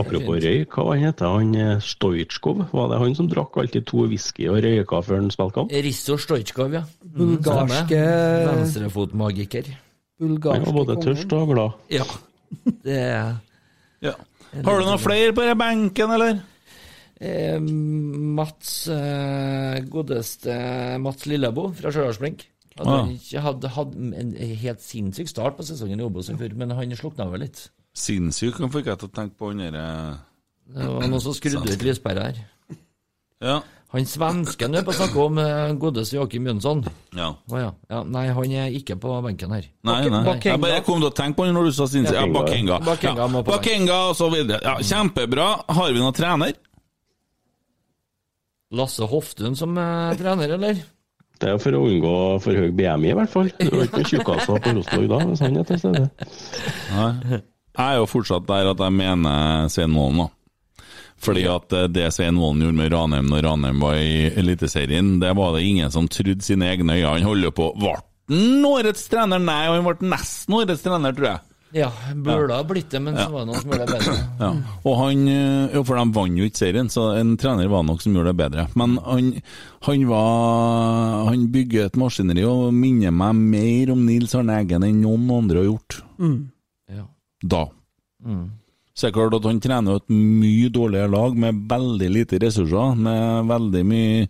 Apropos 0.00 0.40
røyk, 0.44 0.74
hva 0.76 0.84
han 0.94 1.04
heter 1.04 1.26
han? 1.34 1.54
eh, 1.54 1.80
Stoitsjkov? 1.84 2.64
Var 2.72 2.88
det 2.92 2.98
han 3.02 3.14
som 3.18 3.28
drakk 3.30 3.56
alltid 3.62 3.86
to 3.86 4.06
whisky 4.10 4.48
og 4.50 4.60
røyka 4.64 5.00
før 5.06 5.20
han 5.20 5.30
spilte 5.34 5.54
kamp? 5.58 5.72
Risto 5.86 6.16
Stojkov, 6.20 6.72
ja. 6.78 6.82
Bulgarske 7.04 8.00
Venstrefotmagiker. 8.48 9.70
Han 9.70 10.20
Bulgarske 10.20 10.66
var 10.66 10.78
både 10.84 10.96
tørst 11.04 11.32
og 11.36 11.48
glad. 11.54 11.78
Ja. 11.92 12.04
Det 12.84 12.96
er 12.98 13.36
Ja. 14.02 14.14
Har 14.64 14.80
du 14.80 14.86
noen 14.86 14.98
flere 14.98 15.32
på 15.36 15.44
den 15.46 15.58
benken, 15.60 16.10
eller? 16.16 16.40
eh, 17.20 17.60
Mats 17.60 18.88
eh, 18.88 19.80
Godeste 19.92 20.56
Mats 20.98 21.26
Lillebo 21.30 21.68
fra 21.76 21.92
Stjørdalsblink. 21.92 22.46
Hadde 22.80 22.96
Ah. 22.96 23.40
hadde, 23.42 23.68
hadde 23.74 24.14
en 24.16 24.30
helt 24.56 24.80
sinnssyk 24.80 25.28
start 25.28 25.56
på 25.58 25.66
sesongen 25.66 26.00
i 26.00 26.04
Obos 26.06 26.30
i 26.30 26.36
fjor, 26.38 26.54
men 26.56 26.70
han 26.70 26.94
slukna 26.96 27.26
vel 27.30 27.40
litt. 27.44 27.66
Sinnssyk, 27.96 28.60
han 28.62 28.70
fikk 28.72 28.86
jeg 28.92 29.00
til 29.00 29.10
å 29.10 29.14
tenke 29.14 29.36
på 29.38 29.50
han 29.50 29.64
derre 29.64 29.84
Det 30.70 30.86
var 30.86 31.10
noen 31.10 31.22
som 31.22 31.34
skrudde 31.34 31.74
ut 31.74 31.84
lyspæra 31.84 32.30
her. 32.30 32.40
Ja. 33.40 33.60
Han 33.90 34.06
svensken 34.06 34.70
du 34.70 34.78
er 34.78 34.84
på 34.86 34.92
snakke 34.94 35.18
om, 35.18 35.38
eh, 35.42 35.72
godeste 35.74 36.14
Joakim 36.14 36.46
Jønsson. 36.46 36.84
ja. 37.16 37.32
Oh, 37.50 37.58
ja. 37.58 37.72
ja. 37.90 38.02
Nei, 38.06 38.28
han 38.36 38.52
er 38.52 38.76
ikke 38.78 38.94
på 39.02 39.16
benken 39.24 39.50
her. 39.50 39.66
Nei, 39.82 40.04
nei. 40.06 40.22
Bakenga. 40.28 40.52
Jeg 40.52 40.62
bare 40.62 40.84
kom 40.86 41.00
til 41.00 41.08
å 41.08 41.14
tenke 41.16 41.40
på 41.40 41.48
han 41.48 41.58
når 41.58 41.66
du 41.66 41.72
sa 41.74 41.88
sinnssyk. 41.90 42.14
Ja, 42.14 42.26
Bakenga. 42.30 42.78
Bakenga 42.86 43.26
Ja, 43.26 43.42
Bakenga 43.50 43.98
og 44.12 44.14
så 44.20 44.30
videre. 44.30 44.60
Ja, 44.62 44.76
kjempebra. 44.78 45.48
Har 45.66 45.90
vi 45.90 45.98
noen 45.98 46.14
trener? 46.14 46.54
Lasse 48.70 49.10
Hoftun 49.10 49.58
som 49.58 49.74
eh, 49.74 50.14
trener, 50.20 50.54
eller? 50.54 50.84
Det 51.40 51.48
er 51.48 51.58
for 51.58 51.74
å 51.74 51.82
unngå 51.88 52.16
for 52.44 52.54
høy 52.54 52.70
BMI, 52.76 53.10
i 53.10 53.16
hvert 53.16 53.32
fall. 53.32 53.50
Du 53.58 53.72
har 53.72 53.86
ikke 53.88 54.04
tjukkaser 54.06 54.60
på 54.60 54.74
Rosenborg 54.76 55.08
da, 55.10 55.20
hvis 55.32 55.42
han 55.42 55.56
er 55.56 55.66
til 55.66 55.80
stede. 55.80 56.10
Nei. 56.94 57.40
Jeg 57.80 57.96
er 57.96 58.02
jo 58.02 58.10
fortsatt 58.10 58.44
der 58.48 58.70
at 58.74 58.84
jeg 58.84 58.92
mener 58.92 59.70
Svein 59.72 59.94
Målen, 59.94 60.26
da. 60.26 60.84
Fordi 61.20 61.44
at 61.52 61.72
eh, 61.76 61.88
det 61.92 62.10
Svein 62.16 62.36
Målen 62.36 62.64
gjorde 62.64 62.76
med 62.76 62.92
Ranheim 62.92 63.28
når 63.32 63.44
Ranheim 63.48 63.80
var 63.80 63.96
i 64.00 64.28
Eliteserien, 64.40 65.18
det 65.20 65.32
var 65.36 65.56
det 65.56 65.64
ingen 65.64 65.92
som 65.92 66.08
trodde 66.08 66.44
sine 66.44 66.68
egne 66.72 66.98
øyne. 66.98 67.14
Han 67.16 67.28
holder 67.28 67.56
på 67.56 67.72
Ble 67.80 67.96
han 68.30 68.66
årets 68.66 69.08
trener? 69.10 69.40
Nei, 69.42 69.64
han 69.66 69.82
ble 69.82 70.10
nesten 70.12 70.54
årets 70.60 70.84
trener, 70.84 71.14
tror 71.16 71.26
jeg. 71.32 71.40
Ja, 71.74 71.88
burde 72.14 72.54
ha 72.54 72.62
blitt 72.66 72.90
det, 72.90 72.98
men 73.02 73.14
så 73.14 73.28
var 73.30 73.44
det 73.44 73.48
noen 73.50 73.60
som 73.62 73.70
gjorde 73.70 73.86
det 73.86 73.98
bedre. 73.98 74.14
Ja. 74.40 74.50
Og 74.90 74.96
han, 74.98 75.20
eh, 75.30 75.74
jo, 75.76 75.82
for 75.86 75.98
de 75.98 76.14
vant 76.16 76.38
jo 76.38 76.46
ikke 76.46 76.60
serien, 76.62 76.90
så 76.90 77.08
en 77.18 77.36
trener 77.38 77.70
var 77.70 77.84
nok 77.86 78.02
som 78.02 78.14
gjorde 78.14 78.32
det 78.32 78.40
bedre. 78.40 78.64
Men 78.78 78.96
han, 79.06 79.32
han 79.86 80.06
var 80.10 81.28
Han 81.30 81.44
bygger 81.54 81.86
et 81.86 81.98
maskineri 82.00 82.46
og 82.46 82.72
minner 82.74 83.14
meg 83.14 83.34
mer 83.38 83.92
om 83.94 84.02
Nils 84.06 84.34
Arne 84.34 84.58
Eggen 84.62 84.86
enn 84.86 85.02
noen 85.04 85.30
andre 85.42 85.62
har 85.62 85.70
gjort 85.72 86.00
Ja. 86.18 86.32
Da. 87.42 87.66
Så 88.94 89.06
det 89.06 89.10
er 89.12 89.16
klart 89.16 89.36
at 89.38 89.46
han 89.48 89.60
trener 89.64 90.00
et 90.00 90.10
mye 90.12 90.68
dårligere 90.72 91.12
lag 91.12 91.36
med 91.38 91.62
veldig 91.70 92.10
lite 92.12 92.40
ressurser, 92.42 92.98
med 93.00 93.48
veldig 93.48 93.84
mye 93.86 94.26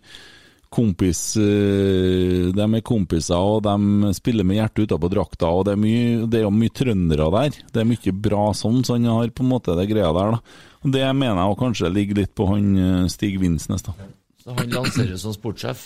kompis 0.71 1.35
eh, 1.35 2.47
De 2.55 2.63
er 2.63 2.83
kompiser, 2.87 3.35
og 3.35 3.65
de 3.65 4.13
spiller 4.15 4.47
med 4.47 4.61
hjertet 4.61 4.87
utapå 4.87 5.09
drakta, 5.11 5.49
og 5.51 5.65
det 5.67 5.75
er, 5.75 5.81
mye, 5.81 6.29
det 6.31 6.39
er 6.39 6.53
mye 6.55 6.75
trøndere 6.77 7.27
der. 7.35 7.57
Det 7.73 7.83
er 7.83 7.89
mye 7.89 8.13
bra 8.29 8.45
sånn, 8.55 8.79
så 8.87 8.95
han 8.95 9.09
har 9.11 9.33
på 9.35 9.43
en 9.43 9.51
måte 9.51 9.75
det 9.75 9.89
greia 9.91 10.13
der, 10.15 10.37
da. 10.37 10.69
Det 10.81 11.03
mener 11.13 11.43
jeg 11.43 11.59
kanskje 11.59 11.91
ligger 11.93 12.21
litt 12.23 12.31
på 12.37 12.47
han 12.49 12.69
eh, 12.79 13.09
Stig 13.11 13.41
Vinsnes, 13.41 13.83
da. 13.89 13.97
Så 14.41 14.55
han 14.57 14.71
lanseres 14.73 15.25
som 15.25 15.35
sportssjef. 15.35 15.83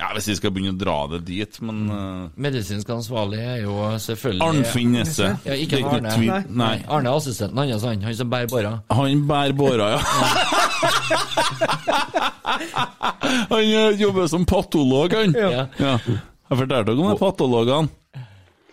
Ja, 0.00 0.08
hvis 0.16 0.28
vi 0.30 0.34
skal 0.38 0.52
begynne 0.54 0.72
å 0.72 0.80
dra 0.80 0.94
det 1.12 1.18
dit, 1.28 1.58
men 1.60 1.82
uh... 1.92 2.28
Medisinsk 2.40 2.88
ansvarlig 2.94 3.42
er 3.44 3.58
jo 3.66 3.74
selvfølgelig 4.00 4.46
Arnfinn 4.46 4.94
Nesse. 4.96 5.28
Ja, 5.44 5.52
ikke 5.52 5.82
Arne. 5.84 6.14
Nei. 6.16 6.38
Nei. 6.48 6.76
Arne 6.88 7.12
er 7.12 7.20
assistenten 7.20 7.60
hans, 7.60 7.84
han, 7.84 8.00
han 8.06 8.16
som 8.16 8.30
bærer 8.32 8.48
båra. 8.48 8.72
Han 8.96 9.26
bærer 9.28 9.52
båra, 9.58 9.90
ja. 9.92 10.00
han 13.52 13.60
eh, 13.60 14.00
jobber 14.00 14.26
som 14.32 14.48
patolog, 14.48 15.12
han. 15.12 15.36
Ja. 15.36 15.66
Ja. 15.76 15.98
Jeg 16.00 16.60
fortalte 16.64 16.88
dere 16.88 17.00
om 17.00 17.12
de 17.12 17.20
patologene. 17.20 17.88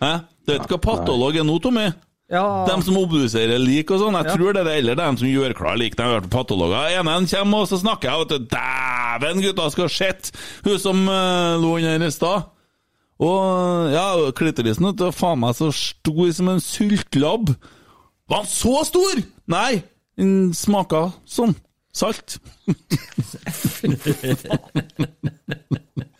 Hæ? 0.00 0.14
Du 0.48 0.54
vet 0.54 0.72
hva 0.72 0.80
patolog 0.80 1.36
er 1.36 1.44
nå, 1.44 1.60
Tommy? 1.60 1.90
Ja, 2.30 2.62
De 2.68 2.76
som 2.86 2.94
obduserer 3.00 3.58
lik 3.58 3.90
og 3.90 3.98
sånn. 4.04 4.14
Jeg 4.20 4.30
tror 4.36 4.54
det 4.54 4.60
er 4.62 4.68
det, 4.68 4.76
eller 4.84 4.94
de 5.00 5.06
som 5.18 5.26
gjør 5.26 5.52
klar 5.58 5.74
lik. 5.80 5.96
De 5.98 6.04
har 6.06 6.20
vært 6.20 6.30
patologer. 6.30 6.94
En 7.00 7.08
en 7.10 7.26
kommer, 7.26 7.58
og 7.64 7.68
så 7.70 7.76
snakker 7.80 8.06
jeg, 8.06 8.16
vet 8.20 8.30
du. 8.30 8.38
Dæven, 8.54 9.42
gutta, 9.42 9.66
skal 9.74 9.90
sett! 9.90 10.30
Hun 10.62 10.78
som 10.78 10.98
uh, 11.10 11.58
lå 11.58 11.70
under 11.80 11.98
her 11.98 12.06
i 12.06 12.10
stad. 12.14 12.38
Og 13.20 13.90
ja, 13.92 14.30
klitorisen 14.38 14.96
du, 14.96 15.12
faen 15.12 15.40
meg 15.42 15.54
så 15.58 15.72
stor 15.74 16.30
som 16.36 16.48
en 16.54 16.62
syltlabb. 16.62 17.46
Var 18.30 18.38
han 18.44 18.48
så 18.48 18.84
stor?! 18.86 19.16
Nei, 19.50 19.82
den 20.20 20.54
smaka 20.54 21.10
sånn. 21.26 21.54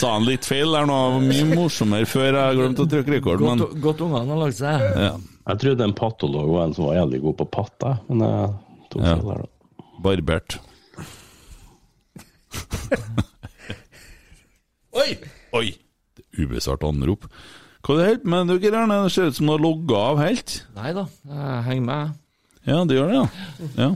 Sa 0.00 0.12
han 0.14 0.24
litt 0.28 0.44
feil 0.48 0.72
der 0.74 0.86
nå? 0.88 0.98
Mye 1.24 1.44
morsommere 1.54 2.06
før 2.08 2.30
jeg 2.38 2.56
glemte 2.60 2.84
å 2.86 2.90
trykke 2.90 3.14
rekord, 3.16 3.40
men 3.44 3.58
Godt, 3.64 3.76
godt 3.84 4.00
ungene 4.06 4.32
har 4.34 4.40
lagt 4.46 4.58
seg. 4.60 4.80
ja. 4.96 5.12
Jeg 5.50 5.58
trodde 5.64 5.82
en 5.88 5.94
patolog 5.96 6.50
var 6.52 6.66
en 6.68 6.74
som 6.76 6.84
var 6.86 6.94
jævlig 7.00 7.18
god 7.24 7.36
på 7.40 7.46
patta, 7.50 7.94
men 8.08 8.20
jeg 8.26 8.50
tok 8.92 9.02
Ja. 9.02 9.14
der, 9.16 9.40
da. 9.40 9.86
Barbert. 10.04 10.58
Oi! 15.00 15.10
Oi! 15.56 15.68
Ubesvart 16.38 16.84
anrop. 16.86 17.26
Hva 17.82 17.94
er 17.94 17.98
det 18.00 18.06
helt 18.10 18.24
med 18.28 18.50
dere 18.60 18.76
her? 18.84 18.90
Det 19.06 19.12
ser 19.14 19.30
ut 19.30 19.36
som 19.38 19.46
du 19.48 19.52
har 19.54 19.62
logga 19.64 19.96
av 20.12 20.20
helt. 20.22 20.56
Nei 20.76 20.92
da, 20.96 21.04
jeg 21.26 21.62
henger 21.70 21.86
med. 21.88 22.14
Ja, 22.68 22.78
det 22.84 22.96
gjør 22.98 23.08
det, 23.08 23.16
ja. 23.16 23.26
ja. 23.80 23.90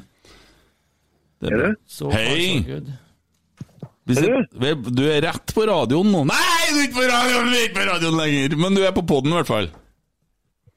Det 1.44 1.50
er 1.50 1.58
bra. 1.60 1.70
Så 1.86 2.10
Hei! 2.14 2.22
far, 2.24 2.38
så 2.38 2.68
good. 2.70 2.88
Vi 2.88 3.88
sitter- 4.12 4.90
Du 4.98 5.02
er 5.08 5.22
rett 5.24 5.54
på 5.56 5.64
radioen 5.70 6.10
nå. 6.12 6.24
Nei, 6.28 6.58
du 6.68 6.76
er 6.80 6.84
ikke 6.88 6.98
på 7.00 7.06
radioen, 7.08 7.46
du 7.48 7.56
er 7.56 7.64
ikke 7.68 7.78
på 7.80 7.86
radioen 7.88 8.18
lenger! 8.20 8.56
Men 8.60 8.74
du 8.76 8.82
er 8.84 8.92
på 8.92 9.06
poden 9.08 9.32
i 9.32 9.38
hvert 9.38 9.48
fall. 9.48 9.70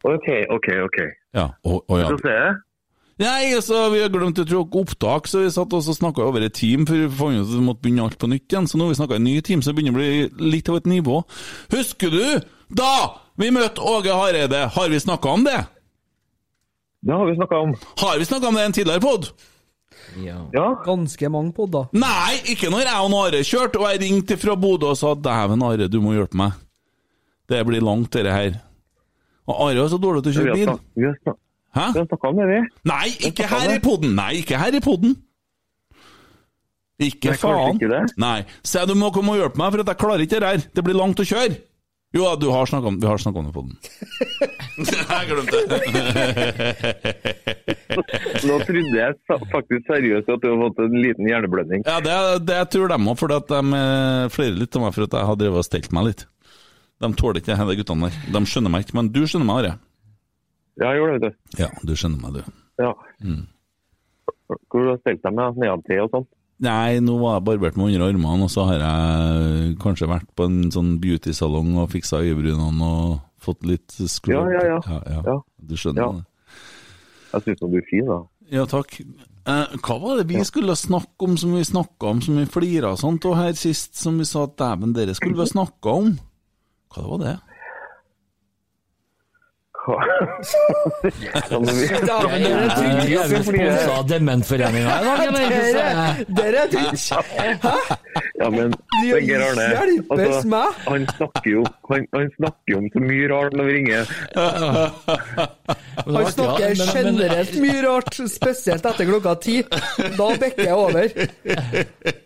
OK, 0.08 0.28
OK, 0.56 0.68
OK. 0.86 0.98
Ja. 1.36 1.49
og, 1.68 1.84
og 1.90 1.99
ja. 1.99 2.08
Jeg. 2.24 2.56
Nei, 3.18 3.49
altså, 3.58 3.90
vi 3.90 3.99
har 4.04 4.12
glemt 4.14 4.38
å 4.38 4.45
trykke 4.45 4.78
opptak, 4.84 5.26
så 5.28 5.41
vi 5.41 5.49
satt 5.49 5.74
og 5.74 5.82
snakka 5.84 6.22
over 6.22 6.44
et 6.45 6.54
team, 6.54 6.86
for 6.86 6.94
vi 7.02 7.08
fant 7.10 7.40
ut 7.41 7.48
at 7.49 7.56
vi 7.56 7.64
måtte 7.66 7.82
begynne 7.82 8.04
alt 8.06 8.20
på 8.22 8.30
nytt 8.30 8.45
igjen. 8.54 8.68
Så 8.70 8.78
nå 8.78 8.86
har 8.86 8.94
vi 8.94 8.99
snakka 8.99 9.18
en 9.18 9.26
ny 9.26 9.34
team, 9.41 9.64
så 9.66 9.74
det 9.74 9.80
begynner 9.80 9.98
å 9.98 10.02
bli 10.38 10.52
litt 10.54 10.70
av 10.70 10.78
et 10.78 10.88
nivå. 10.91 11.24
Husker 11.74 12.14
du 12.14 12.22
da 12.78 12.91
vi 13.41 13.49
møtte 13.56 13.82
Åge 13.82 14.14
Hareide? 14.14 14.68
Har 14.78 14.94
vi 14.94 15.02
snakka 15.02 15.34
om 15.34 15.44
det? 15.49 15.58
Det 17.08 17.14
har 17.18 17.26
vi 17.26 17.36
snakka 17.41 17.60
om. 17.66 17.74
Har 18.06 18.18
vi 18.22 18.26
snakka 18.30 18.48
om 18.52 18.56
det 18.56 18.62
i 18.62 18.70
en 18.70 18.78
tidligere 18.78 19.02
pod? 19.02 19.32
Ja. 20.24 20.38
Ja. 20.53 20.68
Ganske 20.86 21.30
mange 21.30 21.53
podder. 21.53 21.90
Nei, 21.94 22.38
ikke 22.53 22.69
når 22.74 22.86
jeg 22.88 23.02
og 23.03 23.18
Are 23.26 23.41
kjørte, 23.44 23.82
og 23.82 23.90
jeg 23.91 24.02
ringte 24.06 24.38
fra 24.38 24.56
Bodø 24.56 24.88
og 24.94 24.98
sa 24.98 25.14
'dæven, 25.15 25.64
Are, 25.64 25.88
du 25.88 25.99
må 26.02 26.14
hjelpe 26.15 26.38
meg'. 26.38 26.56
Det 27.49 27.65
blir 27.68 27.82
langt, 27.82 28.11
dette 28.14 28.32
her. 28.32 28.57
Og 29.48 29.69
Are 29.69 29.84
er 29.84 29.88
så 29.88 29.98
dårlig 30.02 30.24
til 30.24 30.32
å 30.32 30.36
kjøre 30.41 30.53
bil. 30.53 30.80
vi 30.95 31.03
har 31.03 31.38
Hæ? 31.78 31.91
snakka 31.94 32.28
om 32.28 32.36
det, 32.36 32.48
vi. 32.48 32.60
Nei, 32.90 33.07
ikke 33.28 33.48
her 33.48 33.76
i 33.76 33.80
poden! 33.80 34.15
Nei, 34.15 34.32
ikke 34.41 34.57
her 34.57 34.76
i 34.76 34.80
poden! 34.80 35.15
Ikke 36.99 37.36
faen. 37.38 37.78
ikke? 37.78 37.99
Nei. 38.18 38.44
Se, 38.65 38.80
du 38.90 38.95
må 38.98 39.11
komme 39.14 39.36
og 39.36 39.38
hjelpe 39.38 39.60
meg, 39.61 39.72
for 39.72 39.84
at 39.84 39.91
jeg 39.91 39.99
klarer 40.02 40.24
ikke 40.26 40.40
det 40.41 40.49
her. 40.49 40.64
Det 40.76 40.84
blir 40.84 40.98
langt 40.98 41.19
å 41.22 41.26
kjøre. 41.28 41.60
Jo, 42.15 42.23
da, 42.23 42.35
du 42.39 42.47
har 42.49 42.65
snakket 42.65 42.88
om, 42.88 42.99
vi 43.01 43.07
har 43.07 43.17
snakka 43.19 43.39
om 43.39 43.45
det 43.45 43.53
på 43.53 43.61
den. 43.67 43.75
jeg 45.11 45.27
glemte 45.27 45.57
det. 45.67 45.79
Nå 48.47 48.59
trodde 48.63 48.95
jeg 48.95 49.17
faktisk 49.51 49.89
seriøst 49.91 50.31
at 50.31 50.39
du 50.43 50.47
hadde 50.47 50.61
fått 50.61 50.79
en 50.85 50.95
liten 51.03 51.27
hjerneblødning. 51.27 51.84
Ja, 51.84 51.97
det, 52.03 52.15
det 52.47 52.61
tror 52.71 52.93
de 52.93 52.99
òg, 53.01 53.17
for 53.19 53.27
de 53.34 53.59
eh, 53.81 54.29
flirer 54.31 54.55
litt 54.61 54.79
av 54.79 54.85
meg 54.85 54.95
for 54.95 55.07
at 55.09 55.17
jeg 55.19 55.29
har 55.31 55.41
drevet 55.41 55.63
og 55.63 55.67
stelt 55.67 55.91
meg 55.97 56.07
litt. 56.11 56.23
De 57.03 57.11
tåler 57.19 57.43
ikke 57.43 57.59
de 57.59 57.77
guttene 57.81 58.07
der. 58.07 58.23
De 58.38 58.43
skjønner 58.49 58.73
meg 58.73 58.88
ikke, 58.88 58.97
men 59.01 59.11
du 59.13 59.21
skjønner 59.25 59.49
meg, 59.51 59.59
Are. 59.59 59.75
Ja, 60.77 60.93
jeg 60.93 61.01
gjorde 61.01 61.13
det, 61.13 61.19
vet 61.27 61.35
du. 61.35 61.61
Ja, 61.65 61.69
du 61.84 61.93
skjønner 61.97 62.23
meg, 62.23 62.39
du. 62.39 62.57
Ja. 62.85 62.93
Mm. 63.25 63.43
Hvor 64.47 64.79
du 64.79 64.89
har 64.93 64.99
stelt 65.03 65.23
deg 65.25 65.35
med 65.35 65.59
nedantil 65.59 66.05
og 66.05 66.13
sånn. 66.15 66.27
Nei, 66.59 66.97
nå 67.05 67.19
var 67.21 67.35
jeg 67.38 67.43
barbert 67.45 67.75
med 67.77 67.91
under 67.93 68.07
armene, 68.07 68.43
og 68.47 68.49
så 68.49 68.63
har 68.65 68.79
jeg 68.81 69.75
kanskje 69.84 70.07
vært 70.09 70.25
på 70.35 70.47
en 70.49 70.71
sånn 70.73 70.95
beautysalong 71.03 71.75
og 71.77 71.91
fiksa 71.93 72.17
øyebrynene 72.25 72.81
og 72.88 73.19
fått 73.45 73.61
litt 73.69 73.93
skru... 74.09 74.34
Ja, 74.34 74.41
ja, 74.55 74.63
ja. 74.73 74.79
ja, 75.05 75.19
ja. 75.27 75.35
Du 75.61 75.75
skjønner 75.77 76.15
det? 76.17 76.23
Jeg 77.35 77.41
syns 77.45 77.61
du 77.61 77.77
er 77.77 77.85
fin, 77.91 78.07
da. 78.09 78.17
Ja, 78.49 78.63
takk. 78.65 78.97
Eh, 79.47 79.67
hva 79.85 79.95
var 80.01 80.17
det 80.17 80.25
vi 80.31 80.41
skulle 80.47 80.73
snakke 80.79 81.27
om 81.29 81.38
som 81.38 81.53
vi 81.53 81.61
snakka 81.67 82.09
om, 82.09 82.21
som 82.25 82.39
vi 82.41 82.47
flira 82.49 82.89
og 82.95 82.99
sånt, 83.03 83.21
og 83.29 83.38
her 83.38 83.53
sist 83.59 83.93
som 84.01 84.17
vi 84.17 84.25
sa 84.25 84.47
at 84.47 84.57
dæven, 84.57 84.95
dere 84.97 85.13
skulle 85.15 85.38
vi 85.43 85.47
snakka 85.53 85.88
om? 86.01 86.09
Hva 86.95 87.01
var 87.11 87.17
det? 87.21 87.35
Hva? 87.35 87.38
Kan 87.38 87.38
du- 87.38 87.38
Dæven, 87.38 87.38
Er 87.38 87.38
dere 87.38 87.38
vi- 87.38 87.38
er 87.38 87.38
er 87.38 87.38
vi 87.38 87.38
sponsa 87.38 87.38
av 87.38 87.43
Dementforeninga 88.97 89.61
i 89.61 89.63
dag, 89.67 89.69
Dere, 96.38 96.57
er 96.57 96.68
tynt. 96.72 96.99
Ja, 98.38 98.49
men 98.51 98.73
Geir 99.03 99.41
Arne 99.45 99.68
altså, 100.09 100.64
han, 100.88 101.07
snakker 101.15 101.51
jo, 101.51 101.64
han, 101.89 102.07
han 102.14 102.31
snakker 102.35 102.72
jo 102.73 102.77
om 102.81 102.88
så 102.93 102.99
mye 103.03 103.27
rart 103.31 103.53
når 103.57 103.64
vi 103.69 103.73
ringer. 103.77 104.03
Han 106.03 106.26
snakker 106.35 106.68
generelt 106.81 107.53
mye 107.64 107.81
rart, 107.88 108.14
spesielt 108.31 108.85
etter 108.91 109.05
klokka 109.07 109.34
ti. 109.47 109.55
Da 110.18 110.27
bekker 110.43 110.65
jeg 110.68 110.76
over. 110.76 111.05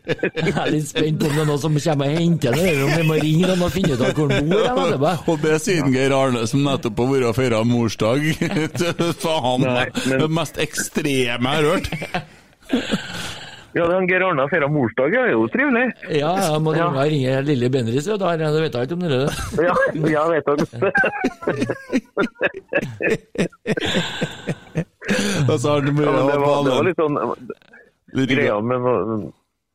Jeg 0.08 0.56
er 0.58 0.72
litt 0.74 0.88
spent 0.90 1.20
på 1.22 1.26
om 1.30 1.34
det 1.36 1.42
er 1.44 1.48
noen 1.52 1.62
som 1.62 1.76
kommer 1.78 2.06
og 2.10 2.16
henter 2.18 2.52
det, 2.58 2.64
eller 2.72 2.84
om 2.88 2.94
vi 2.98 3.04
må 3.12 3.16
ringe 3.22 3.46
noen 3.52 3.62
og 3.68 3.74
finne 3.76 3.94
ut 3.94 4.02
av 4.02 4.10
hvor 4.18 4.30
han 4.34 4.50
bor. 4.50 4.66
eller. 4.66 4.98
Og 5.30 5.36
det 5.46 5.56
siden 5.62 5.94
Geir 5.94 6.14
Arne, 6.18 6.42
som 6.50 6.64
nettopp 6.66 6.98
har 7.04 7.08
vært 7.14 7.30
og 7.30 7.36
feira 7.38 7.60
morsdag. 7.68 8.20
Faen, 9.26 9.62
Nei, 9.68 9.86
men- 10.08 10.20
det 10.26 10.32
mest 10.42 10.56
ekstreme 10.64 11.46
jeg 11.46 11.48
har 11.58 11.62
hørt. 11.70 11.86
Ja, 13.72 13.86
det 13.88 13.96
er 13.96 14.04
Geir 14.10 14.20
Arne 14.28 14.42
har 14.44 14.50
feira 14.52 14.68
morsdag, 14.68 15.14
ja, 15.16 15.22
det 15.24 15.32
er 15.32 15.36
jo 15.38 15.46
trivelig. 15.54 15.86
Ja, 16.18 16.32
jeg 16.44 16.60
må 16.66 16.74
Ja. 16.76 16.90
ringe, 16.98 17.38
lille 17.48 17.70
Bendriss, 17.72 18.04
vet 18.10 18.20
Da 18.20 18.34
vet 18.36 18.74
jeg 18.76 18.84
ikke 18.90 18.98
om 18.98 19.04
dere 19.06 19.20
det. 19.24 19.32
Ja, 19.64 19.72
jeg 20.28 20.32
vet 20.34 20.44
det. 20.50 20.56
Og 25.50 25.60
så 25.60 25.70
har 25.70 25.82
det 25.82 25.92
Ja, 25.92 26.12
det, 26.12 26.40
var, 26.42 26.64
det 26.66 26.72
var 26.76 26.84
litt 26.88 26.98
sånn 27.00 27.18
greia 28.28 28.60
med 28.62 28.80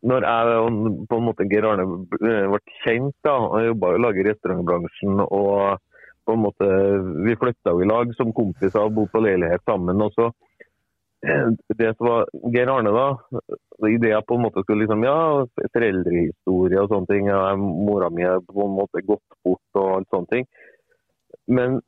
når, 0.02 0.26
jeg 0.28 0.56
og 0.60 1.06
på 1.08 1.18
en 1.18 1.26
måte 1.26 1.46
Geir 1.50 1.66
Arne 1.66 1.86
ble 2.10 2.58
kjent, 2.82 3.14
da, 3.24 3.36
jeg 3.60 3.72
jobba 3.72 3.92
jo 3.94 4.10
i 4.12 4.26
restaurantbransjen 4.28 5.22
og 5.26 5.78
på 6.26 6.34
en 6.34 6.42
måte, 6.42 6.66
vi 7.22 7.36
flytta 7.38 7.72
jo 7.72 7.84
i 7.84 7.88
lag 7.88 8.10
som 8.18 8.34
kompiser 8.34 8.82
og 8.82 8.96
bodde 8.96 9.12
på 9.14 9.22
leilighet 9.22 9.62
sammen. 9.64 10.02
og 10.02 10.12
så 10.16 10.26
eh, 11.22 11.52
det 11.78 11.92
som 11.96 12.08
var 12.08 12.30
Geir 12.54 12.72
Arne, 12.72 12.92
da, 12.92 13.06
i 13.86 13.98
det 14.02 14.10
jeg 14.10 14.26
på 14.26 14.38
en 14.38 14.46
måte 14.48 14.64
skulle 14.64 14.84
liksom, 14.84 15.06
ja, 15.06 15.46
foreldrehistorie 15.76 16.82
og 16.82 16.90
sånne 16.90 17.12
ting, 17.12 17.30
ja, 17.30 17.54
mora 17.56 18.10
mi 18.10 18.26
er 18.26 18.42
på 18.42 18.66
en 18.66 18.74
måte 18.74 19.04
gått 19.06 19.38
bort 19.46 19.80
og 19.80 19.92
alt 20.00 20.10
sånne 20.14 20.32
ting. 20.34 20.50
Men 21.46 21.80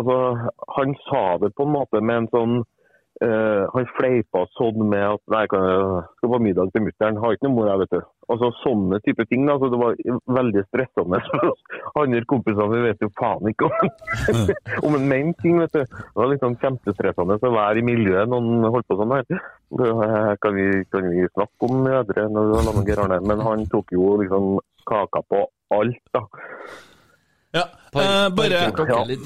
altså, 0.00 0.18
han 0.76 0.94
sa 1.06 1.24
det 1.42 1.54
på 1.56 1.68
en 1.68 1.76
måte 1.78 2.02
med 2.02 2.24
en 2.24 2.30
sånn 2.34 2.56
eh, 3.26 3.62
Han 3.74 3.86
fleipa 3.96 4.44
sånn 4.56 4.82
med 4.90 5.04
at 5.06 5.22
nei, 5.32 5.44
jeg 5.44 5.52
skal 6.18 6.32
på 6.32 6.40
middag 6.42 6.72
til 6.74 6.84
mutter'n, 6.86 7.20
har 7.22 7.36
ikke 7.36 7.48
noe 7.48 7.56
mor, 7.56 7.70
jeg, 7.70 7.82
vet 7.84 7.94
du. 7.96 8.10
Altså 8.32 8.50
Sånne 8.62 8.98
type 9.04 9.26
ting. 9.28 9.46
da, 9.48 9.56
så 9.60 9.68
Det 9.72 9.80
var 9.80 9.96
veldig 10.38 10.64
stressende 10.68 11.20
for 11.28 11.48
oss 11.52 11.80
andre 12.02 12.22
kompisene. 12.30 12.68
Vi 12.72 12.84
vet 12.86 13.02
jo 13.04 13.10
faen 13.18 13.50
ikke 13.50 13.68
om, 13.68 13.90
om 14.88 14.98
en 14.98 15.08
mente 15.10 15.42
ting, 15.42 15.58
vet 15.62 15.74
du. 15.74 15.82
Det 15.82 16.20
var 16.20 16.30
liksom 16.32 16.58
kjempestressende 16.62 17.38
å 17.42 17.54
være 17.56 17.82
i 17.82 17.86
miljøet 17.86 18.30
noen 18.32 18.64
holdt 18.68 18.88
på 18.90 18.98
sånn 19.00 19.16
her. 19.16 19.26
Eh, 19.32 20.32
Kan 20.42 20.56
vi, 20.56 20.68
kan 20.92 21.08
vi 21.10 21.26
snakke 21.32 21.68
om 21.68 21.82
mødre 21.86 22.28
når 22.30 22.48
du 22.48 22.56
har 22.58 22.76
med 22.76 22.88
Geir 22.88 23.04
Arne? 23.04 23.20
Men 23.28 23.44
han 23.44 23.66
tok 23.72 23.92
jo 23.94 24.16
liksom 24.22 24.56
kaka 24.88 25.22
på 25.30 25.44
alt, 25.72 26.02
da. 26.14 26.26
Ja, 27.52 27.66
eh, 28.00 28.28
bare? 28.32 28.60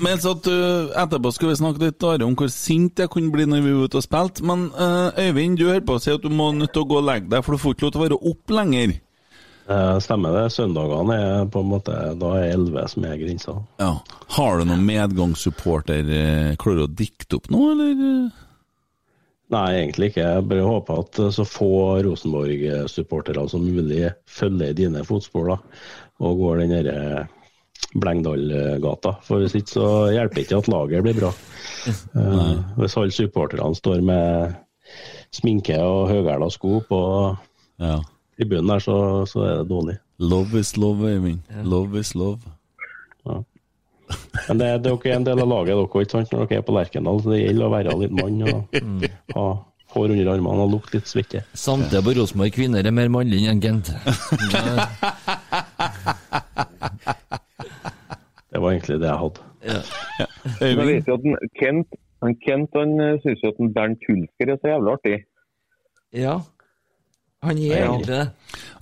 Mens 0.03 0.25
at 0.27 0.49
uh, 0.51 0.91
Etterpå 0.99 1.31
skal 1.31 1.53
vi 1.53 1.59
snakke 1.61 1.85
litt 1.85 2.03
om 2.27 2.35
hvor 2.35 2.51
sint 2.51 2.99
jeg 2.99 3.11
kunne 3.13 3.31
bli 3.31 3.45
når 3.47 3.63
vi 3.63 3.75
var 3.77 3.87
ute 3.87 4.01
og 4.01 4.07
spilte. 4.07 4.43
Men 4.47 4.65
eh, 4.75 5.27
Øyvind, 5.29 5.59
du 5.61 5.69
hører 5.69 5.85
på 5.87 5.95
å 5.95 6.03
si 6.03 6.11
at 6.11 6.25
du 6.25 6.33
må 6.35 6.51
nødt 6.57 6.73
til 6.75 6.83
å 6.83 6.89
gå 6.91 6.99
og 6.99 7.07
legge 7.07 7.31
deg, 7.31 7.45
for 7.47 7.55
du 7.55 7.63
får 7.63 7.77
ikke 7.77 7.87
lov 7.87 7.93
til 7.95 8.01
å 8.01 8.07
være 8.09 8.19
opp 8.33 8.55
lenger. 8.59 8.97
Eh, 9.67 9.99
Stemmer 10.03 10.35
det. 10.35 10.43
Søndagene 10.55 11.19
er 11.23 11.47
på 11.51 11.63
en 11.63 11.71
måte 11.71 11.95
Da 12.19 12.33
er 12.41 12.53
11 12.57 12.89
som 12.97 13.07
er 13.07 13.21
grensa. 13.23 13.55
Ja. 13.83 13.93
Har 14.37 14.59
du 14.59 14.67
noen 14.73 14.83
medgangssupporter? 14.87 16.11
eh, 16.19 16.51
Klarer 16.59 16.83
du 16.83 16.87
å 16.89 16.97
dikte 17.05 17.39
opp 17.39 17.47
noe, 17.55 17.73
eller? 17.77 18.27
Nei, 19.55 19.67
egentlig 19.79 20.11
ikke. 20.11 20.27
Jeg 20.27 20.49
bare 20.51 20.67
håper 20.67 21.05
at 21.05 21.19
så 21.39 21.45
få 21.47 21.71
Rosenborg-supportere 22.03 23.47
som 23.51 23.63
mulig 23.63 24.09
følger 24.27 24.75
dine 24.75 25.05
fotspor 25.07 25.53
da, 25.53 25.57
og 26.27 26.41
går 26.43 26.65
den 26.65 26.75
derre 26.75 27.27
Blengdalgata. 27.97 29.15
For 29.25 29.41
hvis 29.41 29.55
ikke 29.59 29.73
så 29.77 29.87
hjelper 30.13 30.43
ikke 30.43 30.59
at 30.61 30.69
laget 30.73 31.03
blir 31.07 31.17
bra. 31.21 31.31
Uh, 32.17 32.57
hvis 32.81 32.97
alle 33.01 33.15
supporterne 33.15 33.77
står 33.79 34.03
med 34.05 34.55
sminke 35.35 35.77
og 35.83 36.09
høyhæla 36.13 36.49
sko 36.55 36.81
på 36.89 37.01
Ja. 37.81 37.99
tribunen 38.39 38.69
der, 38.73 38.79
så, 38.81 38.97
så 39.29 39.39
er 39.45 39.55
det 39.63 39.69
dårlig. 39.71 39.97
Love 40.19 40.61
is 40.61 40.77
love, 40.81 41.05
Øyvind. 41.11 41.41
Love 41.65 41.99
is 42.01 42.15
love. 42.17 42.39
Men 43.27 44.59
det, 44.61 44.69
dere 44.85 45.11
er 45.11 45.17
en 45.17 45.25
del 45.27 45.41
av 45.43 45.49
laget 45.51 45.75
dere, 45.75 45.87
ikke 46.05 46.11
sant, 46.15 46.31
når 46.33 46.47
dere 46.47 46.61
er 46.61 46.67
på 46.69 46.73
Lerkendal. 46.77 47.19
Så 47.25 47.33
det 47.35 47.41
gjelder 47.43 47.67
å 47.67 47.73
være 47.75 47.97
litt 48.01 48.15
mann 48.17 48.43
og 48.47 48.57
ha 49.35 49.47
hår 49.97 50.13
under 50.15 50.29
armene 50.37 50.63
og 50.67 50.73
lukte 50.77 50.99
litt 51.01 51.09
svette. 51.11 51.41
Samtidig 51.57 52.05
på 52.07 52.15
Rosenborg 52.21 52.53
kvinner 52.55 52.87
er 52.87 52.95
mer 52.95 53.09
mannlige 53.13 53.51
enn 53.51 53.61
Gent. 53.65 53.91
Var 58.67 58.75
egentlig 58.75 58.99
det 59.03 59.09
jeg 59.09 59.23
hadde. 59.23 59.47
Jeg 60.61 60.77
vet 60.91 61.09
jo 61.09 61.17
at 61.17 61.25
den, 61.25 61.39
Kent 61.61 61.97
han 62.25 62.37
Kent 62.43 62.77
han 62.77 62.93
syns 63.23 63.43
jo 63.45 63.55
at 63.55 63.59
den 63.63 63.73
Bernt 63.77 64.05
Hulsker 64.09 64.53
er 64.53 64.61
så 64.61 64.75
jævlig 64.75 64.93
artig. 64.99 65.17
Ja. 66.17 66.37
Han 67.45 67.59
er 67.61 67.77
egentlig 67.77 68.07
det. 68.09 68.23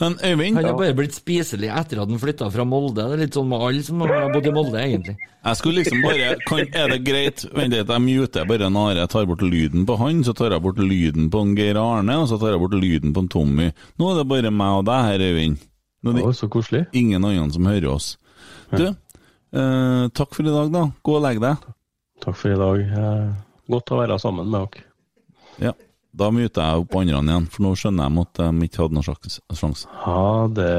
Men 0.01 0.15
Øyvind, 0.25 0.57
Han 0.57 0.65
er 0.65 0.77
bare 0.79 0.95
blitt 0.97 1.15
spiselig 1.17 1.69
etter 1.69 2.01
at 2.03 2.09
han 2.11 2.21
flytta 2.23 2.47
fra 2.55 2.65
Molde. 2.67 3.03
Det 3.03 3.17
er 3.17 3.23
litt 3.25 3.37
sånn 3.37 3.49
med 3.51 3.65
alle 3.67 3.83
som 3.85 4.01
har 4.05 4.31
bodd 4.33 4.47
i 4.47 4.53
Molde, 4.55 4.79
egentlig. 4.81 5.17
jeg 5.19 5.59
skulle 5.61 5.83
liksom 5.83 6.01
bare 6.05 6.31
kan, 6.49 6.63
Er 6.73 6.89
det 6.95 7.01
greit 7.05 7.45
Vent 7.53 7.75
litt, 7.75 7.91
jeg 7.91 8.05
muter 8.07 8.49
bare 8.49 8.71
Nare. 8.71 9.03
Jeg 9.03 9.13
tar 9.13 9.27
bort 9.29 9.43
lyden 9.43 9.85
på 9.87 9.99
han, 10.01 10.23
så 10.25 10.33
tar 10.39 10.55
jeg 10.55 10.65
bort 10.65 10.79
lyden 10.79 11.31
på 11.31 11.43
en 11.45 11.55
Geir 11.59 11.81
Arne, 11.83 12.19
og 12.23 12.29
så 12.31 12.39
tar 12.41 12.55
jeg 12.55 12.63
bort 12.63 12.79
lyden 12.79 13.15
på 13.17 13.27
Tommy. 13.35 13.71
Nå 13.99 14.13
er 14.13 14.23
det 14.23 14.29
bare 14.31 14.55
meg 14.55 14.81
og 14.81 14.87
deg 14.89 15.09
her, 15.11 15.27
Øyvind. 15.29 15.59
Det 16.05 16.15
er 16.15 16.21
de, 16.21 16.35
så 16.37 16.49
koselig. 16.53 16.85
ingen 16.93 17.25
andre 17.25 17.51
som 17.53 17.67
hører 17.67 17.91
oss. 17.91 18.17
Du, 18.75 18.87
eh, 19.55 20.05
takk 20.15 20.35
for 20.37 20.45
i 20.47 20.55
dag, 20.55 20.71
da. 20.75 20.85
Gå 21.07 21.17
og 21.19 21.25
legg 21.25 21.41
deg. 21.43 21.65
Takk 22.25 22.37
for 22.41 22.53
i 22.55 22.59
dag. 22.61 22.85
Eh, 22.85 23.33
Godt 23.71 23.95
å 23.95 23.99
være 24.03 24.19
sammen 24.21 24.51
med 24.53 24.67
dere. 24.75 24.85
Ja. 25.71 25.73
Da 26.15 26.29
muter 26.31 26.63
jeg 26.63 26.83
opp 26.85 26.95
andre 27.01 27.19
igjen, 27.25 27.47
for 27.51 27.65
nå 27.65 27.71
skjønner 27.81 28.07
jeg 28.11 28.27
at 28.27 28.41
de 28.45 28.67
ikke 28.69 28.83
hadde 28.85 28.95
noen 28.99 29.57
sjanse. 29.59 29.89
Ha 30.05 30.27
det. 30.55 30.73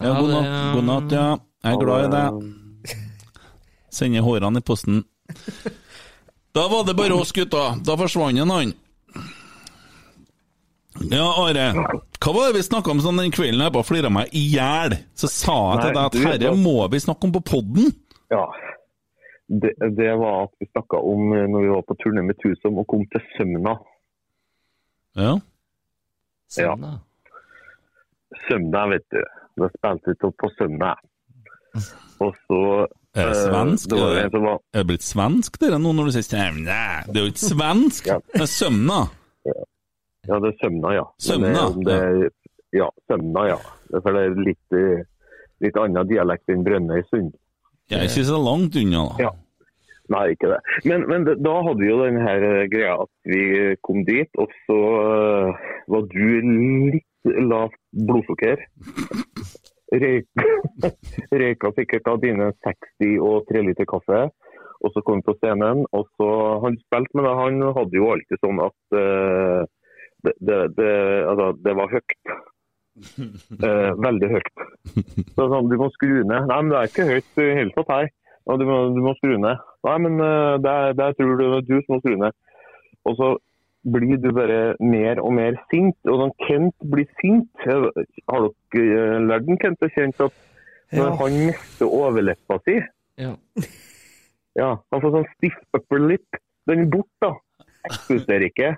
Ja, 0.00 0.14
god 0.18 0.32
natt, 0.32 0.54
god 0.74 0.86
natt, 0.88 1.12
ja. 1.14 1.26
Jeg 1.64 1.76
er 1.76 1.84
glad 1.84 2.06
i 2.06 2.14
deg. 2.14 2.96
Sender 3.94 4.24
hårene 4.26 4.58
i 4.58 4.66
posten. 4.66 5.04
Da 6.54 6.64
var 6.72 6.82
det 6.88 6.96
bare 6.98 7.14
oss, 7.14 7.30
gutta. 7.34 7.76
Da 7.86 7.94
forsvant 8.00 8.40
en 8.42 8.50
han. 8.50 8.74
Ja, 11.10 11.26
Are. 11.42 11.68
Hva 12.22 12.32
var 12.34 12.48
det 12.48 12.58
vi 12.58 12.66
snakka 12.66 12.92
om 12.92 13.00
sånn 13.02 13.18
den 13.18 13.32
kvelden 13.34 13.62
jeg 13.62 13.74
bare 13.74 13.86
flira 13.86 14.10
meg 14.12 14.30
i 14.34 14.44
hjel? 14.54 14.94
Så 15.18 15.30
sa 15.30 15.56
jeg 15.74 15.82
til 15.84 15.96
deg 15.96 16.04
at 16.04 16.18
herre 16.24 16.52
må 16.58 16.76
vi 16.92 17.00
snakke 17.02 17.28
om 17.28 17.34
på 17.34 17.42
podden. 17.54 17.90
Ja. 18.30 18.44
Det, 19.48 19.74
det 19.96 20.10
var 20.16 20.44
at 20.46 20.54
vi 20.60 20.66
snakka 20.70 20.96
om 20.96 21.32
eh, 21.36 21.46
når 21.52 21.60
vi 21.66 21.68
var 21.74 21.82
på 21.88 21.96
turné 22.00 22.22
med 22.24 22.38
Tusom 22.40 22.78
og 22.80 22.86
kom 22.88 23.04
til 23.12 23.20
Sømna. 23.36 23.74
Ja. 25.20 25.34
Sømna. 26.48 26.92
Ja. 26.94 28.38
Sømna, 28.48 28.86
vet 28.90 29.04
du. 29.12 29.20
Da 29.60 29.68
spilte 29.76 30.14
vi 30.14 30.30
på 30.40 30.48
Sømna. 30.58 30.94
Og 32.24 32.32
så 32.46 32.60
Er 33.14 33.28
det 33.30 33.36
eh, 33.36 33.44
svensk? 33.50 33.88
Det 33.90 33.98
var 34.00 34.16
Er 34.24 34.40
var 34.42 34.58
Er 34.72 34.78
det 34.82 34.86
blitt 34.90 35.04
svensk 35.06 35.58
dere 35.62 35.78
nå 35.82 35.92
når 35.94 36.08
du 36.08 36.14
sier 36.16 36.26
Sømna? 36.26 36.80
Det 37.06 37.20
er 37.20 37.26
jo 37.28 37.32
ikke 37.34 37.50
svensk. 37.52 38.08
Ja. 38.10 38.18
Det 38.32 38.42
er 38.46 38.50
Sømna. 38.50 39.00
Ja, 40.24 40.38
det 40.40 40.50
er 40.54 40.58
Sømna, 40.64 40.92
ja. 40.96 41.04
Sømna, 41.20 41.64
det- 41.76 41.84
Det, 41.86 41.96
er- 42.00 42.30
ja, 42.80 42.88
Sømna, 43.10 43.42
ja. 43.52 43.58
For 44.00 44.10
det 44.16 44.22
er 44.24 44.38
litt, 44.40 44.72
eh, 44.72 45.04
litt 45.60 45.76
annen 45.76 46.08
dialekt 46.08 46.48
enn 46.48 46.64
Brønnøysund. 46.64 47.34
Jeg 47.90 48.00
er 48.00 48.08
ikke 48.08 48.28
så 48.28 48.38
langt 48.40 48.76
unna, 48.80 49.02
da. 49.10 49.26
Ja. 49.26 49.32
Nei, 50.12 50.24
ikke 50.34 50.50
det. 50.52 50.60
Men, 50.84 51.06
men 51.08 51.24
da 51.24 51.54
hadde 51.64 51.80
vi 51.80 51.88
jo 51.88 52.00
den 52.02 52.18
her 52.20 52.42
eh, 52.44 52.66
greia 52.68 52.96
at 53.06 53.12
vi 53.28 53.44
kom 53.86 54.02
dit, 54.04 54.28
og 54.36 54.52
så 54.66 54.80
eh, 55.00 55.68
var 55.92 56.08
du 56.12 56.26
litt 56.92 57.36
lavt 57.48 57.80
blodsukker. 58.08 58.60
Røyka, 59.94 60.46
røyka 61.40 61.70
sikkert 61.76 62.08
av 62.10 62.20
dine 62.24 62.50
60 62.66 63.16
og 63.24 63.48
3 63.48 63.64
liter 63.68 63.88
kaffe. 63.88 64.26
Og 64.84 64.92
så 64.92 65.00
kom 65.04 65.20
han 65.20 65.24
på 65.24 65.36
scenen, 65.38 65.84
og 65.96 66.08
så 66.18 66.28
Han 66.64 66.76
spilte, 66.82 67.16
men 67.16 67.28
han 67.38 67.62
hadde 67.76 67.96
jo 67.96 68.10
alltid 68.12 68.40
sånn 68.42 68.58
at 68.60 68.96
uh, 68.98 69.62
det, 70.26 70.34
det, 70.44 70.58
det, 70.76 70.90
altså, 71.30 71.46
det 71.64 71.74
var 71.78 71.92
høyt. 71.94 72.34
Eh, 72.94 73.90
veldig 73.98 74.28
høyt. 74.30 74.50
Så 75.34 75.46
sånn, 75.50 75.66
du 75.70 75.76
må 75.80 75.88
skru 75.94 76.20
ned. 76.22 76.44
Nei, 76.50 76.58
men 76.62 76.70
det 76.70 76.78
er 76.78 76.90
ikke 76.92 77.06
høyt 77.08 77.40
i 77.42 77.46
hele 77.58 77.72
tatt 77.74 77.90
her. 77.90 78.10
Og 78.46 78.60
du, 78.60 78.64
må, 78.68 78.76
du 78.94 79.00
må 79.02 79.14
skru 79.18 79.34
ned. 79.40 79.62
Nei, 79.88 79.96
men 80.04 80.20
eh, 80.22 80.54
det 80.62 80.70
er, 80.70 80.94
det 80.98 81.06
er 81.08 81.16
tror 81.18 81.34
du, 81.40 81.46
du 81.66 81.74
som 81.80 81.96
må 81.96 81.98
skru 82.04 82.14
ned. 82.20 82.36
Og 83.08 83.16
så 83.18 83.30
blir 83.94 84.16
du 84.22 84.30
bare 84.36 84.60
mer 84.80 85.18
og 85.20 85.34
mer 85.36 85.58
sint. 85.72 85.96
Og 86.08 86.20
sånn 86.22 86.34
Kent 86.46 86.86
blir 86.92 87.08
sint 87.20 87.50
Har 87.66 88.46
dere 88.72 88.84
eh, 88.84 89.18
lært 89.26 89.48
den 89.50 89.58
Kent 89.60 89.82
å 89.84 89.90
kjenne 89.92 90.28
at 90.30 90.38
når 90.94 91.08
Ja. 91.10 91.16
han 91.18 91.36
mister 91.48 91.90
overleppa 91.90 92.60
si 92.68 92.76
Ja. 93.18 93.32
ja, 94.54 94.70
Han 94.92 95.02
får 95.02 95.14
sånn 95.18 95.28
stiff 95.34 95.56
upper 95.74 95.98
lip. 96.00 96.38
Den 96.70 96.84
er 96.86 96.90
bort, 96.94 97.10
da. 97.24 97.32
Eksisterer 97.90 98.46
ikke. 98.48 98.74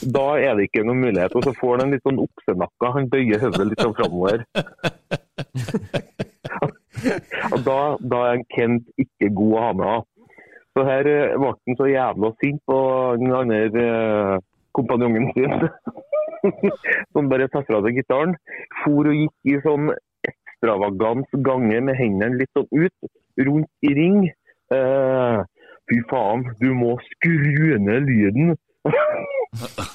Da 0.00 0.26
er 0.40 0.56
det 0.56 0.68
ikke 0.68 0.84
noen 0.86 1.02
mulighet. 1.04 1.34
Og 1.36 1.44
så 1.44 1.52
får 1.58 1.76
han 1.76 1.86
en 1.86 1.94
litt 1.94 2.06
sånn 2.06 2.22
oksenakka. 2.22 2.92
Han 2.96 3.08
bøyer 3.12 3.42
hodet 3.42 3.66
litt 3.68 3.82
sånn 3.84 3.96
framover. 3.98 4.44
Og 7.50 7.60
da, 7.64 7.80
da 8.12 8.18
er 8.28 8.38
en 8.38 8.46
Kent 8.52 8.88
ikke 9.00 9.30
god 9.36 9.54
å 9.56 9.64
ha 9.64 9.72
med. 9.80 10.08
Så 10.76 10.84
her 10.86 11.08
eh, 11.10 11.36
ble 11.40 11.52
han 11.52 11.78
så 11.78 11.88
jævla 11.90 12.30
sint 12.40 12.60
på 12.68 12.78
den 13.20 13.32
andre 13.34 13.60
eh, 13.84 14.34
kompanjongen 14.76 15.30
sin. 15.34 15.52
Som 17.12 17.30
bare 17.32 17.48
tar 17.52 17.66
fra 17.68 17.82
seg 17.84 17.98
gitaren. 18.00 18.36
For 18.82 19.10
og 19.10 19.16
gikk 19.16 19.52
i 19.52 19.58
sånn 19.64 19.90
ekstravagant 20.28 21.40
gange 21.46 21.80
med 21.88 21.98
hendene 21.98 22.40
litt 22.40 22.52
sånn 22.56 22.68
ut, 22.72 23.10
rundt 23.40 23.88
i 23.88 23.96
ring. 23.96 24.22
Eh, 24.70 25.38
fy 25.90 26.00
faen, 26.12 26.46
du 26.62 26.70
må 26.76 26.94
skru 27.08 27.76
ned 27.82 28.08
lyden. 28.08 28.56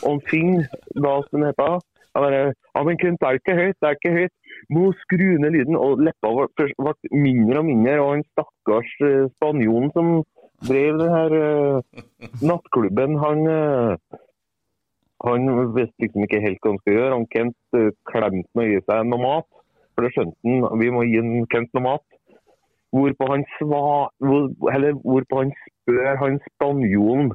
og 0.07 0.23
Finn, 0.30 0.64
da 1.06 1.14
som 1.30 1.45
heter, 1.48 1.77
jeg 2.15 2.23
bare, 2.23 2.41
ja, 2.56 2.82
men 2.88 2.98
Kent, 2.99 3.19
det 3.19 3.27
er 3.27 3.40
ikke 3.40 3.56
høyt, 3.60 3.77
det 3.82 3.88
er 3.88 3.98
ikke 3.98 4.14
høyt. 4.15 4.34
Må 4.72 4.84
skru 5.02 5.26
ned 5.44 5.52
lyden. 5.52 5.76
Og 5.76 5.99
leppa 5.99 6.32
ble 6.32 6.94
mindre 7.11 7.60
og 7.60 7.68
mindre. 7.68 7.95
Og 7.99 8.11
han 8.14 8.23
stakkars 8.30 8.94
eh, 9.03 9.26
spanjolen 9.36 9.91
som 9.95 10.14
drev 10.64 11.02
den 11.02 11.11
her 11.11 11.36
uh, 11.36 12.03
nattklubben, 12.40 13.18
han 13.19 13.41
uh, 13.52 14.22
han 15.26 15.49
visste 15.76 16.06
liksom 16.06 16.23
ikke 16.23 16.41
helt 16.44 16.60
hva 16.64 16.72
han 16.72 16.80
skulle 16.80 16.98
gjøre. 16.99 17.18
Han 17.18 17.30
Kent 17.36 17.77
uh, 17.77 17.91
klemte 18.11 18.49
med 18.56 18.64
å 18.64 18.72
gi 18.72 18.84
seg 18.88 19.10
noe 19.11 19.23
mat. 19.26 19.49
For 19.95 20.06
det 20.06 20.14
skjønte 20.15 20.40
han, 20.44 20.80
vi 20.80 20.91
må 20.95 21.03
gi 21.07 21.19
en 21.19 21.48
Kent 21.52 21.76
noe 21.76 21.88
mat. 21.90 22.06
Hvorpå 22.95 23.27
han, 23.27 23.44
sva, 23.57 23.86
hvor, 24.23 24.48
eller, 24.72 24.95
hvorpå 25.03 25.44
han 25.44 25.52
spør 25.60 26.22
han 26.22 26.40
spanjolen 26.53 27.34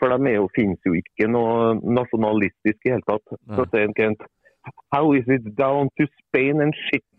For 0.00 0.08
de 0.08 0.30
jo, 0.32 0.48
finnes 0.56 0.80
jo 0.86 0.92
ikke 0.96 1.26
noe 1.28 1.74
nasjonalistisk 1.80 2.86
i 2.86 2.90
hele 2.94 3.04
tatt. 3.08 3.26
Så 3.56 3.62
sier 3.68 3.84
en 3.88 3.96
Kent 3.98 4.20
How 4.94 5.04
is 5.12 5.26
it 5.26 5.56
down 5.58 5.88
to 5.98 6.06
Spain 6.20 6.60
and 6.62 6.74
shit? 6.86 7.04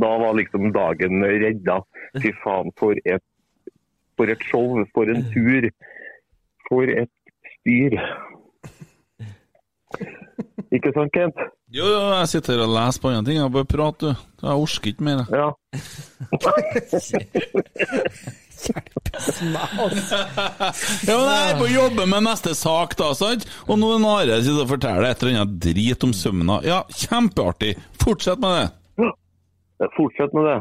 da 0.00 0.18
var 0.18 0.34
liksom 0.34 0.72
dagen 0.72 1.24
redda. 1.24 1.82
Fy 2.22 2.32
faen, 2.44 2.72
for 2.80 2.94
et, 3.04 3.22
for 4.16 4.26
et 4.32 4.42
show, 4.48 4.84
for 4.94 5.04
en 5.12 5.22
tur. 5.34 5.68
For 6.70 6.84
et 6.88 7.12
styr. 7.58 7.92
Ikke 10.76 10.92
sant, 10.94 11.12
Kent? 11.14 11.40
Jo, 11.74 11.86
jo, 11.86 12.00
jeg 12.18 12.28
sitter 12.32 12.56
her 12.56 12.64
og 12.66 12.74
leser 12.74 13.02
på 13.02 13.10
andre 13.10 13.26
ting. 13.26 13.38
Jeg 13.40 13.54
bare 13.54 13.68
prater, 13.70 14.14
du. 14.14 14.46
Jeg 14.46 14.62
orker 14.64 14.92
ikke 14.92 15.06
mer. 15.06 15.24
Ja. 15.30 15.48
Ja, 21.08 21.14
men 21.16 21.30
jeg 21.30 21.44
er 21.48 21.56
på 21.56 21.64
å 21.64 21.70
jobbe 21.72 22.04
med 22.10 22.26
neste 22.26 22.52
sak, 22.58 22.96
da, 22.98 23.12
sant? 23.16 23.46
Og 23.66 23.78
nå 23.80 23.94
er 23.96 24.04
Are 24.10 24.40
sitter 24.42 24.64
og 24.64 24.72
forteller 24.74 25.08
et 25.08 25.22
eller 25.22 25.40
annet 25.40 25.56
drit 25.64 26.04
om 26.06 26.12
sømmene. 26.16 26.60
Ja, 26.68 26.82
kjempeartig. 27.06 27.72
Fortsett 28.02 28.42
med 28.42 28.58
det. 28.58 28.66
Fortsett 29.96 30.36
med 30.36 30.44
det. 30.50 30.58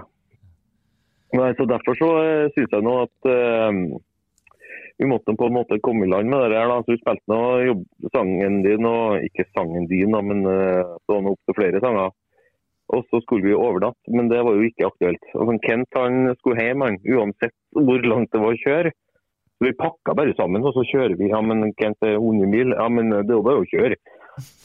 Nei, 1.38 1.50
så 1.58 1.68
Derfor 1.70 1.98
så 2.00 2.10
uh, 2.18 2.46
syns 2.56 2.72
jeg 2.74 2.86
nå 2.86 2.94
at 3.04 3.30
eh, 3.30 3.82
vi 5.00 5.08
måtte 5.08 5.36
på 5.40 5.48
en 5.48 5.56
måte 5.56 5.80
komme 5.80 6.06
i 6.06 6.10
land 6.12 6.28
med 6.30 6.52
det 6.52 6.58
her. 6.60 6.68
da. 6.68 6.82
Så 6.84 6.92
Vi 6.92 7.00
spilte 7.00 7.32
nå 7.32 7.42
sangen 8.16 8.62
din, 8.66 8.86
og 8.86 9.24
ikke 9.24 9.46
sangen 9.56 9.88
din, 9.88 10.12
da, 10.12 10.20
men 10.22 10.44
uh, 10.44 10.98
sånn 11.08 11.30
opp 11.32 11.40
til 11.48 11.56
flere 11.56 11.80
sanger. 11.84 12.12
Og 12.90 13.06
så 13.08 13.22
skulle 13.24 13.48
vi 13.48 13.56
overnatte, 13.56 14.12
men 14.12 14.32
det 14.32 14.42
var 14.44 14.58
jo 14.58 14.66
ikke 14.68 14.90
aktuelt. 14.90 15.30
Altså, 15.36 15.56
Kent 15.64 15.96
han 15.96 16.34
skulle 16.40 16.66
hjem, 16.66 16.84
han, 16.84 16.98
uansett 17.16 17.56
hvor 17.78 18.08
langt 18.12 18.34
det 18.34 18.42
var 18.44 18.58
å 18.58 18.64
kjøre. 18.66 18.92
Så 19.60 19.68
Vi 19.70 19.76
pakka 19.80 20.16
bare 20.20 20.36
sammen, 20.36 20.68
og 20.68 20.76
så 20.76 20.84
kjører 20.92 21.16
vi. 21.20 21.30
Ja, 21.32 21.40
men 21.46 21.72
Kent 21.80 22.04
er 22.04 22.18
100 22.18 22.52
mil. 22.52 22.76
Ja, 22.76 22.90
men 22.92 23.14
det 23.14 23.30
er 23.30 23.38
jo 23.38 23.46
bare 23.46 23.64
å 23.64 23.70
kjøre. 23.72 24.00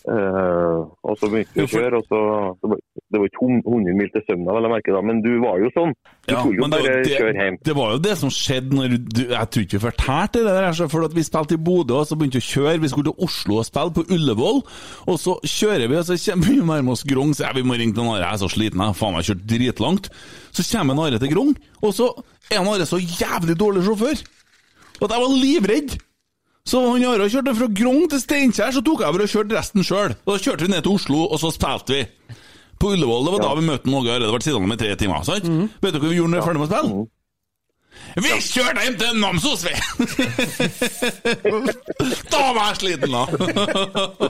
Eh, 0.04 0.80
og 1.08 1.14
så 1.16 1.28
begynte 1.32 1.54
vi 1.56 1.64
å 1.64 1.68
kjøre, 1.72 1.96
og 1.96 2.04
så 2.10 2.18
Det 2.60 2.68
var, 2.68 2.78
det 3.14 3.20
var 3.22 3.28
ikke 3.30 3.46
100 3.48 3.94
mil 3.96 4.10
til 4.12 4.22
Sømna, 4.26 4.52
vel 4.52 4.66
å 4.68 4.70
merke, 4.74 4.92
da, 4.92 5.00
men 5.00 5.22
du 5.24 5.30
var 5.40 5.62
jo 5.62 5.70
sånn. 5.72 5.94
Du 6.28 6.34
Ja, 6.34 6.40
skulle 6.42 6.58
jo 6.60 6.66
det, 6.68 6.70
bare 6.74 6.98
kjøre 7.08 7.32
hjem. 7.40 7.56
det 7.64 7.74
var 7.78 7.94
jo 7.94 8.02
det 8.04 8.14
som 8.20 8.32
skjedde 8.36 8.76
når 8.76 8.94
du 9.00 9.22
Jeg 9.32 9.48
tror 9.54 9.64
ikke 9.64 9.78
vi 9.78 9.82
fortalte 9.86 10.42
det 10.44 10.54
der, 10.58 10.88
for 10.92 11.08
at 11.08 11.16
vi 11.16 11.24
spilte 11.24 11.56
i 11.56 11.62
Bodø, 11.70 11.94
og 12.02 12.06
så 12.10 12.18
begynte 12.20 12.36
vi 12.40 12.44
å 12.44 12.50
kjøre. 12.52 12.80
Vi 12.84 12.92
skulle 12.92 13.10
til 13.12 13.24
Oslo 13.28 13.58
og 13.62 13.64
spille 13.70 13.96
på 13.96 14.06
Ullevål, 14.12 14.62
og 15.08 15.16
så 15.24 15.38
kjører 15.40 15.88
vi, 15.88 15.96
og 16.02 16.04
så 16.10 16.20
kommer 16.26 16.52
vi 16.52 16.60
nærme 16.60 16.92
oss 16.92 17.04
Grong, 17.08 17.32
så 17.32 17.48
jeg, 17.48 17.56
vi 17.62 17.66
må 17.68 17.80
ringe 17.80 17.96
til 17.96 18.04
Are, 18.04 18.20
jeg 18.26 18.32
er 18.32 18.42
så 18.44 18.52
sliten, 18.52 18.84
jeg 18.84 19.00
faen 19.00 19.16
meg 19.16 19.24
kjørt 19.30 19.44
dritlangt. 19.48 20.10
Så 20.52 20.68
kommer 20.68 21.00
Are 21.08 21.18
til 21.18 21.32
Grong, 21.32 21.54
og 21.80 21.94
så 21.96 22.12
er 22.52 22.60
Are 22.60 22.86
så 22.86 23.00
jævlig 23.00 23.56
dårlig 23.56 23.88
sjåfør, 23.88 24.20
at 25.00 25.10
jeg 25.10 25.24
var 25.24 25.38
livredd. 25.40 25.96
Så 26.64 26.80
han 26.80 27.02
Are 27.04 27.26
kjørte 27.28 27.52
fra 27.58 27.66
Grong 27.76 28.06
til 28.08 28.20
Steinkjer, 28.22 28.70
så 28.72 28.80
tok 28.84 29.00
jeg 29.04 29.08
over 29.12 29.22
og 29.26 29.28
kjørte 29.28 29.52
resten 29.58 29.84
sjøl. 29.84 30.14
Da 30.24 30.32
kjørte 30.40 30.64
vi 30.64 30.70
ned 30.72 30.80
til 30.86 30.94
Oslo, 30.96 31.18
og 31.28 31.36
så 31.42 31.50
spilte 31.52 31.92
vi. 31.92 32.06
På 32.80 32.86
Ullevål, 32.94 33.24
det 33.26 33.32
var 33.34 33.42
da 33.44 33.50
vi 33.58 33.66
møtte 33.68 33.90
Åge. 33.92 34.14
Det 34.22 34.30
ble 34.32 34.40
sittende 34.42 34.70
med 34.70 34.78
tre 34.80 34.90
timer. 34.98 35.20
sant? 35.28 35.44
Vet 35.84 35.92
du 35.94 35.98
hva 36.00 36.08
vi 36.08 36.16
gjorde 36.16 36.30
når 36.32 36.38
vi 36.38 36.40
var 36.40 36.48
ferdig 36.48 36.60
med 36.62 36.66
å 36.66 36.68
spille? 36.72 36.92
Vi 38.24 38.30
kjørte 38.42 38.80
hjem 38.84 38.96
til 38.98 39.12
Namsos, 39.20 39.60
vi! 39.66 39.74
da 42.32 42.40
var 42.56 42.64
jeg 42.72 42.78
sliten, 42.80 43.10
da! 43.14 43.24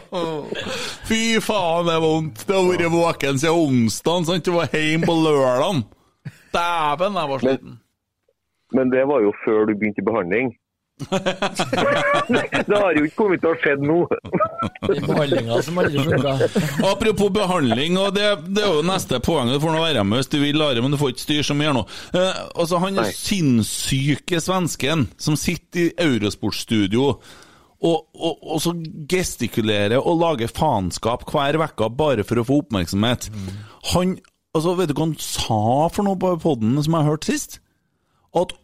Fy 1.09 1.21
faen, 1.45 1.87
det 1.89 1.95
er 1.95 2.03
vondt. 2.05 2.39
Det 2.49 2.55
har 2.59 2.65
vært 2.69 2.93
våken 2.93 3.37
siden 3.41 3.61
onsdag, 3.63 4.19
sant? 4.29 4.45
Du 4.45 4.51
var 4.59 4.67
hjemme 4.75 5.07
på 5.09 5.15
lørdag. 5.23 5.77
Dæven, 6.55 7.13
jeg 7.23 7.29
var 7.33 7.39
sliten. 7.47 7.73
Men 8.75 8.87
det 8.93 9.05
var 9.09 9.19
jo 9.23 9.31
før 9.47 9.61
du 9.71 9.75
begynte 9.79 10.01
i 10.03 10.09
behandling. 10.11 10.47
det 12.69 12.77
har 12.79 12.95
jo 12.95 13.03
ikke 13.03 13.17
kommet 13.19 13.43
til 13.43 13.51
å 13.51 13.57
skje 13.59 13.73
nå. 13.83 13.97
Behandlinga 14.87 15.57
som 15.67 15.81
aldri 15.83 16.05
funka. 16.07 16.35
Apropos 16.87 17.33
behandling, 17.35 17.99
og 17.99 18.13
det, 18.15 18.29
det 18.55 18.63
er 18.63 18.77
jo 18.77 18.85
neste 18.87 19.19
poeng. 19.25 19.51
Du 19.51 19.59
får 19.63 19.75
nå 19.75 19.81
være 19.83 20.05
med 20.07 20.23
hvis 20.23 20.31
du 20.31 20.39
vil, 20.43 20.63
Are, 20.63 20.85
men 20.85 20.95
du 20.95 20.99
får 21.01 21.15
ikke 21.15 21.25
styre 21.25 21.47
så 21.51 21.57
mye 21.59 21.73
nå. 21.75 21.83
Eh, 22.15 22.43
altså, 22.55 22.79
han 22.85 23.01
Nei. 23.01 23.09
sinnssyke 23.11 24.39
svensken 24.45 25.09
som 25.19 25.39
sitter 25.41 25.89
i 25.89 25.95
Eurosportstudio 26.07 27.09
og, 27.85 28.07
og, 28.15 28.39
og 28.39 28.61
så 28.63 28.73
gestikulerer 29.11 29.99
og 29.99 30.21
lager 30.23 30.53
faenskap 30.53 31.27
hver 31.29 31.59
uke 31.61 31.91
bare 31.99 32.25
for 32.25 32.41
å 32.41 32.47
få 32.47 32.61
oppmerksomhet. 32.63 33.29
Han 33.93 34.15
altså, 34.55 34.77
Vet 34.79 34.93
du 34.93 34.95
hva 34.95 35.09
han 35.09 35.17
sa 35.21 35.91
for 35.93 36.07
noe 36.07 36.21
på 36.21 36.37
poden 36.45 36.79
som 36.87 36.97
jeg 36.97 37.09
hørte 37.11 37.35
sist? 37.35 37.59
At 38.35 38.55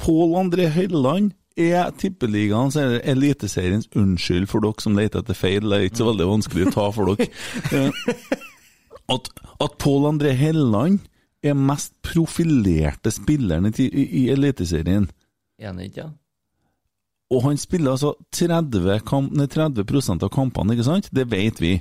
Pål 0.00 0.38
André 0.38 0.70
Helleland 0.70 1.34
er 1.56 1.90
tippeligaens 1.96 2.76
eller 2.80 3.00
Eliteseriens 3.08 3.88
unnskyld 3.96 4.48
for 4.50 4.64
dere 4.64 4.82
som 4.84 4.96
leter 4.98 5.22
etter 5.24 5.38
feil. 5.38 5.64
Det 5.64 5.78
er 5.78 5.88
ikke 5.88 6.02
så 6.02 6.10
veldig 6.10 6.28
vanskelig 6.28 6.66
å 6.68 6.74
ta 6.74 6.90
for 6.94 7.14
dere. 7.14 7.30
Eh, 7.72 8.36
At, 9.06 9.28
at 9.62 9.76
Pål 9.78 10.08
André 10.08 10.32
Helleland 10.34 11.04
er 11.46 11.54
mest 11.54 11.92
profilerte 12.02 13.12
spilleren 13.14 13.68
i, 13.70 13.86
i, 13.86 14.06
i 14.24 14.28
Eliteserien. 14.34 15.06
Enig, 15.62 15.92
ikke? 15.92 16.08
Og 17.30 17.42
han 17.42 17.58
spiller 17.58 17.94
altså 17.94 18.12
30, 18.34 19.00
kamp, 19.06 19.30
30 19.34 20.22
av 20.26 20.30
kampene, 20.34 20.74
ikke 20.74 20.86
sant? 20.86 21.08
Det 21.14 21.26
vet 21.30 21.62
vi. 21.62 21.72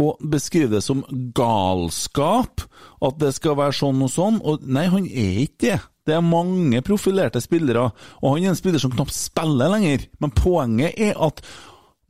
Og 0.00 0.16
beskriver 0.32 0.78
det 0.78 0.82
som 0.86 1.02
galskap, 1.36 2.62
at 3.04 3.18
det 3.20 3.34
skal 3.36 3.58
være 3.58 3.74
sånn 3.76 4.00
og 4.06 4.12
sånn. 4.12 4.38
Og 4.48 4.62
nei, 4.64 4.86
han 4.88 5.04
er 5.08 5.42
ikke 5.44 5.58
det. 5.66 5.80
Det 6.08 6.14
er 6.16 6.24
mange 6.24 6.80
profilerte 6.82 7.38
spillere, 7.44 7.82
og 8.24 8.32
han 8.32 8.46
er 8.46 8.50
en 8.54 8.56
spiller 8.58 8.80
som 8.82 8.90
knapt 8.94 9.12
spiller 9.14 9.68
lenger. 9.70 10.06
Men 10.24 10.32
poenget 10.34 10.96
er 10.98 11.12
at 11.22 11.42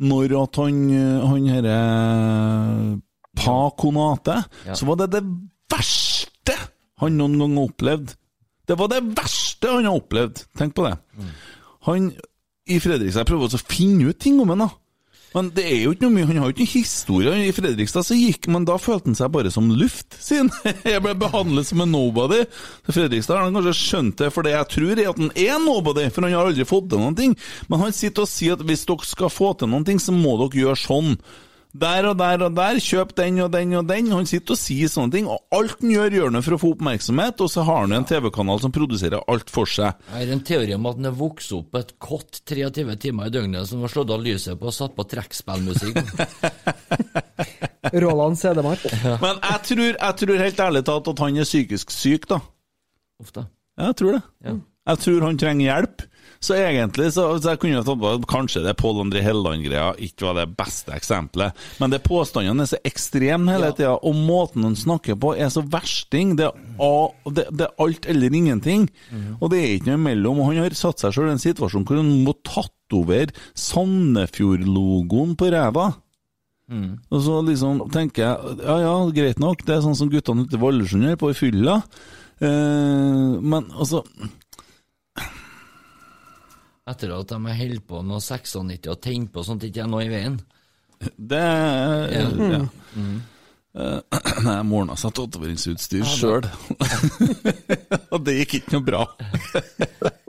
når 0.01 0.33
at 0.41 0.57
han, 0.63 0.79
han 1.27 1.49
herre 1.51 1.75
Pa 3.37 3.59
Konate, 3.77 4.39
Ja. 4.67 4.75
så 4.79 4.87
var 4.89 4.97
det 5.03 5.11
det 5.19 5.23
verste 5.71 6.57
han 7.03 7.17
noen 7.19 7.39
gang 7.43 7.57
har 7.59 7.69
opplevd. 7.71 8.15
Det 8.69 8.79
var 8.79 8.89
det 8.93 9.03
verste 9.19 9.69
han 9.75 9.85
har 9.89 9.99
opplevd. 9.99 10.45
Tenk 10.57 10.75
på 10.79 10.87
det. 10.87 10.95
Han 11.89 12.11
i 12.71 12.79
Fredrikstad 12.81 13.27
prøver 13.27 13.51
å 13.51 13.61
finne 13.67 14.09
ut 14.11 14.19
ting 14.21 14.39
om 14.41 14.49
ham, 14.55 14.65
da. 14.65 14.71
Men 15.35 15.51
det 15.55 15.63
er 15.63 15.85
jo 15.85 15.93
ikke 15.95 16.09
noe 16.09 16.15
mye, 16.17 16.27
han 16.27 16.41
har 16.41 16.49
jo 16.51 16.55
ikke 16.57 16.65
noen 16.65 16.75
historie. 16.75 17.35
I 17.47 17.53
Fredrikstad 17.55 18.07
så 18.09 18.17
gikk 18.19 18.49
men 18.51 18.67
da 18.67 18.77
følte 18.83 19.13
han 19.13 19.19
seg 19.19 19.31
bare 19.35 19.53
som 19.55 19.69
luft, 19.79 20.17
siden 20.29 20.51
jeg 20.65 21.03
ble 21.05 21.15
behandlet 21.21 21.69
som 21.69 21.85
en 21.85 21.95
nobody. 21.95 22.41
Så 22.87 22.97
Fredrikstad 22.97 23.39
har 23.39 23.53
kanskje 23.55 23.77
skjønt 23.79 24.19
det, 24.23 24.33
for 24.35 24.47
det 24.47 24.57
jeg 24.57 24.71
tror 24.75 24.97
er 24.97 25.13
at 25.13 25.23
han 25.23 25.31
er 25.39 25.63
nobody, 25.63 26.09
for 26.11 26.27
han 26.27 26.35
har 26.35 26.51
aldri 26.51 26.67
fått 26.69 26.91
til 26.91 27.03
noen 27.03 27.19
ting. 27.19 27.37
Men 27.71 27.85
han 27.85 27.95
sitter 27.95 28.27
og 28.27 28.33
sier 28.33 28.59
at 28.59 28.67
hvis 28.67 28.87
dere 28.91 29.07
skal 29.07 29.31
få 29.33 29.53
til 29.61 29.71
noen 29.71 29.87
ting, 29.87 30.03
så 30.03 30.15
må 30.17 30.35
dere 30.43 30.65
gjøre 30.65 30.83
sånn. 30.83 31.15
Der 31.71 32.09
og 32.11 32.17
der 32.19 32.43
og 32.43 32.55
der, 32.57 32.79
kjøp 32.83 33.13
den 33.15 33.37
og 33.45 33.53
den 33.55 33.75
og 33.79 33.85
den. 33.87 34.09
Han 34.11 34.27
sitter 34.27 34.57
og 34.57 34.59
sier 34.59 34.91
sånne 34.91 35.15
ting, 35.15 35.29
og 35.31 35.45
alt 35.55 35.77
han 35.79 35.93
gjør, 35.95 36.17
gjør 36.17 36.33
han 36.35 36.43
for 36.43 36.57
å 36.57 36.61
få 36.61 36.71
oppmerksomhet, 36.75 37.43
og 37.45 37.53
så 37.53 37.65
har 37.69 37.85
han 37.85 37.95
en 37.95 38.07
TV-kanal 38.09 38.63
som 38.63 38.75
produserer 38.75 39.23
alt 39.31 39.53
for 39.55 39.71
seg. 39.71 40.01
Jeg 40.11 40.27
har 40.27 40.33
en 40.35 40.43
teori 40.51 40.75
om 40.75 40.89
at 40.91 40.99
han 40.99 41.11
er 41.13 41.19
vokst 41.21 41.55
opp 41.55 41.79
et 41.79 41.93
kott 42.03 42.41
23 42.51 42.97
timer 43.07 43.31
i 43.31 43.35
døgnet 43.37 43.71
som 43.71 43.85
var 43.85 43.95
slått 43.95 44.11
av 44.17 44.25
lyset 44.25 44.59
på 44.59 44.71
og 44.71 44.75
satt 44.75 44.97
på 44.99 45.07
trekkspillmusikk. 45.15 46.01
Roland 48.03 48.41
Sedemark. 48.41 48.83
Men 49.23 49.39
jeg 49.39 49.63
tror, 49.71 49.93
jeg 49.95 50.19
tror 50.25 50.43
helt 50.45 50.65
ærlig 50.67 50.85
talt 50.91 51.13
at 51.15 51.23
han 51.23 51.39
er 51.39 51.49
psykisk 51.49 51.95
syk, 51.95 52.27
da. 52.35 52.41
Ofte. 53.23 53.47
Ja, 53.79 53.93
jeg 53.93 54.01
tror 54.01 54.19
det. 54.19 54.25
Ja. 54.45 54.59
Jeg 54.91 55.05
tror 55.05 55.27
han 55.29 55.39
trenger 55.39 55.67
hjelp. 55.69 56.05
Så 56.41 56.55
egentlig 56.57 57.11
så, 57.13 57.27
så 57.37 57.51
jeg 57.53 57.59
kunne 57.61 57.83
tatt 57.85 57.99
på 58.01 58.11
Kanskje 58.31 58.63
det 58.65 58.73
Pål 58.81 59.03
André 59.03 59.21
Helleland-greia 59.21 59.91
ikke 60.01 60.25
var 60.25 60.39
det 60.39 60.47
beste 60.57 60.95
eksempelet, 60.97 61.53
men 61.83 61.93
det 61.93 61.99
påstandene 62.07 62.65
er 62.65 62.71
så 62.71 62.79
ekstreme 62.89 63.53
hele 63.53 63.69
Ja. 63.69 63.75
tida, 63.77 63.91
og 64.01 64.17
måten 64.17 64.65
han 64.65 64.77
snakker 64.79 65.19
på 65.21 65.35
er 65.37 65.51
så 65.53 65.61
versting. 65.69 66.37
Det 66.41 66.47
er, 66.49 66.55
er 66.81 67.75
alt 67.85 68.09
eller 68.09 68.33
ingenting, 68.41 68.89
og 69.41 69.51
det 69.53 69.61
er 69.61 69.75
ikke 69.77 69.91
noe 69.93 70.01
imellom. 70.01 70.41
Og 70.41 70.49
han 70.49 70.63
har 70.65 70.79
satt 70.81 71.05
seg 71.05 71.13
sjøl 71.13 71.29
i 71.29 71.35
en 71.37 71.43
situasjon 71.45 71.85
hvor 71.85 72.01
han 72.01 72.09
må 72.25 72.33
tatt 72.41 72.97
over 72.97 73.31
Sandefjord-logoen 73.55 75.37
på 75.39 75.51
ræva. 75.53 75.91
Og 77.11 77.21
så 77.25 77.41
liksom 77.45 77.85
tenker 77.91 78.23
jeg 78.25 78.59
ja 78.65 78.77
ja, 78.85 78.97
greit 79.13 79.41
nok, 79.43 79.65
det 79.67 79.75
er 79.77 79.85
sånn 79.85 79.97
som 79.99 80.09
guttene 80.13 80.45
ute 80.47 80.55
i 80.57 80.61
Valdresund 80.63 81.03
gjør 81.05 81.19
på 81.21 81.31
i 81.33 81.37
fylla. 81.37 81.81
Eh, 82.41 83.33
men 83.43 83.67
altså 83.77 84.05
Etter 86.91 87.17
at 87.17 87.33
de 87.33 87.41
har 87.47 87.61
holdt 87.61 87.87
på 87.89 88.05
noe 88.07 88.21
96 88.23 88.89
og 88.91 89.03
tent 89.03 89.33
på 89.35 89.45
sånt 89.47 89.67
ikke 89.67 89.85
er 89.85 89.91
noe 89.91 90.07
i 90.07 90.13
veien. 90.13 90.41
Det 91.17 91.45
Ja. 91.45 92.65
Eh, 93.71 93.99
Nei, 94.45 94.57
har 94.91 94.99
satt 94.99 95.15
tatoveringsutstyr 95.15 96.07
sjøl. 96.09 96.47
Og 98.15 98.25
det 98.27 98.41
gikk 98.41 98.57
ikke 98.59 98.75
noe 98.75 98.87
bra. 98.87 99.05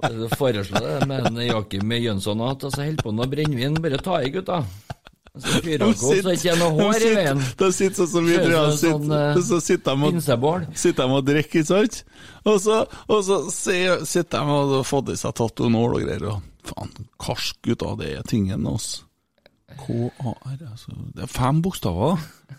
Du 0.06 0.28
foreslår 0.42 0.86
det 0.86 1.08
med 1.10 1.30
en 1.32 1.40
Jakim 1.48 1.96
Jønsson 1.98 2.44
at 2.46 2.68
altså, 2.68 2.84
holder 2.86 3.02
på 3.08 3.16
med 3.18 3.32
brennevin, 3.34 3.80
bare 3.82 4.02
ta 4.02 4.20
i, 4.22 4.30
gutta. 4.34 4.62
Så 5.32 5.62
fyrer 5.64 5.88
opp, 5.88 5.96
så 5.96 6.34
ikke 6.36 6.52
er 6.52 6.60
noe 6.60 6.76
hår 6.76 7.06
i 7.08 7.12
veien. 7.16 7.42
Da 7.58 7.72
sitter 7.74 8.02
sånn 8.04 8.10
som 8.12 8.26
vi 8.28 8.38
tror 8.38 8.74
sånn, 8.78 9.12
eh, 9.16 9.42
så 9.48 9.62
sitter 9.64 9.96
de 9.96 10.10
og 10.12 10.74
sitter 10.84 11.16
og 11.16 11.26
drikker, 11.26 11.64
ikke 11.64 11.70
sant? 11.70 12.02
Og 12.44 12.60
så, 12.62 12.82
og 13.08 13.24
så 13.26 13.40
sitter 13.48 14.36
de 14.36 14.58
og 14.60 14.76
har 14.76 14.90
fått 14.92 15.14
i 15.16 15.18
seg 15.18 15.34
tatonål 15.40 15.98
og 15.98 16.04
greier, 16.06 16.28
og 16.36 16.51
faen, 16.66 16.92
karsk 17.22 17.62
gutta, 17.66 17.96
det 18.00 18.14
er 18.18 18.28
tingen 18.28 18.68
altså. 18.68 19.04
K-A-R, 19.72 20.58
altså 20.72 20.92
Det 21.16 21.24
er 21.24 21.32
fem 21.32 21.62
bokstaver, 21.64 22.16
da. 22.16 22.58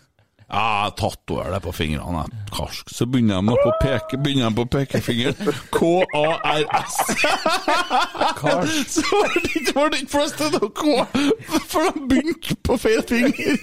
Ja, 0.53 0.89
tatover 0.97 1.49
det 1.53 1.61
på 1.63 1.71
fingrene, 1.73 2.23
jeg. 2.23 2.41
karsk. 2.53 2.89
Så 2.93 3.05
begynner 3.09 3.41
de 3.41 3.47
på, 3.57 3.71
peke, 3.81 4.17
begynner 4.21 4.49
de 4.49 4.55
på 4.55 4.65
pekefingeren. 4.65 5.53
K-A-R-S. 5.73 6.97
Så 8.93 9.21
det 9.33 9.43
ikke, 9.55 9.75
var 9.75 9.89
det 9.89 10.01
ikke 10.01 10.11
plass 10.11 10.35
til 10.37 10.51
noe 10.53 10.69
K, 10.69 10.83
for 11.71 11.89
de 11.89 12.05
begynte 12.09 12.57
på 12.63 12.77
feil 12.77 13.01
finger. 13.09 13.57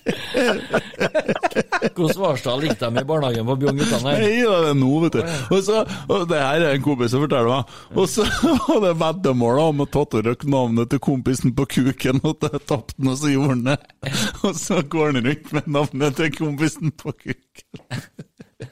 Hvordan 1.94 2.14
Svarstad 2.14 2.62
likte 2.62 2.86
dem 2.86 2.98
i 3.00 3.04
barnehagen 3.06 3.46
på 3.48 3.56
Bjørn 3.60 3.80
guttene? 3.80 4.14
Nei, 4.14 4.40
da, 4.46 4.56
det 4.64 4.70
er 4.72 4.78
nå, 4.78 4.90
vet 5.04 5.16
du. 5.16 5.20
Og, 5.50 5.60
så, 5.66 5.82
og 6.08 6.26
det 6.30 6.40
her 6.42 6.66
er 6.66 6.76
en 6.76 6.84
kompis 6.84 7.14
som 7.14 7.24
forteller 7.24 7.50
meg. 7.52 7.76
Og 7.96 8.10
så 8.10 8.26
var 8.66 8.82
det 8.86 8.94
veddemål 9.02 9.62
om 9.66 9.84
å 9.84 9.88
tatovere 9.98 10.50
navnet 10.50 10.92
til 10.92 11.02
kompisen 11.04 11.54
på 11.56 11.68
kuken, 11.76 12.22
og 12.24 12.38
det 12.44 12.62
tapte 12.66 12.96
den, 12.96 13.12
og 13.12 13.20
så 13.20 13.32
gjorde 13.32 13.56
han 13.56 13.66
det. 13.72 13.78
Og 14.46 14.52
så 14.58 14.80
går 14.82 15.12
han 15.12 15.24
rundt 15.28 15.56
med 15.56 15.72
navnet 15.78 16.20
til 16.20 16.36
kompisen 16.38 16.94
på 17.00 17.14
kuken. 17.24 18.04
Det, 18.60 18.68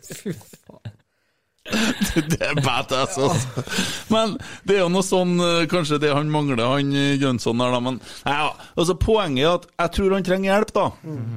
det 2.33 2.41
er 2.45 2.61
badass, 2.65 3.19
altså. 3.19 3.65
Men 4.13 4.37
det 4.65 4.79
er 4.79 4.83
jo 4.85 4.89
noe 4.93 5.05
sånn 5.07 5.37
eh, 5.45 5.67
Kanskje 5.71 6.01
det 6.03 6.15
han 6.17 6.33
mangler, 6.33 6.63
han 6.65 6.95
eh, 6.97 7.15
Jønsson 7.21 7.61
der, 7.61 7.77
da. 7.77 7.83
Men 7.85 8.01
ja, 8.25 8.51
altså, 8.75 8.97
poenget 8.99 9.45
er 9.45 9.55
at 9.55 9.69
jeg 9.85 9.95
tror 9.99 10.17
han 10.17 10.27
trenger 10.27 10.53
hjelp, 10.53 10.75
da. 10.77 10.89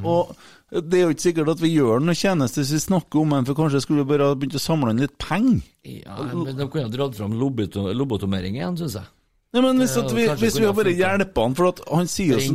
Og 0.07 0.35
det 0.71 1.01
er 1.01 1.03
jo 1.03 1.13
ikke 1.15 1.25
sikkert 1.25 1.49
at 1.51 1.61
vi 1.61 1.73
gjør 1.73 1.99
noen 1.99 2.15
tjeneste 2.15 2.61
hvis 2.61 2.75
vi 2.77 2.83
snakker 2.85 3.19
om 3.19 3.33
han, 3.35 3.47
for 3.47 3.57
kanskje 3.59 3.81
skulle 3.83 4.05
vi 4.05 4.13
bare 4.13 4.29
begynt 4.39 4.55
å 4.55 4.63
samle 4.63 4.93
inn 4.93 5.03
litt 5.03 5.17
penger. 5.19 5.59
Ja, 5.83 6.15
men 6.31 6.55
De 6.55 6.67
kunne 6.71 6.87
ha 6.87 6.93
dratt 6.93 7.17
fram 7.17 7.35
lobotomering 7.35 8.55
igjen, 8.55 8.77
syns 8.79 8.95
jeg. 9.01 9.09
Nei, 9.51 9.59
men 9.65 9.81
hvis, 9.83 9.97
vi, 10.15 10.23
hvis 10.39 10.55
vi 10.61 10.67
bare 10.71 10.91
hjelper 10.95 11.43
han, 11.43 11.55
for 11.59 11.67
at 11.73 11.79
han 11.91 12.07
sier, 12.07 12.37
så, 12.39 12.53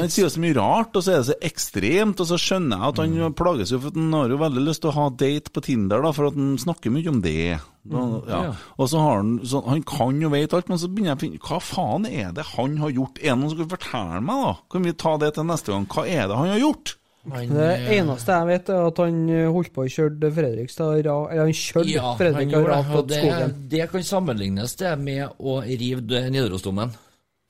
han 0.00 0.08
sier 0.14 0.30
så 0.32 0.40
mye 0.40 0.54
rart, 0.56 0.94
og 0.96 1.02
så 1.04 1.12
er 1.12 1.18
det 1.20 1.26
så 1.28 1.34
ekstremt, 1.44 2.22
og 2.24 2.28
så 2.30 2.38
skjønner 2.40 2.78
jeg 2.80 2.88
at 2.94 3.00
han 3.02 3.16
Mm. 3.18 3.34
plages 3.36 3.72
jo, 3.74 3.80
for 3.84 3.92
han 3.98 4.14
har 4.16 4.32
jo 4.32 4.38
veldig 4.40 4.62
lyst 4.64 4.80
til 4.80 4.88
å 4.88 4.94
ha 4.96 5.04
date 5.10 5.52
på 5.52 5.60
Tinder, 5.66 6.00
da, 6.00 6.12
for 6.16 6.30
at 6.30 6.38
han 6.40 6.54
snakker 6.56 6.94
mye 6.94 7.08
om 7.12 7.20
det. 7.20 7.58
Da, 7.84 7.98
Mm, 7.98 8.14
ja. 8.28 8.38
ja. 8.48 8.52
Og 8.78 8.88
så 8.88 9.00
har 9.00 9.16
han 9.22 9.40
så, 9.48 9.62
Han 9.64 9.80
kan 9.82 10.18
jo 10.20 10.28
vite 10.28 10.56
alt, 10.56 10.68
men 10.68 10.76
så 10.80 10.88
begynner 10.92 11.14
jeg 11.14 11.16
å 11.16 11.20
finne 11.22 11.38
Hva 11.40 11.56
faen 11.64 12.04
er 12.04 12.32
det 12.36 12.44
han 12.54 12.74
har 12.82 12.90
gjort? 12.92 13.16
Er 13.22 13.30
det 13.32 13.38
noen 13.40 13.48
som 13.54 13.58
kan 13.62 13.70
fortelle 13.72 14.20
meg, 14.28 14.42
da? 14.44 14.50
Kan 14.74 14.82
vi 14.84 14.92
ta 14.92 15.16
det 15.16 15.30
til 15.38 15.46
neste 15.48 15.72
gang? 15.72 15.86
Hva 15.88 16.04
er 16.04 16.28
det 16.28 16.36
han 16.36 16.48
har 16.52 16.60
gjort? 16.60 16.96
Han, 17.32 17.52
Det 17.54 17.68
eh, 17.74 17.90
eneste 17.98 18.36
jeg 18.36 18.48
vet, 18.48 18.70
er 18.74 18.86
at 18.88 19.02
han 19.02 19.20
eh, 19.32 19.48
holdt 19.52 19.72
på 19.74 19.84
å 19.84 19.92
kjøre 19.92 20.30
Fredrikstad 20.34 21.00
Eller 21.00 21.42
han 21.42 21.54
kjørte 21.56 21.92
ja, 21.92 22.14
Fredrikstad 22.18 22.68
Rav 22.68 22.92
på 22.92 23.04
skogen. 23.10 23.54
det 23.74 23.84
kan 23.92 24.08
sammenlignes 24.10 24.76
det 24.80 24.94
med 25.02 25.38
å 25.38 25.60
rive 25.66 26.24
Nidarosdomen 26.32 26.94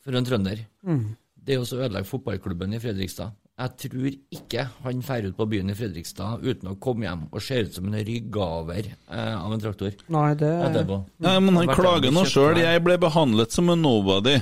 for 0.05 0.17
en 0.17 0.27
trønder. 0.27 0.65
Mm. 0.87 1.05
Det 1.49 1.57
er 1.57 1.63
å 1.63 1.69
ødelegge 1.69 2.09
fotballklubben 2.09 2.77
i 2.77 2.81
Fredrikstad. 2.83 3.37
Jeg 3.59 3.73
tror 3.83 4.13
ikke 4.37 4.65
han 4.85 5.01
drar 5.03 5.25
ut 5.27 5.37
på 5.39 5.47
byen 5.51 5.73
i 5.73 5.75
Fredrikstad 5.75 6.45
uten 6.45 6.71
å 6.71 6.77
komme 6.79 7.09
hjem 7.09 7.25
og 7.33 7.43
ser 7.43 7.67
ut 7.67 7.75
som 7.75 7.89
en 7.89 7.97
ryggaver 8.07 8.93
eh, 8.93 9.35
av 9.35 9.51
en 9.55 9.63
traktor. 9.65 9.97
Nei, 10.15 10.29
det 10.39 10.51
Etterpå. 10.69 11.01
Nei, 11.27 11.35
men 11.43 11.59
han 11.59 11.73
klager 11.73 12.15
nå 12.15 12.23
sjøl. 12.29 12.61
Jeg 12.63 12.85
ble 12.87 12.99
behandlet 13.03 13.57
som 13.57 13.73
en 13.75 13.83
nobody. 13.83 14.37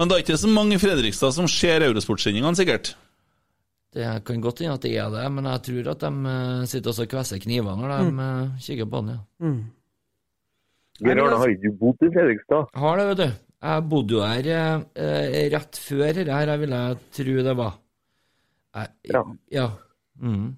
Men 0.00 0.10
det 0.10 0.16
er 0.16 0.24
ikke 0.24 0.40
så 0.40 0.50
mange 0.50 0.74
i 0.74 0.82
Fredrikstad 0.82 1.36
som 1.36 1.46
ser 1.50 1.86
Eurosportsendingene, 1.86 2.58
sikkert. 2.58 2.94
Det 3.92 4.08
kan 4.24 4.40
godt 4.40 4.62
hende 4.64 4.74
at 4.78 4.84
det 4.86 4.94
er 4.96 5.10
det, 5.12 5.26
men 5.36 5.44
jeg 5.50 5.62
tror 5.66 5.90
at 5.92 6.00
de 6.00 6.10
eh, 6.32 6.64
sitter 6.70 7.00
og 7.04 7.08
kvesser 7.12 7.38
kniver 7.42 7.76
når 7.76 7.90
de 7.92 8.10
Mm. 8.12 8.52
kikker 8.64 8.88
på 8.88 9.00
den. 9.04 9.18
Ja. 9.42 9.52
Geir 11.02 11.18
Arne 11.24 11.38
har 11.40 11.50
ikke 11.52 11.72
bodd 11.80 12.02
i 12.06 12.10
Fredrikstad. 12.14 12.68
Har 12.78 12.96
det, 13.00 13.06
vet 13.10 13.20
du. 13.20 13.30
Jeg 13.62 13.84
bodde 13.90 14.14
jo 14.16 14.22
her 14.26 14.48
eh, 14.50 14.80
eh, 14.96 15.50
rett 15.52 15.78
før 15.78 16.08
dette 16.16 16.32
her, 16.34 16.48
jeg 16.50 16.60
ville 16.64 16.80
tro 17.18 17.36
det 17.48 17.56
var. 17.56 17.78
Jeg, 18.74 18.88
Ja. 19.12 19.22
ja. 19.52 19.68
Mm. 20.20 20.56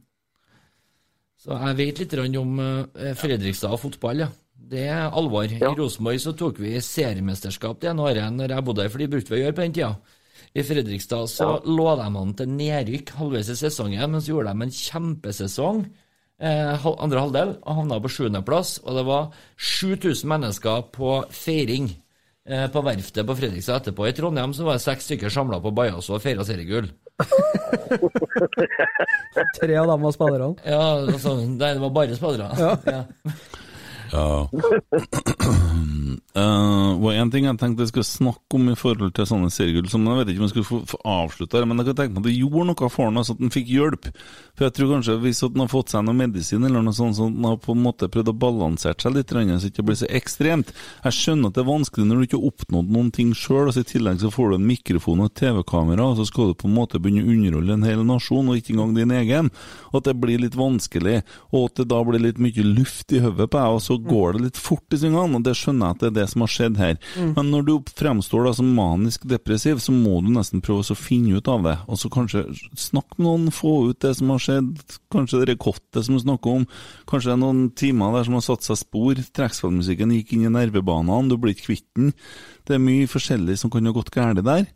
Så 1.44 1.58
jeg 1.60 1.76
vet 1.76 1.98
litt 2.00 2.36
om 2.38 2.58
eh, 2.60 3.14
Fredrikstad 3.18 3.72
og 3.76 3.80
fotball, 3.82 4.24
ja. 4.24 4.28
Det 4.64 4.86
er 4.88 5.10
alvor. 5.12 5.44
Ja. 5.44 5.72
I 5.72 5.76
Rosenborg 5.76 6.20
så 6.22 6.32
tok 6.38 6.58
vi 6.62 6.78
seriemesterskap 6.80 7.80
det 7.82 7.90
ene 7.90 8.00
året 8.06 8.32
når 8.32 8.54
jeg 8.54 8.64
bodde 8.64 8.82
her, 8.86 8.88
for 8.94 8.98
de 9.02 9.08
brukte 9.12 9.34
vi 9.34 9.40
å 9.40 9.44
gjøre 9.44 9.56
på 9.58 9.64
den 9.66 9.74
tida. 9.76 9.90
I 10.54 10.62
Fredrikstad 10.62 11.26
så 11.32 11.48
lå 11.66 11.88
de 11.98 12.06
an 12.06 12.34
til 12.38 12.50
nedrykk 12.54 13.10
halvveis 13.18 13.50
i 13.50 13.56
sesongen, 13.58 14.04
men 14.12 14.22
så 14.22 14.30
gjorde 14.30 14.52
de 14.52 14.66
en 14.66 14.74
kjempesesong 14.78 15.80
eh, 16.38 16.86
andre 16.94 17.24
halvdel 17.24 17.50
og 17.58 17.78
havna 17.80 17.98
på 18.04 18.12
sjuendeplass. 18.16 18.76
Og 18.84 18.98
det 18.98 19.04
var 19.08 19.32
7000 19.58 20.30
mennesker 20.30 20.86
på 20.94 21.16
feiring 21.34 21.90
eh, 22.46 22.68
på 22.70 22.84
verftet 22.86 23.26
på 23.26 23.36
Fredrikstad 23.40 23.82
etterpå. 23.82 24.06
I 24.06 24.14
Trondheim 24.14 24.54
så 24.54 24.68
var 24.68 24.78
det 24.78 24.86
seks 24.86 25.10
stykker 25.10 25.34
samla 25.34 25.58
på 25.64 25.74
Bajas 25.74 26.10
og 26.14 26.22
feira 26.22 26.46
seriegull. 26.46 26.86
Tre 29.58 29.74
av 29.80 29.90
dem 29.90 30.06
var 30.06 30.14
spillerne. 30.14 30.54
Ja, 30.66 30.86
altså, 31.02 31.34
nei, 31.42 31.74
det 31.74 31.82
var 31.82 31.94
bare 31.98 32.18
spillere. 32.18 32.50
Ja. 32.58 32.72
Ja. 32.94 33.02
Eh, 36.34 36.84
Uh, 36.94 36.98
og 36.98 37.12
en 37.14 37.30
ting 37.30 37.44
jeg 37.46 37.58
tenkte 37.60 37.84
jeg 37.84 37.92
skulle 37.92 38.06
snakke 38.06 38.58
om 38.58 38.70
i 38.72 38.76
forhold 38.78 39.12
til 39.14 39.26
sånne 39.28 39.50
seriegull. 39.54 39.86
Som 39.90 40.06
jeg 40.08 40.18
vet 40.18 40.32
ikke 40.32 40.42
om 40.42 40.46
jeg 40.48 40.52
skulle 40.52 40.68
få, 40.68 40.78
få 40.90 40.98
avslutta 41.06 41.60
det, 41.60 41.68
men 41.70 41.80
jeg 41.80 41.88
kan 41.90 41.98
tenke 42.00 42.14
meg 42.14 42.24
at 42.24 42.28
det 42.28 42.34
gjorde 42.34 42.64
noe 42.70 42.88
for 42.90 43.06
ham, 43.06 43.20
så 43.22 43.36
at 43.36 43.42
han 43.44 43.52
fikk 43.54 43.70
hjelp. 43.70 44.08
For 44.54 44.66
jeg 44.66 44.74
tror 44.74 44.90
kanskje 44.96 45.16
hvis 45.22 45.42
han 45.44 45.62
har 45.62 45.70
fått 45.70 45.94
seg 45.94 46.06
noe 46.06 46.18
medisin 46.18 46.66
eller 46.66 46.82
noe 46.82 46.96
sånt, 46.96 47.18
så 47.18 47.28
han 47.28 47.46
har 47.46 47.60
på 47.62 47.76
en 47.76 47.84
måte 47.84 48.08
prøvd 48.10 48.32
å 48.32 48.36
balansere 48.44 48.98
seg 48.98 49.14
litt, 49.14 49.30
så 49.30 49.44
det 49.46 49.70
ikke 49.70 49.86
blir 49.86 49.98
så 50.00 50.08
ekstremt. 50.10 50.72
Jeg 51.04 51.18
skjønner 51.20 51.52
at 51.52 51.58
det 51.58 51.62
er 51.62 51.70
vanskelig 51.70 52.08
når 52.08 52.18
du 52.18 52.26
ikke 52.26 52.40
har 52.40 52.50
oppnådd 52.50 52.90
noen 52.96 53.12
ting 53.14 53.30
sjøl, 53.38 53.68
og 53.68 53.76
så 53.76 53.84
i 53.84 53.90
tillegg 53.94 54.22
så 54.22 54.32
får 54.34 54.50
du 54.50 54.58
en 54.58 54.68
mikrofon 54.68 55.22
og 55.22 55.30
et 55.30 55.38
TV-kamera, 55.44 56.08
og 56.10 56.18
så 56.18 56.28
skal 56.28 56.50
du 56.50 56.58
på 56.58 56.70
en 56.70 56.76
måte 56.80 56.98
begynne 57.02 57.22
å 57.22 57.34
underholde 57.34 57.78
en 57.78 57.86
hel 57.86 58.04
nasjon, 58.10 58.50
og 58.50 58.58
ikke 58.58 58.74
engang 58.74 58.96
din 58.98 59.14
egen. 59.20 59.52
Og 59.92 60.00
at 60.00 60.10
det 60.10 60.16
blir 60.18 60.42
litt 60.42 60.58
vanskelig, 60.58 61.20
og 61.54 61.70
at 61.70 61.78
det 61.78 61.88
da 61.94 62.02
blir 62.06 62.26
litt 62.26 62.42
mye 62.42 62.68
luft 62.74 63.14
i 63.14 63.22
hodet 63.22 63.50
på 63.54 63.62
deg, 63.62 63.78
går 64.08 64.36
det 64.36 64.42
litt 64.44 64.60
fort 64.60 64.94
i 64.94 64.98
svingene, 65.00 65.38
og 65.38 65.44
det 65.46 65.54
skjønner 65.58 65.86
jeg 65.86 65.96
at 65.96 66.02
det 66.02 66.08
er 66.10 66.16
det 66.18 66.26
som 66.32 66.44
har 66.44 66.52
skjedd 66.54 66.80
her. 66.80 66.98
Men 67.36 67.50
når 67.52 67.66
du 67.68 67.72
fremstår 68.00 68.48
da 68.48 68.54
som 68.58 68.72
manisk 68.76 69.26
depressiv, 69.30 69.80
så 69.82 69.94
må 69.94 70.20
du 70.24 70.30
nesten 70.34 70.62
prøve 70.64 70.84
å 70.84 70.98
finne 70.98 71.38
ut 71.38 71.50
av 71.50 71.64
det, 71.66 71.76
og 71.88 72.00
så 72.00 72.10
kanskje 72.12 72.44
snakke 72.78 73.18
med 73.18 73.28
noen, 73.28 73.54
få 73.54 73.74
ut 73.90 74.00
det 74.04 74.14
som 74.18 74.34
har 74.34 74.44
skjedd, 74.44 74.74
kanskje 75.14 75.42
det 75.42 75.50
rekottet 75.54 76.06
som 76.06 76.18
du 76.18 76.22
snakker 76.24 76.60
om, 76.60 76.68
kanskje 77.10 77.32
det 77.32 77.36
er 77.36 77.42
noen 77.44 77.64
timer 77.78 78.18
der 78.18 78.28
som 78.28 78.38
har 78.38 78.46
satt 78.48 78.68
seg 78.68 78.80
spor, 78.82 79.24
trekkspillmusikken 79.38 80.14
gikk 80.18 80.36
inn 80.36 80.46
i 80.48 80.54
nervebanene, 80.58 81.30
du 81.30 81.38
blir 81.40 81.56
ikke 81.56 81.70
kvitt 81.72 81.88
den. 81.98 82.14
Det 82.64 82.76
er 82.76 82.82
mye 82.82 83.10
forskjellig 83.10 83.58
som 83.60 83.72
kan 83.72 83.86
ha 83.86 83.94
gått 83.94 84.12
galt 84.14 84.44
der. 84.44 84.68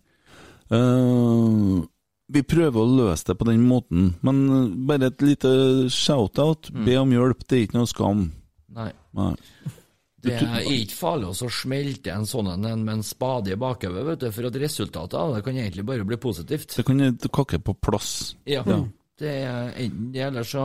Uh, 0.69 1.87
vi 2.29 2.43
prøver 2.45 2.83
å 2.83 2.97
løse 2.99 3.31
det 3.31 3.39
på 3.41 3.47
den 3.49 3.63
måten, 3.65 4.13
men 4.25 4.41
eh, 4.53 4.73
bare 4.89 5.09
et 5.09 5.25
lite 5.25 5.51
shout-out. 5.93 6.69
Be 6.85 6.99
om 7.01 7.15
hjelp, 7.15 7.47
det 7.49 7.57
er 7.57 7.65
ikke 7.65 7.79
noe 7.79 7.89
skam. 7.89 8.27
Nei. 8.79 8.93
Nei. 9.19 9.35
Det 10.19 10.35
er 10.35 10.67
ikke 10.67 10.97
farlig 10.99 11.29
å 11.31 11.49
smelte 11.53 12.11
en 12.11 12.27
sånn 12.27 12.51
en 12.51 12.65
med 12.83 12.91
en 12.97 13.05
spade 13.07 13.53
i 13.55 13.59
bakhodet, 13.59 14.03
vet 14.09 14.25
du, 14.25 14.31
for 14.35 14.49
at 14.49 14.57
resultatet 14.59 15.15
av 15.19 15.37
det 15.37 15.45
kan 15.47 15.59
egentlig 15.59 15.85
bare 15.87 16.07
bli 16.09 16.19
positivt. 16.19 16.75
Det 16.75 16.87
kan 16.87 17.19
kakke 17.31 17.61
på 17.63 17.77
plass. 17.79 18.35
Ja. 18.49 18.65
Det 19.19 19.31
er 19.45 19.73
enten 19.79 20.11
det, 20.15 20.25
eller 20.29 20.47
så 20.47 20.65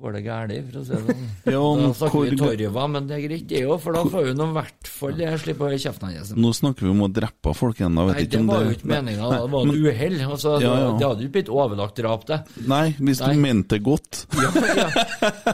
går 0.00 0.14
det 0.16 0.20
galt, 0.24 0.52
for 0.70 0.80
å 0.80 0.84
si 0.84 0.94
det 0.94 1.00
sånn. 1.04 1.24
Ja, 1.50 1.60
da 1.80 1.88
snakker 1.96 2.22
vi 2.24 2.36
torva, 2.40 2.84
men 2.92 3.06
det 3.08 3.16
er 3.18 3.22
greit, 3.26 3.44
det 3.50 3.60
òg, 3.66 3.76
for 3.82 3.96
da 3.96 4.02
får 4.08 4.26
vi 4.30 4.34
nå 4.38 4.46
i 4.50 4.54
hvert 4.56 4.90
fall 4.90 5.14
det 5.18 5.28
slipper 5.42 5.66
å 5.66 5.68
høre 5.70 5.80
kjeften 5.82 6.10
hans. 6.14 6.32
Nå 6.36 6.52
snakker 6.56 6.86
vi 6.86 6.92
om 6.92 7.02
å 7.04 7.08
drepe 7.12 7.54
folk 7.56 7.80
igjen, 7.82 7.98
da. 7.98 8.06
Vet 8.08 8.16
Nei, 8.16 8.24
ikke 8.24 8.32
det 8.34 8.40
om 8.40 8.50
var 8.52 8.64
jo 8.64 8.74
ikke 8.76 8.90
meninga, 8.92 9.30
det 9.34 9.50
var 9.54 9.70
et 9.74 9.80
uhell. 9.90 10.16
Altså, 10.30 10.54
Ja, 10.64 10.72
ja. 10.80 10.90
Det 11.00 11.08
hadde 11.10 11.26
jo 11.26 11.32
blitt 11.36 11.52
overlagt 11.52 12.00
drap, 12.00 12.26
det. 12.30 12.40
Nei, 12.70 12.82
hvis 12.98 13.22
Nei. 13.24 13.30
du 13.34 13.44
mente 13.46 13.76
det 13.76 13.82
godt. 13.86 14.22
Ja, 14.40 14.50
ja. 14.80 14.88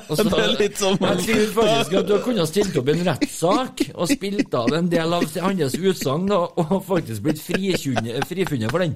Også, 0.06 0.26
Det 0.30 0.42
er 0.42 0.56
litt 0.60 0.78
som- 0.80 0.98
Jeg 1.00 1.22
tror 1.26 1.46
faktisk 1.60 1.96
at 2.00 2.10
du 2.10 2.16
kunne 2.24 2.46
stilt 2.48 2.76
opp 2.80 2.90
en 2.92 3.04
rettssak 3.10 3.86
og 3.94 4.10
spilt 4.10 4.54
av 4.58 4.74
en 4.78 4.90
del 4.92 5.16
av 5.16 5.26
hans 5.42 5.74
utsagn 5.78 6.30
og 6.36 6.76
faktisk 6.86 7.26
blitt 7.26 7.42
frifunnet 7.42 8.70
for 8.70 8.84
den. 8.84 8.94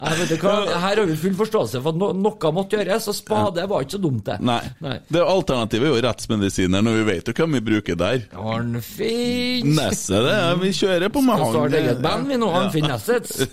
Her 0.00 0.96
har 0.96 1.04
vi 1.06 1.16
full 1.20 1.34
forståelse 1.36 1.80
for 1.84 1.92
at 1.92 1.98
no, 2.00 2.06
noe 2.16 2.50
måtte 2.56 2.78
gjøres, 2.78 3.08
og 3.12 3.14
spade 3.18 3.66
var 3.68 3.84
ikke 3.84 3.96
så 3.98 4.00
dumt, 4.00 4.24
det. 4.24 4.38
Nei. 4.40 4.60
Nei. 4.80 4.94
Det 5.12 5.20
Alternativet 5.20 5.90
er 5.90 5.92
jo 5.92 6.00
rettsmedisiner, 6.06 6.84
når 6.86 6.96
vi 7.00 7.04
vet 7.10 7.28
jo 7.28 7.34
hvem 7.36 7.58
vi 7.58 7.60
bruker 7.68 7.98
der. 8.00 8.22
Arnfinn 8.32 9.74
Nesset, 9.76 10.22
det. 10.24 10.32
er- 10.38 10.56
Vi 10.60 10.72
kjører 10.76 11.12
på 11.12 11.20
med 11.24 11.36
Skal 11.36 11.52
starte 11.52 11.76
han. 11.76 11.84
eget 11.84 12.02
band, 12.02 12.26
vi 12.28 12.36
nå. 12.40 12.48
Arnfinn 12.60 12.88
Nessets. 12.88 13.44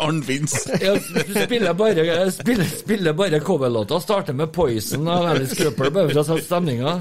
Arnfinns. 0.00 0.56
Ja, 0.82 0.96
spiller 1.46 1.72
bare, 1.78 2.30
spiller, 2.34 2.64
spiller 2.64 3.12
bare 3.18 3.40
coverlåter. 3.40 4.00
Starter 4.02 4.32
med 4.34 4.52
Poison 4.52 5.06
av 5.08 5.26
Alice 5.36 5.54
Cooper, 5.58 5.90
bare 5.90 6.10
for 6.12 6.22
å 6.22 6.26
sette 6.32 6.46
stemninga. 6.50 6.98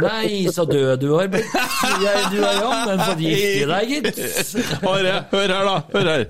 Nei, 0.00 0.48
så 0.52 0.64
død 0.68 0.96
du 1.02 1.08
har 1.14 1.28
blitt. 1.32 1.52
Du 2.32 2.38
er 2.40 2.56
jammen 2.60 3.02
fått 3.04 3.22
gift 3.24 3.60
i 3.60 3.66
deg, 3.70 3.92
gitt. 3.94 4.20
Are, 4.82 5.14
hør 5.32 5.54
her, 5.54 5.68
da. 5.68 5.76
Hør 5.94 6.10
her. 6.14 6.26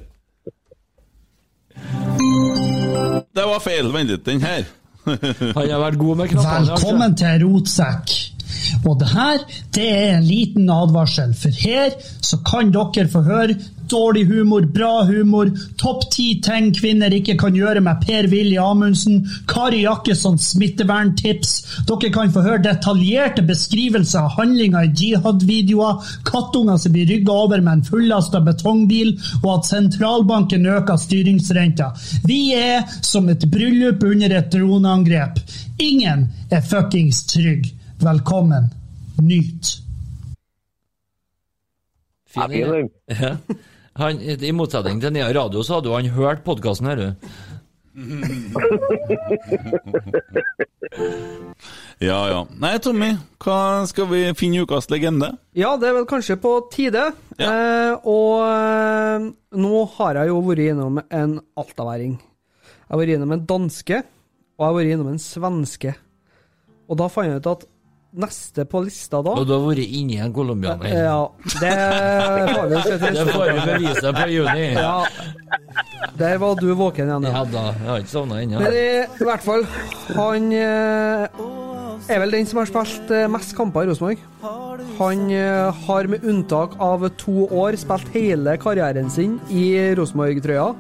Det 3.31 3.47
var 3.53 3.63
feil. 3.65 3.93
Vent 3.95 4.11
litt, 4.13 4.25
den 4.27 4.43
her. 4.45 4.67
Han 5.07 5.71
har 5.71 5.81
vært 5.87 5.99
god 6.01 6.21
med 6.21 6.29
knappene. 6.35 6.75
Velkommen 6.75 7.17
til 7.19 7.45
Rotsekk. 7.47 8.17
Og 8.85 8.99
det 9.01 9.11
her, 9.15 9.45
det 9.77 9.89
er 9.91 10.17
en 10.17 10.27
liten 10.27 10.71
advarsel, 10.71 11.35
for 11.35 11.63
her 11.65 11.95
så 12.21 12.41
kan 12.47 12.73
dere 12.75 13.09
få 13.11 13.25
høre 13.27 13.59
dårlig 13.91 14.25
humor, 14.27 14.67
bra 14.75 15.05
humor, 15.05 15.51
topp 15.81 16.05
ti 16.15 16.27
ting 16.45 16.71
kvinner 16.77 17.13
ikke 17.15 17.37
kan 17.41 17.57
gjøre 17.57 17.83
med 17.85 18.03
Per-Willy 18.05 18.57
Amundsen, 18.63 19.25
Kari 19.51 19.83
Jakkessons 19.85 20.53
smitteverntips, 20.55 21.55
dere 21.89 22.13
kan 22.15 22.33
få 22.35 22.45
høre 22.47 22.63
detaljerte 22.69 23.45
beskrivelser 23.49 24.23
av 24.23 24.37
handlinger 24.39 24.87
i 24.87 24.93
jihad-videoer, 24.95 26.13
kattunger 26.29 26.79
som 26.81 26.95
blir 26.95 27.11
rygga 27.11 27.39
over 27.47 27.65
med 27.65 27.81
en 27.81 27.89
fullasta 27.89 28.43
betongbil, 28.47 29.17
og 29.43 29.51
at 29.57 29.73
sentralbanken 29.73 30.71
øker 30.71 31.01
styringsrenta. 31.01 31.91
Vi 32.27 32.41
er 32.55 32.87
som 33.03 33.29
et 33.33 33.49
bryllup 33.51 34.05
under 34.07 34.39
et 34.39 34.55
droneangrep. 34.55 35.43
Ingen 35.81 36.29
er 36.53 36.67
fuckings 36.67 37.25
trygg. 37.31 37.73
Velkommen. 38.01 38.65
Nyt. 39.23 39.67
Fin, 42.27 42.43
fin, 42.49 42.91
ja. 43.07 43.37
han, 44.01 44.21
I 44.21 44.53
motsetning 44.57 45.03
til 45.03 45.13
Nea 45.13 45.29
Radio, 45.35 45.61
så 45.67 45.75
hadde 45.77 45.91
jo 45.91 45.97
han 45.99 46.09
hørt 46.15 46.41
podkasten 46.47 46.87
her, 46.89 46.97
du. 46.97 47.09
Ja, 52.01 52.17
ja. 52.31 52.39
Nei, 52.57 52.79
Tommy, 52.81 53.11
hva 53.45 53.85
skal 53.85 54.07
vi 54.09 54.23
finne 54.39 54.63
ukas 54.65 54.89
legende? 54.89 55.35
Ja, 55.53 55.75
det 55.77 55.91
er 55.91 55.99
vel 55.99 56.07
kanskje 56.09 56.39
på 56.41 56.55
tide. 56.73 57.03
Eh, 57.37 57.93
og 58.09 58.41
eh, 58.47 59.27
nå 59.61 59.83
har 59.99 60.23
jeg 60.23 60.31
jo 60.31 60.39
vært 60.47 60.63
innom 60.65 60.97
en 61.05 61.35
altaværing. 61.61 62.15
Jeg 62.17 62.89
har 62.89 63.03
vært 63.03 63.13
innom 63.19 63.37
en 63.37 63.45
danske, 63.53 64.01
og 64.01 64.65
jeg 64.65 64.71
har 64.71 64.79
vært 64.79 64.95
innom 64.95 65.13
en 65.13 65.21
svenske. 65.21 65.93
Og 66.89 66.99
da 67.03 67.11
fant 67.13 67.29
jeg 67.29 67.45
ut 67.45 67.51
at 67.53 67.69
neste 68.11 68.65
på 68.66 68.81
lista 68.82 69.20
da 69.23 69.35
Og 69.39 69.47
du 69.47 69.53
har 69.55 69.62
vært 69.62 69.87
inni 69.87 70.19
en 70.23 70.32
colombianer. 70.35 70.91
Ja, 70.91 71.20
det 71.61 71.74
får 72.51 72.66
vi 72.73 72.82
se 72.82 72.97
til. 72.99 73.19
Det 73.20 73.27
får 73.31 73.45
vi 73.47 73.65
bevise 73.69 74.12
på 74.16 74.27
juni. 74.35 74.66
Ja. 74.74 74.97
Der 76.19 76.41
var 76.43 76.59
du 76.59 76.69
våken 76.74 77.09
igjen, 77.09 77.28
Ja 77.31 77.45
da, 77.47 77.65
jeg 77.77 77.89
har 77.89 78.03
ikke 78.03 78.12
sovna 78.12 78.41
ennå. 78.43 78.61
Men 78.65 78.74
i, 78.74 78.89
i 79.07 79.28
hvert 79.28 79.45
fall, 79.45 79.65
han 80.16 80.51
eh, 80.57 81.41
er 82.11 82.23
vel 82.24 82.35
den 82.35 82.49
som 82.51 82.61
har 82.61 82.70
spilt 82.70 83.12
eh, 83.15 83.28
mest 83.31 83.55
kamper 83.57 83.87
i 83.87 83.91
Rosenborg. 83.91 84.24
Han 84.99 85.31
eh, 85.32 85.85
har 85.87 86.09
med 86.11 86.27
unntak 86.27 86.74
av 86.82 87.07
to 87.20 87.47
år 87.47 87.78
spilt 87.81 88.11
hele 88.16 88.57
karrieren 88.61 89.11
sin 89.12 89.39
i 89.49 89.95
Rosenborg-trøya. 89.99 90.70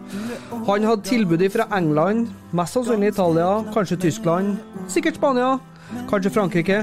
Han 0.66 0.88
hadde 0.88 1.06
tilbud 1.08 1.46
fra 1.54 1.68
England, 1.78 2.28
mest 2.56 2.76
sannsynlig 2.76 3.14
Italia, 3.14 3.60
kanskje 3.74 4.00
Tyskland, 4.08 4.58
sikkert 4.92 5.20
Spania, 5.20 5.54
kanskje 6.10 6.34
Frankrike. 6.34 6.82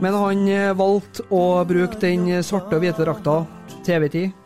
Men 0.00 0.16
han 0.16 0.44
eh, 0.48 0.72
valgte 0.76 1.26
å 1.28 1.60
bruke 1.68 2.00
den 2.00 2.28
svarte 2.46 2.78
og 2.78 2.84
hvite 2.84 3.04
drakta, 3.04 3.42
TV-tid, 3.84 4.36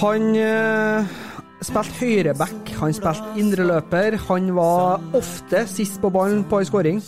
Han 0.00 0.32
eh, 0.34 1.18
spilte 1.62 1.98
høyreback, 2.00 2.72
han 2.80 2.94
spilte 2.96 3.36
indreløper. 3.38 4.16
Han 4.28 4.50
var 4.56 5.04
ofte 5.14 5.66
sist 5.70 6.00
på 6.02 6.10
ballen 6.10 6.44
på 6.48 6.62
ei 6.62 6.68
skåring. 6.68 7.02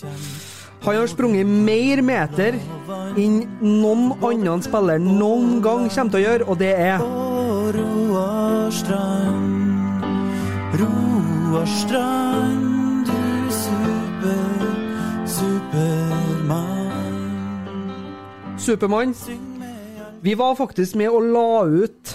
Han 0.85 0.97
har 0.97 1.11
sprunget 1.13 1.47
mer 1.47 2.01
meter 2.01 2.57
enn 3.21 3.43
noen 3.61 4.15
annen 4.25 4.63
spiller 4.65 5.03
noen 5.03 5.59
gang 5.65 5.91
kommer 5.93 6.15
til 6.15 6.21
å 6.21 6.25
gjøre, 6.25 6.47
og 6.49 6.61
det 6.63 6.73
er 6.73 7.05
Roar 7.77 8.71
Strand, 8.73 10.09
Roar 10.81 11.69
Strand, 11.69 12.70
Supermann. 18.61 19.15
Vi 20.21 20.35
var 20.37 20.55
faktisk 20.59 20.95
med 21.01 21.09
og 21.11 21.25
la 21.33 21.65
ut 21.85 22.15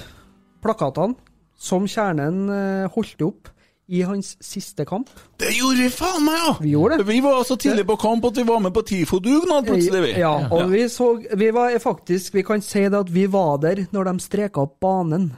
plakatene 0.64 1.16
som 1.58 1.88
Kjernen 1.90 2.46
eh, 2.54 2.88
holdt 2.94 3.22
opp 3.26 3.50
i 3.88 4.00
hans 4.06 4.32
siste 4.42 4.82
kamp. 4.90 5.10
Det 5.38 5.52
gjorde 5.54 5.84
vi 5.84 5.90
faen 5.94 6.24
meg, 6.26 6.38
ja! 6.42 6.54
Vi 6.62 6.72
gjorde 6.74 6.98
det. 6.98 7.06
Vi 7.10 7.20
var 7.22 7.44
så 7.46 7.58
tidlig 7.62 7.84
på 7.86 7.98
kamp 8.02 8.26
at 8.26 8.38
vi 8.40 8.46
var 8.48 8.62
med 8.66 8.74
på 8.74 8.82
TIFO-dugnad 8.82 9.68
plutselig, 9.70 10.02
vi. 10.08 10.14
Ja, 10.22 10.32
og 10.50 10.72
vi 10.72 10.88
så 10.90 11.12
Vi 11.38 11.52
var 11.54 11.76
faktisk 11.84 12.34
Vi 12.34 12.44
kan 12.48 12.64
si 12.66 12.82
det 12.90 12.98
at 12.98 13.12
vi 13.14 13.28
var 13.30 13.60
der 13.62 13.84
når 13.94 14.10
de 14.10 14.16
streka 14.26 14.64
opp 14.66 14.80
banen. 14.82 15.32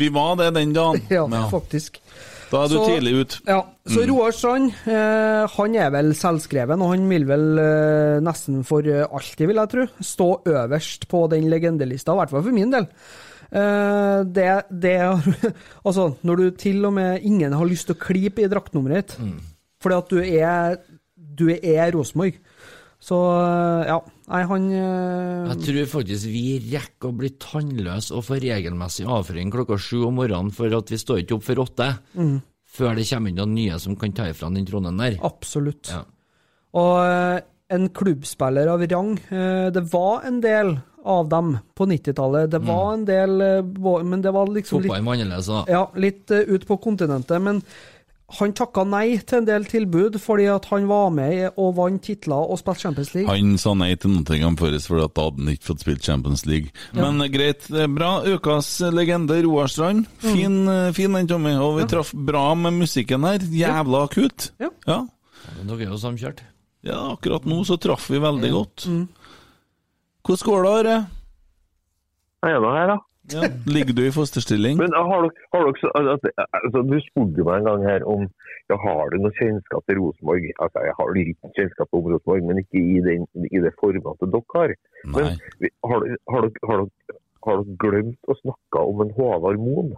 Vi 0.00 0.08
var 0.12 0.36
det 0.40 0.52
den 0.56 0.72
dagen. 0.76 1.02
Ja, 1.12 1.26
Ja. 1.28 1.42
faktisk. 1.52 2.00
Da 2.54 2.62
er 2.64 2.70
du 2.70 2.76
Så- 2.78 2.86
tidlig 2.86 3.12
ut. 3.20 3.36
Ja, 3.50 3.58
så 3.88 4.00
Mm. 4.04 4.08
Roar 4.12 4.30
Strand, 4.36 4.70
eh, 4.86 5.46
han 5.56 5.74
er 5.74 5.90
vel 5.90 6.12
selvskreven, 6.14 6.80
og 6.84 6.92
han 6.94 7.08
vil 7.10 7.24
vel 7.26 7.58
eh, 7.58 8.20
nesten 8.22 8.62
for 8.64 8.86
eh, 8.86 9.02
alltid, 9.10 9.46
vil 9.50 9.56
jeg 9.58 9.68
tro, 9.74 9.86
stå 10.00 10.28
øverst 10.46 11.08
på 11.10 11.24
den 11.34 11.48
legendelista, 11.50 12.12
i 12.14 12.20
hvert 12.22 12.30
fall 12.30 12.42
for 12.46 12.52
min 12.54 12.70
del. 12.70 12.86
Det, 13.54 14.46
det 14.72 14.94
Altså, 15.86 16.08
når 16.24 16.36
du 16.40 16.50
til 16.58 16.84
og 16.88 16.92
med 16.96 17.20
ingen 17.22 17.52
har 17.52 17.66
lyst 17.68 17.86
til 17.86 17.94
å 17.94 18.00
klype 18.02 18.42
i 18.42 18.48
draktnummeret 18.50 18.94
ditt, 19.04 19.18
Mm. 19.20 19.40
fordi 19.82 19.96
at 19.98 20.08
du 20.08 20.18
er 20.22 20.76
du 21.36 21.48
er 21.50 21.90
Rosenborg. 21.94 22.34
Så 23.04 23.18
eh, 23.36 23.90
ja, 23.90 23.98
nei, 24.32 24.40
han 24.48 24.66
øh... 24.72 25.50
Jeg 25.50 25.60
tror 25.66 25.88
faktisk 25.98 26.30
vi 26.32 26.44
rekker 26.70 27.10
å 27.10 27.16
bli 27.18 27.30
tannløse 27.42 28.16
og 28.16 28.24
få 28.30 28.38
regelmessig 28.40 29.04
avføring 29.04 29.52
klokka 29.52 29.76
sju 29.76 30.06
om 30.08 30.16
morgenen, 30.22 30.54
for 30.54 30.72
at 30.72 30.92
vi 30.92 31.00
står 31.00 31.20
ikke 31.24 31.36
opp 31.36 31.44
før 31.44 31.64
åtte. 31.66 31.90
Mm. 32.16 32.38
Før 32.74 32.96
det 32.96 33.04
kommer 33.10 33.30
inn 33.30 33.38
noen 33.42 33.52
nye 33.58 33.76
som 33.82 33.98
kan 34.00 34.16
ta 34.16 34.30
ifra 34.32 34.48
den 34.54 34.64
tronen 34.66 35.02
der. 35.02 35.18
Absolutt. 35.26 35.92
Ja. 35.92 36.00
Og 36.80 36.96
eh, 37.04 37.44
en 37.74 37.86
klubbspiller 37.96 38.72
av 38.72 38.82
rang. 38.88 39.14
Det 39.74 39.82
var 39.92 40.26
en 40.28 40.40
del 40.44 40.74
av 41.04 41.28
dem 41.28 41.54
på 41.76 41.86
90-tallet. 41.90 42.50
Det 42.52 42.60
var 42.64 42.92
en 42.92 43.06
del, 43.08 43.40
men 44.04 44.22
det 44.24 44.32
var 44.36 44.52
liksom 44.52 44.78
Fotballen 44.78 45.08
var 45.08 45.16
annerledes 45.16 45.48
da. 45.50 45.62
ja, 45.72 45.82
litt 46.00 46.30
ut 46.30 46.66
på 46.68 46.76
kontinentet. 46.84 47.40
Men 47.42 47.62
han 48.32 48.54
takka 48.56 48.86
nei 48.88 49.18
til 49.20 49.42
en 49.42 49.46
del 49.46 49.66
tilbud 49.68 50.16
fordi 50.22 50.46
at 50.48 50.64
han 50.70 50.86
var 50.88 51.10
med 51.12 51.58
og 51.60 51.74
vant 51.76 52.00
titler 52.02 52.48
og 52.48 52.56
spilte 52.58 52.86
Champions 52.86 53.12
League. 53.12 53.28
Han 53.28 53.58
sa 53.60 53.74
nei 53.76 53.90
til 54.00 54.14
Nottingham 54.14 54.56
Forest 54.58 54.88
fordi 54.88 55.04
at 55.04 55.14
da 55.14 55.26
hadde 55.26 55.44
han 55.44 55.52
ikke 55.52 55.68
fått 55.68 55.84
spilt 55.84 56.08
Champions 56.08 56.46
League. 56.48 56.72
Ja. 56.96 57.02
Men 57.02 57.20
eh, 57.20 57.30
greit, 57.34 57.68
det 57.68 57.84
er 57.84 57.92
bra. 57.92 58.14
Ukas 58.24 58.70
legende, 58.96 59.36
Roar 59.44 59.68
Strand. 59.70 60.08
Fin, 60.24 60.64
mm. 60.64 60.96
fin 60.96 61.18
den, 61.18 61.28
Tommy. 61.30 61.52
Og 61.60 61.76
vi 61.78 61.86
traff 61.90 62.14
bra 62.16 62.46
med 62.58 62.80
musikken 62.80 63.28
her. 63.28 63.44
Jævla 63.44 64.06
akutt. 64.08 64.50
Ja. 64.62 64.72
ja. 64.88 65.02
Men 65.58 65.68
Dere 65.68 65.90
er 65.90 65.92
jo 65.92 66.00
samkjørt. 66.00 66.40
Ja, 66.84 67.00
akkurat 67.12 67.46
nå 67.48 67.62
så 67.68 67.76
traff 67.80 68.08
vi 68.12 68.20
veldig 68.24 68.52
godt. 68.56 68.86
Mm. 68.88 69.04
Hvordan 70.24 70.48
går 70.48 70.64
det, 70.64 70.72
Are? 70.80 70.96
Jeg 72.44 72.56
er 72.56 72.64
nå 72.64 72.72
her, 72.72 72.90
da. 72.94 73.02
Ja. 73.32 73.46
Ligger 73.66 73.94
du 73.96 74.02
i 74.06 74.12
fosterstilling? 74.12 74.76
Men 74.76 74.92
har 74.92 75.22
dere, 75.24 75.46
har 75.54 75.62
dere 75.64 75.78
så, 75.80 75.90
altså, 76.60 76.82
Du 76.84 76.96
spurte 77.06 77.46
meg 77.46 77.62
en 77.62 77.68
gang 77.70 77.84
her 77.88 78.04
om 78.04 78.26
ja, 78.68 78.76
har 78.80 79.10
du 79.12 79.16
noe 79.20 79.32
kjennskap 79.38 79.84
til 79.88 79.98
Rosenborg. 80.00 80.44
Altså, 80.60 80.82
Jeg 80.84 80.94
har 80.98 81.14
litt 81.16 81.48
kjennskap 81.56 81.88
om 81.96 82.10
Rosenborg, 82.12 82.44
men 82.48 82.60
ikke 82.62 82.80
i, 82.80 83.00
den, 83.04 83.24
i 83.48 83.60
det 83.64 83.72
formatet 83.80 84.32
dere 84.32 84.44
har. 84.54 84.74
Nei. 85.14 85.24
Men 85.60 85.72
har, 85.90 86.06
har, 86.34 86.48
dere- 86.48 86.68
har, 86.68 86.84
dere- 86.84 87.78
glemt 87.80 88.30
å 88.32 88.36
snakke 88.40 88.84
om 88.88 89.02
en 89.04 89.10
Håvard 89.16 89.58
Moen? 89.60 89.90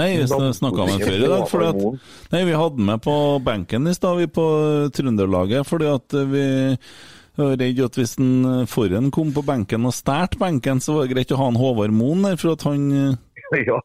Nei, 0.00 0.10
vi 0.20 0.26
snakka 0.28 0.84
med 0.88 1.02
før 1.04 1.16
i 1.16 1.28
dag. 1.32 1.46
Fordi 1.50 1.68
at, 1.70 2.02
nei, 2.32 2.42
Vi 2.48 2.56
hadde 2.56 2.84
med 2.90 3.00
på 3.04 3.14
benken 3.44 3.88
i 3.90 3.94
stad, 3.96 4.16
vi 4.20 4.28
på 4.32 4.44
Trønderlaget, 4.96 5.66
fordi 5.68 5.88
at 5.90 6.16
vi 6.32 6.44
var 7.42 7.56
redd 7.60 7.80
at 7.86 7.98
hvis 7.98 8.14
en 8.20 8.66
forhen 8.70 9.10
kom 9.14 9.32
på 9.36 9.42
benken 9.46 9.88
og 9.88 9.94
stjal 9.96 10.36
benken, 10.40 10.80
så 10.84 10.96
var 10.98 11.06
det 11.08 11.14
greit 11.16 11.32
å 11.34 11.40
ha 11.40 11.48
en 11.52 11.58
Håvard 11.60 11.94
Moen 11.96 12.22
der, 12.28 12.36
for 12.40 12.54
at 12.56 12.64
han, 12.68 12.86
Ja. 13.70 13.80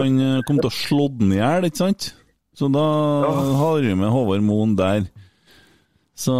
han 0.00 0.18
kom 0.48 0.58
til 0.62 0.70
å 0.70 0.74
slå 0.74 1.08
den 1.18 1.34
i 1.36 1.40
hjel, 1.42 1.66
ikke 1.68 1.82
sant? 1.82 2.12
Så 2.58 2.70
da 2.74 2.84
har 3.60 3.82
vi 3.84 3.92
med 3.94 4.10
Håvard 4.10 4.42
Moen 4.42 4.72
der. 4.78 5.04
Så 6.18 6.34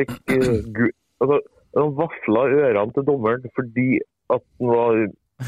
Fikk, 0.00 0.16
eh, 0.34 0.88
altså, 1.22 1.36
Han 1.76 1.92
vafla 1.94 2.40
ørene 2.50 2.90
til 2.96 3.04
dommeren 3.06 3.44
fordi 3.54 4.00
at 4.34 4.42
han 4.58 4.72
var 4.72 4.96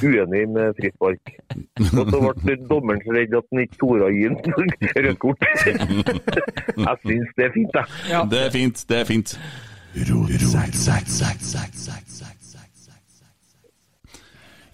uenig 0.04 0.42
med 0.52 0.76
frispark. 0.76 1.32
Og 1.80 2.12
så 2.12 2.20
ble 2.44 2.54
dommeren 2.68 3.00
så 3.06 3.14
redd 3.16 3.34
at 3.38 3.46
han 3.50 3.62
ikke 3.64 3.78
torde 3.80 4.06
å 4.06 4.12
gi 4.12 4.26
ham 4.28 4.36
rødt 5.08 5.18
kort. 5.24 5.48
Jeg 5.64 7.00
syns 7.08 7.32
det 7.40 7.46
er 7.48 7.54
fint, 7.56 7.78
jeg. 7.80 8.22
det 8.30 8.42
er 8.44 8.52
fint, 8.54 8.84
det 8.92 9.00
er 9.00 9.08
fint. 9.08 9.32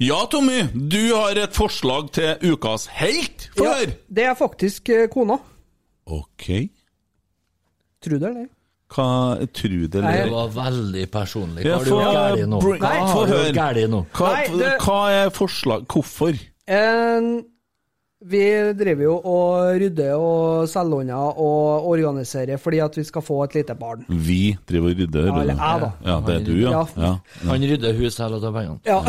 Ja, 0.02 0.24
Tommy, 0.30 0.62
du 0.74 1.14
har 1.14 1.38
et 1.38 1.54
forslag 1.54 2.08
til 2.16 2.50
ukas 2.52 2.88
helt. 2.98 3.48
Få 3.56 3.64
Ja, 3.64 3.74
høre! 3.78 3.94
det 4.10 4.24
er 4.26 4.34
faktisk 4.34 4.88
eh, 4.90 5.06
kona. 5.08 5.36
Ok. 6.06 6.48
Tror 8.02 8.18
du 8.18 8.24
det? 8.26 8.48
Hva 8.94 9.06
tror 9.54 9.70
du 9.70 9.86
Det 9.88 10.02
eller? 10.02 10.30
var 10.30 10.50
veldig 10.54 11.04
personlig. 11.10 11.64
Hva 11.64 11.78
har 11.78 11.84
du 11.84 11.90
gjort 11.90 13.54
galt 13.54 13.90
nå? 13.90 14.02
Hva 14.18 14.98
er 15.14 15.30
forslag 15.34 15.86
Hvorfor? 15.88 16.34
Eh, 16.66 17.30
vi 18.24 18.40
driver 18.78 19.04
jo 19.04 19.14
og 19.28 19.74
rydder 19.80 20.14
og 20.16 20.68
selger 20.70 21.02
unna 21.02 21.18
og 21.44 21.88
organiserer 21.90 22.60
fordi 22.60 22.80
at 22.84 22.96
vi 22.96 23.04
skal 23.04 23.24
få 23.24 23.42
et 23.44 23.56
lite 23.58 23.74
barn. 23.76 24.04
Vi 24.08 24.54
driver 24.68 24.94
og 24.94 25.00
rydder? 25.02 25.26
Ja, 25.28 25.34
eller 25.42 25.58
jeg, 25.58 25.82
da. 25.82 25.90
Ja, 26.08 26.16
det 26.24 26.34
er 26.36 26.46
du, 26.46 26.52
ja. 26.56 26.70
Ja. 26.70 26.84
ja. 27.04 27.10
Han 27.50 27.66
rydder 27.70 27.98
hus 27.98 28.16
selv 28.16 28.38
og 28.38 28.44
tar 28.44 28.54
pengene. 28.56 28.78
Ja, 28.88 29.00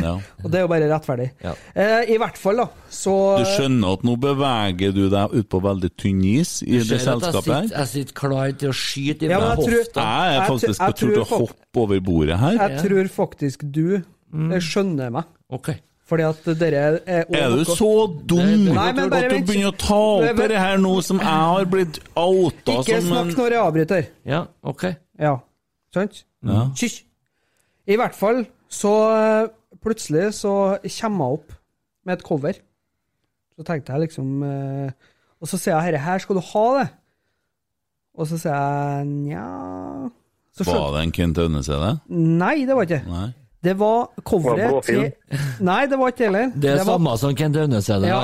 ja. 0.00 0.14
og 0.44 0.48
det 0.52 0.60
er 0.60 0.64
jo 0.64 0.70
bare 0.72 0.90
rettferdig. 0.94 1.28
Ja. 1.44 1.52
Eh, 1.76 2.12
I 2.14 2.18
hvert 2.22 2.40
fall, 2.40 2.62
da, 2.62 2.68
så 3.02 3.16
Du 3.42 3.46
skjønner 3.52 3.98
at 3.98 4.06
nå 4.08 4.16
beveger 4.24 4.94
du 4.96 5.02
deg 5.12 5.36
ut 5.36 5.50
på 5.52 5.60
veldig 5.66 5.92
tynn 6.00 6.22
is 6.32 6.58
i 6.64 6.78
det 6.78 6.96
jeg 6.96 7.04
selskapet 7.04 7.52
her? 7.52 7.68
jeg 7.74 7.92
sitter 7.92 8.18
klar 8.22 8.54
til 8.56 8.72
å 8.72 8.76
skyte 8.76 9.28
i 9.28 9.32
Ja, 9.32 9.40
meg 9.42 9.50
jeg 9.52 9.66
tror- 9.66 9.82
hofta. 9.82 10.06
Jeg 10.06 10.30
er 10.30 10.38
Jeg 10.40 10.48
faktisk 10.52 10.80
tror- 10.80 10.86
på 10.86 10.98
tur 11.02 11.12
til 11.12 11.24
å 11.24 11.30
hoppe 11.34 11.82
over 11.84 12.00
bordet 12.00 12.38
her. 12.40 12.56
jeg 12.62 12.86
tror 12.86 13.12
faktisk 13.20 13.66
du 13.68 14.00
mm. 14.32 14.56
skjønner 14.64 15.12
meg. 15.12 15.28
Ok. 15.52 15.74
Fordi 16.06 16.22
at 16.22 16.44
dere 16.60 16.82
er 17.02 17.24
Er 17.34 17.50
du 17.50 17.64
så 17.66 18.06
dum 18.30 18.38
Nei, 18.46 18.92
men 18.94 19.10
bare 19.10 19.26
at 19.26 19.32
du 19.32 19.48
begynner 19.48 19.72
å 19.72 19.78
ta 19.80 20.02
opp 20.20 20.38
det 20.38 20.60
her 20.60 20.78
nå 20.78 20.92
som 21.02 21.18
jeg 21.18 21.26
har 21.50 21.66
blitt 21.70 21.98
outa 22.14 22.76
Ikke 22.78 23.00
som 23.00 23.08
snakk 23.10 23.40
når 23.40 23.56
jeg 23.56 23.62
avbryter. 23.62 24.06
Ja, 24.28 24.44
ok. 24.62 24.84
Ja, 25.18 25.32
sant? 25.94 26.22
Ja. 26.46 26.68
Hysj! 26.78 27.00
I 27.86 27.98
hvert 27.98 28.14
fall 28.18 28.44
så 28.70 28.92
eh, 29.14 29.48
plutselig 29.82 30.32
så 30.38 30.52
kommer 31.00 31.26
jeg 31.26 31.40
opp 31.40 31.56
med 32.06 32.16
et 32.16 32.24
cover. 32.26 32.60
Så 33.56 33.66
tenkte 33.66 33.94
jeg 33.94 34.06
liksom 34.06 34.42
eh, 34.46 34.90
Og 35.42 35.50
så 35.50 35.58
sier 35.58 35.74
jeg 35.74 35.84
'herre, 35.88 36.04
her 36.06 36.22
skal 36.22 36.38
du 36.38 36.44
ha 36.52 36.66
det'. 36.78 36.94
Og 38.16 38.28
så 38.30 38.38
sier 38.40 38.54
jeg 38.54 39.06
nja 39.06 39.46
Var 40.66 40.94
det 40.94 41.02
en 41.02 41.12
Kent 41.12 41.38
Aune-CD? 41.38 41.98
Nei, 42.08 42.64
det 42.64 42.76
var 42.76 42.86
ikke 42.86 43.00
det. 43.02 43.10
Nei. 43.10 43.28
Det 43.66 43.74
var 43.80 44.08
coveret 44.28 44.84
til? 44.86 45.06
Nei, 45.68 45.80
det 45.90 45.98
var 45.98 46.12
ikke 46.12 46.26
heller. 46.28 46.52
Det 46.54 46.70
er 46.70 46.80
det 46.80 46.86
samme 46.86 47.14
som 47.18 47.34
Kent 47.38 47.56
Aune 47.62 47.80
er 47.82 48.02
det 48.04 48.10
Ja. 48.12 48.20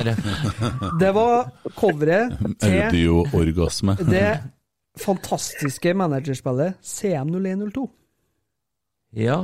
det 1.03 1.11
var 1.17 1.51
coveret 1.79 2.37
til 2.63 2.79
Audioorgasme. 2.87 3.97
det 4.07 4.29
fantastiske 5.01 5.95
managerspillet 5.97 6.75
CM0102. 6.85 7.89
Ja, 9.17 9.39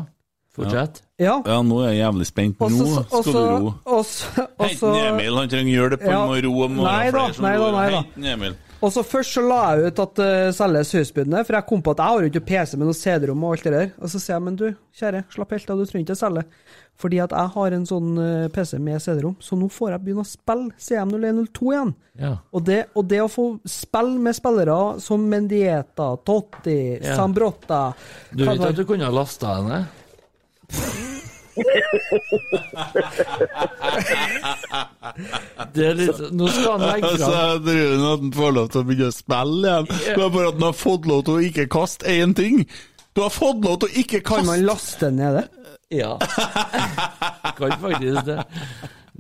fortsett. 0.55 1.03
Ja. 1.21 1.39
Ja, 1.47 1.59
nå 1.67 1.81
er 1.85 1.91
jeg 1.93 1.99
jævlig 2.03 2.27
spent. 2.29 2.61
Nå 2.61 2.69
skal 2.71 3.25
så- 3.25 3.33
du 3.33 3.67
ro. 3.67 3.73
og 3.85 4.05
så- 4.07 4.47
og 4.59 4.67
Hent 4.67 4.83
Emil, 5.09 5.37
han 5.37 5.49
trenger 5.49 5.73
hjelp. 5.73 6.03
Han 6.03 6.11
Ja. 6.11 6.27
må 6.27 6.39
ro. 6.45 6.69
Må 6.69 6.83
Nei 6.85 7.11
da, 7.11 7.19
flere 7.19 7.35
som 7.35 7.45
nei 7.45 7.57
da, 7.59 7.71
nei 7.73 7.91
da. 7.91 8.53
Og 8.79 8.93
så 8.95 9.03
Først 9.03 9.35
så 9.35 9.43
la 9.43 9.61
jeg 9.75 9.91
ut 9.91 10.01
at 10.05 10.19
det 10.21 10.35
selges 10.55 10.93
husbudene, 10.95 11.41
for 11.47 11.57
jeg 11.59 11.67
kom 11.67 11.81
på 11.83 11.95
at 11.95 12.03
jeg 12.03 12.15
har 12.15 12.23
jo 12.23 12.31
ikke 12.31 12.45
PC 12.47 12.77
med 12.79 12.87
noe 12.87 12.99
CD-rom 12.99 13.47
og 13.47 13.57
alt 13.57 13.67
det 13.67 13.73
der. 13.75 13.89
Og 13.99 14.13
så 14.13 14.21
sier 14.23 14.37
jeg 14.37 14.45
men 14.47 14.59
du, 14.61 14.69
kjære, 15.01 15.25
slapp 15.35 15.55
helt 15.57 15.73
av, 15.73 15.81
du 15.81 15.91
trenger 15.91 16.07
ikke 16.07 16.19
selge. 16.21 16.45
Fordi 16.99 17.21
at 17.23 17.35
jeg 17.35 17.53
har 17.55 17.75
en 17.75 17.87
sånn 17.87 18.09
uh, 18.19 18.47
PC 18.55 18.79
med 18.83 19.03
CD-rom, 19.03 19.37
så 19.43 19.59
nå 19.59 19.69
får 19.71 19.93
jeg 19.95 20.05
begynne 20.07 20.23
å 20.23 20.31
spille 20.31 20.71
CM0102 20.83 21.75
igjen. 21.75 21.93
Ja. 22.23 22.33
Og 22.55 22.65
det, 22.67 22.79
og 22.99 23.07
det 23.11 23.21
å 23.23 23.31
få 23.31 23.49
spille 23.71 24.19
med 24.23 24.39
spillere 24.39 24.79
som 25.03 25.27
Mendieta, 25.31 26.13
Totti, 26.27 26.79
Ja. 26.99 27.15
Sambrotta 27.19 27.93
Du 28.31 28.45
vet 28.45 28.63
at 28.63 28.79
du 28.79 28.85
kunne 28.87 29.07
ha 29.07 29.15
lasta 29.15 29.59
henne? 29.59 29.83
Det 35.75 35.87
er 35.89 35.97
litt, 35.99 36.21
nå 36.37 36.49
skal 36.53 36.71
han 36.75 36.85
legge 36.85 37.11
fram 37.15 37.23
Så 37.23 37.33
jeg 37.35 37.63
han 37.67 38.05
at 38.13 38.23
han 38.23 38.33
får 38.37 38.55
lov 38.59 38.69
til 38.73 38.81
å 38.81 38.89
begynne 38.89 39.11
å 39.11 39.17
spille 39.17 39.73
igjen. 39.73 39.91
Det 39.91 40.15
er 40.15 40.33
bare 40.37 40.51
at 40.53 40.59
han 40.59 40.67
har 40.69 40.79
fått 40.79 41.09
lov 41.11 41.25
til 41.27 41.39
å 41.39 41.45
ikke 41.49 41.67
kaste 41.73 42.03
én 42.13 42.35
ting. 42.39 42.63
Du 43.17 43.25
har 43.25 43.33
fått 43.35 43.65
lov 43.65 43.81
til 43.83 43.91
å 43.91 43.93
ikke 44.03 44.21
kaste 44.23 44.45
Kan 44.45 44.51
man 44.53 44.67
laste 44.69 45.11
ned 45.15 45.41
det? 45.41 45.47
Ja. 45.99 46.15
Kan 47.59 47.73
faktisk 47.81 48.25
det. 48.29 48.39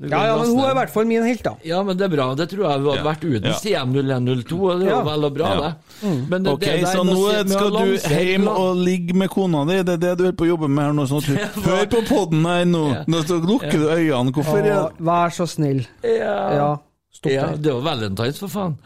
Ja, 0.00 0.20
ja, 0.28 0.34
men 0.38 0.46
hun 0.54 0.60
er 0.62 0.70
i 0.70 0.74
hvert 0.78 0.90
fall 0.94 1.06
min 1.10 1.24
helt, 1.26 1.42
da. 1.42 1.52
Ja, 1.66 1.82
men 1.82 1.96
det 1.98 2.04
er 2.06 2.12
bra. 2.12 2.28
Det 2.38 2.44
tror 2.52 2.68
jeg 2.70 2.82
vi 2.84 2.90
hadde 2.90 3.00
Ja. 3.00 3.06
vært 3.08 3.24
uten 3.24 3.48
Ja. 3.50 3.54
CM0102. 3.58 4.58
og 4.70 4.78
Det 4.78 4.86
er 4.86 4.90
Ja. 4.90 5.02
vel 5.02 5.24
og 5.24 5.34
bra, 5.34 5.48
Ja. 5.48 5.60
det. 6.02 6.28
Men 6.30 6.42
det, 6.44 6.52
Ok, 6.52 6.60
det 6.60 6.80
der 6.80 6.86
så 6.86 7.02
nå 7.04 7.48
skal 7.48 7.70
du 7.70 7.98
hjem 8.14 8.46
og 8.48 8.76
ligge 8.76 9.14
med 9.14 9.28
kona 9.30 9.64
di. 9.64 9.82
Det 9.82 9.94
er 9.94 9.96
det 9.98 10.18
du 10.18 10.22
holder 10.24 10.36
på 10.36 10.44
å 10.46 10.48
jobbe 10.56 10.68
med 10.68 10.84
her 10.84 10.92
nå. 10.92 11.06
Sånn 11.08 11.18
at 11.18 11.26
du, 11.26 11.60
hør 11.68 11.86
på 11.86 12.02
poden 12.06 12.44
her 12.46 12.64
nå. 12.64 12.94
Ja. 12.94 13.04
Nå 13.08 13.22
lukker 13.26 13.72
du 13.72 13.88
øynene. 13.88 14.32
Hvorfor 14.32 14.58
er 14.58 14.92
vær 15.00 15.30
så 15.34 15.46
snill. 15.48 15.86
Ja. 16.04 16.52
Ja, 16.54 16.76
stopp 17.12 17.32
ja, 17.32 17.46
der. 17.46 17.56
det 17.56 17.72
var 17.74 17.82
valentines, 17.82 18.38
for 18.38 18.46
faen. 18.48 18.78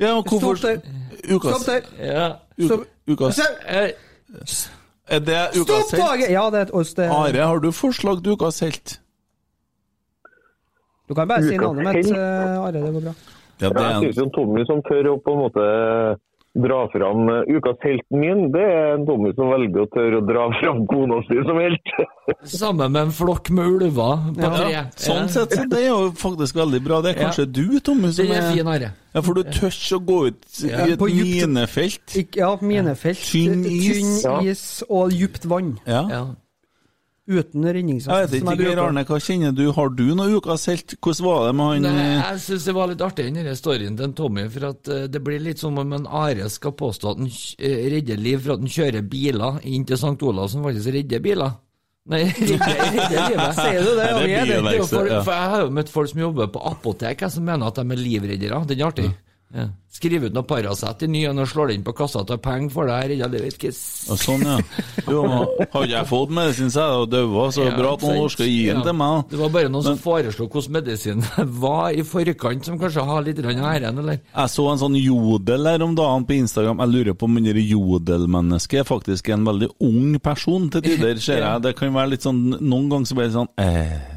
Ja, 0.00 0.14
og 0.16 0.24
hvorfor 0.24 0.56
Stopp 0.56 0.82
der. 0.82 1.34
Ukas, 1.36 1.60
Stopp 1.62 1.66
der. 1.66 1.82
Ja. 2.02 2.32
uka, 2.58 2.84
ukas 3.06 3.38
Er 5.06 5.20
det 5.20 5.50
ukas 5.54 5.88
Stopp, 5.88 6.00
helt? 6.16 6.30
Ja, 6.30 6.48
det 6.50 6.58
er 6.58 6.62
et 6.62 6.70
oss. 6.74 6.94
Det 6.94 7.10
Are, 7.10 7.32
har 7.46 7.58
du 7.60 7.70
forslag 7.70 8.22
til 8.24 8.32
ukas 8.36 8.60
helt? 8.60 8.98
Du 11.08 11.14
kan 11.14 11.28
bare 11.28 11.42
si 11.42 11.56
navnet 11.56 11.84
mitt, 11.84 12.06
helt. 12.06 12.16
eh, 12.16 12.62
Are. 12.64 12.72
Det 12.72 12.92
går 12.94 13.00
bra. 13.08 13.14
Ja, 13.60 13.68
det 13.68 13.80
Jeg 13.80 13.90
er 13.94 14.00
synes 14.02 14.16
en, 14.18 14.24
jo 14.24 14.30
Tommy 14.34 14.64
som 14.66 14.80
tør 14.82 15.10
å 15.12 15.18
på 15.22 15.32
en 15.34 15.42
måte 15.44 15.64
dra 16.54 16.86
fram 16.92 17.28
eh, 17.28 17.48
ukas 17.56 17.78
helten 17.82 18.20
min, 18.22 18.42
det 18.54 18.62
er 18.62 18.92
en 18.94 19.04
Tommy 19.06 19.32
som 19.34 19.48
velger 19.50 19.82
å 19.82 19.86
tørre 19.90 20.20
å 20.20 20.24
dra 20.26 20.44
fram 20.60 20.84
kona 20.86 21.16
si 21.26 21.38
som 21.46 21.58
helt. 21.58 21.90
Sammen 22.46 22.92
med 22.94 23.02
en 23.08 23.14
flokk 23.14 23.50
med 23.50 23.66
ulver 23.74 24.20
på 24.38 24.50
tre. 24.56 24.68
ja, 24.72 24.84
sånn 24.96 25.28
sett, 25.34 25.50
så 25.54 25.66
det 25.70 25.80
er 25.82 25.88
jo 25.90 26.12
faktisk 26.18 26.54
veldig 26.62 26.80
bra. 26.86 27.00
Det 27.02 27.14
er 27.14 27.18
Ja. 27.20 27.26
kanskje 27.28 27.46
du, 27.52 27.80
Tommy, 27.80 28.12
som 28.14 28.26
det 28.30 28.38
er 28.38 28.52
fin, 28.54 28.66
er 28.66 28.70
Are. 28.78 28.92
Ja, 29.14 29.20
for 29.22 29.34
du 29.34 29.42
tør 29.44 29.74
å 29.98 29.98
gå 30.06 30.18
ut 30.30 30.62
Ja. 30.64 30.86
i 30.86 30.92
et 30.94 31.00
minefelt. 31.00 32.16
Ja, 32.36 32.56
minefelt. 32.62 33.18
Tynn 33.18 33.66
is. 33.66 34.22
Tynn 34.22 34.46
is 34.48 34.64
og 34.88 35.10
djupt 35.14 35.44
vann. 35.46 35.76
Ja. 35.86 36.06
Uten 37.24 37.64
Jeg 37.64 38.04
vet 38.04 38.34
ikke, 38.36 38.54
Geir. 38.58 38.78
Arne, 38.82 39.02
hva 39.08 39.16
kjenner 39.16 39.52
du? 39.56 39.62
Har 39.72 39.88
du 39.96 40.10
noe 40.12 40.28
ukas 40.36 40.66
helt? 40.68 40.92
Hvordan 41.00 41.24
var 41.24 41.46
det 41.46 41.54
med 41.56 41.70
han 41.70 41.86
Nei, 41.86 41.92
eh, 42.02 42.18
jeg 42.18 42.42
syns 42.44 42.66
det 42.68 42.74
var 42.76 42.90
litt 42.90 43.04
artig, 43.06 43.24
den 43.30 43.38
denne 43.40 43.54
storyen 43.56 43.96
til 43.96 44.12
Tommy. 44.18 44.44
For 44.52 44.66
at 44.68 44.90
eh, 44.92 45.06
det 45.08 45.22
blir 45.24 45.40
litt 45.40 45.62
som 45.62 45.80
om 45.80 45.94
en 45.96 46.04
Are 46.04 46.50
skal 46.52 46.74
påstå 46.76 47.14
at 47.14 47.22
han 47.22 47.30
eh, 47.32 47.86
redder 47.94 48.20
liv 48.20 48.44
for 48.44 48.58
at 48.58 48.66
han 48.66 48.74
kjører 48.76 49.08
biler 49.08 49.56
inn 49.64 49.88
til 49.88 49.96
St. 49.96 50.18
Olav 50.20 50.52
som 50.52 50.68
faktisk 50.68 50.92
redder 50.98 51.24
biler. 51.24 51.56
Nei, 52.12 52.26
redder, 52.28 52.76
redder 52.92 53.30
livet. 53.32 53.56
Sier 53.56 53.80
du 53.80 53.92
det? 53.94 54.04
Nei, 54.04 54.20
det 54.20 54.28
Ja, 54.28 54.44
det. 54.44 54.44
Det 54.44 54.56
jo 54.58 54.60
bioverksted, 54.68 54.98
for, 54.98 55.12
for 55.24 55.38
Jeg 55.38 55.52
har 55.54 55.64
jo 55.64 55.74
møtt 55.80 55.94
folk 55.96 56.12
som 56.12 56.24
jobber 56.26 56.52
på 56.52 56.66
apotek, 56.74 57.24
jeg, 57.24 57.36
som 57.38 57.48
mener 57.48 57.72
at 57.72 57.80
de 57.80 57.86
er 57.88 58.04
livreddere. 58.04 58.60
Den 58.68 58.84
er 58.84 58.90
artig. 58.92 59.08
Ja. 59.08 59.33
Skriv 59.94 60.24
ut 60.26 60.34
noe 60.34 60.42
Paracet 60.42 61.04
i 61.06 61.08
ny 61.08 61.20
og 61.30 61.38
slår 61.46 61.68
det 61.70 61.74
inn 61.78 61.84
på 61.86 61.92
kassa 61.94 62.24
og 62.24 62.26
tar 62.26 62.40
penger 62.42 62.72
for 62.74 62.88
det. 62.90 62.94
her 62.98 63.12
Jeg 63.14 63.30
det 63.30 63.42
vet 63.44 63.54
Ikke 63.54 63.70
ja, 63.70 64.16
sånn, 64.18 64.42
ja. 64.42 64.56
Jo, 65.12 65.20
hadde 65.70 65.90
jeg 65.92 66.08
fått 66.10 66.32
medisin, 66.34 66.72
så 66.74 66.86
hadde 66.88 67.20
jo 67.22 67.28
daua, 67.30 67.44
så 67.54 67.68
Ja, 67.68 67.76
bra 67.76 67.92
at 67.94 68.02
noen 68.02 68.32
skal 68.32 68.48
gi 68.50 68.64
den 68.66 68.80
Ja. 68.80 68.82
til 68.88 68.96
meg. 68.98 69.28
Det 69.30 69.38
var 69.38 69.52
bare 69.54 69.70
noen 69.70 69.86
som 69.86 70.00
foreslo 70.02 70.48
hvordan 70.50 70.74
medisinen 70.80 71.22
var 71.62 71.94
i 71.94 72.02
forkant, 72.02 72.66
som 72.66 72.80
kanskje 72.80 73.06
har 73.06 73.22
litt 73.22 73.38
æren, 73.38 74.02
eller? 74.02 74.18
Jeg 74.18 74.50
så 74.56 74.66
en 74.72 74.82
sånn 74.82 74.98
jodel 74.98 75.70
her 75.70 75.86
om 75.86 75.94
dagen 75.94 76.26
på 76.26 76.40
Instagram. 76.40 76.82
Jeg 76.82 76.94
lurer 76.96 77.14
på 77.14 77.30
om 77.30 77.38
det 77.44 77.68
jodelmennesket 77.68 78.82
er 78.82 78.90
faktisk 78.90 79.30
en 79.30 79.46
veldig 79.46 79.70
ung 79.78 80.18
person 80.18 80.66
til 80.74 80.82
tider, 80.82 81.22
ser 81.28 81.38
jeg. 81.44 81.62
Det 81.62 81.76
kan 81.78 81.94
være 81.94 82.16
litt 82.16 82.26
sånn 82.26 82.42
Noen 82.58 82.90
ganger 82.90 83.06
så 83.06 83.14
blir 83.14 83.30
det 83.30 83.38
sånn 83.38 83.52
eh. 83.62 84.13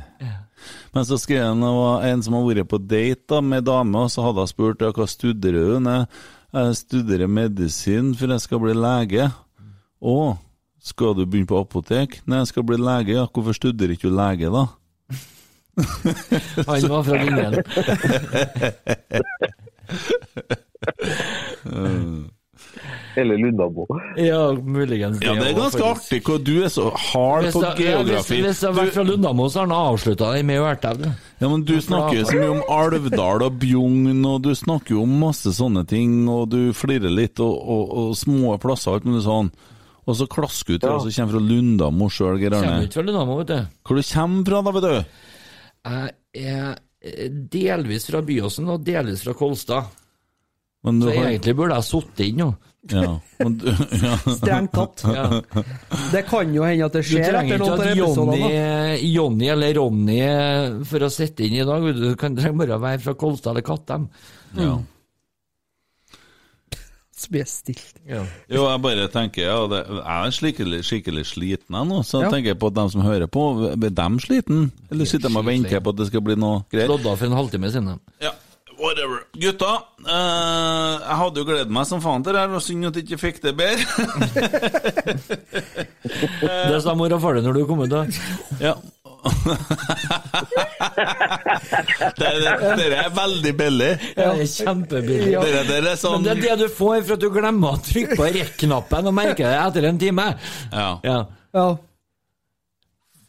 Men 0.98 1.06
så 1.06 1.18
skrev 1.22 1.44
han 1.46 1.62
en 1.62 2.24
som 2.26 2.34
har 2.34 2.42
vært 2.48 2.72
på 2.72 2.80
date 2.82 3.22
da, 3.30 3.38
med 3.46 3.68
dame, 3.70 4.00
og 4.02 4.10
så 4.10 4.24
hadde 4.26 4.42
hun 4.42 4.50
spurt 4.50 4.82
ja, 4.82 4.90
hva 4.90 5.06
studerer? 5.06 5.76
Nei, 5.78 6.00
jeg 6.58 6.80
studerer 6.80 7.30
medisin, 7.30 8.16
for 8.18 8.34
jeg 8.34 8.42
skal 8.42 8.64
bli 8.64 8.74
lege. 8.74 9.28
Å, 10.02 10.16
skal 10.82 11.14
du 11.14 11.22
begynne 11.28 11.52
på 11.52 11.62
apotek? 11.62 12.18
Nei, 12.26 12.42
jeg 12.42 12.50
skal 12.50 12.66
bli 12.66 12.82
lege. 12.82 13.14
Ja, 13.14 13.28
hvorfor 13.30 13.54
studerer 13.54 13.94
ikke 13.94 14.10
du 14.10 14.18
lege, 14.18 14.50
da? 14.50 14.66
Han 16.72 16.90
var 16.90 17.06
fra 17.06 17.22
linjen. 17.22 17.62
Eller 23.18 23.38
Lundamo. 23.42 23.86
Ja, 24.18 24.54
muligens. 24.54 25.22
Ja, 25.24 25.34
det 25.34 25.50
er 25.50 25.56
ganske 25.58 25.82
faktisk. 25.82 26.12
artig 26.12 26.20
hvor 26.28 26.42
du 26.44 26.54
er 26.64 26.72
så 26.74 26.90
hard 26.92 27.48
på 27.54 27.62
ja, 27.64 27.72
geografi. 27.78 28.42
hvis 28.44 28.62
jeg 28.62 28.70
har 28.70 28.76
vært 28.78 28.94
fra 28.96 29.06
Lundamo, 29.08 29.48
så 29.50 29.62
har 29.62 29.70
han 29.70 29.76
avslutta 29.78 30.32
det 30.36 30.44
med 30.46 30.62
Ørtau. 30.62 31.08
Ja, 31.38 31.50
men 31.50 31.66
du 31.66 31.76
snakker 31.82 32.20
jo 32.20 32.28
så 32.30 32.38
mye 32.38 32.52
om 32.56 32.62
Alvdal 32.78 33.46
og 33.48 33.58
Bjugn, 33.62 34.26
og 34.26 34.44
du 34.46 34.52
snakker 34.58 34.98
jo 34.98 35.06
om 35.08 35.18
masse 35.22 35.54
sånne 35.58 35.86
ting, 35.90 36.20
og 36.32 36.50
du 36.54 36.62
flirer 36.78 37.14
litt, 37.14 37.42
og, 37.44 37.58
og, 37.58 37.98
og 38.04 38.16
små 38.18 38.58
plasser, 38.62 38.98
alt 38.98 39.10
mulig 39.10 39.26
sånn. 39.26 39.52
Og 40.08 40.16
så 40.16 40.28
klasker 40.32 40.78
du 40.78 40.86
til 40.86 40.94
og 40.94 41.04
som 41.04 41.12
kommer 41.12 41.36
fra 41.36 41.46
Lundamo 41.50 42.08
sjøl, 42.14 42.38
Geir 42.40 42.56
Kommer 42.56 42.86
ikke 42.86 43.02
fra 43.02 43.08
Lundamo, 43.10 43.40
vet 43.42 43.50
du. 43.52 43.80
Hvor 43.84 44.00
du 44.00 44.06
kommer 44.08 44.46
fra, 44.48 44.62
da, 44.64 44.76
vet 44.78 44.86
du? 44.88 45.24
Jeg 46.38 46.76
er 47.18 47.40
delvis 47.52 48.08
fra 48.10 48.22
Byåsen 48.26 48.70
og 48.72 48.86
delvis 48.88 49.24
fra 49.26 49.36
Kolstad. 49.38 49.92
Men 50.88 51.00
du 51.04 51.08
Så 51.10 51.14
har 51.18 51.30
egentlig 51.30 51.56
burde 51.60 51.78
jeg 51.78 51.88
sittet 51.92 52.26
inn 52.30 52.42
nå. 52.44 52.50
Ja. 52.88 53.20
Du, 53.44 53.66
ja. 54.08 54.14
Strengt 54.32 54.72
tatt. 54.78 55.02
Ja. 55.12 55.26
Det 56.14 56.22
kan 56.30 56.54
jo 56.56 56.64
hende 56.64 56.88
at 56.88 56.94
det 56.96 57.04
skjer 57.04 57.36
etter 57.36 57.60
noen 57.60 57.74
av 57.74 57.82
trenger 57.82 57.98
ikke 57.98 58.06
episodene. 58.08 59.00
Jonny 59.12 59.50
eller 59.52 59.74
Ronny 59.76 60.20
for 60.88 61.08
å 61.08 61.10
sitte 61.12 61.44
inn 61.48 61.58
i 61.60 61.66
dag. 61.68 61.84
Du 61.98 62.06
Du 62.08 62.14
kan 62.20 62.38
bare 62.38 62.80
være 62.80 63.04
fra 63.04 63.18
Kolstad 63.20 63.52
eller 63.58 63.68
Kattem. 63.68 64.08
ja. 64.56 64.78
Så 67.18 67.32
blir 67.34 67.42
jeg 67.42 67.50
stilt. 67.50 67.96
Ja. 68.06 68.20
Jo, 68.46 68.68
jeg 68.70 68.82
bare 68.84 69.08
tenker 69.10 69.48
ja, 69.48 69.56
det, 69.72 69.80
Jeg 69.90 70.28
er 70.28 70.34
skikkelig, 70.38 70.82
skikkelig 70.86 71.24
sliten 71.26 71.74
jeg 71.80 71.90
nå, 71.90 72.04
så 72.06 72.22
Ja. 72.22 72.30
tenker 72.30 72.52
jeg 72.54 72.60
på 72.62 72.70
at 72.70 72.76
de 72.78 72.84
som 72.94 73.02
hører 73.02 73.26
på, 73.26 73.46
er 73.74 73.90
de 73.90 74.20
sliten? 74.22 74.68
Eller 74.92 75.10
sitter 75.10 75.30
de 75.34 75.38
og 75.42 75.46
venter 75.48 75.82
på 75.82 75.90
at 75.96 75.98
det 75.98 76.08
skal 76.12 76.22
bli 76.22 76.36
noe 76.38 76.62
greier? 76.70 76.86
Slått 76.86 77.08
av 77.10 77.18
for 77.18 77.26
en 77.26 77.34
halvtime 77.40 77.72
siden. 77.74 78.00
Ja, 78.22 78.36
whatever. 78.82 79.24
Gutta, 79.34 79.72
eh, 80.06 80.94
jeg 81.04 81.18
hadde 81.22 81.42
jo 81.42 81.48
gledet 81.48 81.74
meg 81.74 81.88
som 81.90 82.02
faen 82.04 82.24
til 82.26 82.36
det 82.36 82.44
her, 82.44 82.54
og 82.58 82.64
synd 82.66 82.90
at 82.90 83.00
jeg 83.00 83.08
ikke 83.08 83.22
fikk 83.22 83.42
det 83.46 83.54
bedre. 83.58 83.86
Det 86.68 86.80
sa 86.84 86.94
mor 86.98 87.12
og 87.14 87.22
far 87.24 87.42
når 87.42 87.54
du 87.58 87.66
kom 87.70 87.84
ut. 87.84 87.92
da. 87.92 88.06
ja. 88.62 88.76
det, 92.18 92.30
det, 92.44 92.54
det 92.78 92.88
er 92.98 93.10
veldig 93.16 93.54
billig. 93.58 93.90
Ja, 94.16 94.30
det 94.38 94.46
er 94.46 94.52
kjempebillig. 94.54 95.34
Det, 95.42 95.64
det 95.68 95.80
er 95.82 96.00
sånn 96.00 96.22
Men 96.22 96.28
det 96.28 96.36
er 96.38 96.42
det 96.46 96.68
du 96.68 96.68
får 96.78 97.02
for 97.02 97.18
at 97.18 97.26
du 97.26 97.30
glemmer 97.34 97.76
å 97.76 97.82
trykke 97.84 98.18
på 98.20 98.30
rekk-knappen 98.38 99.10
og 99.12 99.18
merker 99.18 99.50
det 99.50 99.58
etter 99.66 99.90
en 99.90 100.00
time. 100.02 100.30
Ja. 100.72 100.90
Ja. 101.04 101.20
Ja. 101.58 101.68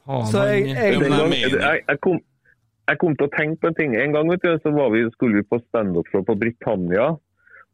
Faen, 0.09 0.31
Så 0.31 0.45
jeg, 0.49 0.69
jeg, 0.73 1.01
jeg 1.03 1.41
jeg, 1.53 1.83
jeg, 1.85 1.99
kom, 2.05 2.21
jeg 2.89 3.01
kom 3.03 3.17
til 3.17 3.29
å 3.29 3.35
tenke 3.35 3.61
på 3.63 3.71
en 3.71 3.77
ting. 3.77 3.95
En 4.01 4.15
gang 4.17 4.31
vet 4.31 4.45
du, 4.45 4.53
så 4.65 4.73
vi, 4.93 5.05
skulle 5.15 5.41
vi 5.41 5.49
på 5.49 5.61
standup-show 5.69 6.25
på 6.25 6.37
Britannia. 6.41 7.11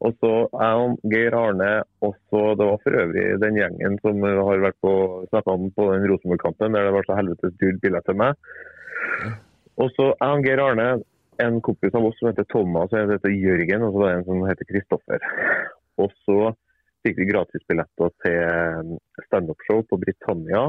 Og 0.05 0.17
så 0.21 0.31
jeg 0.51 0.81
og 0.85 1.05
Geir 1.13 1.37
Arne, 1.39 1.71
og 2.05 2.17
så 2.29 2.41
det 2.59 2.67
var 2.67 2.81
for 2.83 2.97
øvrig 2.99 3.25
den 3.41 3.59
gjengen 3.61 3.95
som 4.03 4.25
har 4.27 4.65
vært 4.67 4.81
på 4.85 4.93
snakka 5.31 5.55
om 5.55 5.69
på 5.77 5.87
den 5.93 6.09
Rosenborg-kampen, 6.11 6.75
der 6.75 6.89
det 6.89 6.95
var 6.97 7.07
så 7.07 7.19
helvetes 7.19 7.55
dyrt 7.63 7.79
billett 7.85 8.05
til 8.09 8.19
meg. 8.21 8.35
Og 9.81 9.95
så 9.95 10.11
jeg 10.11 10.41
og 10.41 10.49
Geir 10.49 10.63
Arne, 10.65 10.89
en 11.43 11.61
kompis 11.67 11.95
av 11.99 12.05
oss 12.07 12.19
som 12.21 12.31
heter 12.31 12.47
Thomas 12.51 12.93
og 12.93 13.01
en 13.01 13.15
heter 13.15 13.33
Jørgen, 13.33 13.87
og 13.87 13.95
så 13.95 14.03
var 14.03 14.11
det 14.11 14.19
en 14.19 14.27
som 14.29 14.45
heter 14.51 14.71
Kristoffer. 14.71 15.25
Og 16.03 16.13
så 16.27 16.39
fikk 17.07 17.21
vi 17.21 17.31
gratisbilletter 17.31 18.13
til 18.25 18.93
standup-show 19.29 19.87
på 19.89 19.99
Britannia. 20.03 20.67